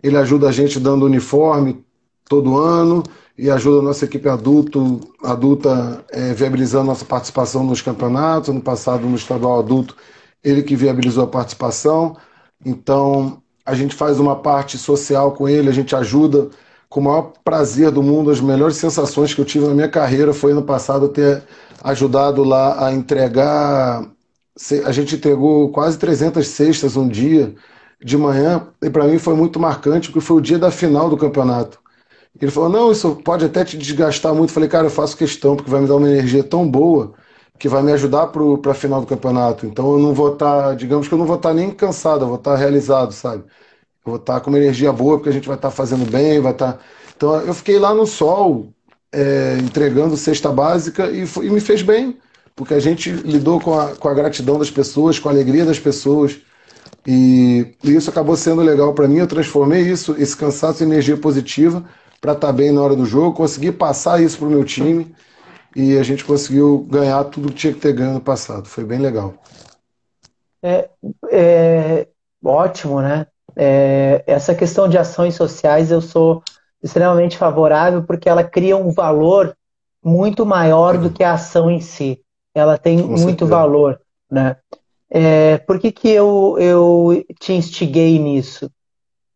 Ele 0.04 0.18
ajuda 0.18 0.50
a 0.50 0.52
gente 0.52 0.80
dando 0.80 1.06
uniforme 1.06 1.84
todo 2.28 2.58
ano 2.58 3.04
e 3.42 3.50
ajuda 3.50 3.80
a 3.80 3.82
nossa 3.82 4.06
equipe 4.06 4.30
adulto, 4.30 5.00
adulta 5.24 6.06
é, 6.12 6.32
viabilizando 6.32 6.86
nossa 6.86 7.04
participação 7.04 7.64
nos 7.64 7.82
campeonatos. 7.82 8.54
No 8.54 8.62
passado, 8.62 9.08
no 9.08 9.16
estadual 9.16 9.58
adulto, 9.58 9.96
ele 10.44 10.62
que 10.62 10.76
viabilizou 10.76 11.24
a 11.24 11.28
participação. 11.28 12.16
Então, 12.64 13.42
a 13.66 13.74
gente 13.74 13.96
faz 13.96 14.20
uma 14.20 14.36
parte 14.36 14.78
social 14.78 15.32
com 15.32 15.50
ele, 15.50 15.70
a 15.70 15.74
gente 15.74 15.96
ajuda 15.96 16.50
com 16.88 17.00
o 17.00 17.04
maior 17.04 17.34
prazer 17.44 17.90
do 17.90 18.04
mundo. 18.04 18.30
As 18.30 18.40
melhores 18.40 18.78
sensações 18.78 19.34
que 19.34 19.42
eu 19.42 19.46
tive 19.46 19.66
na 19.66 19.74
minha 19.74 19.90
carreira 19.90 20.34
foi 20.34 20.54
no 20.54 20.62
passado 20.62 21.10
ter 21.10 21.42
ajudado 21.84 22.44
lá 22.44 22.86
a 22.86 22.94
entregar 22.94 24.08
a 24.86 24.92
gente 24.92 25.16
entregou 25.16 25.72
quase 25.72 25.98
300 25.98 26.46
cestas 26.46 26.96
um 26.96 27.08
dia 27.08 27.56
de 28.04 28.18
manhã, 28.18 28.68
e 28.84 28.90
para 28.90 29.06
mim 29.06 29.18
foi 29.18 29.36
muito 29.36 29.60
marcante, 29.60 30.10
porque 30.10 30.22
foi 30.22 30.38
o 30.38 30.42
dia 30.42 30.60
da 30.60 30.70
final 30.70 31.10
do 31.10 31.18
campeonato. 31.18 31.81
Ele 32.40 32.52
falou: 32.52 32.70
Não, 32.70 32.92
isso 32.92 33.16
pode 33.18 33.46
até 33.46 33.64
te 33.66 33.78
desgastar 33.78 34.34
muito. 34.34 34.50
Eu 34.50 34.54
falei: 34.54 34.70
Cara, 34.70 34.88
eu 34.88 34.92
faço 34.92 35.18
questão, 35.18 35.56
porque 35.56 35.72
vai 35.72 35.82
me 35.82 35.88
dar 35.88 35.96
uma 35.96 36.10
energia 36.10 36.44
tão 36.44 36.70
boa 36.70 37.14
que 37.60 37.70
vai 37.70 37.84
me 37.84 37.92
ajudar 37.94 38.28
para 38.28 38.72
a 38.72 38.76
final 38.76 39.02
do 39.02 39.08
campeonato. 39.08 39.66
Então 39.66 39.94
eu 39.94 40.00
não 40.00 40.14
vou 40.14 40.34
estar, 40.34 40.70
tá, 40.70 40.76
digamos 40.76 41.08
que 41.08 41.14
eu 41.14 41.18
não 41.18 41.26
vou 41.26 41.36
estar 41.36 41.50
tá 41.50 41.56
nem 41.56 41.72
cansado, 41.72 42.24
eu 42.24 42.28
vou 42.28 42.38
estar 42.38 42.52
tá 42.52 42.58
realizado, 42.58 43.12
sabe? 43.12 43.44
Eu 44.06 44.14
vou 44.14 44.16
estar 44.16 44.40
com 44.42 44.50
uma 44.50 44.58
energia 44.58 44.92
boa, 44.92 45.18
porque 45.18 45.30
a 45.30 45.34
gente 45.34 45.48
vai 45.48 45.58
estar 45.58 45.72
fazendo 45.72 46.10
bem, 46.10 46.40
vai 46.40 46.54
estar. 46.54 46.80
Então 47.16 47.36
eu 47.42 47.54
fiquei 47.54 47.78
lá 47.78 47.94
no 47.94 48.08
sol, 48.08 48.74
é, 49.12 49.58
entregando 49.62 50.18
cesta 50.18 50.52
básica 50.52 51.12
e, 51.12 51.24
e 51.24 51.50
me 51.50 51.62
fez 51.62 51.82
bem 51.84 52.18
porque 52.56 52.74
a 52.74 52.80
gente 52.80 53.10
lidou 53.12 53.60
com 53.60 53.80
a, 53.80 53.96
com 53.96 54.08
a 54.08 54.14
gratidão 54.14 54.60
das 54.60 54.70
pessoas, 54.70 55.18
com 55.20 55.30
a 55.30 55.32
alegria 55.32 55.66
das 55.66 55.80
pessoas. 55.80 56.40
E, 57.08 57.76
e 57.84 57.96
isso 57.96 58.10
acabou 58.10 58.36
sendo 58.36 58.62
legal 58.62 58.94
para 58.94 59.08
mim. 59.08 59.18
Eu 59.18 59.28
transformei 59.28 59.82
isso, 59.82 60.16
esse 60.18 60.36
cansaço 60.36 60.84
em 60.84 60.88
energia 60.88 61.18
positiva 61.18 61.84
para 62.22 62.34
estar 62.34 62.48
tá 62.48 62.54
bem 62.54 62.72
na 62.72 62.82
hora 62.82 62.96
do 62.96 63.06
jogo, 63.06 63.36
consegui 63.36 63.72
passar 63.72 64.22
isso 64.22 64.38
para 64.38 64.48
o 64.48 64.52
meu 64.52 64.64
time 64.64 65.14
e 65.76 65.98
a 65.98 66.04
gente 66.04 66.24
conseguiu 66.24 66.86
ganhar 66.90 67.24
tudo 67.26 67.50
que 67.50 67.56
tinha 67.56 67.74
que 67.74 67.80
ter 67.80 67.94
ganho 67.94 68.14
no 68.14 68.22
passado. 68.22 68.68
Foi 68.68 68.86
bem 68.86 69.00
legal. 69.00 69.34
É, 70.62 70.90
é 71.32 72.08
ótimo, 72.44 73.02
né? 73.02 73.26
É, 73.56 74.24
essa 74.28 74.54
questão 74.54 74.88
de 74.88 74.98
ações 74.98 75.36
sociais 75.36 75.92
eu 75.92 76.00
sou 76.00 76.44
extremamente 76.82 77.38
favorável 77.38 78.04
porque 78.04 78.30
ela 78.30 78.44
cria 78.44 78.78
um 78.78 78.92
valor 78.92 79.58
muito 80.04 80.46
maior 80.46 80.98
do 80.98 81.10
que 81.10 81.24
a 81.24 81.34
ação 81.34 81.70
em 81.70 81.82
si 81.82 82.22
ela 82.54 82.78
tem 82.78 83.02
Com 83.02 83.08
muito 83.08 83.18
certeza. 83.18 83.52
valor, 83.52 84.02
né? 84.30 84.58
É, 85.10 85.58
por 85.60 85.80
que, 85.80 85.92
que 85.92 86.10
eu, 86.10 86.56
eu 86.60 87.26
te 87.40 87.54
instiguei 87.54 88.18
nisso? 88.20 88.72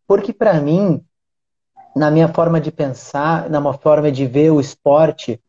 Porque 0.07 0.31
para 0.31 0.59
mim, 0.61 1.03
na 1.95 2.11
minha 2.11 2.27
forma 2.27 2.59
de 2.59 2.71
pensar, 2.71 3.49
na 3.49 3.61
minha 3.61 3.73
forma 3.73 4.11
de 4.11 4.25
ver 4.25 4.51
o 4.51 4.59
esporte, 4.59 5.39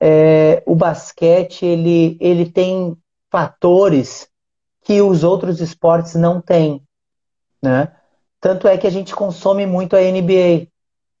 é, 0.00 0.62
o 0.66 0.74
basquete 0.74 1.64
ele, 1.64 2.16
ele 2.20 2.50
tem 2.50 2.96
fatores 3.30 4.28
que 4.82 5.00
os 5.00 5.22
outros 5.22 5.60
esportes 5.60 6.14
não 6.14 6.40
têm, 6.40 6.82
né? 7.62 7.92
Tanto 8.40 8.66
é 8.68 8.78
que 8.78 8.86
a 8.86 8.90
gente 8.90 9.14
consome 9.14 9.66
muito 9.66 9.96
a 9.96 10.00
NBA. 10.00 10.68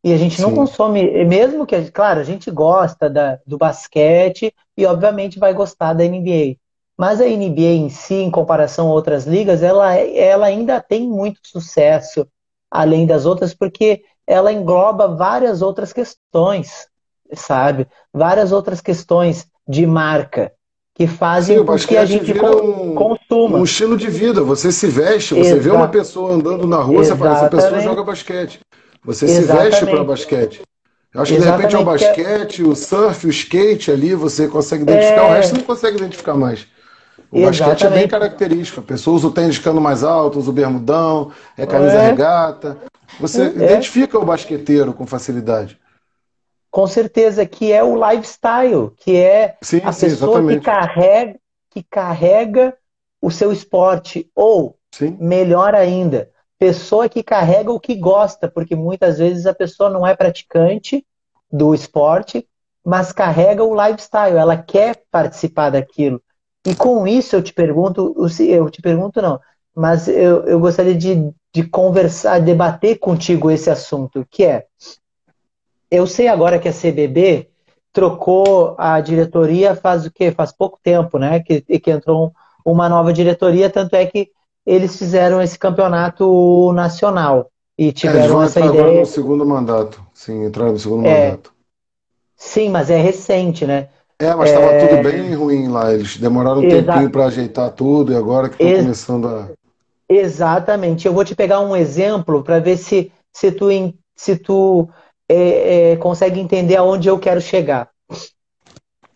E 0.04 0.12
a 0.12 0.16
gente 0.16 0.40
não 0.40 0.50
Sim. 0.50 0.56
consome, 0.56 1.24
mesmo 1.24 1.66
que, 1.66 1.90
claro, 1.90 2.20
a 2.20 2.24
gente 2.24 2.50
gosta 2.50 3.10
da, 3.10 3.38
do 3.44 3.58
basquete 3.58 4.54
e 4.76 4.86
obviamente 4.86 5.38
vai 5.38 5.52
gostar 5.52 5.92
da 5.92 6.04
NBA. 6.04 6.56
Mas 6.96 7.20
a 7.20 7.26
NBA 7.26 7.74
em 7.74 7.88
si, 7.88 8.14
em 8.14 8.30
comparação 8.30 8.88
a 8.88 8.92
outras 8.92 9.26
ligas, 9.26 9.62
ela, 9.62 9.94
ela 9.94 10.46
ainda 10.46 10.80
tem 10.80 11.06
muito 11.06 11.40
sucesso, 11.42 12.26
além 12.70 13.06
das 13.06 13.26
outras, 13.26 13.52
porque 13.52 14.04
ela 14.28 14.52
engloba 14.52 15.08
várias 15.08 15.62
outras 15.62 15.90
questões, 15.90 16.86
sabe? 17.32 17.88
Várias 18.12 18.52
outras 18.52 18.82
questões 18.82 19.46
de 19.66 19.86
marca 19.86 20.52
que 20.94 21.06
fazem 21.06 21.58
Sim, 21.58 21.64
com 21.64 21.76
que 21.76 21.96
a 21.96 22.04
gente 22.04 22.32
um, 22.32 22.94
consuma. 22.94 23.58
Um 23.58 23.64
estilo 23.64 23.96
de 23.96 24.10
vida. 24.10 24.42
Você 24.42 24.70
se 24.70 24.86
veste, 24.86 25.32
você 25.32 25.52
Exato. 25.52 25.62
vê 25.62 25.70
uma 25.70 25.88
pessoa 25.88 26.34
andando 26.34 26.66
na 26.66 26.76
rua, 26.76 27.04
você 27.04 27.16
fala, 27.16 27.36
essa 27.36 27.48
pessoa 27.48 27.80
joga 27.80 28.04
basquete. 28.04 28.60
Você 29.02 29.24
Exatamente. 29.24 29.46
se 29.46 29.70
veste 29.70 29.86
para 29.86 30.04
basquete. 30.04 30.62
Eu 31.14 31.22
acho 31.22 31.32
que 31.32 31.40
de 31.40 31.46
repente 31.46 31.74
é 31.74 31.78
o 31.78 31.84
basquete, 31.84 32.62
o 32.62 32.76
surf, 32.76 33.26
o 33.26 33.30
skate 33.30 33.90
ali, 33.90 34.14
você 34.14 34.46
consegue 34.46 34.82
identificar, 34.82 35.22
é... 35.22 35.30
o 35.30 35.32
resto 35.32 35.56
não 35.56 35.62
consegue 35.62 35.96
identificar 35.96 36.34
mais. 36.34 36.66
O 37.30 37.38
Exatamente. 37.38 37.58
basquete 37.58 37.86
é 37.86 37.90
bem 37.90 38.08
característico. 38.08 38.80
A 38.80 38.82
pessoa 38.82 39.16
usa 39.16 39.26
o 39.26 39.32
tênis 39.32 39.58
cano 39.58 39.80
mais 39.80 40.02
alto, 40.02 40.38
usa 40.38 40.50
o 40.50 40.52
bermudão, 40.52 41.32
é 41.56 41.66
camisa 41.66 41.94
é. 41.94 42.10
regata. 42.10 42.78
Você 43.20 43.42
é. 43.42 43.46
identifica 43.46 44.18
o 44.18 44.24
basqueteiro 44.24 44.92
com 44.92 45.06
facilidade. 45.06 45.78
Com 46.70 46.86
certeza, 46.86 47.46
que 47.46 47.72
é 47.72 47.82
o 47.82 47.96
lifestyle, 47.96 48.92
que 48.96 49.16
é 49.16 49.56
sim, 49.62 49.80
a 49.84 49.92
sim, 49.92 50.06
pessoa 50.06 50.32
exatamente. 50.32 50.58
que 50.60 50.64
carrega, 50.64 51.40
que 51.70 51.82
carrega 51.82 52.74
o 53.20 53.30
seu 53.30 53.52
esporte. 53.52 54.30
Ou, 54.34 54.78
sim. 54.94 55.16
melhor 55.20 55.74
ainda, 55.74 56.30
pessoa 56.58 57.08
que 57.08 57.22
carrega 57.22 57.72
o 57.72 57.80
que 57.80 57.94
gosta, 57.94 58.48
porque 58.48 58.74
muitas 58.74 59.18
vezes 59.18 59.46
a 59.46 59.54
pessoa 59.54 59.88
não 59.88 60.06
é 60.06 60.14
praticante 60.14 61.04
do 61.50 61.74
esporte, 61.74 62.46
mas 62.84 63.12
carrega 63.12 63.64
o 63.64 63.74
lifestyle, 63.74 64.36
ela 64.36 64.56
quer 64.56 65.02
participar 65.10 65.70
daquilo. 65.70 66.22
E 66.68 66.74
com 66.74 67.06
isso 67.06 67.34
eu 67.34 67.42
te 67.42 67.52
pergunto, 67.52 68.14
eu 68.40 68.70
te 68.70 68.82
pergunto 68.82 69.22
não, 69.22 69.40
mas 69.74 70.06
eu, 70.06 70.44
eu 70.44 70.60
gostaria 70.60 70.94
de, 70.94 71.32
de 71.54 71.62
conversar, 71.64 72.40
debater 72.40 72.98
contigo 72.98 73.50
esse 73.50 73.70
assunto, 73.70 74.26
que 74.30 74.44
é, 74.44 74.66
eu 75.90 76.06
sei 76.06 76.28
agora 76.28 76.58
que 76.58 76.68
a 76.68 76.72
CBB 76.72 77.48
trocou 77.92 78.74
a 78.76 79.00
diretoria 79.00 79.74
faz 79.74 80.04
o 80.04 80.10
quê? 80.10 80.30
Faz 80.30 80.52
pouco 80.52 80.78
tempo, 80.82 81.18
né? 81.18 81.40
Que, 81.40 81.62
que 81.62 81.90
entrou 81.90 82.32
uma 82.64 82.88
nova 82.88 83.12
diretoria, 83.12 83.70
tanto 83.70 83.96
é 83.96 84.04
que 84.04 84.30
eles 84.66 84.98
fizeram 84.98 85.40
esse 85.40 85.58
campeonato 85.58 86.72
nacional 86.74 87.50
e 87.78 87.90
tiveram 87.92 88.42
é, 88.42 88.44
essa 88.44 88.60
ideia. 88.60 88.82
Agora 88.82 89.00
no 89.00 89.06
segundo 89.06 89.46
mandato, 89.46 90.02
sim, 90.12 90.44
entraram 90.44 90.72
no 90.72 90.78
segundo 90.78 91.06
é, 91.06 91.30
mandato. 91.30 91.52
Sim, 92.36 92.68
mas 92.68 92.90
é 92.90 93.00
recente, 93.00 93.66
né? 93.66 93.88
É, 94.20 94.34
mas 94.34 94.50
estava 94.50 94.72
é... 94.72 94.86
tudo 94.86 95.02
bem 95.02 95.34
ruim 95.34 95.68
lá. 95.68 95.92
Eles 95.92 96.16
demoraram 96.16 96.60
um 96.60 96.64
Exa... 96.64 96.92
tempinho 96.92 97.10
para 97.10 97.26
ajeitar 97.26 97.70
tudo 97.70 98.12
e 98.12 98.16
agora 98.16 98.48
que 98.48 98.54
estão 98.54 98.68
Ex... 98.68 98.82
começando 98.82 99.28
a. 99.28 99.48
Exatamente. 100.08 101.06
Eu 101.06 101.12
vou 101.12 101.24
te 101.24 101.34
pegar 101.34 101.60
um 101.60 101.76
exemplo 101.76 102.42
para 102.42 102.58
ver 102.58 102.76
se, 102.78 103.12
se 103.32 103.52
tu, 103.52 103.68
se 104.16 104.36
tu 104.36 104.88
é, 105.28 105.92
é, 105.92 105.96
consegue 105.96 106.40
entender 106.40 106.76
aonde 106.76 107.08
eu 107.08 107.18
quero 107.18 107.40
chegar. 107.40 107.90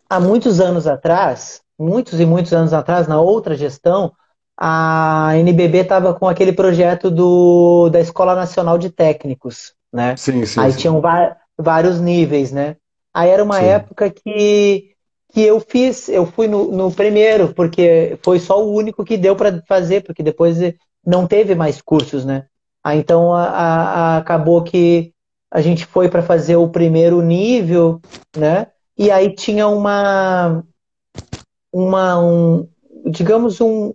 Há 0.08 0.20
muitos 0.20 0.60
anos 0.60 0.86
atrás, 0.86 1.62
muitos 1.78 2.20
e 2.20 2.26
muitos 2.26 2.52
anos 2.52 2.74
atrás, 2.74 3.08
na 3.08 3.18
outra 3.20 3.56
gestão, 3.56 4.12
a 4.56 5.32
NBB 5.36 5.78
estava 5.78 6.12
com 6.12 6.28
aquele 6.28 6.52
projeto 6.52 7.10
do, 7.10 7.88
da 7.88 7.98
Escola 7.98 8.34
Nacional 8.34 8.76
de 8.76 8.90
Técnicos, 8.90 9.72
né? 9.90 10.14
Sim, 10.16 10.44
sim. 10.44 10.60
Aí 10.60 10.72
sim. 10.72 10.78
tinham 10.78 11.02
vários 11.58 11.98
níveis, 11.98 12.52
né? 12.52 12.76
Aí 13.14 13.30
era 13.30 13.42
uma 13.42 13.58
sim. 13.58 13.66
época 13.66 14.10
que, 14.10 14.91
que 15.32 15.40
eu 15.40 15.59
fiz, 15.60 16.09
eu 16.09 16.26
fui 16.26 16.46
no, 16.46 16.70
no, 16.70 16.92
primeiro, 16.92 17.54
porque 17.54 18.18
foi 18.22 18.38
só 18.38 18.62
o 18.62 18.72
único 18.72 19.04
que 19.04 19.16
deu 19.16 19.34
para 19.34 19.62
fazer, 19.66 20.02
porque 20.02 20.22
depois 20.22 20.59
não 21.04 21.26
teve 21.26 21.54
mais 21.54 21.80
cursos, 21.80 22.24
né? 22.24 22.44
Aí 22.84 22.98
então 22.98 23.32
a, 23.32 23.44
a, 23.44 24.16
acabou 24.18 24.62
que 24.62 25.12
a 25.50 25.60
gente 25.62 25.86
foi 25.86 26.09
para 26.09 26.22
fazer 26.22 26.56
o 26.56 26.68
primeiro 26.68 27.22
nível, 27.22 28.00
né? 28.36 28.66
E 28.96 29.10
aí 29.10 29.34
tinha 29.34 29.66
uma, 29.68 30.62
uma 31.72 32.18
um, 32.20 32.68
digamos 33.06 33.60
um, 33.60 33.94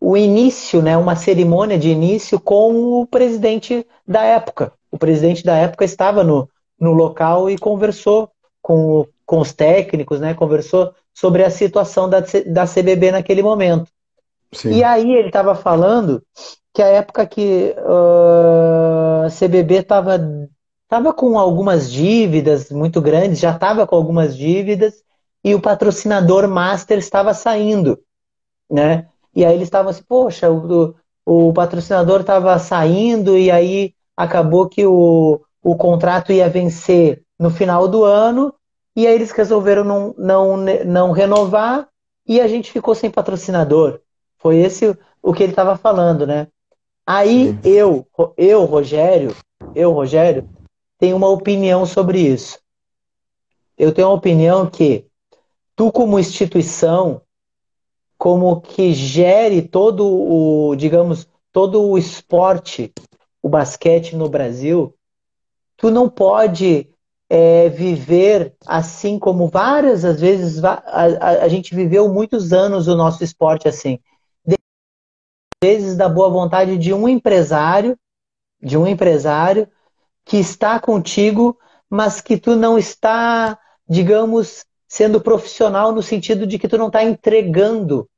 o 0.00 0.16
início, 0.16 0.80
né, 0.80 0.96
uma 0.96 1.14
cerimônia 1.14 1.78
de 1.78 1.90
início 1.90 2.40
com 2.40 3.00
o 3.00 3.06
presidente 3.06 3.86
da 4.08 4.22
época. 4.24 4.72
O 4.90 4.98
presidente 4.98 5.44
da 5.44 5.56
época 5.56 5.84
estava 5.84 6.24
no, 6.24 6.48
no 6.80 6.92
local 6.92 7.50
e 7.50 7.58
conversou 7.58 8.30
com, 8.62 9.06
com 9.30 9.38
os 9.38 9.52
técnicos, 9.52 10.18
né, 10.18 10.34
conversou 10.34 10.92
sobre 11.14 11.44
a 11.44 11.50
situação 11.50 12.10
da, 12.10 12.18
da 12.46 12.66
CBB 12.66 13.12
naquele 13.12 13.44
momento. 13.44 13.88
Sim. 14.52 14.72
E 14.72 14.82
aí 14.82 15.14
ele 15.14 15.28
estava 15.28 15.54
falando 15.54 16.20
que 16.74 16.82
a 16.82 16.88
época 16.88 17.24
que 17.28 17.72
uh, 17.78 19.26
a 19.26 19.28
CBB 19.30 19.76
estava 19.76 20.18
tava 20.88 21.14
com 21.14 21.38
algumas 21.38 21.88
dívidas 21.88 22.70
muito 22.70 23.00
grandes, 23.00 23.38
já 23.38 23.52
estava 23.52 23.86
com 23.86 23.94
algumas 23.94 24.36
dívidas, 24.36 24.94
e 25.44 25.54
o 25.54 25.60
patrocinador 25.60 26.48
master 26.48 26.98
estava 26.98 27.32
saindo, 27.32 28.00
né? 28.68 29.06
E 29.32 29.44
aí 29.44 29.54
eles 29.54 29.68
estavam 29.68 29.92
assim, 29.92 30.02
poxa, 30.08 30.50
o, 30.50 30.96
o 31.24 31.52
patrocinador 31.52 32.22
estava 32.22 32.58
saindo 32.58 33.38
e 33.38 33.48
aí 33.48 33.94
acabou 34.16 34.68
que 34.68 34.84
o, 34.84 35.40
o 35.62 35.76
contrato 35.76 36.32
ia 36.32 36.48
vencer 36.48 37.22
no 37.38 37.48
final 37.48 37.86
do 37.86 38.02
ano 38.02 38.52
e 39.00 39.06
aí 39.06 39.14
eles 39.14 39.30
resolveram 39.30 39.82
não, 39.82 40.14
não, 40.18 40.56
não 40.84 41.10
renovar 41.10 41.88
e 42.26 42.38
a 42.38 42.46
gente 42.46 42.70
ficou 42.70 42.94
sem 42.94 43.10
patrocinador. 43.10 44.00
Foi 44.36 44.58
esse 44.58 44.94
o 45.22 45.32
que 45.32 45.42
ele 45.42 45.52
estava 45.52 45.74
falando, 45.74 46.26
né? 46.26 46.48
Aí 47.06 47.58
eu, 47.64 48.06
eu, 48.36 48.64
Rogério, 48.66 49.34
eu, 49.74 49.90
Rogério, 49.92 50.46
tenho 50.98 51.16
uma 51.16 51.28
opinião 51.28 51.86
sobre 51.86 52.20
isso. 52.20 52.58
Eu 53.76 53.90
tenho 53.90 54.08
uma 54.08 54.16
opinião 54.16 54.68
que 54.68 55.06
tu, 55.74 55.90
como 55.90 56.18
instituição, 56.18 57.22
como 58.18 58.60
que 58.60 58.92
gere 58.92 59.62
todo 59.62 60.06
o, 60.06 60.76
digamos, 60.76 61.26
todo 61.50 61.82
o 61.82 61.96
esporte, 61.96 62.92
o 63.42 63.48
basquete 63.48 64.14
no 64.14 64.28
Brasil, 64.28 64.94
tu 65.78 65.90
não 65.90 66.06
pode 66.06 66.89
é, 67.30 67.68
viver 67.68 68.54
assim 68.66 69.18
como 69.18 69.48
várias 69.48 70.04
às 70.04 70.20
vezes 70.20 70.62
a, 70.64 70.82
a, 70.84 71.04
a, 71.44 71.48
gente 71.48 71.74
viveu 71.74 72.12
muitos 72.12 72.52
anos 72.52 72.88
o 72.88 72.96
nosso 72.96 73.22
esporte 73.22 73.68
assim. 73.68 73.98
Vezes 75.62 75.96
da 75.96 76.08
boa 76.08 76.28
vontade 76.28 76.76
de 76.76 76.92
um 76.92 77.08
empresário 77.08 77.96
de 78.60 78.76
um 78.76 78.86
empresário 78.86 79.68
que 80.24 80.38
está 80.38 80.80
contigo 80.80 81.56
mas 81.88 82.20
que 82.20 82.36
tu 82.36 82.56
não 82.56 82.76
está 82.76 83.58
digamos 83.88 84.64
sendo 84.90 85.20
profissional 85.20 85.92
no 85.92 86.02
sentido 86.02 86.44
de 86.44 86.58
que 86.58 86.66
tu 86.66 86.76
não 86.76 86.88
está 86.88 87.04
entregando. 87.04 88.10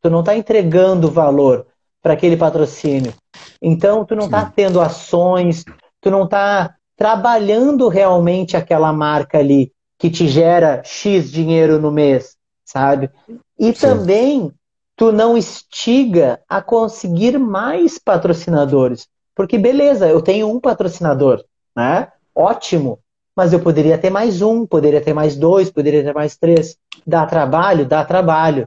Tu 0.00 0.08
não 0.08 0.20
está 0.20 0.34
entregando 0.34 1.10
valor 1.10 1.66
para 2.02 2.14
aquele 2.14 2.38
patrocínio. 2.38 3.12
Então, 3.60 4.04
tu 4.04 4.16
não 4.16 4.24
está 4.24 4.46
tendo 4.48 4.80
ações, 4.80 5.62
tu 6.00 6.10
não 6.10 6.24
está 6.24 6.74
trabalhando 6.96 7.88
realmente 7.88 8.56
aquela 8.56 8.92
marca 8.92 9.38
ali 9.38 9.72
que 9.98 10.10
te 10.10 10.26
gera 10.26 10.82
X 10.84 11.30
dinheiro 11.30 11.78
no 11.80 11.90
mês, 11.90 12.36
sabe? 12.64 13.10
E 13.58 13.72
Sim. 13.74 13.80
também 13.80 14.52
tu 14.96 15.12
não 15.12 15.36
estiga 15.36 16.40
a 16.48 16.62
conseguir 16.62 17.38
mais 17.38 17.98
patrocinadores. 17.98 19.06
Porque 19.34 19.58
beleza, 19.58 20.08
eu 20.08 20.22
tenho 20.22 20.48
um 20.48 20.58
patrocinador, 20.58 21.44
né? 21.76 22.08
Ótimo. 22.34 22.98
Mas 23.36 23.52
eu 23.52 23.60
poderia 23.60 23.98
ter 23.98 24.08
mais 24.08 24.40
um, 24.40 24.66
poderia 24.66 25.00
ter 25.00 25.12
mais 25.12 25.36
dois, 25.36 25.70
poderia 25.70 26.02
ter 26.02 26.14
mais 26.14 26.36
três. 26.38 26.78
Dá 27.06 27.26
trabalho? 27.26 27.84
Dá 27.84 28.02
trabalho. 28.02 28.66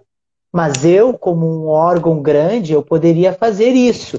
Mas 0.54 0.86
eu, 0.86 1.18
como 1.18 1.48
um 1.48 1.68
órgão 1.68 2.22
grande, 2.22 2.74
eu 2.74 2.84
poderia 2.84 3.34
fazer 3.34 3.70
isso. 3.70 4.18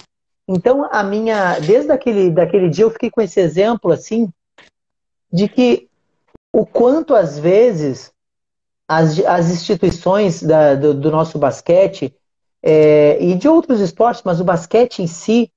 Então, 0.52 0.88
a 0.90 1.04
minha, 1.04 1.60
desde 1.60 1.92
aquele 1.92 2.28
daquele 2.28 2.68
dia, 2.68 2.84
eu 2.84 2.90
fiquei 2.90 3.08
com 3.08 3.20
esse 3.20 3.38
exemplo 3.38 3.92
assim, 3.92 4.28
de 5.32 5.48
que 5.48 5.88
o 6.52 6.66
quanto 6.66 7.14
às 7.14 7.38
vezes 7.38 8.12
as, 8.88 9.20
as 9.20 9.48
instituições 9.48 10.42
da, 10.42 10.74
do, 10.74 10.92
do, 10.92 11.08
nosso 11.08 11.38
basquete 11.38 12.12
é, 12.60 13.16
e 13.22 13.36
de 13.36 13.46
outros 13.46 13.78
esportes, 13.78 14.24
mas 14.24 14.40
o 14.40 14.44
basquete 14.44 14.98
em 14.98 15.06
si, 15.06 15.52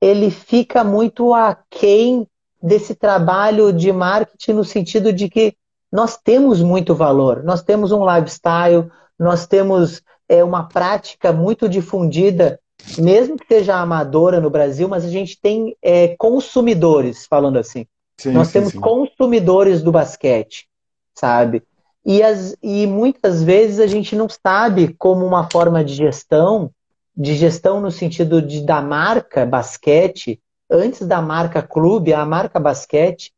ele 0.00 0.30
fica 0.30 0.84
muito 0.84 1.34
aquém 1.34 2.24
desse 2.62 2.94
trabalho 2.94 3.72
de 3.72 3.90
marketing 3.90 4.52
no 4.52 4.64
sentido 4.64 5.12
de 5.12 5.28
que 5.28 5.56
nós 5.90 6.16
temos 6.16 6.62
muito 6.62 6.94
valor, 6.94 7.42
nós 7.42 7.60
temos 7.60 7.90
um 7.90 8.06
lifestyle, 8.08 8.88
nós 9.18 9.48
temos 9.48 10.00
é, 10.28 10.44
uma 10.44 10.68
prática 10.68 11.32
muito 11.32 11.68
difundida, 11.68 12.60
mesmo 12.96 13.36
que 13.36 13.46
seja 13.46 13.76
amadora 13.76 14.40
no 14.40 14.50
Brasil, 14.50 14.88
mas 14.88 15.04
a 15.04 15.08
gente 15.08 15.38
tem 15.40 15.76
é, 15.82 16.16
consumidores, 16.16 17.26
falando 17.26 17.58
assim. 17.58 17.86
Sim, 18.16 18.32
nós 18.32 18.48
sim, 18.48 18.54
temos 18.54 18.72
sim. 18.72 18.80
consumidores 18.80 19.82
do 19.82 19.92
basquete, 19.92 20.66
sabe? 21.14 21.62
E, 22.04 22.22
as, 22.22 22.56
e 22.62 22.86
muitas 22.86 23.42
vezes 23.42 23.80
a 23.80 23.86
gente 23.86 24.16
não 24.16 24.28
sabe 24.28 24.94
como 24.94 25.26
uma 25.26 25.48
forma 25.50 25.84
de 25.84 25.94
gestão, 25.94 26.70
de 27.16 27.34
gestão 27.34 27.80
no 27.80 27.90
sentido 27.90 28.40
de 28.40 28.62
da 28.62 28.80
marca 28.80 29.44
basquete, 29.44 30.40
antes 30.70 31.06
da 31.06 31.20
marca 31.20 31.62
clube, 31.62 32.14
a 32.14 32.24
marca 32.24 32.58
basquete, 32.58 33.32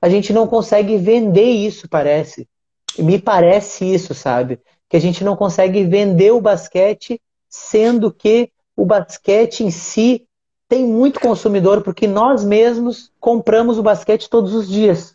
a 0.00 0.08
gente 0.08 0.32
não 0.32 0.46
consegue 0.46 0.96
vender 0.98 1.50
isso, 1.50 1.88
parece. 1.88 2.48
Me 2.98 3.18
parece 3.18 3.84
isso, 3.84 4.14
sabe? 4.14 4.60
que 4.92 4.96
a 4.98 5.00
gente 5.00 5.24
não 5.24 5.34
consegue 5.34 5.84
vender 5.84 6.32
o 6.32 6.40
basquete, 6.42 7.18
sendo 7.48 8.12
que 8.12 8.52
o 8.82 8.84
basquete 8.84 9.60
em 9.60 9.70
si 9.70 10.26
tem 10.68 10.84
muito 10.84 11.20
consumidor, 11.20 11.82
porque 11.82 12.08
nós 12.08 12.42
mesmos 12.42 13.12
compramos 13.20 13.78
o 13.78 13.82
basquete 13.82 14.28
todos 14.28 14.52
os 14.54 14.66
dias, 14.66 15.14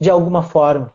de 0.00 0.10
alguma 0.10 0.42
forma. 0.42 0.92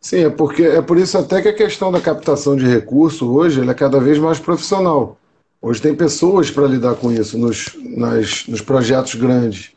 Sim, 0.00 0.24
é 0.24 0.30
porque 0.30 0.64
é 0.64 0.82
por 0.82 0.98
isso 0.98 1.16
até 1.16 1.40
que 1.40 1.46
a 1.46 1.54
questão 1.54 1.92
da 1.92 2.00
captação 2.00 2.56
de 2.56 2.66
recurso 2.66 3.30
hoje 3.30 3.60
é 3.60 3.74
cada 3.74 4.00
vez 4.00 4.18
mais 4.18 4.40
profissional. 4.40 5.16
Hoje 5.62 5.80
tem 5.80 5.94
pessoas 5.94 6.50
para 6.50 6.66
lidar 6.66 6.96
com 6.96 7.12
isso 7.12 7.38
nos, 7.38 7.76
nas, 7.78 8.44
nos 8.48 8.60
projetos 8.60 9.14
grandes. 9.14 9.70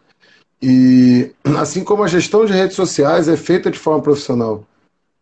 E 0.59 1.31
assim 1.59 1.83
como 1.83 2.03
a 2.03 2.07
gestão 2.07 2.45
de 2.45 2.53
redes 2.53 2.75
sociais 2.75 3.27
é 3.27 3.37
feita 3.37 3.69
de 3.69 3.77
forma 3.77 4.01
profissional. 4.01 4.63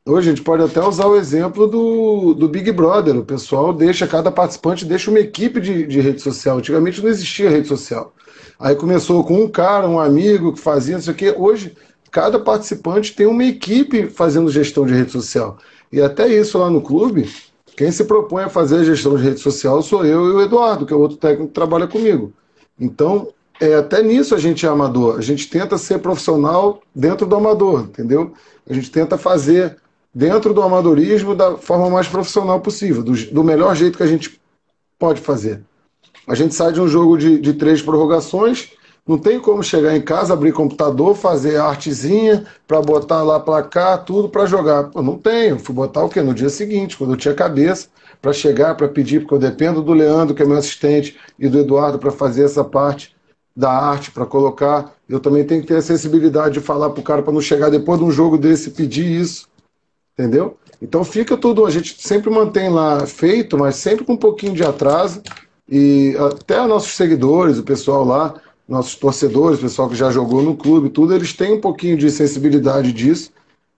Hoje 0.05 0.29
a 0.29 0.31
gente 0.33 0.43
pode 0.43 0.63
até 0.63 0.81
usar 0.81 1.05
o 1.05 1.15
exemplo 1.15 1.67
do, 1.67 2.33
do 2.33 2.47
Big 2.47 2.71
Brother. 2.71 3.17
O 3.17 3.25
pessoal 3.25 3.73
deixa, 3.73 4.07
cada 4.07 4.31
participante 4.31 4.85
deixa 4.85 5.11
uma 5.11 5.19
equipe 5.19 5.59
de, 5.59 5.85
de 5.85 5.99
rede 5.99 6.21
social. 6.21 6.57
Antigamente 6.57 7.01
não 7.01 7.09
existia 7.09 7.49
rede 7.49 7.67
social. 7.67 8.13
Aí 8.59 8.75
começou 8.75 9.23
com 9.23 9.43
um 9.43 9.47
cara, 9.47 9.87
um 9.87 9.99
amigo 9.99 10.53
que 10.53 10.59
fazia 10.59 10.97
isso 10.97 11.11
aqui. 11.11 11.31
Hoje, 11.37 11.75
cada 12.11 12.39
participante 12.39 13.15
tem 13.15 13.27
uma 13.27 13.43
equipe 13.43 14.07
fazendo 14.07 14.49
gestão 14.49 14.85
de 14.85 14.93
rede 14.93 15.11
social. 15.11 15.57
E 15.91 16.01
até 16.01 16.27
isso 16.27 16.57
lá 16.57 16.69
no 16.69 16.81
clube, 16.81 17.29
quem 17.77 17.91
se 17.91 18.03
propõe 18.03 18.43
a 18.43 18.49
fazer 18.49 18.77
a 18.77 18.83
gestão 18.83 19.15
de 19.15 19.23
rede 19.23 19.39
social 19.39 19.81
sou 19.81 20.05
eu 20.05 20.25
e 20.25 20.31
o 20.31 20.41
Eduardo, 20.41 20.85
que 20.85 20.93
é 20.93 20.95
o 20.95 20.99
outro 20.99 21.17
técnico 21.17 21.47
que 21.47 21.53
trabalha 21.53 21.87
comigo. 21.87 22.33
Então, 22.79 23.29
é, 23.59 23.75
até 23.75 24.01
nisso 24.01 24.33
a 24.33 24.39
gente 24.39 24.65
é 24.65 24.69
amador. 24.69 25.17
A 25.17 25.21
gente 25.21 25.47
tenta 25.49 25.77
ser 25.77 25.99
profissional 25.99 26.81
dentro 26.95 27.27
do 27.27 27.35
amador, 27.35 27.81
entendeu? 27.81 28.33
A 28.67 28.73
gente 28.73 28.89
tenta 28.89 29.17
fazer 29.17 29.77
dentro 30.13 30.53
do 30.53 30.61
amadorismo 30.61 31.35
da 31.35 31.57
forma 31.57 31.89
mais 31.89 32.07
profissional 32.07 32.59
possível, 32.59 33.03
do, 33.03 33.13
do 33.31 33.43
melhor 33.43 33.75
jeito 33.75 33.97
que 33.97 34.03
a 34.03 34.07
gente 34.07 34.39
pode 34.97 35.21
fazer. 35.21 35.61
A 36.27 36.35
gente 36.35 36.53
sai 36.53 36.71
de 36.71 36.81
um 36.81 36.87
jogo 36.87 37.17
de, 37.17 37.39
de 37.39 37.53
três 37.53 37.81
prorrogações, 37.81 38.71
não 39.07 39.17
tem 39.17 39.39
como 39.39 39.63
chegar 39.63 39.95
em 39.95 40.01
casa, 40.01 40.33
abrir 40.33 40.51
computador, 40.51 41.15
fazer 41.15 41.57
artezinha 41.57 42.45
para 42.67 42.79
botar 42.79 43.23
lá 43.23 43.39
placar, 43.39 44.05
tudo 44.05 44.29
para 44.29 44.45
jogar. 44.45 44.83
Pô, 44.83 45.01
não 45.01 45.17
tenho. 45.17 45.57
Fui 45.57 45.73
botar 45.73 46.03
o 46.03 46.09
quê? 46.09 46.21
No 46.21 46.33
dia 46.33 46.49
seguinte, 46.49 46.95
quando 46.95 47.13
eu 47.13 47.17
tinha 47.17 47.33
cabeça, 47.33 47.87
para 48.21 48.33
chegar, 48.33 48.75
para 48.75 48.87
pedir, 48.87 49.21
porque 49.21 49.33
eu 49.33 49.39
dependo 49.39 49.81
do 49.81 49.93
Leandro, 49.93 50.35
que 50.35 50.43
é 50.43 50.45
meu 50.45 50.57
assistente, 50.57 51.17
e 51.39 51.47
do 51.47 51.59
Eduardo 51.59 51.97
para 51.97 52.11
fazer 52.11 52.43
essa 52.43 52.63
parte 52.63 53.15
da 53.55 53.71
arte, 53.71 54.11
para 54.11 54.25
colocar. 54.25 54.93
Eu 55.07 55.19
também 55.19 55.43
tenho 55.43 55.61
que 55.61 55.67
ter 55.67 55.77
a 55.77 55.81
sensibilidade 55.81 56.53
de 56.53 56.59
falar 56.59 56.91
para 56.91 57.01
o 57.01 57.03
cara 57.03 57.23
para 57.23 57.33
não 57.33 57.41
chegar 57.41 57.69
depois 57.69 57.99
de 57.99 58.05
um 58.05 58.11
jogo 58.11 58.37
desse 58.37 58.71
pedir 58.71 59.05
isso. 59.05 59.48
Entendeu? 60.19 60.57
Então 60.81 61.01
fica 61.05 61.37
tudo, 61.37 61.65
a 61.65 61.71
gente 61.71 61.95
sempre 62.05 62.29
mantém 62.29 62.67
lá 62.69 63.05
feito, 63.05 63.57
mas 63.57 63.77
sempre 63.77 64.03
com 64.03 64.13
um 64.13 64.17
pouquinho 64.17 64.53
de 64.53 64.63
atraso. 64.63 65.21
E 65.67 66.13
até 66.17 66.65
nossos 66.67 66.91
seguidores, 66.91 67.57
o 67.57 67.63
pessoal 67.63 68.03
lá, 68.03 68.33
nossos 68.67 68.95
torcedores, 68.95 69.59
o 69.59 69.61
pessoal 69.61 69.87
que 69.87 69.95
já 69.95 70.11
jogou 70.11 70.41
no 70.41 70.57
clube, 70.57 70.89
tudo, 70.89 71.15
eles 71.15 71.31
têm 71.31 71.53
um 71.53 71.61
pouquinho 71.61 71.95
de 71.95 72.11
sensibilidade 72.11 72.91
disso 72.91 73.31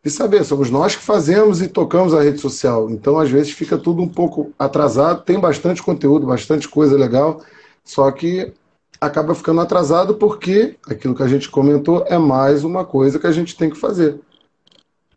e 0.04 0.10
saber, 0.10 0.44
somos 0.44 0.72
nós 0.72 0.96
que 0.96 1.04
fazemos 1.04 1.62
e 1.62 1.68
tocamos 1.68 2.12
a 2.12 2.24
rede 2.24 2.40
social. 2.40 2.90
Então, 2.90 3.20
às 3.20 3.30
vezes, 3.30 3.52
fica 3.52 3.78
tudo 3.78 4.02
um 4.02 4.08
pouco 4.08 4.52
atrasado, 4.58 5.22
tem 5.22 5.40
bastante 5.40 5.84
conteúdo, 5.84 6.26
bastante 6.26 6.68
coisa 6.68 6.98
legal, 6.98 7.44
só 7.84 8.10
que 8.10 8.52
acaba 9.00 9.36
ficando 9.36 9.62
atrasado 9.62 10.16
porque 10.16 10.76
aquilo 10.88 11.14
que 11.14 11.22
a 11.22 11.28
gente 11.28 11.52
comentou 11.52 12.04
é 12.08 12.18
mais 12.18 12.64
uma 12.64 12.84
coisa 12.84 13.20
que 13.20 13.28
a 13.28 13.32
gente 13.32 13.56
tem 13.56 13.70
que 13.70 13.78
fazer. 13.78 14.20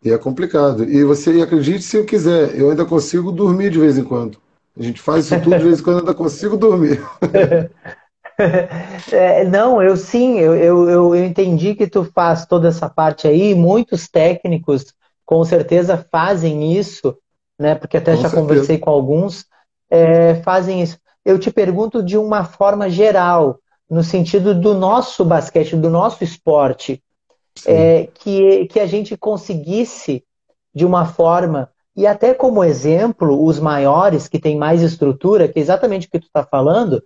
E 0.05 0.11
é 0.11 0.17
complicado. 0.19 0.83
E 0.83 1.03
você 1.03 1.41
acredite 1.41 1.81
se 1.81 1.97
eu 1.97 2.05
quiser, 2.05 2.55
eu 2.55 2.69
ainda 2.69 2.85
consigo 2.85 3.31
dormir 3.31 3.71
de 3.71 3.79
vez 3.79 3.97
em 3.97 4.03
quando. 4.03 4.37
A 4.77 4.83
gente 4.83 5.01
faz 5.01 5.25
isso 5.25 5.41
tudo 5.41 5.57
de 5.57 5.63
vez 5.63 5.79
em 5.79 5.83
quando, 5.83 5.95
eu 5.95 6.01
ainda 6.01 6.13
consigo 6.13 6.55
dormir. 6.55 7.01
É, 9.13 9.45
não, 9.45 9.81
eu 9.81 9.95
sim, 9.95 10.39
eu, 10.39 10.53
eu, 10.57 10.89
eu 10.89 11.15
entendi 11.15 11.73
que 11.73 11.87
tu 11.87 12.03
faz 12.03 12.45
toda 12.45 12.67
essa 12.67 12.89
parte 12.89 13.27
aí. 13.29 13.55
Muitos 13.55 14.09
técnicos 14.09 14.93
com 15.25 15.45
certeza 15.45 16.05
fazem 16.11 16.77
isso, 16.77 17.17
né? 17.57 17.75
Porque 17.75 17.95
até 17.95 18.13
com 18.13 18.21
já 18.21 18.29
certeza. 18.29 18.41
conversei 18.41 18.77
com 18.77 18.89
alguns, 18.89 19.45
é, 19.89 20.35
fazem 20.43 20.81
isso. 20.81 20.97
Eu 21.23 21.39
te 21.39 21.49
pergunto 21.49 22.03
de 22.03 22.17
uma 22.17 22.43
forma 22.43 22.89
geral, 22.89 23.57
no 23.89 24.03
sentido 24.03 24.53
do 24.53 24.73
nosso 24.73 25.23
basquete, 25.23 25.77
do 25.77 25.89
nosso 25.89 26.21
esporte, 26.21 27.01
é, 27.65 28.07
que, 28.13 28.65
que 28.67 28.79
a 28.79 28.85
gente 28.85 29.15
conseguisse, 29.15 30.23
de 30.73 30.85
uma 30.85 31.05
forma, 31.05 31.69
e 31.95 32.05
até 32.05 32.33
como 32.33 32.63
exemplo, 32.63 33.43
os 33.43 33.59
maiores, 33.59 34.27
que 34.27 34.39
têm 34.39 34.57
mais 34.57 34.81
estrutura, 34.81 35.47
que 35.47 35.59
é 35.59 35.61
exatamente 35.61 36.07
o 36.07 36.11
que 36.11 36.19
tu 36.19 36.27
está 36.27 36.43
falando, 36.43 37.01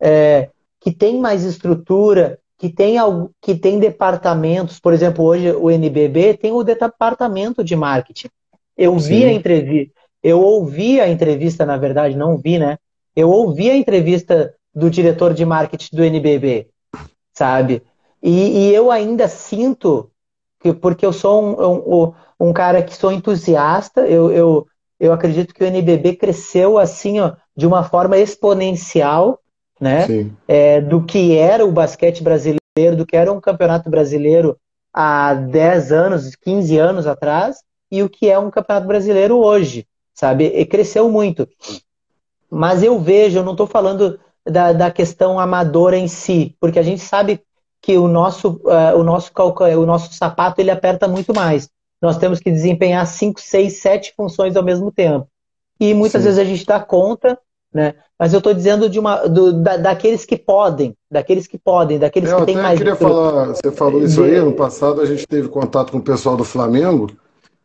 é, 0.00 0.48
que 0.80 0.90
tem 0.90 1.20
mais 1.20 1.44
estrutura, 1.44 2.38
que 2.56 2.68
tem, 2.68 2.96
que 3.40 3.54
tem 3.54 3.78
departamentos, 3.78 4.80
por 4.80 4.92
exemplo, 4.92 5.24
hoje 5.24 5.50
o 5.52 5.70
NBB 5.70 6.34
tem 6.34 6.52
o 6.52 6.62
departamento 6.62 7.62
de 7.62 7.76
marketing. 7.76 8.28
Eu 8.76 8.98
Sim. 8.98 9.08
vi 9.08 9.24
a 9.24 9.32
entrevista, 9.32 9.92
eu 10.22 10.40
ouvi 10.40 11.00
a 11.00 11.08
entrevista, 11.08 11.66
na 11.66 11.76
verdade, 11.76 12.16
não 12.16 12.36
vi, 12.36 12.58
né? 12.58 12.78
Eu 13.14 13.30
ouvi 13.30 13.70
a 13.70 13.76
entrevista 13.76 14.54
do 14.74 14.90
diretor 14.90 15.34
de 15.34 15.44
marketing 15.44 15.96
do 15.96 16.04
NBB, 16.04 16.68
sabe? 17.34 17.82
E, 18.22 18.68
e 18.68 18.74
eu 18.74 18.90
ainda 18.90 19.28
sinto, 19.28 20.10
que, 20.60 20.72
porque 20.72 21.04
eu 21.04 21.12
sou 21.12 21.42
um, 21.42 22.04
um, 22.04 22.12
um 22.48 22.52
cara 22.52 22.82
que 22.82 22.94
sou 22.94 23.10
entusiasta, 23.10 24.06
eu, 24.06 24.30
eu, 24.30 24.66
eu 24.98 25.12
acredito 25.12 25.54
que 25.54 25.64
o 25.64 25.66
NBB 25.66 26.16
cresceu 26.16 26.78
assim, 26.78 27.20
ó, 27.20 27.32
de 27.56 27.66
uma 27.66 27.82
forma 27.82 28.18
exponencial, 28.18 29.38
né? 29.80 30.06
É, 30.46 30.80
do 30.80 31.02
que 31.02 31.36
era 31.36 31.64
o 31.64 31.72
basquete 31.72 32.22
brasileiro, 32.22 32.96
do 32.96 33.06
que 33.06 33.16
era 33.16 33.32
um 33.32 33.40
campeonato 33.40 33.88
brasileiro 33.88 34.58
há 34.92 35.34
10 35.34 35.92
anos, 35.92 36.36
15 36.36 36.78
anos 36.78 37.06
atrás, 37.06 37.62
e 37.90 38.02
o 38.02 38.08
que 38.08 38.28
é 38.28 38.38
um 38.38 38.50
campeonato 38.50 38.86
brasileiro 38.86 39.38
hoje, 39.38 39.86
sabe? 40.12 40.46
E 40.46 40.64
cresceu 40.66 41.08
muito. 41.08 41.48
Mas 42.50 42.82
eu 42.82 42.98
vejo, 42.98 43.38
eu 43.38 43.44
não 43.44 43.52
estou 43.52 43.66
falando 43.66 44.18
da, 44.44 44.72
da 44.72 44.90
questão 44.90 45.38
amadora 45.38 45.96
em 45.96 46.08
si, 46.08 46.56
porque 46.60 46.78
a 46.78 46.82
gente 46.82 47.00
sabe 47.00 47.40
que 47.82 47.96
o 47.96 48.08
nosso, 48.08 48.60
uh, 48.64 48.96
o 48.96 49.02
nosso 49.02 49.30
o 49.34 49.86
nosso 49.86 50.12
sapato 50.14 50.60
ele 50.60 50.70
aperta 50.70 51.08
muito 51.08 51.34
mais. 51.34 51.68
Nós 52.00 52.18
temos 52.18 52.40
que 52.40 52.50
desempenhar 52.50 53.06
5, 53.06 53.40
6, 53.40 53.72
7 53.80 54.14
funções 54.16 54.56
ao 54.56 54.64
mesmo 54.64 54.90
tempo. 54.90 55.28
E 55.78 55.94
muitas 55.94 56.22
Sim. 56.22 56.26
vezes 56.26 56.38
a 56.38 56.44
gente 56.44 56.64
dá 56.66 56.80
conta 56.80 57.38
né? 57.72 57.94
Mas 58.18 58.32
eu 58.32 58.38
estou 58.38 58.52
dizendo 58.52 58.88
de 58.88 58.98
uma, 58.98 59.28
do, 59.28 59.52
da, 59.52 59.76
daqueles 59.76 60.24
que 60.24 60.36
podem, 60.36 60.94
daqueles 61.10 61.46
que 61.46 61.56
podem, 61.56 61.98
daqueles 61.98 62.30
eu 62.30 62.40
que 62.40 62.46
têm 62.46 62.56
mais. 62.56 62.72
Eu 62.72 62.78
queria 62.78 62.96
falar, 62.96 63.46
você 63.46 63.70
falou 63.70 64.02
isso 64.02 64.22
aí, 64.22 64.40
no 64.40 64.52
passado 64.52 65.00
a 65.00 65.06
gente 65.06 65.26
teve 65.26 65.48
contato 65.48 65.92
com 65.92 65.98
o 65.98 66.02
pessoal 66.02 66.36
do 66.36 66.44
Flamengo 66.44 67.10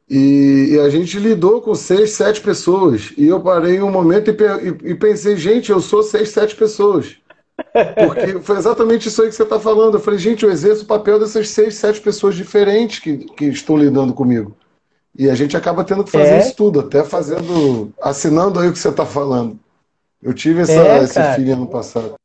e, 0.10 0.70
e 0.74 0.80
a 0.80 0.90
gente 0.90 1.18
lidou 1.20 1.62
com 1.62 1.74
seis, 1.74 2.12
sete 2.12 2.40
pessoas. 2.40 3.14
E 3.18 3.26
eu 3.28 3.42
parei 3.42 3.82
um 3.82 3.92
momento 3.92 4.30
e, 4.30 4.34
e, 4.34 4.92
e 4.92 4.96
pensei, 4.96 5.36
gente, 5.36 5.72
eu 5.72 5.82
sou 5.82 6.04
seis, 6.04 6.30
sete 6.30 6.56
pessoas. 6.56 7.16
Porque 7.56 8.40
foi 8.41 8.57
exatamente 8.57 9.07
isso 9.07 9.22
aí 9.22 9.30
que 9.30 9.36
você 9.36 9.44
está 9.44 9.60
falando. 9.60 9.95
Eu 9.95 9.99
falei, 9.99 10.19
gente, 10.19 10.44
eu 10.44 10.52
exerço 10.52 10.84
o 10.84 10.88
papel 10.88 11.19
dessas 11.19 11.49
seis, 11.49 11.76
sete 11.76 12.02
pessoas 12.02 12.36
diferentes 12.36 12.99
que, 12.99 13.18
que 13.18 13.45
estão 13.45 13.77
lidando 13.77 14.14
comigo. 14.14 14.56
E 15.18 15.30
a 15.30 15.36
gente 15.36 15.56
acaba 15.56 15.84
tendo 15.84 16.03
que 16.03 16.11
fazer 16.11 16.34
é? 16.34 16.40
isso 16.40 16.56
tudo, 16.56 16.82
até 16.82 17.03
fazendo, 17.03 17.94
assinando 18.02 18.60
aí 18.60 18.68
o 18.68 18.73
que 18.73 18.80
você 18.80 18.90
está 18.90 19.06
falando. 19.06 19.57
Eu 20.22 20.34
tive 20.34 20.61
essa, 20.61 20.73
é, 20.73 21.03
esse 21.03 21.36
feeling 21.36 21.52
ano 21.52 21.68
passado. 21.68 22.15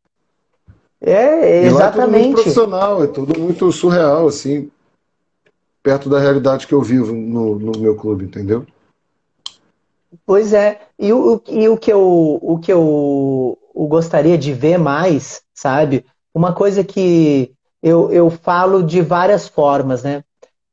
É, 1.00 1.64
exatamente. 1.66 1.72
Lá 1.72 1.86
é 1.86 1.90
tudo 1.92 2.10
muito 2.10 2.34
profissional, 2.34 3.04
é 3.04 3.06
tudo 3.06 3.40
muito 3.40 3.72
surreal, 3.72 4.26
assim, 4.26 4.70
perto 5.82 6.08
da 6.08 6.18
realidade 6.18 6.66
que 6.66 6.74
eu 6.74 6.82
vivo 6.82 7.12
no, 7.12 7.58
no 7.58 7.78
meu 7.78 7.94
clube, 7.94 8.24
entendeu? 8.24 8.66
Pois 10.26 10.52
é. 10.52 10.80
E 10.98 11.12
o, 11.12 11.40
e 11.48 11.68
o 11.68 11.76
que 11.76 11.92
eu, 11.92 12.38
o 12.42 12.58
que 12.58 12.72
eu, 12.72 13.56
eu 13.80 13.86
gostaria 13.86 14.36
de 14.36 14.52
ver 14.52 14.78
mais, 14.78 15.40
sabe? 15.54 16.04
Uma 16.34 16.52
coisa 16.54 16.84
que 16.84 17.52
eu, 17.82 18.12
eu 18.12 18.28
falo 18.28 18.82
de 18.82 19.00
várias 19.00 19.48
formas, 19.48 20.02
né? 20.02 20.22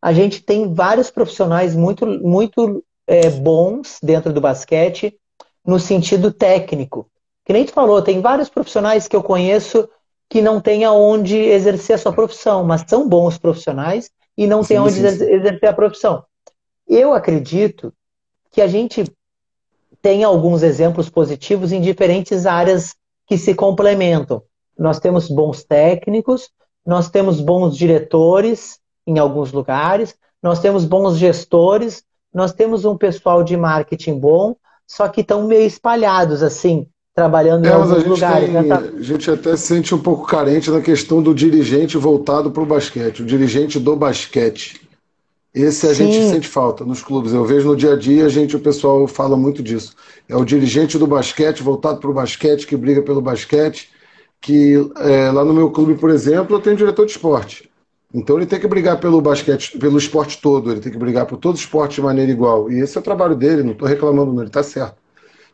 A 0.01 0.11
gente 0.11 0.43
tem 0.43 0.73
vários 0.73 1.09
profissionais 1.09 1.73
muito, 1.73 2.05
muito 2.05 2.84
é, 3.07 3.29
bons 3.29 3.97
dentro 4.03 4.34
do 4.34 4.41
basquete 4.41 5.17
no 5.65 5.79
sentido 5.79 6.31
técnico. 6.34 7.09
Que 7.45 7.53
nem 7.53 7.65
tu 7.65 7.71
falou, 7.71 8.01
tem 8.01 8.19
vários 8.19 8.49
profissionais 8.49 9.07
que 9.07 9.15
eu 9.15 9.23
conheço 9.23 9.88
que 10.29 10.41
não 10.41 10.59
têm 10.59 10.84
aonde 10.84 11.38
exercer 11.38 11.95
a 11.95 11.97
sua 11.97 12.11
profissão, 12.11 12.65
mas 12.65 12.84
são 12.85 13.07
bons 13.07 13.38
profissionais 13.38 14.11
e 14.38 14.45
não 14.45 14.61
têm 14.63 14.75
aonde 14.75 14.99
exercer 14.99 15.69
a 15.69 15.73
profissão. 15.73 16.25
Eu 16.85 17.13
acredito 17.13 17.93
que 18.51 18.61
a 18.61 18.67
gente 18.67 19.09
tem 20.02 20.24
alguns 20.24 20.64
exemplos 20.64 21.10
positivos 21.10 21.72
em 21.72 21.82
diferentes 21.82 22.45
áreas 22.45 22.95
que 23.28 23.38
se 23.38 23.53
complementam. 23.53 24.41
Nós 24.78 24.99
temos 24.99 25.28
bons 25.28 25.64
técnicos, 25.64 26.49
nós 26.86 27.10
temos 27.10 27.41
bons 27.41 27.76
diretores 27.76 28.80
em 29.06 29.19
alguns 29.19 29.52
lugares, 29.52 30.15
nós 30.41 30.60
temos 30.60 30.86
bons 30.86 31.18
gestores, 31.18 32.03
nós 32.34 32.53
temos 32.53 32.86
um 32.86 32.95
pessoal 32.95 33.44
de 33.44 33.57
marketing 33.57 34.19
bom, 34.19 34.56
só 34.86 35.07
que 35.07 35.22
estão 35.22 35.48
meio 35.48 35.65
espalhados, 35.65 36.41
assim, 36.44 36.88
trabalhando 37.14 37.65
é, 37.65 37.69
em 37.69 37.74
alguns 37.74 38.06
lugares. 38.06 38.52
Tem, 38.52 38.64
né? 38.64 38.76
A 38.76 39.02
gente 39.02 39.30
até 39.30 39.57
se 39.57 39.68
sente 39.68 39.95
um 39.95 39.99
pouco 39.99 40.26
carente 40.26 40.69
na 40.69 40.80
questão 40.80 41.22
do 41.22 41.34
dirigente 41.34 41.98
voltado 41.98 42.52
para 42.52 42.64
o 42.64 42.65
basquete, 42.65 43.24
o 43.24 43.26
dirigente 43.26 43.80
do 43.80 43.95
basquete. 43.95 44.86
Esse 45.57 45.88
a 45.88 45.95
Sim. 45.95 46.11
gente 46.11 46.29
sente 46.29 46.47
falta 46.47 46.85
nos 46.85 47.01
clubes. 47.01 47.34
Eu 47.34 47.43
vejo 47.43 47.67
no 47.67 47.75
dia 47.75 47.93
a 47.93 47.95
dia, 47.95 48.25
a 48.25 48.29
gente, 48.29 48.55
o 48.55 48.59
pessoal 48.59 49.07
fala 49.07 49.35
muito 49.35 49.63
disso. 49.63 49.95
É 50.29 50.35
o 50.35 50.45
dirigente 50.45 50.97
do 50.97 51.07
basquete, 51.07 51.63
voltado 51.63 51.99
para 51.99 52.09
o 52.11 52.13
basquete, 52.13 52.67
que 52.67 52.77
briga 52.77 53.01
pelo 53.01 53.21
basquete. 53.21 53.89
Que 54.39 54.75
é, 54.97 55.31
lá 55.31 55.43
no 55.43 55.53
meu 55.53 55.71
clube, 55.71 55.95
por 55.95 56.11
exemplo, 56.11 56.55
eu 56.55 56.61
tenho 56.61 56.75
diretor 56.75 57.05
de 57.05 57.11
esporte. 57.13 57.67
Então 58.13 58.38
ele 58.38 58.45
tem 58.45 58.59
que 58.59 58.67
brigar 58.67 58.99
pelo 58.99 59.19
basquete, 59.19 59.77
pelo 59.79 59.97
esporte 59.97 60.39
todo, 60.39 60.71
ele 60.71 60.79
tem 60.79 60.91
que 60.91 60.97
brigar 60.97 61.25
por 61.25 61.38
todo 61.38 61.55
o 61.55 61.59
esporte 61.59 61.95
de 61.95 62.01
maneira 62.01 62.31
igual. 62.31 62.71
E 62.71 62.79
esse 62.79 62.95
é 62.95 63.01
o 63.01 63.03
trabalho 63.03 63.35
dele, 63.35 63.63
não 63.63 63.73
estou 63.73 63.88
reclamando, 63.88 64.31
não, 64.31 64.41
ele 64.41 64.49
está 64.49 64.63
certo. 64.63 64.95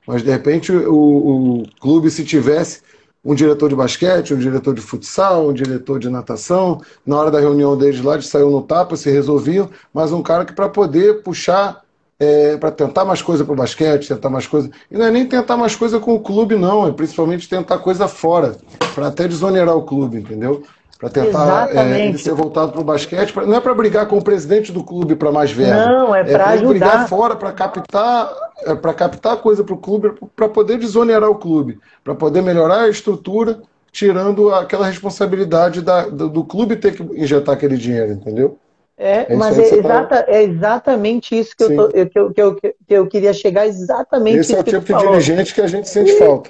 Mas 0.05 0.21
de 0.21 0.29
repente 0.29 0.71
o, 0.71 0.93
o, 0.93 1.63
clube, 1.79 2.11
se 2.11 2.23
tivesse 2.23 2.81
um 3.23 3.33
diretor 3.33 3.69
de 3.69 3.75
basquete, 3.75 4.33
um 4.33 4.37
diretor 4.37 4.73
de 4.73 4.81
futsal, 4.81 5.47
um 5.47 5.53
diretor 5.53 5.97
de 5.97 6.09
natação, 6.09 6.81
na 7.05 7.17
hora 7.17 7.31
da 7.31 7.39
reunião 7.39 7.77
deles 7.77 8.01
lá, 8.01 8.15
eles 8.15 8.27
saíam 8.27 8.51
no 8.51 8.61
tapa, 8.61 8.97
se 8.97 9.09
resolviam, 9.09 9.69
mas 9.93 10.11
um 10.11 10.21
cara 10.21 10.43
que 10.43 10.53
para 10.53 10.67
poder 10.67 11.21
puxar, 11.23 11.81
é, 12.19 12.57
para 12.57 12.71
tentar 12.71 13.05
mais 13.05 13.21
coisa 13.21 13.45
para 13.45 13.53
o 13.53 13.55
basquete, 13.55 14.09
tentar 14.09 14.29
mais 14.29 14.45
coisa. 14.45 14.69
E 14.91 14.97
não 14.97 15.05
é 15.05 15.11
nem 15.11 15.25
tentar 15.25 15.55
mais 15.55 15.75
coisa 15.75 15.99
com 15.99 16.13
o 16.15 16.19
clube, 16.19 16.55
não, 16.55 16.85
é 16.85 16.91
principalmente 16.91 17.47
tentar 17.47 17.77
coisa 17.77 18.07
fora, 18.07 18.57
para 18.93 19.07
até 19.07 19.27
desonerar 19.27 19.75
o 19.75 19.83
clube, 19.83 20.17
entendeu? 20.17 20.63
Para 21.03 21.09
tentar 21.09 21.75
é, 21.75 22.07
ele 22.07 22.17
ser 22.17 22.33
voltado 22.33 22.71
para 22.71 22.79
o 22.79 22.83
basquete. 22.83 23.33
Pra, 23.33 23.45
não 23.45 23.57
é 23.57 23.59
para 23.59 23.73
brigar 23.73 24.07
com 24.07 24.17
o 24.17 24.23
presidente 24.23 24.71
do 24.71 24.83
clube 24.83 25.15
para 25.15 25.31
mais 25.33 25.51
verba. 25.51 25.85
Não, 25.85 26.15
é 26.15 26.23
para 26.23 26.51
é 26.51 26.53
ajudar. 26.53 26.69
brigar 26.69 27.09
fora 27.09 27.35
para 27.35 27.51
captar, 27.51 28.33
é 28.65 28.73
para 28.73 28.93
captar 28.93 29.37
coisa 29.37 29.63
para 29.65 29.73
o 29.73 29.77
clube, 29.77 30.13
para 30.33 30.47
poder 30.47 30.77
desonerar 30.77 31.29
o 31.29 31.35
clube, 31.35 31.77
para 32.03 32.15
poder 32.15 32.41
melhorar 32.41 32.83
a 32.83 32.89
estrutura, 32.89 33.59
tirando 33.91 34.53
aquela 34.53 34.87
responsabilidade 34.87 35.81
da, 35.81 36.07
do, 36.07 36.29
do, 36.29 36.43
clube 36.45 36.77
ter 36.77 36.95
que 36.95 37.03
injetar 37.21 37.55
aquele 37.55 37.75
dinheiro, 37.75 38.13
entendeu? 38.13 38.57
É, 38.97 39.33
é 39.33 39.35
mas 39.35 39.59
é, 39.59 39.75
exata, 39.75 40.23
tá... 40.23 40.25
é, 40.27 40.43
exatamente 40.43 41.37
isso 41.37 41.53
que 41.57 41.63
eu, 41.63 41.75
tô, 41.75 41.89
que, 41.89 42.19
eu, 42.19 42.31
que, 42.31 42.41
eu, 42.41 42.55
que 42.55 42.73
eu 42.87 43.07
queria 43.07 43.33
chegar, 43.33 43.67
exatamente 43.67 44.37
Esse 44.37 44.55
é 44.55 44.59
o 44.59 44.63
tipo 44.63 44.85
de 44.85 45.05
dirigente 45.05 45.53
que 45.53 45.61
a 45.61 45.67
gente 45.67 45.89
sente 45.89 46.11
e, 46.11 46.17
falta. 46.17 46.49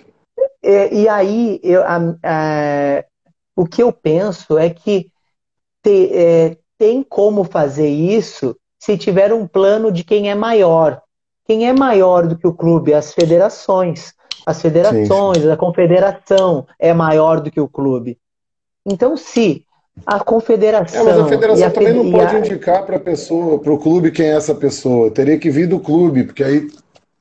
E, 0.61 1.01
e 1.01 1.09
aí, 1.09 1.59
eu, 1.63 1.81
a, 1.81 2.15
a, 2.23 3.03
o 3.55 3.65
que 3.65 3.81
eu 3.81 3.91
penso 3.91 4.57
é 4.57 4.69
que 4.69 5.11
te, 5.81 6.09
é, 6.13 6.57
tem 6.77 7.03
como 7.03 7.43
fazer 7.43 7.89
isso 7.89 8.55
se 8.79 8.97
tiver 8.97 9.33
um 9.33 9.47
plano 9.47 9.91
de 9.91 10.03
quem 10.03 10.29
é 10.29 10.35
maior. 10.35 11.01
Quem 11.45 11.67
é 11.67 11.73
maior 11.73 12.27
do 12.27 12.37
que 12.37 12.47
o 12.47 12.53
clube? 12.53 12.93
As 12.93 13.13
federações. 13.13 14.13
As 14.45 14.61
federações, 14.61 15.37
sim, 15.37 15.43
sim. 15.43 15.51
a 15.51 15.57
confederação 15.57 16.65
é 16.77 16.93
maior 16.93 17.39
do 17.39 17.49
que 17.49 17.61
o 17.61 17.67
clube. 17.67 18.17
Então, 18.85 19.15
se 19.15 19.65
a 20.05 20.19
confederação. 20.19 21.01
É, 21.01 21.03
mas 21.03 21.19
a 21.19 21.25
federação 21.27 21.67
a 21.67 21.71
também 21.71 21.93
não 21.93 22.11
pode 22.11 22.35
a... 22.35 22.39
indicar 22.39 22.85
para 22.85 22.97
a 22.97 22.99
pessoa, 22.99 23.59
para 23.59 23.71
o 23.71 23.77
clube, 23.77 24.11
quem 24.11 24.25
é 24.25 24.35
essa 24.35 24.55
pessoa. 24.55 25.11
Teria 25.11 25.37
que 25.37 25.49
vir 25.49 25.67
do 25.67 25.79
clube, 25.79 26.23
porque 26.23 26.43
aí 26.43 26.67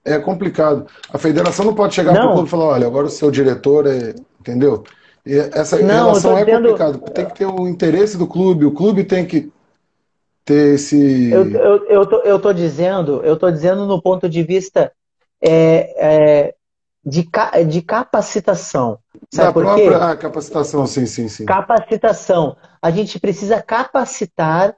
é 0.04 0.18
complicado. 0.18 0.86
A 1.12 1.18
federação 1.18 1.64
não 1.64 1.74
pode 1.74 1.94
chegar 1.94 2.14
para 2.14 2.30
o 2.30 2.32
clube 2.32 2.48
e 2.48 2.50
falar: 2.50 2.66
olha, 2.66 2.86
agora 2.86 3.06
o 3.06 3.10
seu 3.10 3.30
diretor 3.30 3.86
é. 3.86 4.14
Entendeu? 4.40 4.82
Essa 5.24 5.78
não, 5.78 6.07
relação 6.07 6.36
é 6.36 6.44
dizendo... 6.44 6.62
complicada. 6.62 6.99
Tem 6.99 7.27
que 7.27 7.35
ter 7.35 7.47
o 7.47 7.69
interesse 7.69 8.19
do 8.19 8.27
clube, 8.27 8.65
o 8.65 8.73
clube 8.73 9.05
tem 9.05 9.24
que 9.24 9.53
ter 10.44 10.74
esse. 10.74 11.31
Eu, 11.31 11.49
eu, 11.51 11.86
eu, 11.86 12.07
tô, 12.07 12.16
eu 12.19 12.39
tô 12.40 12.53
dizendo, 12.53 13.20
eu 13.24 13.36
tô 13.36 13.51
dizendo 13.51 13.86
no 13.86 14.03
ponto 14.03 14.28
de 14.28 14.43
vista 14.43 14.93
é, 15.40 15.94
é, 15.97 16.55
de, 17.05 17.28
de 17.69 17.82
capacitação. 17.82 18.99
Sabe 19.32 19.49
da 19.49 19.53
por 19.53 19.62
própria 19.62 19.89
quê? 19.89 19.94
Ah, 19.94 20.16
capacitação, 20.16 20.86
sim, 20.86 21.07
sim, 21.07 21.28
sim. 21.28 21.44
Capacitação. 21.44 22.57
A 22.81 22.90
gente 22.90 23.19
precisa 23.19 23.62
capacitar 23.62 24.74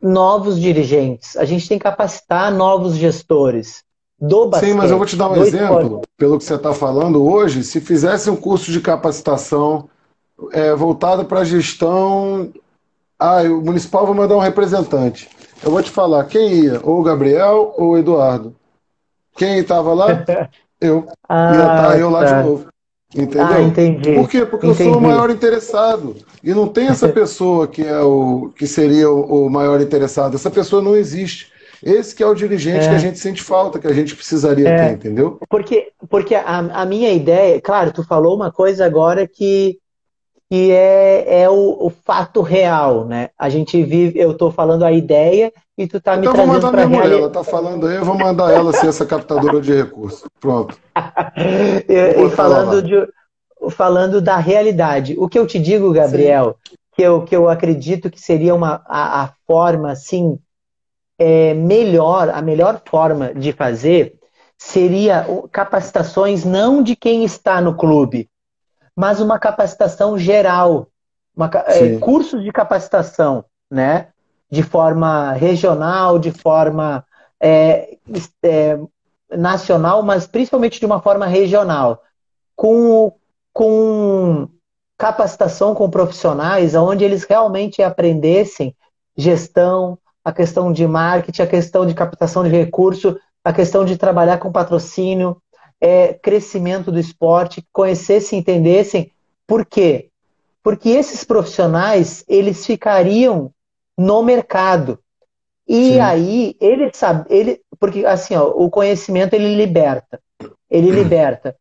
novos 0.00 0.60
dirigentes. 0.60 1.36
A 1.36 1.44
gente 1.44 1.68
tem 1.68 1.78
que 1.78 1.84
capacitar 1.84 2.52
novos 2.52 2.96
gestores 2.96 3.83
do 4.20 4.46
basquete. 4.46 4.70
Sim, 4.70 4.76
mas 4.76 4.90
eu 4.90 4.96
vou 4.96 5.06
te 5.06 5.16
dar 5.16 5.30
um 5.30 5.36
exemplo, 5.42 5.82
esporte. 5.82 6.08
pelo 6.16 6.38
que 6.38 6.44
você 6.44 6.54
está 6.54 6.72
falando 6.72 7.24
hoje, 7.24 7.64
se 7.64 7.80
fizesse 7.80 8.30
um 8.30 8.36
curso 8.36 8.70
de 8.70 8.80
capacitação 8.80 9.88
é, 10.52 10.74
voltado 10.74 11.24
para 11.24 11.40
a 11.40 11.44
gestão. 11.44 12.50
Ah, 13.18 13.42
o 13.42 13.60
municipal 13.60 14.06
vai 14.06 14.14
mandar 14.14 14.36
um 14.36 14.40
representante. 14.40 15.28
Eu 15.62 15.70
vou 15.70 15.82
te 15.82 15.90
falar, 15.90 16.24
quem 16.24 16.64
ia? 16.64 16.80
Ou 16.82 17.00
o 17.00 17.02
Gabriel 17.02 17.74
ou 17.76 17.90
o 17.90 17.98
Eduardo? 17.98 18.54
Quem 19.36 19.58
estava 19.58 19.94
lá? 19.94 20.24
Eu. 20.80 21.06
ah, 21.28 21.52
ia 21.54 21.60
estar 21.60 21.88
tá 21.88 21.98
eu 21.98 22.10
lá 22.10 22.24
tá. 22.24 22.42
de 22.42 22.48
novo. 22.48 22.66
Entendeu? 23.14 23.46
Ah, 23.46 23.62
entendi. 23.62 24.12
Por 24.12 24.28
quê? 24.28 24.44
Porque 24.44 24.66
entendi. 24.66 24.82
eu 24.82 24.92
sou 24.92 24.98
o 24.98 25.02
maior 25.02 25.30
interessado. 25.30 26.16
E 26.42 26.52
não 26.52 26.66
tem 26.66 26.88
essa 26.88 27.08
pessoa 27.10 27.66
que 27.68 27.82
é 27.82 28.00
o 28.00 28.50
que 28.56 28.66
seria 28.66 29.08
o, 29.08 29.46
o 29.46 29.50
maior 29.50 29.80
interessado. 29.80 30.34
Essa 30.34 30.50
pessoa 30.50 30.82
não 30.82 30.96
existe. 30.96 31.53
Esse 31.84 32.14
que 32.14 32.22
é 32.22 32.26
o 32.26 32.34
dirigente 32.34 32.86
é. 32.86 32.88
que 32.88 32.94
a 32.94 32.98
gente 32.98 33.18
sente 33.18 33.42
falta, 33.42 33.78
que 33.78 33.86
a 33.86 33.92
gente 33.92 34.16
precisaria 34.16 34.68
é. 34.68 34.76
ter, 34.88 34.92
entendeu? 34.94 35.38
Porque, 35.50 35.92
porque 36.08 36.34
a, 36.34 36.58
a, 36.58 36.86
minha 36.86 37.12
ideia, 37.12 37.60
claro, 37.60 37.92
tu 37.92 38.02
falou 38.02 38.34
uma 38.34 38.50
coisa 38.50 38.86
agora 38.86 39.28
que, 39.28 39.78
que 40.50 40.72
é, 40.72 41.42
é 41.42 41.50
o, 41.50 41.76
o 41.86 41.90
fato 41.90 42.40
real, 42.40 43.04
né? 43.04 43.28
A 43.38 43.50
gente 43.50 43.82
vive, 43.82 44.18
eu 44.18 44.32
estou 44.32 44.50
falando 44.50 44.82
a 44.82 44.92
ideia 44.92 45.52
e 45.76 45.86
tu 45.86 46.00
tá 46.00 46.16
então, 46.16 46.32
me 46.32 46.38
trazendo 46.38 46.70
para 46.70 46.86
realidade. 46.86 47.20
Ela 47.20 47.30
tá 47.30 47.44
falando 47.44 47.86
aí, 47.86 47.96
eu 47.96 48.04
vou 48.04 48.16
mandar 48.16 48.50
ela 48.50 48.72
ser 48.72 48.86
essa 48.86 49.04
captadora 49.04 49.60
de 49.60 49.74
recursos. 49.74 50.24
Pronto. 50.40 50.78
e, 51.86 52.30
falando 52.30 52.82
de 52.82 53.06
falando 53.70 54.20
da 54.20 54.36
realidade. 54.36 55.14
O 55.18 55.28
que 55.28 55.38
eu 55.38 55.46
te 55.46 55.58
digo, 55.58 55.92
Gabriel, 55.92 56.56
que 56.94 57.02
eu, 57.02 57.22
que 57.22 57.34
eu 57.34 57.48
acredito 57.48 58.10
que 58.10 58.20
seria 58.20 58.54
uma, 58.54 58.82
a, 58.86 59.22
a 59.22 59.32
forma 59.46 59.90
assim 59.90 60.38
é, 61.18 61.54
melhor, 61.54 62.28
a 62.30 62.42
melhor 62.42 62.82
forma 62.84 63.34
de 63.34 63.52
fazer 63.52 64.18
seria 64.58 65.26
capacitações 65.52 66.44
não 66.44 66.82
de 66.82 66.96
quem 66.96 67.24
está 67.24 67.60
no 67.60 67.76
clube, 67.76 68.30
mas 68.96 69.20
uma 69.20 69.38
capacitação 69.38 70.16
geral, 70.18 70.88
uma, 71.36 71.50
é, 71.66 71.98
cursos 71.98 72.42
de 72.42 72.52
capacitação, 72.52 73.44
né? 73.70 74.08
De 74.50 74.62
forma 74.62 75.32
regional, 75.32 76.18
de 76.18 76.30
forma 76.30 77.04
é, 77.40 77.96
é, 78.42 78.78
nacional, 79.36 80.02
mas 80.02 80.26
principalmente 80.26 80.78
de 80.78 80.86
uma 80.86 81.02
forma 81.02 81.26
regional, 81.26 82.00
com, 82.54 83.12
com 83.52 84.48
capacitação 84.96 85.74
com 85.74 85.90
profissionais, 85.90 86.74
onde 86.74 87.04
eles 87.04 87.24
realmente 87.24 87.82
aprendessem 87.82 88.76
gestão, 89.16 89.98
a 90.24 90.32
questão 90.32 90.72
de 90.72 90.86
marketing, 90.86 91.42
a 91.42 91.46
questão 91.46 91.84
de 91.84 91.94
captação 91.94 92.42
de 92.42 92.48
recurso, 92.48 93.18
a 93.44 93.52
questão 93.52 93.84
de 93.84 93.98
trabalhar 93.98 94.38
com 94.38 94.50
patrocínio, 94.50 95.36
é, 95.80 96.14
crescimento 96.14 96.90
do 96.90 96.98
esporte, 96.98 97.62
conhecessem, 97.70 98.38
entendessem. 98.38 99.12
Por 99.46 99.66
quê? 99.66 100.08
Porque 100.62 100.88
esses 100.88 101.24
profissionais, 101.24 102.24
eles 102.26 102.64
ficariam 102.64 103.52
no 103.98 104.22
mercado. 104.22 104.98
E 105.68 105.94
Sim. 105.94 106.00
aí, 106.00 106.56
ele 106.58 106.90
sabe, 106.94 107.26
ele, 107.28 107.60
porque 107.78 108.06
assim, 108.06 108.34
ó, 108.34 108.48
o 108.48 108.70
conhecimento 108.70 109.34
ele 109.34 109.54
liberta. 109.54 110.18
Ele 110.70 110.90
liberta. 110.90 111.54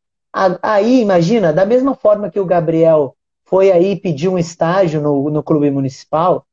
Aí, 0.61 1.01
imagina, 1.01 1.51
da 1.51 1.65
mesma 1.65 1.95
forma 1.95 2.29
que 2.29 2.39
o 2.39 2.45
Gabriel 2.45 3.15
foi 3.43 3.71
aí 3.71 3.95
pedir 3.95 4.29
um 4.29 4.37
estágio 4.37 5.01
no, 5.01 5.29
no 5.29 5.43
clube 5.43 5.69
municipal, 5.69 6.45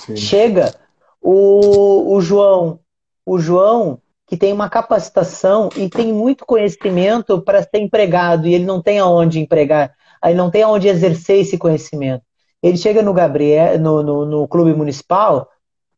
Sim. 0.00 0.16
chega 0.16 0.74
o, 1.22 2.14
o 2.14 2.20
João, 2.20 2.80
o 3.24 3.38
João 3.38 3.98
que 4.26 4.36
tem 4.36 4.52
uma 4.52 4.68
capacitação 4.68 5.68
e 5.76 5.88
tem 5.88 6.12
muito 6.12 6.46
conhecimento 6.46 7.40
para 7.42 7.62
ser 7.62 7.78
empregado 7.78 8.48
e 8.48 8.54
ele 8.54 8.64
não 8.64 8.80
tem 8.80 8.98
aonde 8.98 9.38
empregar, 9.38 9.94
ele 10.24 10.34
não 10.34 10.50
tem 10.50 10.62
aonde 10.62 10.88
exercer 10.88 11.40
esse 11.40 11.58
conhecimento. 11.58 12.24
Ele 12.62 12.78
chega 12.78 13.02
no 13.02 13.12
Gabriel, 13.12 13.78
no, 13.78 14.02
no, 14.02 14.24
no 14.24 14.48
clube 14.48 14.72
municipal, 14.72 15.48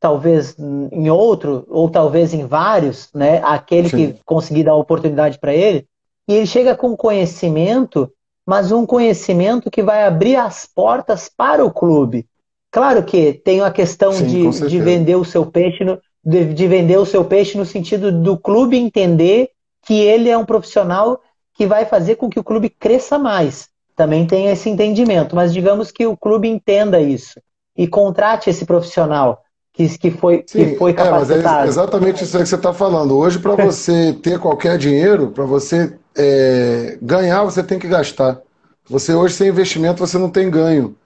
talvez 0.00 0.56
em 0.58 1.08
outro 1.10 1.64
ou 1.68 1.88
talvez 1.88 2.34
em 2.34 2.44
vários, 2.44 3.08
né? 3.14 3.40
Aquele 3.44 3.88
Sim. 3.88 3.96
que 3.96 4.20
conseguir 4.24 4.64
dar 4.64 4.74
oportunidade 4.74 5.38
para 5.38 5.54
ele, 5.54 5.86
e 6.26 6.34
ele 6.34 6.46
chega 6.46 6.74
com 6.74 6.96
conhecimento, 6.96 8.10
mas 8.46 8.72
um 8.72 8.84
conhecimento 8.84 9.70
que 9.70 9.82
vai 9.82 10.04
abrir 10.04 10.36
as 10.36 10.66
portas 10.66 11.30
para 11.34 11.64
o 11.64 11.70
clube. 11.70 12.26
Claro 12.74 13.04
que 13.04 13.34
tem 13.34 13.60
a 13.60 13.70
questão 13.70 14.10
Sim, 14.10 14.50
de, 14.50 14.66
de 14.66 14.80
vender 14.80 15.14
o 15.14 15.24
seu 15.24 15.46
peixe 15.46 15.84
no, 15.84 15.96
de, 16.24 16.52
de, 16.52 16.66
vender 16.66 16.98
o 16.98 17.06
seu 17.06 17.24
peixe 17.24 17.56
no 17.56 17.64
sentido 17.64 18.10
do 18.10 18.36
clube 18.36 18.76
entender 18.76 19.50
que 19.86 19.94
ele 19.94 20.28
é 20.28 20.36
um 20.36 20.44
profissional 20.44 21.20
que 21.56 21.68
vai 21.68 21.84
fazer 21.84 22.16
com 22.16 22.28
que 22.28 22.40
o 22.40 22.42
clube 22.42 22.68
cresça 22.68 23.16
mais. 23.16 23.68
Também 23.94 24.26
tem 24.26 24.48
esse 24.48 24.68
entendimento, 24.68 25.36
mas 25.36 25.52
digamos 25.52 25.92
que 25.92 26.04
o 26.04 26.16
clube 26.16 26.48
entenda 26.48 27.00
isso 27.00 27.40
e 27.76 27.86
contrate 27.86 28.50
esse 28.50 28.64
profissional 28.64 29.44
que, 29.72 29.96
que 29.96 30.10
foi, 30.10 30.42
Sim, 30.44 30.70
que 30.70 30.76
foi 30.76 30.92
capacitado. 30.92 31.32
É, 31.32 31.42
mas 31.44 31.64
é 31.66 31.68
exatamente 31.68 32.24
isso 32.24 32.36
aí 32.36 32.42
que 32.42 32.48
você 32.48 32.56
está 32.56 32.72
falando. 32.72 33.16
Hoje, 33.16 33.38
para 33.38 33.54
você 33.54 34.12
ter 34.20 34.40
qualquer 34.40 34.78
dinheiro, 34.78 35.28
para 35.28 35.44
você 35.44 35.96
é, 36.16 36.98
ganhar, 37.00 37.44
você 37.44 37.62
tem 37.62 37.78
que 37.78 37.86
gastar. 37.86 38.40
Você 38.90 39.14
hoje, 39.14 39.34
sem 39.34 39.48
investimento, 39.48 40.04
você 40.04 40.18
não 40.18 40.28
tem 40.28 40.50
ganho. 40.50 40.96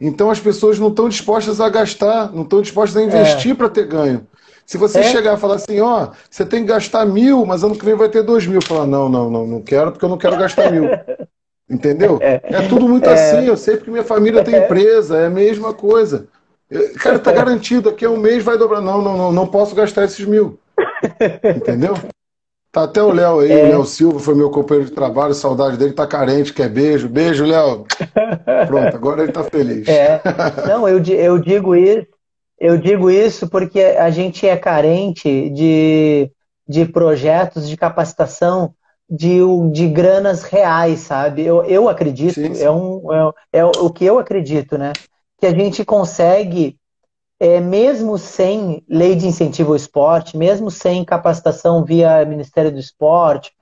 Então 0.00 0.30
as 0.30 0.38
pessoas 0.40 0.78
não 0.78 0.88
estão 0.88 1.08
dispostas 1.08 1.60
a 1.60 1.68
gastar, 1.68 2.32
não 2.32 2.42
estão 2.42 2.60
dispostas 2.60 2.96
a 2.96 3.04
investir 3.04 3.52
é. 3.52 3.54
para 3.54 3.68
ter 3.68 3.86
ganho. 3.86 4.26
Se 4.66 4.76
você 4.76 4.98
é. 4.98 5.04
chegar 5.04 5.36
e 5.36 5.40
falar 5.40 5.54
assim, 5.54 5.80
ó, 5.80 6.08
você 6.28 6.44
tem 6.44 6.62
que 6.62 6.68
gastar 6.68 7.06
mil, 7.06 7.46
mas 7.46 7.62
ano 7.62 7.76
que 7.76 7.84
vem 7.84 7.94
vai 7.94 8.08
ter 8.08 8.22
dois 8.22 8.46
mil. 8.46 8.60
Falar, 8.60 8.86
não, 8.86 9.08
não, 9.08 9.30
não, 9.30 9.46
não 9.46 9.62
quero 9.62 9.92
porque 9.92 10.04
eu 10.04 10.08
não 10.08 10.18
quero 10.18 10.36
gastar 10.36 10.70
mil. 10.72 10.84
Entendeu? 11.70 12.18
É, 12.20 12.40
é 12.42 12.68
tudo 12.68 12.88
muito 12.88 13.08
é. 13.08 13.12
assim. 13.12 13.46
Eu 13.46 13.56
sei 13.56 13.76
porque 13.76 13.90
minha 13.90 14.04
família 14.04 14.44
tem 14.44 14.56
empresa, 14.56 15.18
é 15.18 15.26
a 15.26 15.30
mesma 15.30 15.72
coisa. 15.72 16.26
Cara, 17.00 17.18
tá 17.18 17.32
garantido, 17.32 17.90
daqui 17.90 18.04
a 18.04 18.10
um 18.10 18.16
mês 18.16 18.42
vai 18.42 18.58
dobrar. 18.58 18.80
Não, 18.80 19.00
não, 19.00 19.16
não, 19.16 19.32
não 19.32 19.46
posso 19.46 19.74
gastar 19.74 20.04
esses 20.04 20.24
mil. 20.24 20.58
Entendeu? 21.56 21.94
Tá 22.76 22.82
até 22.82 23.02
o 23.02 23.10
Léo 23.10 23.40
aí, 23.40 23.50
é. 23.50 23.64
o 23.64 23.68
Léo 23.68 23.86
Silva 23.86 24.18
foi 24.18 24.34
meu 24.34 24.50
companheiro 24.50 24.90
de 24.90 24.94
trabalho, 24.94 25.32
saudade 25.32 25.78
dele, 25.78 25.94
tá 25.94 26.06
carente, 26.06 26.52
quer 26.52 26.68
beijo. 26.68 27.08
Beijo, 27.08 27.46
Léo. 27.46 27.86
Pronto, 28.66 28.94
agora 28.94 29.22
ele 29.22 29.32
tá 29.32 29.42
feliz. 29.44 29.88
É. 29.88 30.20
Não, 30.68 30.86
eu, 30.86 31.02
eu 31.02 31.38
digo 31.38 31.74
isso, 31.74 32.06
eu 32.60 32.76
digo 32.76 33.10
isso 33.10 33.48
porque 33.48 33.80
a 33.80 34.10
gente 34.10 34.46
é 34.46 34.58
carente 34.58 35.48
de, 35.48 36.30
de 36.68 36.84
projetos 36.84 37.66
de 37.66 37.78
capacitação 37.78 38.74
de, 39.08 39.38
de 39.72 39.88
granas 39.88 40.42
reais, 40.42 41.00
sabe? 41.00 41.46
Eu, 41.46 41.64
eu 41.64 41.88
acredito, 41.88 42.34
sim, 42.34 42.52
sim. 42.52 42.62
É, 42.62 42.70
um, 42.70 43.00
é, 43.10 43.60
é 43.60 43.64
o 43.64 43.88
que 43.88 44.04
eu 44.04 44.18
acredito, 44.18 44.76
né? 44.76 44.92
Que 45.40 45.46
a 45.46 45.50
gente 45.50 45.82
consegue, 45.82 46.76
é, 47.38 47.60
mesmo 47.60 48.16
sem 48.16 48.82
lei 48.88 49.14
de 49.14 49.26
incentivo 49.26 49.70
ao 49.70 49.76
esporte, 49.76 50.36
mesmo 50.36 50.70
sem 50.70 51.04
capacitação 51.04 51.84
via 51.84 52.24
Ministério 52.24 52.72
do 52.72 52.78
Esporte, 52.78 53.52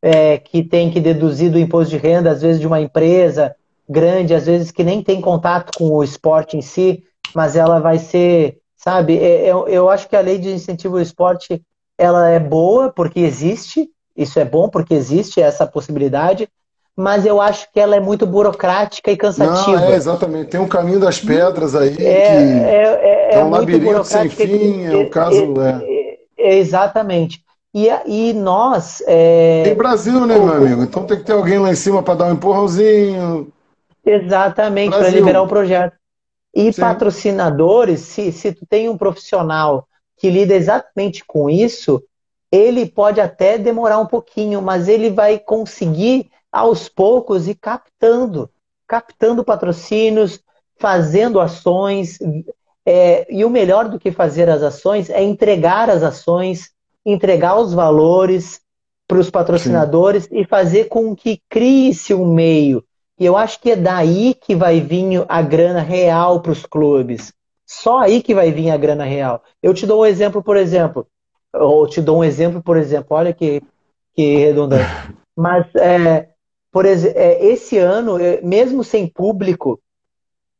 é, 0.00 0.38
que 0.38 0.62
tem 0.62 0.90
que 0.90 1.00
deduzir 1.00 1.50
do 1.50 1.58
imposto 1.58 1.90
de 1.90 1.96
renda, 1.96 2.30
às 2.30 2.42
vezes, 2.42 2.60
de 2.60 2.66
uma 2.66 2.80
empresa 2.80 3.54
grande, 3.88 4.34
às 4.34 4.46
vezes 4.46 4.70
que 4.70 4.84
nem 4.84 5.02
tem 5.02 5.20
contato 5.20 5.76
com 5.76 5.88
o 5.90 6.04
esporte 6.04 6.56
em 6.56 6.62
si, 6.62 7.02
mas 7.34 7.56
ela 7.56 7.80
vai 7.80 7.98
ser, 7.98 8.58
sabe? 8.76 9.18
É, 9.18 9.50
eu, 9.50 9.66
eu 9.66 9.90
acho 9.90 10.08
que 10.08 10.16
a 10.16 10.20
lei 10.20 10.38
de 10.38 10.50
incentivo 10.50 10.96
ao 10.96 11.02
esporte 11.02 11.62
ela 11.98 12.28
é 12.28 12.38
boa 12.38 12.92
porque 12.92 13.20
existe, 13.20 13.88
isso 14.16 14.38
é 14.38 14.44
bom 14.44 14.68
porque 14.68 14.94
existe 14.94 15.40
essa 15.40 15.66
possibilidade, 15.66 16.48
mas 16.96 17.26
eu 17.26 17.40
acho 17.40 17.70
que 17.72 17.80
ela 17.80 17.96
é 17.96 18.00
muito 18.00 18.24
burocrática 18.26 19.10
e 19.10 19.16
cansativa. 19.16 19.80
Não, 19.80 19.92
é, 19.92 19.96
exatamente. 19.96 20.50
Tem 20.50 20.60
um 20.60 20.68
caminho 20.68 21.00
das 21.00 21.18
pedras 21.18 21.74
aí, 21.74 21.92
é, 21.92 21.94
que 21.94 22.02
é, 22.02 23.30
é, 23.32 23.34
é 23.34 23.44
um 23.44 23.50
labirinto 23.50 24.04
sem 24.04 24.28
fim, 24.28 24.84
é 24.84 24.96
um 24.96 25.10
caso... 25.10 25.54
É, 25.60 26.18
é, 26.38 26.58
exatamente. 26.58 27.42
E, 27.74 27.88
e 28.06 28.32
nós... 28.32 29.02
Tem 29.64 29.74
Brasil, 29.74 30.24
né, 30.26 30.38
meu 30.38 30.52
amigo? 30.52 30.82
Então 30.84 31.04
tem 31.04 31.18
que 31.18 31.24
ter 31.24 31.32
alguém 31.32 31.58
lá 31.58 31.70
em 31.70 31.74
cima 31.74 32.02
para 32.02 32.14
dar 32.14 32.26
um 32.26 32.34
empurrãozinho. 32.34 33.52
Exatamente, 34.06 34.96
para 34.96 35.08
liberar 35.08 35.42
o 35.42 35.48
projeto. 35.48 35.96
E 36.54 36.72
Sim. 36.72 36.80
patrocinadores, 36.80 38.00
se, 38.00 38.30
se 38.30 38.52
tu 38.52 38.64
tem 38.68 38.88
um 38.88 38.96
profissional 38.96 39.88
que 40.16 40.30
lida 40.30 40.54
exatamente 40.54 41.24
com 41.26 41.50
isso, 41.50 42.00
ele 42.52 42.86
pode 42.86 43.20
até 43.20 43.58
demorar 43.58 43.98
um 43.98 44.06
pouquinho, 44.06 44.62
mas 44.62 44.86
ele 44.86 45.10
vai 45.10 45.40
conseguir 45.40 46.30
aos 46.54 46.88
poucos 46.88 47.48
ir 47.48 47.56
captando, 47.56 48.48
captando 48.86 49.42
patrocínios, 49.42 50.40
fazendo 50.78 51.40
ações. 51.40 52.16
É, 52.86 53.26
e 53.28 53.44
o 53.44 53.50
melhor 53.50 53.88
do 53.88 53.98
que 53.98 54.12
fazer 54.12 54.48
as 54.48 54.62
ações 54.62 55.10
é 55.10 55.20
entregar 55.20 55.90
as 55.90 56.04
ações, 56.04 56.70
entregar 57.04 57.58
os 57.58 57.74
valores 57.74 58.60
para 59.08 59.18
os 59.18 59.30
patrocinadores 59.30 60.24
Sim. 60.24 60.38
e 60.38 60.46
fazer 60.46 60.84
com 60.84 61.14
que 61.16 61.42
crie-se 61.48 62.14
um 62.14 62.32
meio. 62.32 62.84
E 63.18 63.26
eu 63.26 63.36
acho 63.36 63.60
que 63.60 63.72
é 63.72 63.76
daí 63.76 64.32
que 64.34 64.54
vai 64.54 64.80
vir 64.80 65.24
a 65.28 65.42
grana 65.42 65.80
real 65.80 66.40
para 66.40 66.52
os 66.52 66.64
clubes. 66.64 67.32
Só 67.66 67.98
aí 67.98 68.22
que 68.22 68.34
vai 68.34 68.52
vir 68.52 68.70
a 68.70 68.76
grana 68.76 69.04
real. 69.04 69.42
Eu 69.60 69.74
te 69.74 69.86
dou 69.86 70.02
um 70.02 70.06
exemplo, 70.06 70.40
por 70.40 70.56
exemplo. 70.56 71.04
Ou 71.52 71.86
te 71.88 72.00
dou 72.00 72.18
um 72.18 72.24
exemplo, 72.24 72.62
por 72.62 72.76
exemplo, 72.76 73.16
olha 73.16 73.32
que, 73.32 73.60
que 74.14 74.36
redundante. 74.36 74.88
Mas, 75.36 75.66
é, 75.74 76.28
por 76.74 76.86
exemplo, 76.86 77.16
é, 77.20 77.46
esse 77.46 77.78
ano, 77.78 78.16
mesmo 78.42 78.82
sem 78.82 79.06
público, 79.06 79.80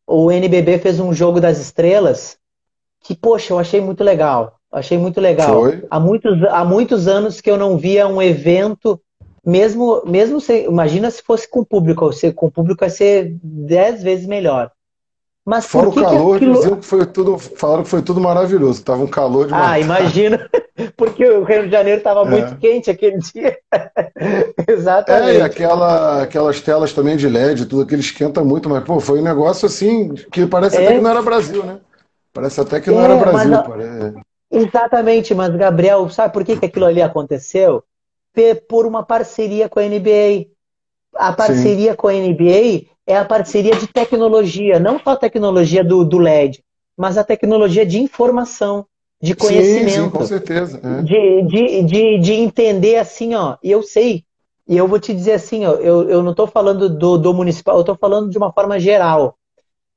o 0.07 0.31
NBB 0.31 0.79
fez 0.79 1.01
um 1.01 1.13
jogo 1.13 1.41
das 1.41 1.59
estrelas 1.59 2.39
que, 3.03 3.17
poxa, 3.17 3.53
eu 3.53 3.59
achei 3.59 3.81
muito 3.81 4.05
legal. 4.05 4.55
Achei 4.71 4.97
muito 4.97 5.21
legal. 5.21 5.61
Foi? 5.61 5.85
Há 5.91 5.99
muitos, 5.99 6.41
há 6.45 6.65
muitos 6.65 7.09
anos 7.09 7.41
que 7.41 7.51
eu 7.51 7.57
não 7.57 7.77
via 7.77 8.07
um 8.07 8.23
evento, 8.23 9.01
mesmo, 9.45 10.05
mesmo 10.07 10.41
sem, 10.41 10.67
imagina 10.67 11.11
se 11.11 11.21
fosse 11.21 11.51
com 11.51 11.65
público, 11.65 12.13
se 12.13 12.33
com 12.33 12.49
público 12.49 12.79
vai 12.79 12.91
ser 12.91 13.37
dez 13.43 14.01
vezes 14.01 14.25
melhor. 14.25 14.71
Mas 15.45 15.67
Fora 15.67 15.91
o 15.91 15.95
calor, 15.95 16.39
que 16.39 16.47
aquilo... 16.47 16.77
que 16.79 16.87
foi 16.87 17.05
tudo, 17.05 17.39
falaram 17.39 17.83
que 17.83 17.91
foi 17.91 18.01
tudo 18.01 18.19
maravilhoso, 18.19 18.83
tava 18.83 19.03
um 19.03 19.07
calor 19.07 19.47
demais. 19.47 19.73
Ah, 19.73 19.79
imagina, 19.79 20.49
porque 20.97 21.23
o 21.29 21.45
Rio 21.45 21.65
de 21.67 21.71
Janeiro 21.71 21.99
estava 21.99 22.23
é. 22.23 22.25
muito 22.25 22.57
quente 22.57 22.91
aquele 22.91 23.19
dia. 23.19 23.59
Exatamente. 24.67 25.37
É, 25.37 25.39
e 25.41 25.43
aquela, 25.43 26.23
aquelas 26.23 26.63
telas 26.63 26.95
também 26.95 27.15
de 27.17 27.29
LED, 27.29 27.67
tudo 27.67 27.83
aquilo 27.83 28.01
esquenta 28.01 28.43
muito, 28.43 28.71
mas 28.71 28.83
pô, 28.85 28.99
foi 29.01 29.21
um 29.21 29.25
negócio 29.25 29.67
assim 29.67 30.15
que 30.33 30.47
parece 30.47 30.79
é. 30.79 30.87
até 30.87 30.95
que 30.95 31.03
não 31.03 31.11
era 31.11 31.21
Brasil, 31.21 31.63
né? 31.63 31.79
Parece 32.33 32.61
até 32.61 32.81
que 32.81 32.91
não 32.91 33.03
é, 33.03 33.05
era 33.05 33.17
Brasil. 33.17 33.51
Mas, 33.51 34.25
Exatamente, 34.51 35.35
mas 35.35 35.55
Gabriel, 35.55 36.09
sabe 36.09 36.33
por 36.33 36.45
que, 36.45 36.57
que 36.57 36.67
aquilo 36.67 36.87
ali 36.87 37.03
aconteceu? 37.03 37.83
Por 38.69 38.87
uma 38.87 39.05
parceria 39.05 39.69
com 39.69 39.79
a 39.79 39.83
NBA. 39.83 40.47
A 41.17 41.33
parceria 41.33 41.91
Sim. 41.91 41.97
com 41.97 42.09
a 42.09 42.13
NBA 42.13 42.94
é 43.07 43.17
a 43.17 43.25
parceria 43.25 43.77
de 43.77 43.87
tecnologia, 43.87 44.79
não 44.79 44.99
só 44.99 45.11
a 45.11 45.17
tecnologia 45.17 45.85
do, 45.85 46.05
do 46.05 46.19
LED, 46.19 46.63
mas 46.97 47.19
a 47.19 47.25
tecnologia 47.25 47.85
de 47.85 48.01
informação, 48.01 48.87
de 49.21 49.35
conhecimento. 49.35 49.91
Sim, 49.91 50.05
sim 50.05 50.11
com 50.11 50.25
certeza. 50.25 50.81
É. 50.83 51.03
De, 51.03 51.43
de, 51.43 51.83
de, 51.83 52.19
de 52.19 52.33
entender 52.33 52.97
assim, 52.97 53.35
ó, 53.35 53.57
e 53.63 53.71
eu 53.71 53.83
sei, 53.83 54.25
e 54.67 54.77
eu 54.77 54.89
vou 54.89 54.99
te 54.99 55.13
dizer 55.13 55.33
assim, 55.33 55.65
ó, 55.67 55.73
eu, 55.75 56.09
eu 56.09 56.23
não 56.23 56.31
estou 56.31 56.47
falando 56.47 56.89
do, 56.89 57.19
do 57.19 57.35
municipal, 57.35 57.77
eu 57.77 57.81
estou 57.81 57.97
falando 57.97 58.31
de 58.31 58.39
uma 58.39 58.53
forma 58.53 58.79
geral. 58.79 59.37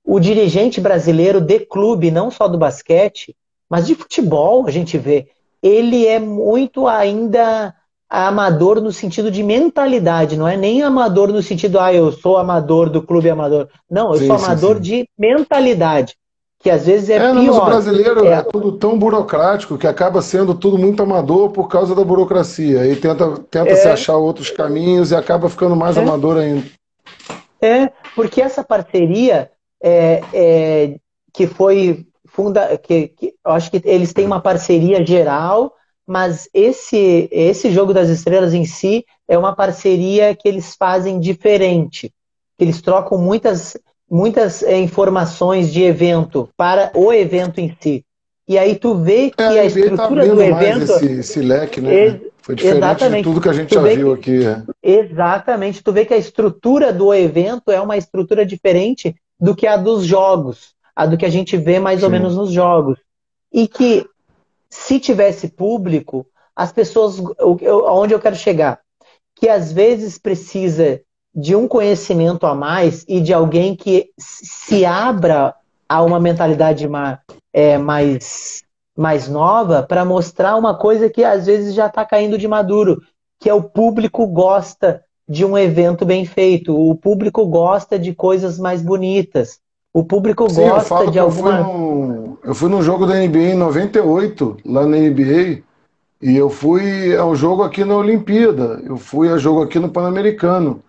O 0.04 0.20
dirigente 0.20 0.80
brasileiro 0.80 1.42
de 1.42 1.60
clube, 1.60 2.12
não 2.12 2.32
só 2.32 2.48
do 2.48 2.58
basquete, 2.58 3.36
mas 3.70 3.88
de 3.88 3.96
futebol, 3.96 4.66
a 4.66 4.72
gente 4.72 4.98
vê, 4.98 5.28
ele 5.62 6.06
é 6.06 6.20
muito 6.20 6.88
ainda 6.88 7.74
amador 8.10 8.82
no 8.82 8.92
sentido 8.92 9.30
de 9.30 9.44
mentalidade, 9.44 10.38
não 10.38 10.48
é 10.48 10.56
nem 10.56 10.82
amador 10.82 11.30
no 11.30 11.44
sentido, 11.44 11.80
ah, 11.80 11.94
eu 11.94 12.12
sou 12.12 12.38
amador 12.38 12.90
do 12.90 13.02
clube 13.02 13.30
amador. 13.30 13.68
Não, 13.90 14.14
eu 14.14 14.20
sim, 14.20 14.28
sou 14.28 14.36
amador 14.38 14.76
sim, 14.76 14.76
sim. 14.76 14.82
de 14.82 15.10
mentalidade, 15.18 16.16
que 16.60 16.70
às 16.70 16.86
vezes 16.86 17.10
é, 17.10 17.16
é 17.16 17.20
pior. 17.20 17.34
Mas 17.36 17.58
o 17.58 17.66
brasileiro 17.66 18.26
é... 18.26 18.34
é... 18.34 18.42
tudo 18.42 18.72
tão 18.74 18.98
burocrático 18.98 19.78
que 19.78 19.88
acaba 19.88 20.22
sendo 20.22 20.56
tudo 20.56 20.78
muito 20.78 21.04
amador 21.04 21.50
por 21.50 21.68
causa 21.68 21.94
da 21.94 22.04
burocracia. 22.04 22.86
E 22.88 22.96
tenta, 22.96 23.38
tenta 23.52 23.72
é... 23.72 23.76
se 23.76 23.88
achar 23.88 24.16
outros 24.16 24.50
caminhos 24.50 25.12
e 25.12 25.16
acaba 25.16 25.50
ficando 25.50 25.76
mais 25.76 25.98
é... 25.98 26.02
amador 26.02 26.38
ainda. 26.38 26.66
É, 27.62 27.92
porque 28.16 28.42
essa 28.42 28.64
parceria 28.64 29.50
é, 29.84 30.22
é 30.34 30.96
que 31.34 31.46
foi 31.48 32.06
funda, 32.28 32.78
que, 32.78 33.08
que 33.10 33.34
eu 33.44 33.52
acho 33.52 33.72
que 33.72 33.82
eles 33.84 34.14
têm 34.14 34.26
uma 34.26 34.40
parceria 34.40 35.04
geral 35.06 35.74
mas 36.08 36.50
esse, 36.54 37.28
esse 37.30 37.70
jogo 37.70 37.94
das 37.94 38.08
estrelas 38.08 38.54
em 38.54 38.64
si 38.64 39.06
é 39.28 39.38
uma 39.38 39.54
parceria 39.54 40.34
que 40.34 40.48
eles 40.48 40.74
fazem 40.74 41.20
diferente. 41.20 42.14
Eles 42.58 42.82
trocam 42.82 43.18
muitas, 43.18 43.78
muitas 44.10 44.64
é, 44.64 44.80
informações 44.80 45.72
de 45.72 45.84
evento 45.84 46.50
para 46.56 46.92
o 46.96 47.12
evento 47.12 47.60
em 47.60 47.76
si. 47.80 48.06
E 48.48 48.58
aí 48.58 48.76
tu 48.76 48.96
vê 48.96 49.30
que 49.30 49.44
é, 49.44 49.46
a, 49.46 49.50
a 49.50 49.56
tá 49.56 49.66
estrutura 49.66 50.26
tá 50.26 50.34
do 50.34 50.42
evento. 50.42 50.84
Esse, 50.84 51.06
esse 51.12 51.42
leque, 51.42 51.82
né? 51.82 52.22
Foi 52.42 52.56
diferente 52.56 52.78
exatamente. 52.78 53.18
de 53.18 53.24
tudo 53.30 53.42
que 53.42 53.50
a 53.50 53.54
gente 53.54 53.68
tu 53.68 53.76
já 53.76 53.82
viu 53.82 54.18
que, 54.18 54.32
aqui. 54.32 54.48
É. 54.48 54.64
Exatamente. 54.82 55.84
Tu 55.84 55.92
vê 55.92 56.06
que 56.06 56.14
a 56.14 56.18
estrutura 56.18 56.94
do 56.94 57.14
evento 57.14 57.70
é 57.70 57.82
uma 57.82 57.98
estrutura 57.98 58.46
diferente 58.46 59.14
do 59.38 59.54
que 59.54 59.68
a 59.68 59.76
dos 59.76 60.06
jogos, 60.06 60.74
a 60.96 61.06
do 61.06 61.18
que 61.18 61.26
a 61.26 61.30
gente 61.30 61.58
vê 61.58 61.78
mais 61.78 62.00
Sim. 62.00 62.06
ou 62.06 62.12
menos 62.12 62.38
nos 62.38 62.50
jogos. 62.54 62.98
E 63.52 63.68
que 63.68 64.06
se 64.70 65.00
tivesse 65.00 65.48
público, 65.48 66.26
as 66.56 66.72
pessoas, 66.72 67.22
onde 67.40 68.14
eu 68.14 68.20
quero 68.20 68.36
chegar, 68.36 68.80
que 69.36 69.48
às 69.48 69.72
vezes 69.72 70.18
precisa 70.18 71.02
de 71.34 71.56
um 71.56 71.68
conhecimento 71.68 72.48
a 72.48 72.56
mais 72.56 73.06
e 73.08 73.22
de 73.22 73.32
alguém 73.34 73.76
que 73.76 74.10
se 74.18 74.84
abra 74.84 75.54
a 75.88 76.02
uma 76.02 76.20
mentalidade 76.20 76.88
mais, 76.88 77.20
é, 77.54 77.78
mais, 77.78 78.64
mais 78.98 79.28
nova 79.28 79.84
para 79.84 80.04
mostrar 80.04 80.56
uma 80.56 80.76
coisa 80.76 81.10
que 81.10 81.24
às 81.24 81.46
vezes 81.46 81.76
já 81.76 81.86
está 81.86 82.04
caindo 82.04 82.38
de 82.38 82.48
maduro, 82.48 83.00
que 83.40 83.50
é 83.50 83.54
o 83.54 83.64
público 83.64 84.26
gosta 84.26 85.04
de 85.30 85.46
um 85.46 85.58
evento 85.58 86.06
bem 86.06 86.26
feito, 86.26 86.76
o 86.76 86.96
público 86.96 87.46
gosta 87.46 88.00
de 88.00 88.16
coisas 88.16 88.58
mais 88.58 88.82
bonitas, 88.82 89.60
o 89.94 90.04
público 90.04 90.50
Sim, 90.50 90.68
gosta 90.68 91.10
de 91.10 91.20
alguma. 91.20 91.60
Eu 91.60 91.64
fui, 91.64 91.64
num, 91.64 92.08
jogo, 92.08 92.40
eu 92.44 92.56
fui 92.56 92.70
num 92.70 92.84
jogo 92.84 93.06
da 93.06 93.16
NBA 93.16 93.40
em 93.40 93.56
98, 93.56 94.58
lá 94.66 94.86
na 94.86 94.98
NBA, 94.98 95.64
e 96.22 96.36
eu 96.36 96.50
fui 96.50 97.16
ao 97.16 97.36
jogo 97.36 97.64
aqui 97.64 97.84
na 97.84 97.96
Olimpíada, 97.96 98.82
eu 98.84 98.98
fui 98.98 99.30
a 99.30 99.38
jogo 99.38 99.64
aqui 99.64 99.80
no 99.80 99.90
Pan-Americano. 99.90 100.84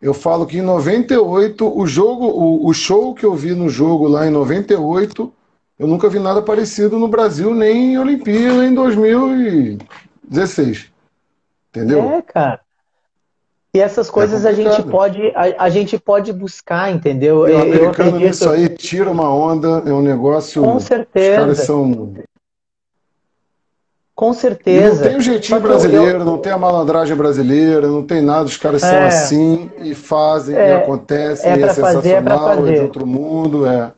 Eu 0.00 0.12
falo 0.12 0.46
que 0.46 0.58
em 0.58 0.62
98, 0.62 1.78
o 1.78 1.86
jogo, 1.86 2.26
o, 2.26 2.66
o 2.66 2.74
show 2.74 3.14
que 3.14 3.24
eu 3.24 3.34
vi 3.34 3.54
no 3.54 3.68
jogo 3.68 4.08
lá 4.08 4.26
em 4.26 4.30
98, 4.30 5.32
eu 5.78 5.86
nunca 5.86 6.08
vi 6.08 6.18
nada 6.18 6.42
parecido 6.42 6.98
no 6.98 7.06
Brasil, 7.06 7.54
nem 7.54 7.92
em 7.92 7.98
Olimpíada 7.98 8.64
em 8.64 8.74
2016. 8.74 10.90
Entendeu? 11.70 12.02
É, 12.02 12.22
cara. 12.22 12.61
E 13.74 13.80
essas 13.80 14.08
é 14.08 14.12
coisas 14.12 14.44
é 14.44 14.50
a 14.50 14.52
gente 14.52 14.82
pode 14.82 15.32
a, 15.34 15.64
a, 15.64 15.70
gente 15.70 15.98
pode 15.98 16.30
buscar, 16.30 16.92
entendeu? 16.92 17.48
E 17.48 17.52
o 17.52 17.58
americano 17.62 17.90
acredito... 17.90 18.18
nisso 18.18 18.50
aí 18.50 18.68
tira 18.68 19.10
uma 19.10 19.34
onda, 19.34 19.82
é 19.86 19.92
um 19.92 20.02
negócio. 20.02 20.62
Com 20.62 20.78
certeza. 20.78 21.30
Os 21.30 21.36
caras 21.38 21.58
são. 21.60 22.14
Com 24.14 24.34
certeza. 24.34 24.96
Não 24.96 25.08
tem 25.08 25.16
o 25.16 25.22
jeitinho 25.22 25.58
brasileiro, 25.58 26.18
eu... 26.18 26.24
não 26.24 26.36
tem 26.36 26.52
a 26.52 26.58
malandragem 26.58 27.16
brasileira, 27.16 27.88
não 27.88 28.02
tem 28.02 28.20
nada, 28.20 28.44
os 28.44 28.58
caras 28.58 28.82
é. 28.82 28.90
são 28.90 29.06
assim 29.06 29.70
e 29.78 29.94
fazem 29.94 30.54
é. 30.54 30.68
e 30.68 30.72
acontecem, 30.74 31.50
é, 31.50 31.56
e 31.56 31.62
é 31.62 31.68
sensacional, 31.68 32.38
fazer, 32.56 32.68
é, 32.68 32.72
é 32.72 32.74
de 32.74 32.80
outro 32.82 33.06
mundo, 33.06 33.66
é. 33.66 33.90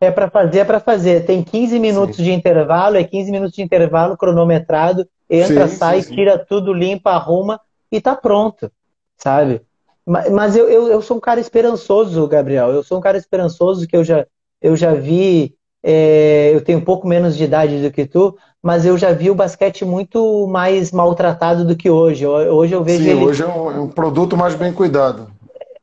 É 0.00 0.10
para 0.10 0.30
fazer, 0.30 0.58
é 0.60 0.64
para 0.64 0.78
fazer. 0.78 1.26
Tem 1.26 1.42
15 1.42 1.80
minutos 1.80 2.16
sim. 2.16 2.22
de 2.22 2.32
intervalo, 2.32 2.96
é 2.96 3.02
15 3.02 3.30
minutos 3.32 3.56
de 3.56 3.62
intervalo 3.62 4.16
cronometrado, 4.16 5.04
entra, 5.28 5.66
sim, 5.66 5.76
sai, 5.76 6.02
sim, 6.02 6.14
tira 6.14 6.38
tudo, 6.38 6.72
limpa, 6.72 7.10
arruma 7.10 7.60
e 7.92 8.00
tá 8.00 8.16
pronto, 8.16 8.72
sabe? 9.18 9.60
Mas 10.04 10.56
eu, 10.56 10.68
eu, 10.68 10.88
eu, 10.88 11.02
sou 11.02 11.18
um 11.18 11.20
cara 11.20 11.38
esperançoso, 11.38 12.26
Gabriel. 12.26 12.70
Eu 12.72 12.82
sou 12.82 12.98
um 12.98 13.00
cara 13.00 13.16
esperançoso 13.16 13.86
que 13.86 13.96
eu 13.96 14.02
já, 14.02 14.26
eu 14.60 14.74
já 14.74 14.94
vi. 14.94 15.54
É, 15.84 16.50
eu 16.52 16.60
tenho 16.60 16.78
um 16.78 16.84
pouco 16.84 17.06
menos 17.06 17.36
de 17.36 17.44
idade 17.44 17.82
do 17.82 17.90
que 17.90 18.06
tu, 18.06 18.36
mas 18.62 18.86
eu 18.86 18.96
já 18.96 19.12
vi 19.12 19.30
o 19.30 19.34
basquete 19.34 19.84
muito 19.84 20.46
mais 20.46 20.90
maltratado 20.90 21.64
do 21.64 21.76
que 21.76 21.90
hoje. 21.90 22.26
Hoje 22.26 22.72
eu 22.74 22.82
vejo 22.82 23.04
Sim, 23.04 23.10
ele. 23.10 23.24
Hoje 23.24 23.42
é 23.42 23.46
um, 23.46 23.70
é 23.70 23.80
um 23.80 23.88
produto 23.88 24.36
mais 24.36 24.54
bem 24.54 24.72
cuidado. 24.72 25.30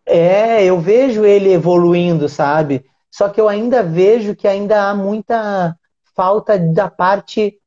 É, 0.05 0.63
eu 0.65 0.79
vejo 0.79 1.23
ele 1.23 1.53
evoluindo, 1.53 2.27
sabe? 2.27 2.83
Só 3.11 3.29
que 3.29 3.39
eu 3.39 3.47
ainda 3.47 3.83
vejo 3.83 4.35
que 4.35 4.47
ainda 4.47 4.89
há 4.89 4.95
muita 4.95 5.75
falta 6.15 6.57
da 6.57 6.89
parte 6.89 7.58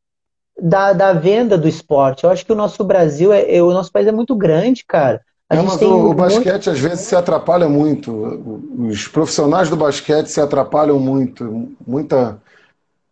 da, 0.63 0.93
da 0.93 1.13
venda 1.13 1.59
do 1.59 1.67
esporte. 1.67 2.23
Eu 2.23 2.31
acho 2.31 2.47
que 2.47 2.53
o 2.53 2.57
nosso 2.57 2.85
Brasil, 2.85 3.33
é, 3.33 3.57
é 3.57 3.61
o 3.61 3.73
nosso 3.73 3.91
país 3.91 4.07
é 4.07 4.13
muito 4.13 4.37
grande, 4.37 4.85
cara. 4.87 5.21
A 5.51 5.57
é, 5.57 5.61
mas 5.63 5.83
o, 5.83 6.15
basquete 6.15 6.71
às 6.71 6.79
vezes 6.79 7.01
se 7.01 7.17
atrapalha 7.17 7.69
muito. 7.69 8.65
Os 8.79 9.09
profissionais 9.09 9.69
do 9.69 9.77
basquete 9.77 10.29
se 10.29 10.41
atrapalham 10.41 11.01
muito. 11.01 11.69
Muita 11.85 12.39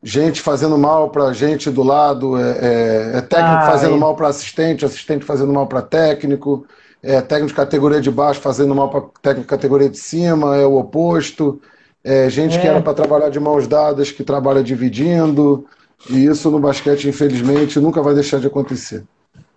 gente 0.01 0.41
fazendo 0.41 0.79
mal 0.79 1.11
para 1.11 1.33
gente 1.33 1.71
do 1.71 1.83
lado, 1.83 2.39
é, 2.39 2.51
é, 2.53 3.19
é 3.19 3.21
técnico 3.21 3.57
ah, 3.57 3.67
fazendo 3.67 3.99
mal 3.99 4.15
para 4.15 4.29
assistente, 4.29 4.85
assistente 4.85 5.25
fazendo 5.25 5.53
mal 5.53 5.67
para 5.67 5.83
técnico, 5.83 6.65
é 7.03 7.21
técnico 7.21 7.49
de 7.49 7.55
categoria 7.55 8.01
de 8.01 8.11
baixo 8.11 8.41
fazendo 8.41 8.75
mal 8.75 8.89
para 8.89 9.03
técnico 9.21 9.43
de 9.43 9.49
categoria 9.49 9.91
de 9.91 9.99
cima, 9.99 10.57
é 10.57 10.65
o 10.65 10.79
oposto. 10.79 11.61
É 12.03 12.31
gente 12.31 12.59
que 12.59 12.67
é. 12.67 12.71
era 12.71 12.81
para 12.81 12.95
trabalhar 12.95 13.29
de 13.29 13.41
mãos 13.41 13.67
dadas 13.67 14.13
que 14.13 14.23
trabalha 14.23 14.63
dividindo. 14.63 15.67
E 16.09 16.25
isso 16.25 16.51
no 16.51 16.59
basquete, 16.59 17.09
infelizmente, 17.09 17.79
nunca 17.79 18.01
vai 18.01 18.15
deixar 18.15 18.41
de 18.41 18.47
acontecer. 18.47 19.05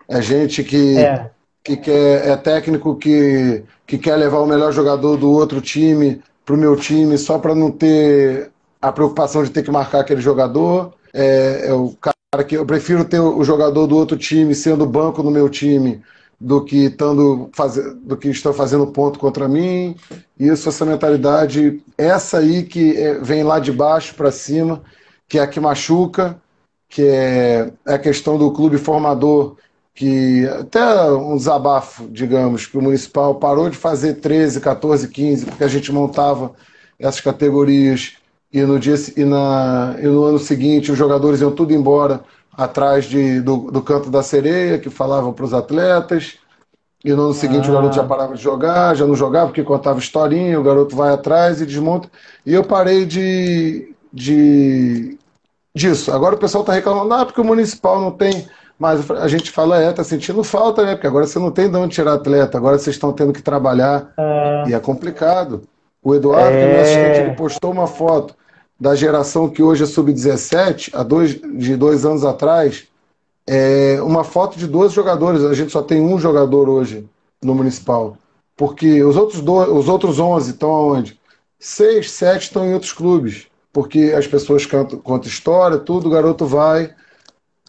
É 0.08 0.20
gente 0.20 0.62
que, 0.62 0.98
é. 0.98 1.30
que 1.62 1.76
quer, 1.76 2.28
é 2.28 2.36
técnico 2.36 2.96
que, 2.96 3.62
que 3.86 3.96
quer 3.96 4.16
levar 4.16 4.40
o 4.40 4.46
melhor 4.46 4.72
jogador 4.72 5.16
do 5.16 5.30
outro 5.30 5.60
time 5.60 6.20
para 6.44 6.54
o 6.54 6.58
meu 6.58 6.76
time 6.76 7.16
só 7.16 7.38
para 7.38 7.54
não 7.54 7.70
ter 7.70 8.50
a 8.80 8.92
preocupação 8.92 9.42
de 9.42 9.50
ter 9.50 9.62
que 9.62 9.70
marcar 9.70 10.00
aquele 10.00 10.20
jogador. 10.20 10.92
É, 11.12 11.68
é, 11.68 11.72
o 11.72 11.96
cara 11.98 12.44
que 12.44 12.56
eu 12.56 12.66
prefiro 12.66 13.04
ter 13.04 13.20
o 13.20 13.42
jogador 13.42 13.86
do 13.86 13.96
outro 13.96 14.16
time 14.16 14.54
sendo 14.54 14.84
banco 14.84 15.22
no 15.22 15.30
meu 15.30 15.48
time 15.48 16.02
do 16.38 16.62
que 16.62 16.86
estando 16.86 17.48
faz... 17.54 17.76
do 18.02 18.16
que 18.16 18.28
estão 18.28 18.52
fazendo 18.52 18.86
ponto 18.88 19.18
contra 19.18 19.48
mim. 19.48 19.96
Isso, 20.38 20.68
essa 20.68 20.84
mentalidade, 20.84 21.82
essa 21.96 22.38
aí 22.38 22.64
que 22.64 22.94
é, 22.96 23.14
vem 23.14 23.42
lá 23.42 23.58
de 23.58 23.72
baixo 23.72 24.14
para 24.14 24.30
cima 24.30 24.82
que 25.28 25.38
é 25.38 25.42
a 25.42 25.46
que 25.46 25.60
machuca, 25.60 26.40
que 26.88 27.02
é, 27.02 27.72
é 27.86 27.94
a 27.94 27.98
questão 27.98 28.38
do 28.38 28.52
clube 28.52 28.78
formador, 28.78 29.56
que 29.94 30.46
até 30.48 31.12
um 31.12 31.36
desabafo, 31.36 32.08
digamos, 32.08 32.66
que 32.66 32.76
o 32.76 32.82
Municipal 32.82 33.36
parou 33.36 33.70
de 33.70 33.76
fazer 33.76 34.14
13, 34.14 34.60
14, 34.60 35.08
15, 35.08 35.46
porque 35.46 35.64
a 35.64 35.68
gente 35.68 35.92
montava 35.92 36.52
essas 36.98 37.20
categorias 37.20 38.16
e 38.52 38.62
no, 38.62 38.78
dia, 38.78 38.94
e, 39.16 39.24
na, 39.24 39.96
e 39.98 40.06
no 40.06 40.24
ano 40.24 40.38
seguinte 40.38 40.92
os 40.92 40.98
jogadores 40.98 41.40
iam 41.40 41.50
tudo 41.50 41.74
embora 41.74 42.24
atrás 42.56 43.04
de, 43.04 43.40
do, 43.40 43.70
do 43.70 43.82
canto 43.82 44.10
da 44.10 44.22
sereia, 44.22 44.78
que 44.78 44.88
falavam 44.88 45.32
para 45.32 45.44
os 45.44 45.54
atletas. 45.54 46.38
E 47.04 47.12
no 47.12 47.24
ano 47.24 47.34
seguinte 47.34 47.66
ah. 47.66 47.70
o 47.70 47.74
garoto 47.74 47.96
já 47.96 48.04
parava 48.04 48.34
de 48.34 48.42
jogar, 48.42 48.94
já 48.94 49.06
não 49.06 49.14
jogava 49.14 49.48
porque 49.48 49.62
contava 49.62 49.98
historinha, 49.98 50.58
o 50.58 50.62
garoto 50.62 50.94
vai 50.96 51.12
atrás 51.12 51.60
e 51.60 51.66
desmonta. 51.66 52.08
E 52.46 52.54
eu 52.54 52.64
parei 52.64 53.04
de, 53.04 53.93
de 54.14 55.18
disso. 55.74 56.12
Agora 56.12 56.36
o 56.36 56.38
pessoal 56.38 56.62
está 56.62 56.72
reclamando, 56.72 57.12
ah, 57.12 57.26
porque 57.26 57.40
o 57.40 57.44
municipal 57.44 58.00
não 58.00 58.12
tem. 58.12 58.46
Mas 58.78 59.08
a 59.10 59.28
gente 59.28 59.50
fala, 59.50 59.80
é, 59.80 59.92
tá 59.92 60.04
sentindo 60.04 60.42
falta, 60.44 60.84
né? 60.84 60.94
Porque 60.94 61.06
agora 61.06 61.26
você 61.26 61.38
não 61.38 61.50
tem 61.50 61.70
de 61.70 61.76
onde 61.76 61.94
tirar 61.94 62.14
atleta, 62.14 62.56
agora 62.56 62.78
vocês 62.78 62.94
estão 62.94 63.12
tendo 63.12 63.32
que 63.32 63.42
trabalhar. 63.42 64.12
É... 64.16 64.64
E 64.68 64.74
é 64.74 64.80
complicado. 64.80 65.62
O 66.02 66.14
Eduardo, 66.14 66.56
é... 66.56 66.80
assistente, 66.80 67.18
ele 67.20 67.36
postou 67.36 67.72
uma 67.72 67.86
foto 67.86 68.34
da 68.78 68.94
geração 68.94 69.48
que 69.48 69.62
hoje 69.62 69.84
é 69.84 69.86
sub-17, 69.86 70.90
há 70.92 71.02
dois, 71.02 71.40
de 71.40 71.76
dois 71.76 72.04
anos 72.04 72.24
atrás, 72.24 72.84
é 73.46 73.98
uma 74.02 74.24
foto 74.24 74.58
de 74.58 74.66
12 74.66 74.94
jogadores. 74.94 75.42
A 75.44 75.54
gente 75.54 75.72
só 75.72 75.82
tem 75.82 76.00
um 76.00 76.18
jogador 76.18 76.68
hoje 76.68 77.08
no 77.42 77.54
municipal. 77.54 78.16
Porque 78.56 79.02
os 79.02 79.16
outros, 79.16 79.40
do, 79.40 79.54
os 79.54 79.88
outros 79.88 80.18
11 80.18 80.50
estão 80.50 80.70
aonde? 80.70 81.18
Seis, 81.58 82.10
sete 82.10 82.42
estão 82.42 82.66
em 82.66 82.74
outros 82.74 82.92
clubes 82.92 83.46
porque 83.74 84.14
as 84.16 84.24
pessoas 84.24 84.64
cantam, 84.64 85.00
contam 85.00 85.28
história, 85.28 85.78
tudo, 85.78 86.06
o 86.06 86.10
garoto 86.10 86.46
vai. 86.46 86.94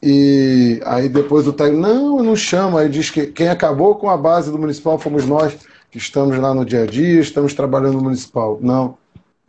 E 0.03 0.80
aí 0.86 1.10
depois 1.10 1.48
o 1.48 1.52
técnico, 1.52 1.82
não, 1.82 2.18
não 2.22 2.36
chama. 2.36 2.82
Aí 2.82 2.90
diz 2.90 3.10
que 3.10 3.26
quem 3.26 3.49
acabou 3.49 3.95
com 3.95 4.07
a 4.07 4.15
base 4.15 4.52
do 4.52 4.60
municipal 4.60 4.99
fomos 4.99 5.26
nós, 5.26 5.57
que 5.90 5.98
estamos 5.98 6.38
lá 6.38 6.53
no 6.53 6.64
dia 6.64 6.84
a 6.84 6.86
dia, 6.86 7.19
estamos 7.19 7.56
trabalhando 7.56 7.95
no 7.95 8.03
municipal. 8.03 8.60
Não, 8.61 8.95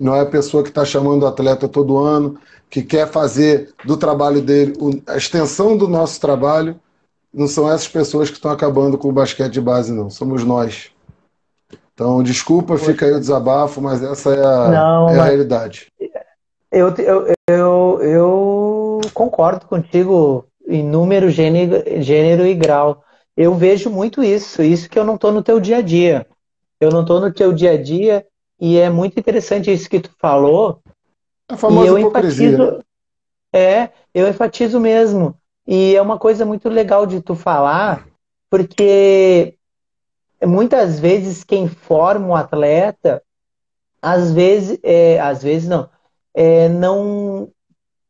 não 0.00 0.16
é 0.16 0.22
a 0.22 0.26
pessoa 0.26 0.62
que 0.62 0.70
está 0.70 0.82
chamando 0.82 1.24
o 1.24 1.26
atleta 1.26 1.68
todo 1.68 1.98
ano, 1.98 2.38
que 2.70 2.82
quer 2.82 3.06
fazer 3.06 3.74
do 3.84 3.98
trabalho 3.98 4.40
dele 4.40 4.72
a 5.06 5.18
extensão 5.18 5.76
do 5.76 5.86
nosso 5.86 6.18
trabalho. 6.18 6.80
Não 7.34 7.46
são 7.46 7.70
essas 7.70 7.88
pessoas 7.88 8.30
que 8.30 8.36
estão 8.36 8.50
acabando 8.50 8.96
com 8.96 9.10
o 9.10 9.12
basquete 9.12 9.52
de 9.52 9.60
base, 9.60 9.92
não. 9.92 10.08
Somos 10.08 10.42
nós. 10.42 10.90
Então, 11.92 12.22
desculpa, 12.22 12.78
fica 12.78 13.04
aí 13.04 13.12
o 13.12 13.20
desabafo, 13.20 13.80
mas 13.80 14.02
essa 14.02 14.34
é 14.34 14.44
a, 14.44 14.68
não, 14.68 15.08
é 15.10 15.18
a 15.18 15.24
realidade. 15.24 15.92
Eu, 16.70 16.94
eu, 16.96 17.34
eu, 17.48 18.00
eu 18.02 19.00
concordo 19.14 19.66
contigo 19.66 20.44
em 20.66 20.82
número, 20.82 21.30
gênero, 21.30 22.02
gênero 22.02 22.46
e 22.46 22.54
grau. 22.54 23.04
Eu 23.36 23.54
vejo 23.54 23.90
muito 23.90 24.22
isso, 24.22 24.62
isso 24.62 24.88
que 24.88 24.98
eu 24.98 25.04
não 25.04 25.14
estou 25.14 25.30
no 25.30 25.42
teu 25.42 25.60
dia 25.60 25.78
a 25.78 25.82
dia. 25.82 26.26
Eu 26.80 26.90
não 26.90 27.02
estou 27.02 27.20
no 27.20 27.32
teu 27.32 27.52
dia 27.52 27.72
a 27.72 27.82
dia 27.82 28.26
e 28.60 28.78
é 28.78 28.90
muito 28.90 29.18
interessante 29.18 29.72
isso 29.72 29.88
que 29.88 30.00
tu 30.00 30.10
falou. 30.18 30.80
A 31.48 31.56
famosa 31.56 31.86
e 31.86 31.88
eu 31.88 31.98
hipocrisia. 31.98 32.48
enfatizo, 32.48 32.84
é, 33.52 33.90
eu 34.14 34.28
enfatizo 34.28 34.80
mesmo. 34.80 35.36
E 35.66 35.94
é 35.94 36.02
uma 36.02 36.18
coisa 36.18 36.44
muito 36.44 36.68
legal 36.68 37.06
de 37.06 37.20
tu 37.20 37.34
falar, 37.34 38.06
porque 38.50 39.54
muitas 40.44 40.98
vezes 40.98 41.44
quem 41.44 41.68
forma 41.68 42.26
um 42.26 42.34
atleta, 42.34 43.22
às 44.00 44.32
vezes, 44.32 44.78
é, 44.82 45.18
às 45.20 45.42
vezes 45.42 45.68
não, 45.68 45.88
é, 46.36 46.68
não. 46.68 47.48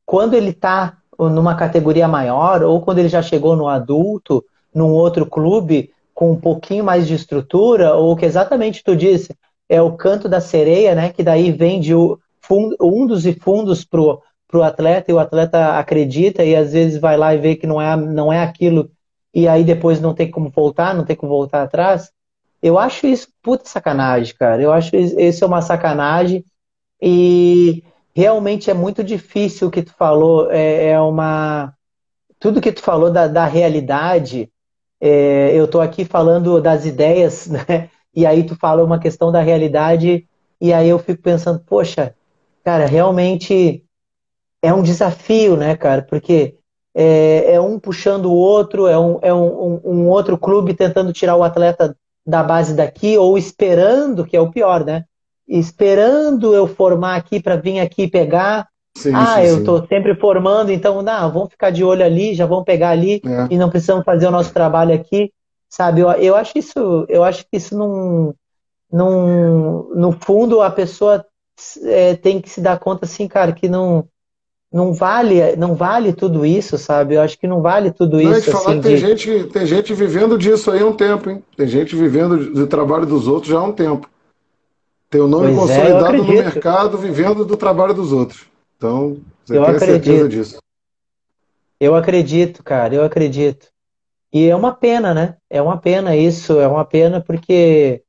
Quando 0.04 0.34
ele 0.34 0.50
está 0.50 0.98
numa 1.18 1.54
categoria 1.54 2.08
maior, 2.08 2.62
ou 2.62 2.80
quando 2.80 2.98
ele 2.98 3.08
já 3.08 3.22
chegou 3.22 3.56
no 3.56 3.68
adulto, 3.68 4.44
num 4.74 4.90
outro 4.90 5.24
clube, 5.24 5.90
com 6.12 6.32
um 6.32 6.36
pouquinho 6.36 6.84
mais 6.84 7.06
de 7.06 7.14
estrutura, 7.14 7.94
ou 7.94 8.16
que 8.16 8.26
exatamente 8.26 8.82
tu 8.84 8.96
disse, 8.96 9.34
é 9.68 9.80
o 9.80 9.96
canto 9.96 10.28
da 10.28 10.40
sereia, 10.40 10.94
né? 10.94 11.12
Que 11.12 11.22
daí 11.22 11.52
vende 11.52 11.94
o 11.94 12.18
fundo, 12.40 12.76
fundos 12.78 13.24
e 13.26 13.32
fundos 13.32 13.84
pro, 13.84 14.20
pro 14.48 14.62
atleta, 14.62 15.10
e 15.10 15.14
o 15.14 15.18
atleta 15.18 15.78
acredita, 15.78 16.44
e 16.44 16.54
às 16.54 16.72
vezes 16.72 17.00
vai 17.00 17.16
lá 17.16 17.34
e 17.34 17.38
vê 17.38 17.54
que 17.54 17.66
não 17.66 17.80
é, 17.80 17.96
não 17.96 18.32
é 18.32 18.42
aquilo, 18.42 18.90
e 19.32 19.46
aí 19.46 19.62
depois 19.64 20.00
não 20.00 20.14
tem 20.14 20.30
como 20.30 20.50
voltar, 20.50 20.94
não 20.94 21.04
tem 21.04 21.16
como 21.16 21.32
voltar 21.32 21.62
atrás. 21.62 22.10
Eu 22.62 22.78
acho 22.78 23.06
isso 23.06 23.28
puta 23.42 23.68
sacanagem, 23.68 24.34
cara. 24.34 24.60
Eu 24.60 24.72
acho 24.72 24.96
isso 24.96 25.44
é 25.44 25.46
uma 25.46 25.62
sacanagem. 25.62 26.44
E 27.00 27.84
realmente 28.16 28.70
é 28.70 28.74
muito 28.74 29.04
difícil 29.04 29.68
o 29.68 29.70
que 29.70 29.82
tu 29.82 29.92
falou, 29.92 30.50
é, 30.50 30.86
é 30.86 31.00
uma. 31.00 31.74
Tudo 32.40 32.62
que 32.62 32.72
tu 32.72 32.80
falou 32.80 33.10
da, 33.10 33.28
da 33.28 33.44
realidade, 33.44 34.50
é, 34.98 35.50
eu 35.54 35.66
estou 35.66 35.82
aqui 35.82 36.02
falando 36.02 36.58
das 36.58 36.86
ideias, 36.86 37.44
né? 37.46 37.90
E 38.14 38.24
aí 38.24 38.42
tu 38.44 38.56
fala 38.56 38.82
uma 38.82 38.98
questão 38.98 39.30
da 39.30 39.42
realidade, 39.42 40.26
e 40.58 40.72
aí 40.72 40.88
eu 40.88 40.98
fico 40.98 41.20
pensando, 41.20 41.60
poxa, 41.66 42.14
cara, 42.64 42.86
realmente 42.86 43.84
é 44.62 44.72
um 44.72 44.82
desafio, 44.82 45.54
né, 45.54 45.76
cara? 45.76 46.00
Porque 46.00 46.56
é, 46.94 47.52
é 47.52 47.60
um 47.60 47.78
puxando 47.78 48.32
o 48.32 48.34
outro, 48.34 48.86
é, 48.86 48.98
um, 48.98 49.18
é 49.20 49.34
um, 49.34 49.80
um, 49.84 50.08
outro 50.08 50.38
clube 50.38 50.72
tentando 50.72 51.12
tirar 51.12 51.36
o 51.36 51.42
atleta 51.42 51.94
da 52.26 52.42
base 52.42 52.72
daqui, 52.72 53.18
ou 53.18 53.36
esperando, 53.36 54.24
que 54.24 54.34
é 54.34 54.40
o 54.40 54.50
pior, 54.50 54.86
né? 54.86 55.04
Esperando 55.48 56.54
eu 56.54 56.66
formar 56.66 57.16
aqui 57.16 57.40
para 57.40 57.56
vir 57.56 57.78
aqui 57.78 58.08
pegar. 58.08 58.68
Sim, 58.96 59.12
ah, 59.14 59.36
sim, 59.36 59.48
eu 59.48 59.58
estou 59.58 59.86
sempre 59.86 60.14
formando, 60.14 60.72
então, 60.72 61.02
não, 61.02 61.30
vamos 61.30 61.50
ficar 61.50 61.70
de 61.70 61.84
olho 61.84 62.02
ali, 62.02 62.34
já 62.34 62.46
vamos 62.46 62.64
pegar 62.64 62.90
ali 62.90 63.20
é. 63.26 63.46
e 63.50 63.58
não 63.58 63.68
precisamos 63.68 64.04
fazer 64.04 64.26
o 64.26 64.30
nosso 64.30 64.54
trabalho 64.54 64.94
aqui, 64.94 65.30
sabe? 65.68 66.00
Eu, 66.00 66.10
eu 66.12 66.34
acho 66.34 66.56
isso, 66.56 67.04
eu 67.06 67.22
acho 67.22 67.44
que 67.44 67.58
isso 67.58 67.76
não, 67.76 68.34
não 68.90 69.90
no 69.94 70.12
fundo 70.12 70.62
a 70.62 70.70
pessoa 70.70 71.24
é, 71.84 72.16
tem 72.16 72.40
que 72.40 72.48
se 72.48 72.60
dar 72.60 72.78
conta 72.78 73.04
assim, 73.04 73.28
cara, 73.28 73.52
que 73.52 73.68
não 73.68 74.08
não 74.72 74.92
vale, 74.92 75.56
não 75.56 75.74
vale 75.74 76.12
tudo 76.12 76.44
isso, 76.44 76.76
sabe? 76.76 77.14
Eu 77.14 77.22
acho 77.22 77.38
que 77.38 77.46
não 77.46 77.62
vale 77.62 77.90
tudo 77.92 78.20
não, 78.20 78.32
isso. 78.32 78.50
Falar 78.50 78.72
assim, 78.72 78.80
tem, 78.80 78.94
de... 78.94 79.00
gente, 79.00 79.44
tem 79.44 79.64
gente 79.64 79.94
vivendo 79.94 80.36
disso 80.36 80.70
aí 80.70 80.82
há 80.82 80.86
um 80.86 80.92
tempo, 80.92 81.30
hein? 81.30 81.42
Tem 81.56 81.66
gente 81.66 81.94
vivendo 81.96 82.52
do 82.52 82.66
trabalho 82.66 83.06
dos 83.06 83.26
outros 83.26 83.50
já 83.50 83.58
há 83.58 83.62
um 83.62 83.72
tempo. 83.72 84.08
Tem 85.16 85.24
o 85.24 85.28
nome 85.28 85.54
pois 85.54 85.70
é, 85.70 85.76
consolidado 85.76 86.14
é, 86.14 86.18
no 86.18 86.24
mercado 86.26 86.98
vivendo 86.98 87.42
do 87.42 87.56
trabalho 87.56 87.94
dos 87.94 88.12
outros. 88.12 88.44
Então, 88.76 89.16
você 89.42 89.56
eu 89.56 89.64
tem 89.64 89.74
acredito. 89.74 90.04
certeza 90.04 90.28
disso. 90.28 90.58
Eu 91.80 91.94
acredito, 91.94 92.62
cara, 92.62 92.94
eu 92.94 93.02
acredito. 93.02 93.68
E 94.30 94.46
é 94.46 94.54
uma 94.54 94.74
pena, 94.74 95.14
né? 95.14 95.36
É 95.48 95.62
uma 95.62 95.78
pena 95.78 96.14
isso, 96.14 96.60
é 96.60 96.68
uma 96.68 96.84
pena 96.84 97.18
porque 97.18 98.02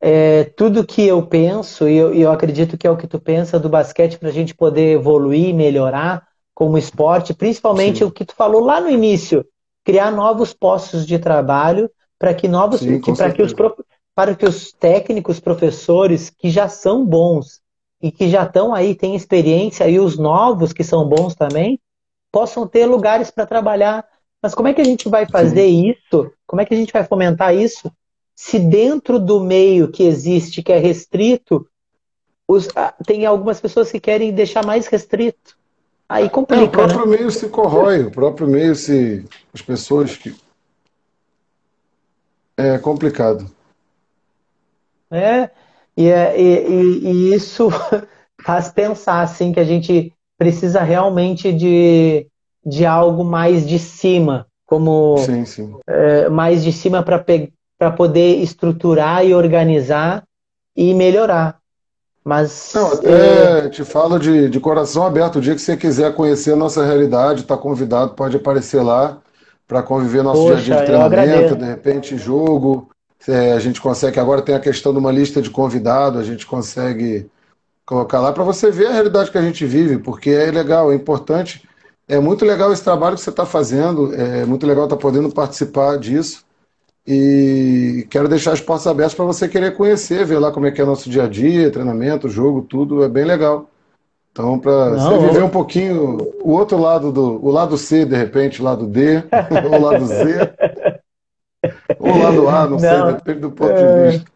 é, 0.00 0.44
tudo 0.56 0.86
que 0.86 1.04
eu 1.04 1.20
penso, 1.26 1.88
e 1.88 1.96
eu, 1.96 2.14
eu, 2.14 2.30
acredito 2.30 2.78
que 2.78 2.86
é 2.86 2.90
o 2.90 2.96
que 2.96 3.08
tu 3.08 3.18
pensa 3.18 3.58
do 3.58 3.68
basquete 3.68 4.16
para 4.16 4.28
a 4.28 4.32
gente 4.32 4.54
poder 4.54 4.92
evoluir, 4.92 5.52
melhorar 5.52 6.22
como 6.54 6.78
esporte, 6.78 7.34
principalmente 7.34 7.98
Sim. 7.98 8.04
o 8.04 8.10
que 8.12 8.24
tu 8.24 8.36
falou 8.36 8.64
lá 8.64 8.80
no 8.80 8.88
início, 8.88 9.44
criar 9.84 10.12
novos 10.12 10.52
postos 10.52 11.04
de 11.04 11.18
trabalho 11.18 11.90
para 12.20 12.32
que 12.32 12.46
novos, 12.46 12.82
para 13.16 13.32
que 13.32 13.42
os 13.42 13.52
para 14.16 14.34
que 14.34 14.46
os 14.46 14.72
técnicos, 14.72 15.38
professores 15.38 16.30
que 16.30 16.48
já 16.48 16.70
são 16.70 17.04
bons 17.04 17.60
e 18.02 18.10
que 18.10 18.30
já 18.30 18.44
estão 18.44 18.74
aí, 18.74 18.94
têm 18.94 19.14
experiência, 19.14 19.86
e 19.88 20.00
os 20.00 20.16
novos 20.16 20.72
que 20.72 20.82
são 20.82 21.06
bons 21.06 21.34
também, 21.34 21.78
possam 22.32 22.66
ter 22.66 22.86
lugares 22.86 23.30
para 23.30 23.44
trabalhar. 23.44 24.06
Mas 24.42 24.54
como 24.54 24.68
é 24.68 24.74
que 24.74 24.80
a 24.80 24.84
gente 24.84 25.06
vai 25.10 25.26
fazer 25.28 25.66
isso? 25.66 26.32
Como 26.46 26.62
é 26.62 26.64
que 26.64 26.72
a 26.72 26.76
gente 26.76 26.94
vai 26.94 27.04
fomentar 27.04 27.54
isso 27.54 27.92
se 28.34 28.58
dentro 28.58 29.18
do 29.18 29.38
meio 29.38 29.88
que 29.88 30.04
existe, 30.04 30.62
que 30.62 30.72
é 30.72 30.78
restrito, 30.78 31.66
os, 32.48 32.68
tem 33.06 33.26
algumas 33.26 33.60
pessoas 33.60 33.90
que 33.90 34.00
querem 34.00 34.32
deixar 34.32 34.64
mais 34.64 34.86
restrito. 34.86 35.58
Aí 36.08 36.30
complica. 36.30 36.62
É, 36.62 36.66
o 36.66 36.70
próprio 36.70 37.06
né? 37.06 37.16
meio 37.18 37.30
se 37.30 37.48
corrói, 37.48 38.04
o 38.04 38.10
próprio 38.10 38.46
meio 38.46 38.74
se. 38.74 39.26
As 39.52 39.60
pessoas 39.60 40.16
que. 40.16 40.34
É 42.56 42.78
complicado. 42.78 43.50
É, 45.10 45.50
e, 45.96 46.08
é, 46.08 46.40
e, 46.40 46.98
e 47.04 47.34
isso 47.34 47.68
faz 48.44 48.68
pensar 48.68 49.22
assim 49.22 49.52
que 49.52 49.60
a 49.60 49.64
gente 49.64 50.12
precisa 50.38 50.82
realmente 50.82 51.52
de, 51.52 52.26
de 52.64 52.84
algo 52.84 53.24
mais 53.24 53.66
de 53.66 53.78
cima, 53.78 54.46
como 54.66 55.16
sim, 55.18 55.44
sim. 55.44 55.74
É, 55.86 56.28
mais 56.28 56.62
de 56.62 56.72
cima 56.72 57.02
para 57.02 57.90
poder 57.92 58.36
estruturar 58.36 59.24
e 59.24 59.34
organizar 59.34 60.24
e 60.76 60.92
melhorar. 60.92 61.58
Mas. 62.26 62.72
Não, 62.74 62.92
até 62.92 63.66
é... 63.66 63.68
te 63.68 63.84
falo 63.84 64.18
de, 64.18 64.50
de 64.50 64.58
coração 64.58 65.06
aberto. 65.06 65.36
O 65.36 65.40
dia 65.40 65.54
que 65.54 65.60
você 65.60 65.76
quiser 65.76 66.12
conhecer 66.12 66.52
a 66.52 66.56
nossa 66.56 66.84
realidade, 66.84 67.42
está 67.42 67.56
convidado, 67.56 68.14
pode 68.14 68.36
aparecer 68.36 68.82
lá 68.82 69.18
para 69.66 69.82
conviver 69.82 70.22
nosso 70.24 70.42
Poxa, 70.42 70.56
dia 70.56 70.74
a 70.74 70.84
dia 70.84 70.98
de 70.98 71.08
treinamento, 71.08 71.56
de 71.56 71.64
repente 71.64 72.18
jogo. 72.18 72.90
É, 73.28 73.52
a 73.52 73.58
gente 73.58 73.80
consegue, 73.80 74.20
agora 74.20 74.42
tem 74.42 74.54
a 74.54 74.60
questão 74.60 74.92
de 74.92 74.98
uma 74.98 75.10
lista 75.10 75.42
de 75.42 75.50
convidados, 75.50 76.20
a 76.20 76.24
gente 76.24 76.46
consegue 76.46 77.28
colocar 77.84 78.20
lá 78.20 78.32
para 78.32 78.44
você 78.44 78.70
ver 78.70 78.86
a 78.86 78.92
realidade 78.92 79.30
que 79.30 79.38
a 79.38 79.42
gente 79.42 79.64
vive, 79.64 79.98
porque 79.98 80.30
é 80.30 80.50
legal, 80.50 80.92
é 80.92 80.94
importante. 80.94 81.66
É 82.08 82.18
muito 82.18 82.44
legal 82.44 82.72
esse 82.72 82.84
trabalho 82.84 83.16
que 83.16 83.22
você 83.22 83.30
está 83.30 83.44
fazendo, 83.44 84.14
é 84.14 84.44
muito 84.44 84.66
legal 84.66 84.84
estar 84.84 84.96
tá 84.96 85.02
podendo 85.02 85.30
participar 85.30 85.98
disso. 85.98 86.44
E 87.06 88.06
quero 88.10 88.28
deixar 88.28 88.52
as 88.52 88.60
portas 88.60 88.86
abertas 88.86 89.14
para 89.14 89.24
você 89.24 89.48
querer 89.48 89.76
conhecer, 89.76 90.24
ver 90.24 90.38
lá 90.38 90.50
como 90.50 90.66
é 90.66 90.72
que 90.72 90.80
é 90.80 90.84
nosso 90.84 91.08
dia 91.08 91.24
a 91.24 91.28
dia, 91.28 91.70
treinamento, 91.70 92.28
jogo, 92.28 92.62
tudo, 92.62 93.04
é 93.04 93.08
bem 93.08 93.24
legal. 93.24 93.70
Então, 94.32 94.58
para 94.58 94.90
você 94.90 95.18
viver 95.18 95.42
um 95.42 95.48
pouquinho 95.48 96.18
o 96.42 96.50
outro 96.50 96.76
lado 96.76 97.10
do. 97.10 97.42
O 97.42 97.50
lado 97.50 97.78
C, 97.78 98.04
de 98.04 98.14
repente, 98.14 98.60
o 98.60 98.64
lado 98.64 98.86
D, 98.86 99.22
ou 99.70 99.78
o 99.78 99.82
lado 99.82 100.04
Z, 100.04 100.52
ou 102.08 102.14
o 102.14 102.22
lado 102.22 102.48
A, 102.48 102.64
não, 102.64 102.70
não 102.70 102.78
sei, 102.78 103.14
depende 103.14 103.40
do 103.40 103.50
ponto 103.50 103.70
é, 103.70 104.10
de 104.10 104.10
vista. 104.10 104.30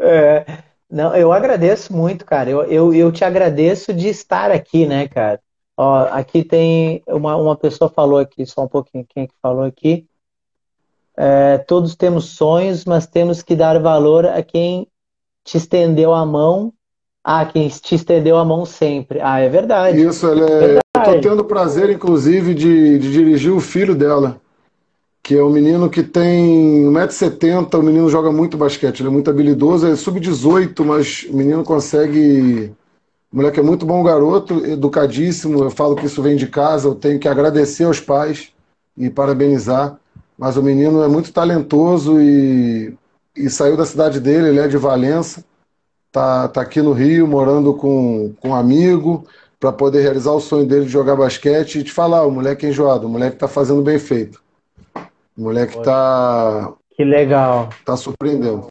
É, 0.00 0.46
não, 0.90 1.14
eu 1.14 1.32
agradeço 1.32 1.92
muito, 1.92 2.24
cara. 2.24 2.50
Eu, 2.50 2.62
eu, 2.64 2.94
eu 2.94 3.12
te 3.12 3.24
agradeço 3.24 3.92
de 3.92 4.08
estar 4.08 4.50
aqui, 4.50 4.86
né, 4.86 5.06
cara? 5.06 5.40
Ó, 5.76 6.08
aqui 6.10 6.44
tem 6.44 7.02
uma, 7.06 7.36
uma 7.36 7.56
pessoa 7.56 7.88
falou 7.88 8.18
aqui, 8.18 8.44
só 8.44 8.64
um 8.64 8.68
pouquinho, 8.68 9.06
quem 9.08 9.22
é 9.22 9.26
que 9.26 9.34
falou 9.40 9.64
aqui? 9.64 10.06
É, 11.16 11.58
todos 11.58 11.94
temos 11.94 12.26
sonhos, 12.26 12.84
mas 12.84 13.06
temos 13.06 13.42
que 13.42 13.54
dar 13.54 13.78
valor 13.78 14.26
a 14.26 14.42
quem 14.42 14.86
te 15.44 15.56
estendeu 15.56 16.12
a 16.12 16.24
mão, 16.24 16.72
a 17.22 17.44
quem 17.44 17.68
te 17.68 17.94
estendeu 17.94 18.38
a 18.38 18.44
mão 18.44 18.64
sempre. 18.64 19.20
Ah, 19.20 19.38
é 19.40 19.48
verdade. 19.48 20.02
Isso, 20.02 20.26
ela 20.26 20.44
é... 20.44 20.48
Verdade. 20.48 20.80
eu 20.94 21.02
estou 21.02 21.20
tendo 21.20 21.40
o 21.40 21.44
prazer, 21.44 21.90
inclusive, 21.90 22.54
de, 22.54 22.98
de, 22.98 23.12
dirigir 23.12 23.52
o 23.52 23.60
filho 23.60 23.94
dela, 23.94 24.39
que 25.22 25.36
é 25.36 25.44
um 25.44 25.50
menino 25.50 25.88
que 25.90 26.02
tem 26.02 26.84
1,70m, 26.86 27.78
o 27.78 27.82
menino 27.82 28.08
joga 28.08 28.32
muito 28.32 28.56
basquete, 28.56 29.00
ele 29.00 29.08
é 29.08 29.12
muito 29.12 29.30
habilidoso, 29.30 29.86
é 29.86 29.94
sub-18, 29.94 30.84
mas 30.84 31.26
o 31.30 31.36
menino 31.36 31.62
consegue. 31.62 32.72
O 33.32 33.36
moleque 33.36 33.60
é 33.60 33.62
muito 33.62 33.86
bom 33.86 34.02
garoto, 34.02 34.64
educadíssimo. 34.66 35.62
Eu 35.62 35.70
falo 35.70 35.94
que 35.94 36.06
isso 36.06 36.20
vem 36.22 36.36
de 36.36 36.48
casa, 36.48 36.88
eu 36.88 36.94
tenho 36.94 37.18
que 37.18 37.28
agradecer 37.28 37.84
aos 37.84 38.00
pais 38.00 38.52
e 38.96 39.08
parabenizar 39.08 40.00
mas 40.40 40.56
o 40.56 40.62
menino 40.62 41.02
é 41.02 41.06
muito 41.06 41.34
talentoso 41.34 42.18
e, 42.18 42.96
e 43.36 43.50
saiu 43.50 43.76
da 43.76 43.84
cidade 43.84 44.18
dele, 44.18 44.48
ele 44.48 44.58
é 44.58 44.66
de 44.66 44.78
Valença, 44.78 45.44
tá, 46.10 46.48
tá 46.48 46.62
aqui 46.62 46.80
no 46.80 46.94
Rio, 46.94 47.28
morando 47.28 47.74
com, 47.74 48.32
com 48.40 48.48
um 48.48 48.54
amigo, 48.54 49.26
para 49.60 49.70
poder 49.70 50.00
realizar 50.00 50.32
o 50.32 50.40
sonho 50.40 50.64
dele 50.64 50.86
de 50.86 50.90
jogar 50.90 51.14
basquete 51.14 51.80
e 51.80 51.84
te 51.84 51.92
falar, 51.92 52.24
o 52.24 52.30
moleque 52.30 52.64
é 52.64 52.70
enjoado, 52.70 53.06
o 53.06 53.10
moleque 53.10 53.36
tá 53.36 53.46
fazendo 53.46 53.82
bem 53.82 53.98
feito. 53.98 54.42
O 55.40 55.44
moleque 55.44 55.80
tá. 55.80 56.74
Que 56.94 57.02
legal. 57.02 57.70
Tá 57.82 57.96
surpreendendo. 57.96 58.66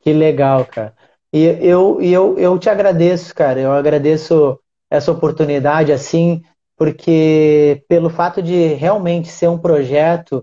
Que 0.00 0.10
legal, 0.10 0.64
cara. 0.64 0.94
E 1.30 1.44
eu, 1.44 2.00
eu, 2.00 2.38
eu 2.38 2.58
te 2.58 2.70
agradeço, 2.70 3.34
cara. 3.34 3.60
Eu 3.60 3.72
agradeço 3.72 4.58
essa 4.88 5.12
oportunidade, 5.12 5.92
assim, 5.92 6.42
porque 6.78 7.84
pelo 7.90 8.08
fato 8.08 8.42
de 8.42 8.68
realmente 8.68 9.28
ser 9.28 9.48
um 9.48 9.58
projeto 9.58 10.42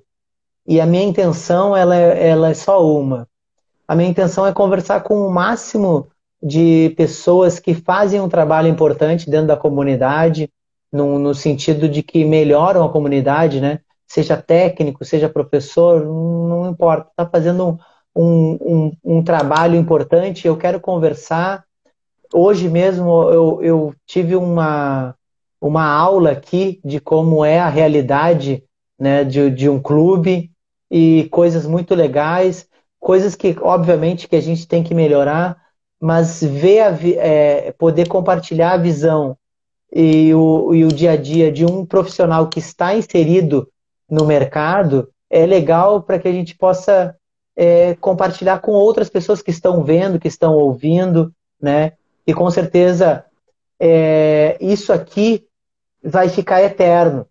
e 0.68 0.80
a 0.80 0.86
minha 0.86 1.04
intenção 1.04 1.76
ela 1.76 1.96
é, 1.96 2.30
ela 2.30 2.52
é 2.52 2.54
só 2.54 2.86
uma. 2.86 3.28
A 3.88 3.96
minha 3.96 4.10
intenção 4.10 4.46
é 4.46 4.54
conversar 4.54 5.02
com 5.02 5.26
o 5.26 5.32
máximo 5.32 6.10
de 6.44 6.94
pessoas 6.96 7.58
que 7.58 7.74
fazem 7.74 8.22
um 8.22 8.30
trabalho 8.30 8.68
importante 8.68 9.28
dentro 9.28 9.48
da 9.48 9.58
comunidade, 9.58 10.48
no, 10.94 11.18
no 11.18 11.34
sentido 11.34 11.90
de 11.90 12.04
que 12.04 12.24
melhoram 12.24 12.86
a 12.86 12.92
comunidade, 12.92 13.60
né? 13.60 13.80
Seja 14.10 14.36
técnico, 14.36 15.06
seja 15.06 15.30
professor, 15.30 16.04
não 16.04 16.68
importa. 16.68 17.12
Está 17.12 17.28
fazendo 17.28 17.80
um, 18.16 18.58
um, 18.60 18.92
um, 19.04 19.24
trabalho 19.24 19.76
importante. 19.76 20.48
Eu 20.48 20.58
quero 20.58 20.80
conversar. 20.80 21.64
Hoje 22.34 22.68
mesmo 22.68 23.30
eu, 23.30 23.62
eu 23.62 23.96
tive 24.08 24.36
uma, 24.36 25.16
uma 25.62 25.86
aula 25.86 26.32
aqui 26.32 26.82
de 26.84 27.00
como 27.00 27.46
é 27.46 27.60
a 27.60 27.70
realidade 27.70 28.64
né, 29.00 29.24
de, 29.24 29.52
de 29.52 29.70
um 29.70 29.80
clube 29.80 30.52
e 30.90 31.28
coisas 31.32 31.68
muito 31.68 31.94
legais, 31.94 32.68
coisas 33.00 33.36
que, 33.36 33.56
obviamente, 33.62 34.28
que 34.28 34.36
a 34.36 34.42
gente 34.42 34.68
tem 34.68 34.84
que 34.84 34.96
melhorar, 34.96 35.56
mas 36.02 36.44
ver 36.44 36.82
a, 36.82 36.98
é, 37.16 37.72
poder 37.74 38.08
compartilhar 38.08 38.74
a 38.74 38.78
visão 38.78 39.38
e 39.94 40.34
o, 40.34 40.74
e 40.74 40.84
o 40.84 40.88
dia 40.88 41.12
a 41.12 41.16
dia 41.16 41.52
de 41.52 41.64
um 41.64 41.86
profissional 41.86 42.48
que 42.48 42.58
está 42.58 42.96
inserido 42.96 43.70
no 44.10 44.26
mercado 44.26 45.10
é 45.30 45.46
legal 45.46 46.02
para 46.02 46.18
que 46.20 46.28
a 46.28 46.32
gente 46.32 46.56
possa 46.56 47.16
é, 47.56 47.96
compartilhar 47.96 48.60
com 48.60 48.72
outras 48.72 49.10
pessoas 49.10 49.42
que 49.42 49.52
estão 49.52 49.84
vendo, 49.84 50.20
que 50.20 50.28
estão 50.28 50.56
ouvindo, 50.56 51.32
né? 51.62 51.94
E 52.26 52.34
com 52.34 52.50
certeza 52.50 53.26
é, 53.80 54.58
isso 54.60 54.92
aqui 54.92 55.46
vai 56.04 56.30
ficar 56.30 56.62
eterno, 56.64 57.26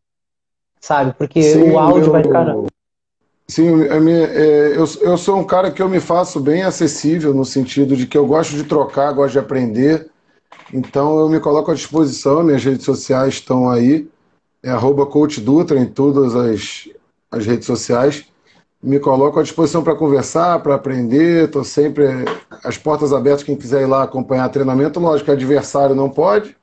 sabe? 0.81 1.15
Porque 1.17 1.43
Sim, 1.43 1.71
o 1.71 1.79
áudio 1.79 2.13
vai 2.13 2.23
ficar. 2.23 2.55
Sim, 3.47 3.83
é, 3.85 4.77
eu, 4.77 4.85
eu 5.01 5.17
sou 5.17 5.39
um 5.39 5.45
cara 5.45 5.71
que 5.71 5.81
eu 5.81 5.89
me 5.89 6.01
faço 6.01 6.39
bem 6.39 6.63
acessível, 6.63 7.33
no 7.33 7.45
sentido 7.45 7.97
de 7.97 8.07
que 8.07 8.19
eu 8.19 8.27
gosto 8.27 8.55
de 8.55 8.65
trocar, 8.65 9.13
gosto 9.13 9.33
de 9.33 9.39
aprender. 9.39 10.11
Então 10.73 11.19
eu 11.19 11.29
me 11.29 11.41
coloco 11.41 11.71
à 11.71 11.75
disposição, 11.75 12.43
minhas 12.43 12.63
redes 12.63 12.85
sociais 12.85 13.35
estão 13.35 13.71
aí, 13.71 14.07
é 14.63 14.71
arroba 14.71 15.07
Coach 15.07 15.41
Dutra 15.41 15.79
em 15.79 15.87
todas 15.87 16.35
as, 16.35 16.89
as 17.31 17.47
redes 17.47 17.67
sociais. 17.67 18.27
Me 18.83 19.01
coloco 19.01 19.41
à 19.41 19.43
disposição 19.43 19.83
para 19.83 19.97
conversar, 19.97 20.61
para 20.61 20.75
aprender, 20.75 21.47
estou 21.47 21.65
sempre 21.65 22.05
as 22.63 22.79
portas 22.79 23.13
abertas, 23.13 23.43
quem 23.43 23.57
quiser 23.57 23.83
ir 23.83 23.87
lá 23.87 24.05
acompanhar 24.05 24.49
treinamento, 24.51 25.01
lógico 25.01 25.27
que 25.27 25.33
adversário 25.33 25.97
não 25.97 26.09
pode, 26.09 26.57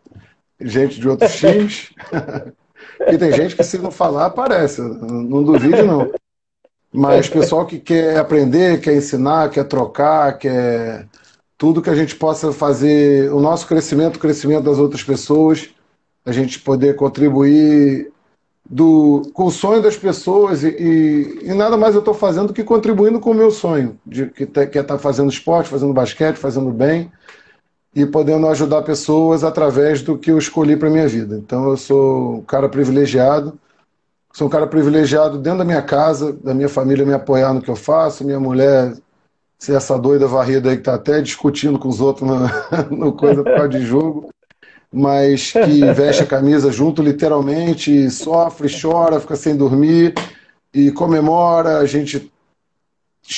gente 0.62 1.00
de 1.00 1.10
outros 1.10 1.36
times. 1.36 1.90
e 3.12 3.18
tem 3.18 3.32
gente 3.34 3.56
que 3.56 3.64
se 3.64 3.78
não 3.78 3.92
falar, 3.92 4.28
aparece, 4.28 4.82
não 4.82 5.44
duvide 5.44 5.82
não. 5.82 6.10
Mas 6.94 7.28
pessoal 7.28 7.66
que 7.66 7.78
quer 7.78 8.18
aprender, 8.18 8.80
quer 8.80 8.96
ensinar, 8.96 9.50
quer 9.50 9.66
trocar, 9.66 10.38
quer 10.38 11.06
tudo 11.58 11.82
que 11.82 11.90
a 11.90 11.96
gente 11.96 12.16
possa 12.16 12.54
fazer 12.54 13.32
o 13.34 13.42
nosso 13.42 13.68
crescimento, 13.68 14.16
o 14.16 14.20
crescimento 14.20 14.64
das 14.64 14.78
outras 14.78 15.04
pessoas, 15.04 15.70
a 16.26 16.32
gente 16.32 16.60
poder 16.60 16.96
contribuir 16.96 18.12
do, 18.68 19.22
com 19.34 19.46
o 19.46 19.52
sonho 19.52 19.82
das 19.82 19.96
pessoas 19.96 20.64
e, 20.64 20.70
e, 20.70 21.40
e 21.44 21.54
nada 21.54 21.78
mais 21.78 21.94
eu 21.94 22.00
estou 22.00 22.16
fazendo 22.16 22.48
do 22.48 22.54
que 22.54 22.64
contribuindo 22.64 23.20
com 23.20 23.32
o 23.32 23.36
meu 23.36 23.52
sonho, 23.52 24.00
de 24.06 24.26
que, 24.28 24.46
te, 24.46 24.66
que 24.68 24.78
é 24.78 24.82
estar 24.82 24.96
tá 24.96 25.00
fazendo 25.00 25.30
esporte, 25.30 25.70
fazendo 25.70 25.94
basquete, 25.94 26.38
fazendo 26.38 26.72
bem 26.72 27.12
e 27.94 28.06
podendo 28.06 28.48
ajudar 28.48 28.82
pessoas 28.82 29.44
através 29.44 30.02
do 30.02 30.18
que 30.18 30.32
eu 30.32 30.38
escolhi 30.38 30.76
para 30.76 30.90
minha 30.90 31.08
vida. 31.08 31.38
Então 31.38 31.70
eu 31.70 31.78
sou 31.78 32.38
um 32.38 32.42
cara 32.42 32.68
privilegiado, 32.68 33.58
sou 34.34 34.48
um 34.48 34.50
cara 34.50 34.68
privilegiado 34.68 35.38
dentro 35.38 35.60
da 35.60 35.66
minha 35.66 35.82
casa, 35.82 36.34
da 36.34 36.54
minha 36.54 36.68
família 36.68 37.06
me 37.06 37.14
apoiar 37.14 37.54
no 37.54 37.62
que 37.62 37.70
eu 37.70 37.76
faço, 37.76 38.26
minha 38.26 38.40
mulher 38.40 38.94
ser 39.58 39.76
essa 39.76 39.98
doida 39.98 40.28
varrida 40.28 40.70
aí 40.70 40.76
que 40.76 40.82
está 40.82 40.96
até 40.96 41.22
discutindo 41.22 41.80
com 41.80 41.88
os 41.88 42.02
outros 42.02 42.28
no, 42.28 42.40
no 42.92 43.14
coisa 43.14 43.44
por 43.44 43.56
causa 43.56 43.70
de 43.70 43.86
jogo, 43.86 44.30
mas 44.96 45.52
que 45.54 45.94
veste 45.94 46.24
a 46.24 46.26
camisa 46.26 46.72
junto 46.72 47.02
literalmente, 47.02 48.10
sofre, 48.10 48.70
chora, 48.70 49.20
fica 49.20 49.36
sem 49.36 49.56
dormir 49.56 50.14
e 50.74 50.92
comemora, 50.92 51.80
a 51.80 51.86
gente 51.86 52.32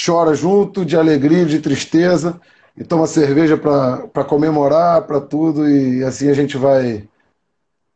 chora 0.06 0.36
junto 0.36 0.86
de 0.86 0.96
alegria, 0.96 1.46
de 1.46 1.60
tristeza 1.60 2.40
e 2.78 2.84
toma 2.84 3.08
cerveja 3.08 3.58
para 3.58 4.24
comemorar, 4.24 5.02
para 5.04 5.20
tudo, 5.20 5.68
e 5.68 6.04
assim 6.04 6.30
a 6.30 6.34
gente 6.34 6.58
vai 6.58 7.08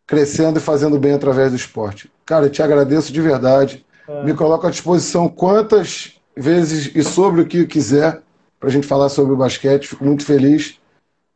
crescendo 0.07 0.57
e 0.57 0.61
fazendo 0.61 0.97
bem 0.99 1.13
através 1.13 1.51
do 1.51 1.55
esporte. 1.55 2.11
Cara, 2.25 2.47
eu 2.47 2.49
te 2.49 2.63
agradeço 2.63 3.13
de 3.13 3.21
verdade. 3.21 3.85
É. 4.07 4.23
Me 4.23 4.33
coloco 4.33 4.65
à 4.65 4.71
disposição 4.71 5.29
quantas 5.29 6.19
vezes 6.35 6.91
e 6.95 7.03
sobre 7.03 7.41
o 7.41 7.45
que 7.45 7.65
quiser 7.65 8.21
para 8.59 8.69
a 8.69 8.71
gente 8.71 8.87
falar 8.87 9.09
sobre 9.09 9.33
o 9.33 9.37
basquete. 9.37 9.87
Fico 9.87 10.03
muito 10.03 10.25
feliz. 10.25 10.80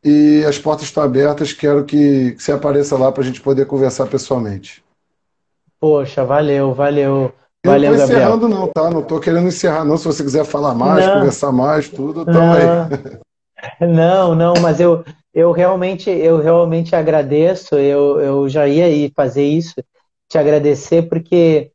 E 0.05 0.45
as 0.45 0.59
portas 0.59 0.85
estão 0.85 1.01
abertas. 1.01 1.51
Quero 1.51 1.83
que, 1.83 2.33
que 2.33 2.43
você 2.43 2.51
apareça 2.51 2.95
lá 2.95 3.11
para 3.11 3.23
a 3.23 3.25
gente 3.25 3.41
poder 3.41 3.65
conversar 3.65 4.05
pessoalmente. 4.05 4.83
Poxa, 5.79 6.23
valeu, 6.23 6.75
valeu. 6.75 7.33
Eu 7.63 7.71
valeu, 7.71 7.91
não 7.91 7.97
estou 7.97 8.15
encerrando, 8.15 8.47
não, 8.47 8.67
tá? 8.67 8.91
Não 8.91 8.99
estou 8.99 9.19
querendo 9.19 9.47
encerrar, 9.47 9.83
não. 9.83 9.97
Se 9.97 10.05
você 10.05 10.23
quiser 10.23 10.45
falar 10.45 10.75
mais, 10.75 11.07
não. 11.07 11.15
conversar 11.15 11.51
mais, 11.51 11.89
tudo, 11.89 12.23
tamo 12.23 12.53
aí. 12.53 13.19
Não, 13.81 14.35
não, 14.35 14.53
mas 14.61 14.79
eu, 14.79 15.03
eu 15.33 15.51
realmente 15.51 16.07
eu 16.07 16.37
realmente 16.37 16.95
agradeço. 16.95 17.73
Eu, 17.75 18.19
eu 18.19 18.49
já 18.49 18.67
ia 18.67 18.87
ir 18.89 19.11
fazer 19.15 19.43
isso, 19.43 19.73
te 20.29 20.37
agradecer, 20.37 21.09
porque 21.09 21.71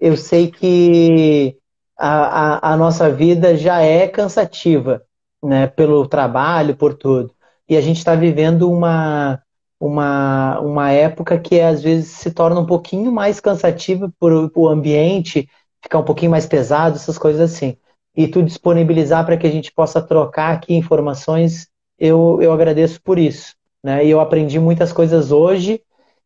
eu 0.00 0.16
sei 0.16 0.50
que 0.50 1.56
a, 1.96 2.70
a, 2.70 2.72
a 2.72 2.76
nossa 2.76 3.08
vida 3.08 3.56
já 3.56 3.80
é 3.80 4.08
cansativa, 4.08 5.02
né? 5.40 5.68
Pelo 5.68 6.08
trabalho, 6.08 6.74
por 6.74 6.94
tudo. 6.94 7.32
E 7.68 7.76
a 7.76 7.80
gente 7.80 7.98
está 7.98 8.14
vivendo 8.14 8.70
uma, 8.70 9.42
uma, 9.80 10.60
uma 10.60 10.90
época 10.90 11.38
que 11.38 11.60
às 11.60 11.82
vezes 11.82 12.08
se 12.08 12.30
torna 12.30 12.60
um 12.60 12.66
pouquinho 12.66 13.12
mais 13.12 13.40
cansativa 13.40 14.12
por 14.18 14.50
o 14.54 14.68
ambiente 14.68 15.48
ficar 15.82 15.98
um 15.98 16.04
pouquinho 16.04 16.30
mais 16.30 16.46
pesado, 16.46 16.96
essas 16.96 17.18
coisas 17.18 17.40
assim 17.40 17.76
e 18.18 18.26
tu 18.26 18.42
disponibilizar 18.42 19.24
para 19.24 19.36
que 19.36 19.46
a 19.46 19.50
gente 19.50 19.70
possa 19.70 20.02
trocar 20.02 20.52
aqui 20.52 20.74
informações, 20.74 21.68
eu, 21.96 22.40
eu 22.42 22.52
agradeço 22.52 23.00
por 23.00 23.16
isso. 23.16 23.54
Né? 23.80 24.04
E 24.04 24.10
eu 24.10 24.18
aprendi 24.18 24.58
muitas 24.58 24.92
coisas 24.92 25.30
hoje 25.30 25.80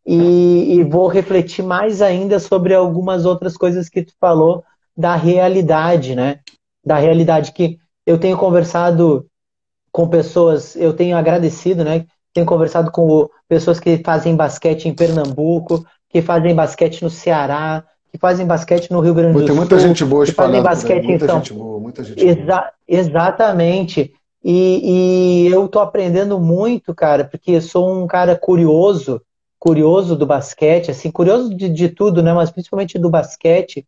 e, 0.07 0.77
e, 0.77 0.85
vou 0.85 1.07
refletir 1.07 1.63
mais 1.63 2.01
ainda 2.01 2.41
sobre 2.41 2.75
algumas 2.75 3.27
outras 3.27 3.59
coisas 3.59 3.91
que 3.91 4.03
tu 4.03 4.15
falou 4.19 4.65
da 4.97 5.15
realidade, 5.17 6.17
né? 6.17 6.41
Da 6.83 6.97
realidade 6.97 7.53
que 7.53 7.79
eu 8.07 8.19
tenho 8.19 8.39
conversado 8.39 9.27
com 9.93 10.09
pessoas, 10.09 10.75
eu 10.75 10.95
tenho 10.95 11.17
agradecido, 11.17 11.85
né? 11.85 12.07
Tenho 12.33 12.47
conversado 12.47 12.91
com 12.91 13.29
pessoas 13.47 13.79
que 13.79 13.99
fazem 13.99 14.35
basquete 14.35 14.89
em 14.89 14.95
Pernambuco, 14.95 15.85
que 16.09 16.23
fazem 16.23 16.55
basquete 16.55 17.03
no 17.03 17.11
Ceará, 17.11 17.85
que 18.11 18.19
fazem 18.19 18.47
basquete 18.47 18.91
no 18.91 19.01
Rio 19.01 19.15
Grande 19.15 19.35
do 19.35 19.39
Sul. 19.41 19.47
Tem 19.49 19.57
muita 19.57 19.79
gente 19.79 20.05
boa 20.05 20.25
que 20.25 20.33
fazem 20.33 20.63
basquete 20.63 21.05
muita 21.05 21.25
em 21.25 21.29
São 21.29 21.39
gente 21.39 21.53
boa, 21.53 21.79
muita 21.79 22.03
gente 22.03 22.27
Exa 22.27 22.45
boa. 22.45 22.73
Exatamente. 22.89 24.13
E, 24.43 25.47
e 25.47 25.53
eu 25.53 25.69
tô 25.69 25.79
aprendendo 25.79 26.41
muito, 26.41 26.95
cara, 26.95 27.25
porque 27.25 27.53
eu 27.53 27.61
sou 27.61 28.03
um 28.03 28.07
cara 28.07 28.35
curioso, 28.35 29.23
curioso 29.59 30.17
do 30.17 30.27
basquete, 30.27 30.91
assim, 30.91 31.11
curioso 31.11 31.55
de, 31.55 31.69
de 31.69 31.89
tudo, 31.89 32.23
né? 32.23 32.33
Mas 32.33 32.51
principalmente 32.51 32.99
do 32.99 33.09
basquete, 33.09 33.87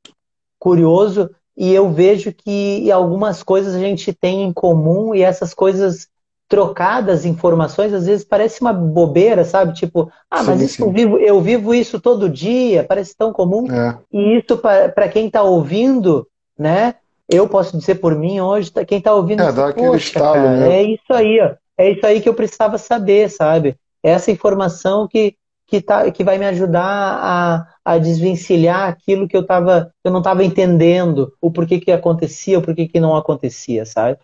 curioso, 0.59 1.31
e 1.57 1.73
eu 1.73 1.91
vejo 1.91 2.33
que 2.33 2.91
algumas 2.91 3.43
coisas 3.43 3.75
a 3.75 3.79
gente 3.79 4.13
tem 4.13 4.43
em 4.43 4.53
comum 4.53 5.15
e 5.15 5.23
essas 5.23 5.55
coisas 5.55 6.09
trocadas 6.49 7.25
informações, 7.25 7.93
às 7.93 8.07
vezes 8.07 8.25
parece 8.25 8.61
uma 8.61 8.73
bobeira, 8.73 9.45
sabe? 9.45 9.73
Tipo, 9.73 10.11
ah, 10.31 10.43
mas 10.43 10.59
sim, 10.59 10.65
isso 10.67 10.77
sim. 10.77 10.83
Eu, 10.83 10.93
vivo, 10.93 11.19
eu 11.19 11.41
vivo 11.41 11.75
isso 11.75 12.01
todo 12.01 12.29
dia, 12.29 12.85
parece 12.85 13.17
tão 13.17 13.33
comum. 13.33 13.71
É. 13.73 13.97
E 14.13 14.39
isso, 14.39 14.59
para 14.59 15.09
quem 15.09 15.27
está 15.27 15.43
ouvindo, 15.43 16.27
né? 16.59 16.95
Eu 17.29 17.49
posso 17.49 17.77
dizer 17.79 17.97
por 17.97 18.15
mim 18.15 18.41
hoje, 18.41 18.71
tá, 18.71 18.85
quem 18.85 18.99
está 18.99 19.15
ouvindo, 19.15 19.43
é, 19.43 19.51
dá 19.51 19.69
aquele 19.69 19.97
estalo, 19.97 20.43
né? 20.43 20.81
é 20.81 20.83
isso 20.83 21.13
aí, 21.13 21.41
ó. 21.41 21.55
É 21.77 21.91
isso 21.91 22.07
aí 22.07 22.21
que 22.21 22.29
eu 22.29 22.35
precisava 22.35 22.79
saber, 22.79 23.31
sabe? 23.31 23.77
Essa 24.03 24.31
informação 24.31 25.09
que, 25.09 25.35
que, 25.75 25.81
tá, 25.81 26.09
que 26.11 26.23
vai 26.23 26.39
me 26.39 26.47
ajudar 26.47 26.85
a, 26.85 27.67
a 27.85 27.99
desvencilhar 27.99 28.89
aquilo 28.89 29.27
que 29.27 29.37
eu, 29.37 29.45
tava, 29.45 29.93
eu 30.05 30.13
não 30.13 30.21
estava 30.21 30.45
entendendo, 30.45 31.33
o 31.41 31.51
porquê 31.51 31.81
que 31.81 31.91
acontecia, 31.91 32.59
o 32.59 32.63
porquê 32.63 32.87
que 32.87 33.01
não 33.01 33.17
acontecia, 33.17 33.85
sabe? 33.85 34.19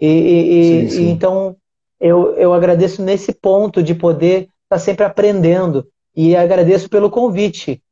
E, 0.00 0.06
e, 0.06 0.64
sim, 0.64 0.88
sim. 0.88 1.02
e 1.02 1.10
então 1.10 1.56
eu, 2.00 2.36
eu 2.36 2.54
agradeço 2.54 3.02
nesse 3.02 3.32
ponto 3.32 3.82
de 3.82 3.96
poder 3.96 4.42
estar 4.42 4.50
tá 4.68 4.78
sempre 4.78 5.04
aprendendo. 5.04 5.88
E 6.14 6.36
agradeço 6.36 6.88
pelo 6.88 7.10
convite, 7.10 7.82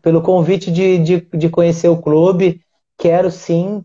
pelo 0.00 0.22
convite 0.22 0.70
de, 0.70 0.98
de, 0.98 1.20
de 1.34 1.48
conhecer 1.50 1.88
o 1.88 2.00
clube. 2.00 2.62
Quero 2.96 3.30
sim, 3.30 3.84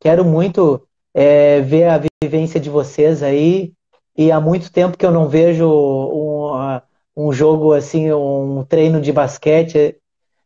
quero 0.00 0.22
muito 0.22 0.82
é, 1.14 1.60
ver 1.60 1.84
a 1.84 2.00
vivência 2.22 2.60
de 2.60 2.68
vocês 2.68 3.22
aí. 3.22 3.72
E 4.16 4.30
há 4.30 4.38
muito 4.38 4.70
tempo 4.70 4.98
que 4.98 5.06
eu 5.06 5.12
não 5.12 5.28
vejo 5.28 5.66
um, 5.66 6.80
um 7.16 7.32
jogo 7.32 7.72
assim, 7.72 8.12
um 8.12 8.64
treino 8.68 9.00
de 9.00 9.12
basquete. 9.12 9.96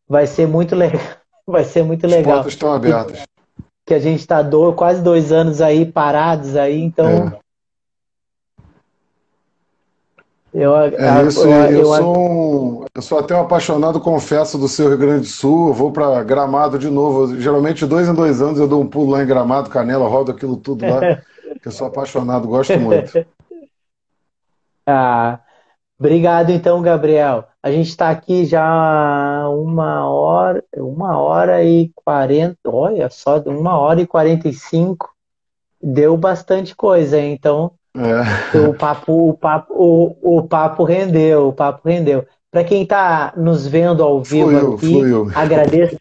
Vai 0.08 0.26
ser 0.26 0.46
muito 0.46 0.74
legal. 0.74 1.00
Vai 1.46 1.64
ser 1.64 1.84
muito 1.84 2.06
legal. 2.06 2.20
As 2.20 2.36
portas 2.38 2.52
estão 2.54 2.72
abertas. 2.72 3.22
Que 3.84 3.94
a 3.94 4.00
gente 4.00 4.18
está 4.18 4.42
do, 4.42 4.72
quase 4.72 5.00
dois 5.00 5.30
anos 5.30 5.60
aí 5.60 5.86
parados 5.86 6.56
aí, 6.56 6.80
então 6.82 7.08
é. 7.08 7.46
Eu, 10.56 10.74
é 10.74 11.26
isso, 11.26 11.44
eu, 11.44 11.50
eu, 11.50 11.70
eu, 11.80 11.84
sou 11.84 12.18
um, 12.18 12.84
eu 12.94 13.02
sou 13.02 13.18
até 13.18 13.36
um 13.36 13.42
apaixonado, 13.42 14.00
confesso, 14.00 14.56
do 14.56 14.66
seu 14.66 14.88
Rio 14.88 14.96
Grande 14.96 15.20
do 15.20 15.26
Sul. 15.26 15.68
Eu 15.68 15.74
vou 15.74 15.92
para 15.92 16.24
Gramado 16.24 16.78
de 16.78 16.88
novo. 16.88 17.38
Geralmente, 17.38 17.84
dois 17.84 18.08
em 18.08 18.14
dois 18.14 18.40
anos, 18.40 18.58
eu 18.58 18.66
dou 18.66 18.80
um 18.80 18.86
pulo 18.86 19.10
lá 19.10 19.22
em 19.22 19.26
Gramado, 19.26 19.68
Canela, 19.68 20.08
rodo 20.08 20.32
aquilo 20.32 20.56
tudo 20.56 20.86
lá. 20.86 21.00
que 21.60 21.68
eu 21.68 21.72
sou 21.72 21.88
apaixonado, 21.88 22.48
gosto 22.48 22.78
muito. 22.80 23.26
ah, 24.88 25.40
obrigado, 25.98 26.50
então, 26.50 26.80
Gabriel. 26.82 27.44
A 27.62 27.70
gente 27.70 27.88
está 27.88 28.10
aqui 28.10 28.44
já 28.44 29.48
uma 29.48 30.08
hora, 30.08 30.64
uma 30.76 31.18
hora 31.18 31.64
e 31.64 31.90
quarenta. 31.94 32.58
Olha 32.66 33.08
só, 33.10 33.38
uma 33.40 33.78
hora 33.78 34.00
e 34.00 34.06
quarenta 34.06 34.48
e 34.48 34.52
cinco. 34.52 35.10
Deu 35.82 36.16
bastante 36.16 36.74
coisa, 36.74 37.20
então. 37.20 37.72
É. 37.96 38.58
O 38.58 38.74
papo, 38.74 39.30
o 39.30 39.34
papo, 39.34 39.74
o, 39.74 40.38
o 40.38 40.42
papo 40.42 40.84
rendeu, 40.84 41.48
o 41.48 41.52
papo 41.52 41.88
rendeu. 41.88 42.26
Para 42.50 42.62
quem 42.62 42.82
está 42.82 43.32
nos 43.36 43.66
vendo 43.66 44.02
ao 44.02 44.22
vivo 44.22 44.50
fluiu, 44.50 44.74
aqui, 44.74 44.86
fluiu. 44.86 45.30
agradeço, 45.34 45.96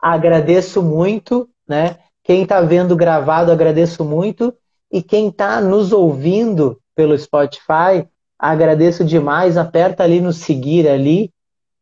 agradeço 0.00 0.82
muito, 0.82 1.48
né? 1.66 1.96
Quem 2.22 2.42
está 2.42 2.60
vendo 2.60 2.96
gravado, 2.96 3.50
agradeço 3.50 4.04
muito. 4.04 4.54
E 4.92 5.02
quem 5.02 5.28
está 5.28 5.60
nos 5.60 5.92
ouvindo 5.92 6.78
pelo 6.94 7.18
Spotify, 7.18 8.06
agradeço 8.38 9.04
demais. 9.04 9.56
Aperta 9.56 10.02
ali 10.02 10.20
no 10.20 10.32
seguir 10.32 10.88
ali 10.88 11.30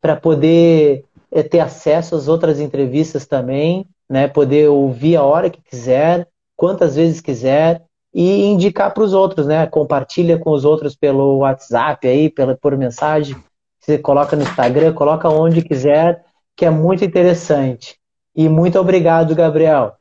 para 0.01 0.16
poder 0.16 1.05
é, 1.31 1.43
ter 1.43 1.61
acesso 1.61 2.15
às 2.15 2.29
outras 2.29 2.61
entrevistas 2.61 3.27
também, 3.27 3.87
né? 4.09 4.29
Poder 4.29 4.69
ouvir 4.69 5.16
a 5.16 5.23
hora 5.23 5.51
que 5.51 5.61
quiser, 5.62 6.29
quantas 6.57 6.97
vezes 6.97 7.20
quiser 7.20 7.83
e 8.15 8.45
indicar 8.45 8.93
para 8.93 9.03
os 9.03 9.12
outros, 9.12 9.47
né? 9.47 9.66
Compartilha 9.66 10.39
com 10.39 10.51
os 10.51 10.65
outros 10.65 10.95
pelo 10.95 11.39
WhatsApp 11.39 12.07
aí, 12.07 12.29
pela, 12.29 12.57
por 12.57 12.77
mensagem. 12.77 13.37
Você 13.81 13.99
coloca 13.99 14.37
no 14.37 14.43
Instagram, 14.43 14.93
coloca 14.93 15.29
onde 15.29 15.62
quiser, 15.62 16.24
que 16.57 16.65
é 16.65 16.70
muito 16.70 17.05
interessante. 17.05 17.97
E 18.35 18.49
muito 18.49 18.79
obrigado, 18.79 19.35
Gabriel. 19.35 19.97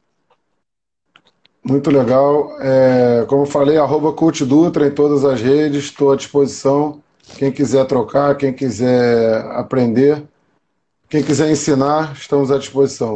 Muito 1.64 1.92
legal. 1.92 2.56
É, 2.60 3.26
como 3.28 3.46
falei, 3.46 3.78
arroba 3.78 4.14
Cult 4.14 4.44
Dutra 4.46 4.88
em 4.88 4.92
todas 4.92 5.24
as 5.24 5.42
redes, 5.42 5.86
estou 5.86 6.12
à 6.12 6.16
disposição. 6.16 7.02
Quem 7.38 7.52
quiser 7.52 7.86
trocar, 7.86 8.36
quem 8.36 8.52
quiser 8.52 9.46
aprender, 9.52 10.24
quem 11.10 11.24
quiser 11.24 11.52
ensinar, 11.52 12.14
estamos 12.14 12.52
à 12.52 12.58
disposição. 12.58 13.16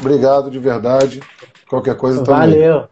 Obrigado 0.00 0.50
de 0.50 0.58
verdade. 0.58 1.20
Qualquer 1.68 1.96
coisa 1.96 2.24
também. 2.24 2.40
Valeu. 2.40 2.88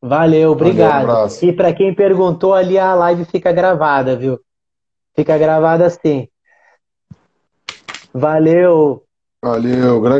Valeu, 0.00 0.52
obrigado. 0.52 1.06
Valeu, 1.06 1.26
um 1.26 1.48
e 1.48 1.52
para 1.52 1.72
quem 1.72 1.94
perguntou 1.94 2.52
ali, 2.52 2.78
a 2.78 2.94
live 2.94 3.24
fica 3.24 3.50
gravada, 3.52 4.14
viu? 4.14 4.38
Fica 5.16 5.38
gravada 5.38 5.86
assim. 5.86 6.28
Valeu. 8.12 9.02
Valeu, 9.42 10.00
grande 10.00 10.12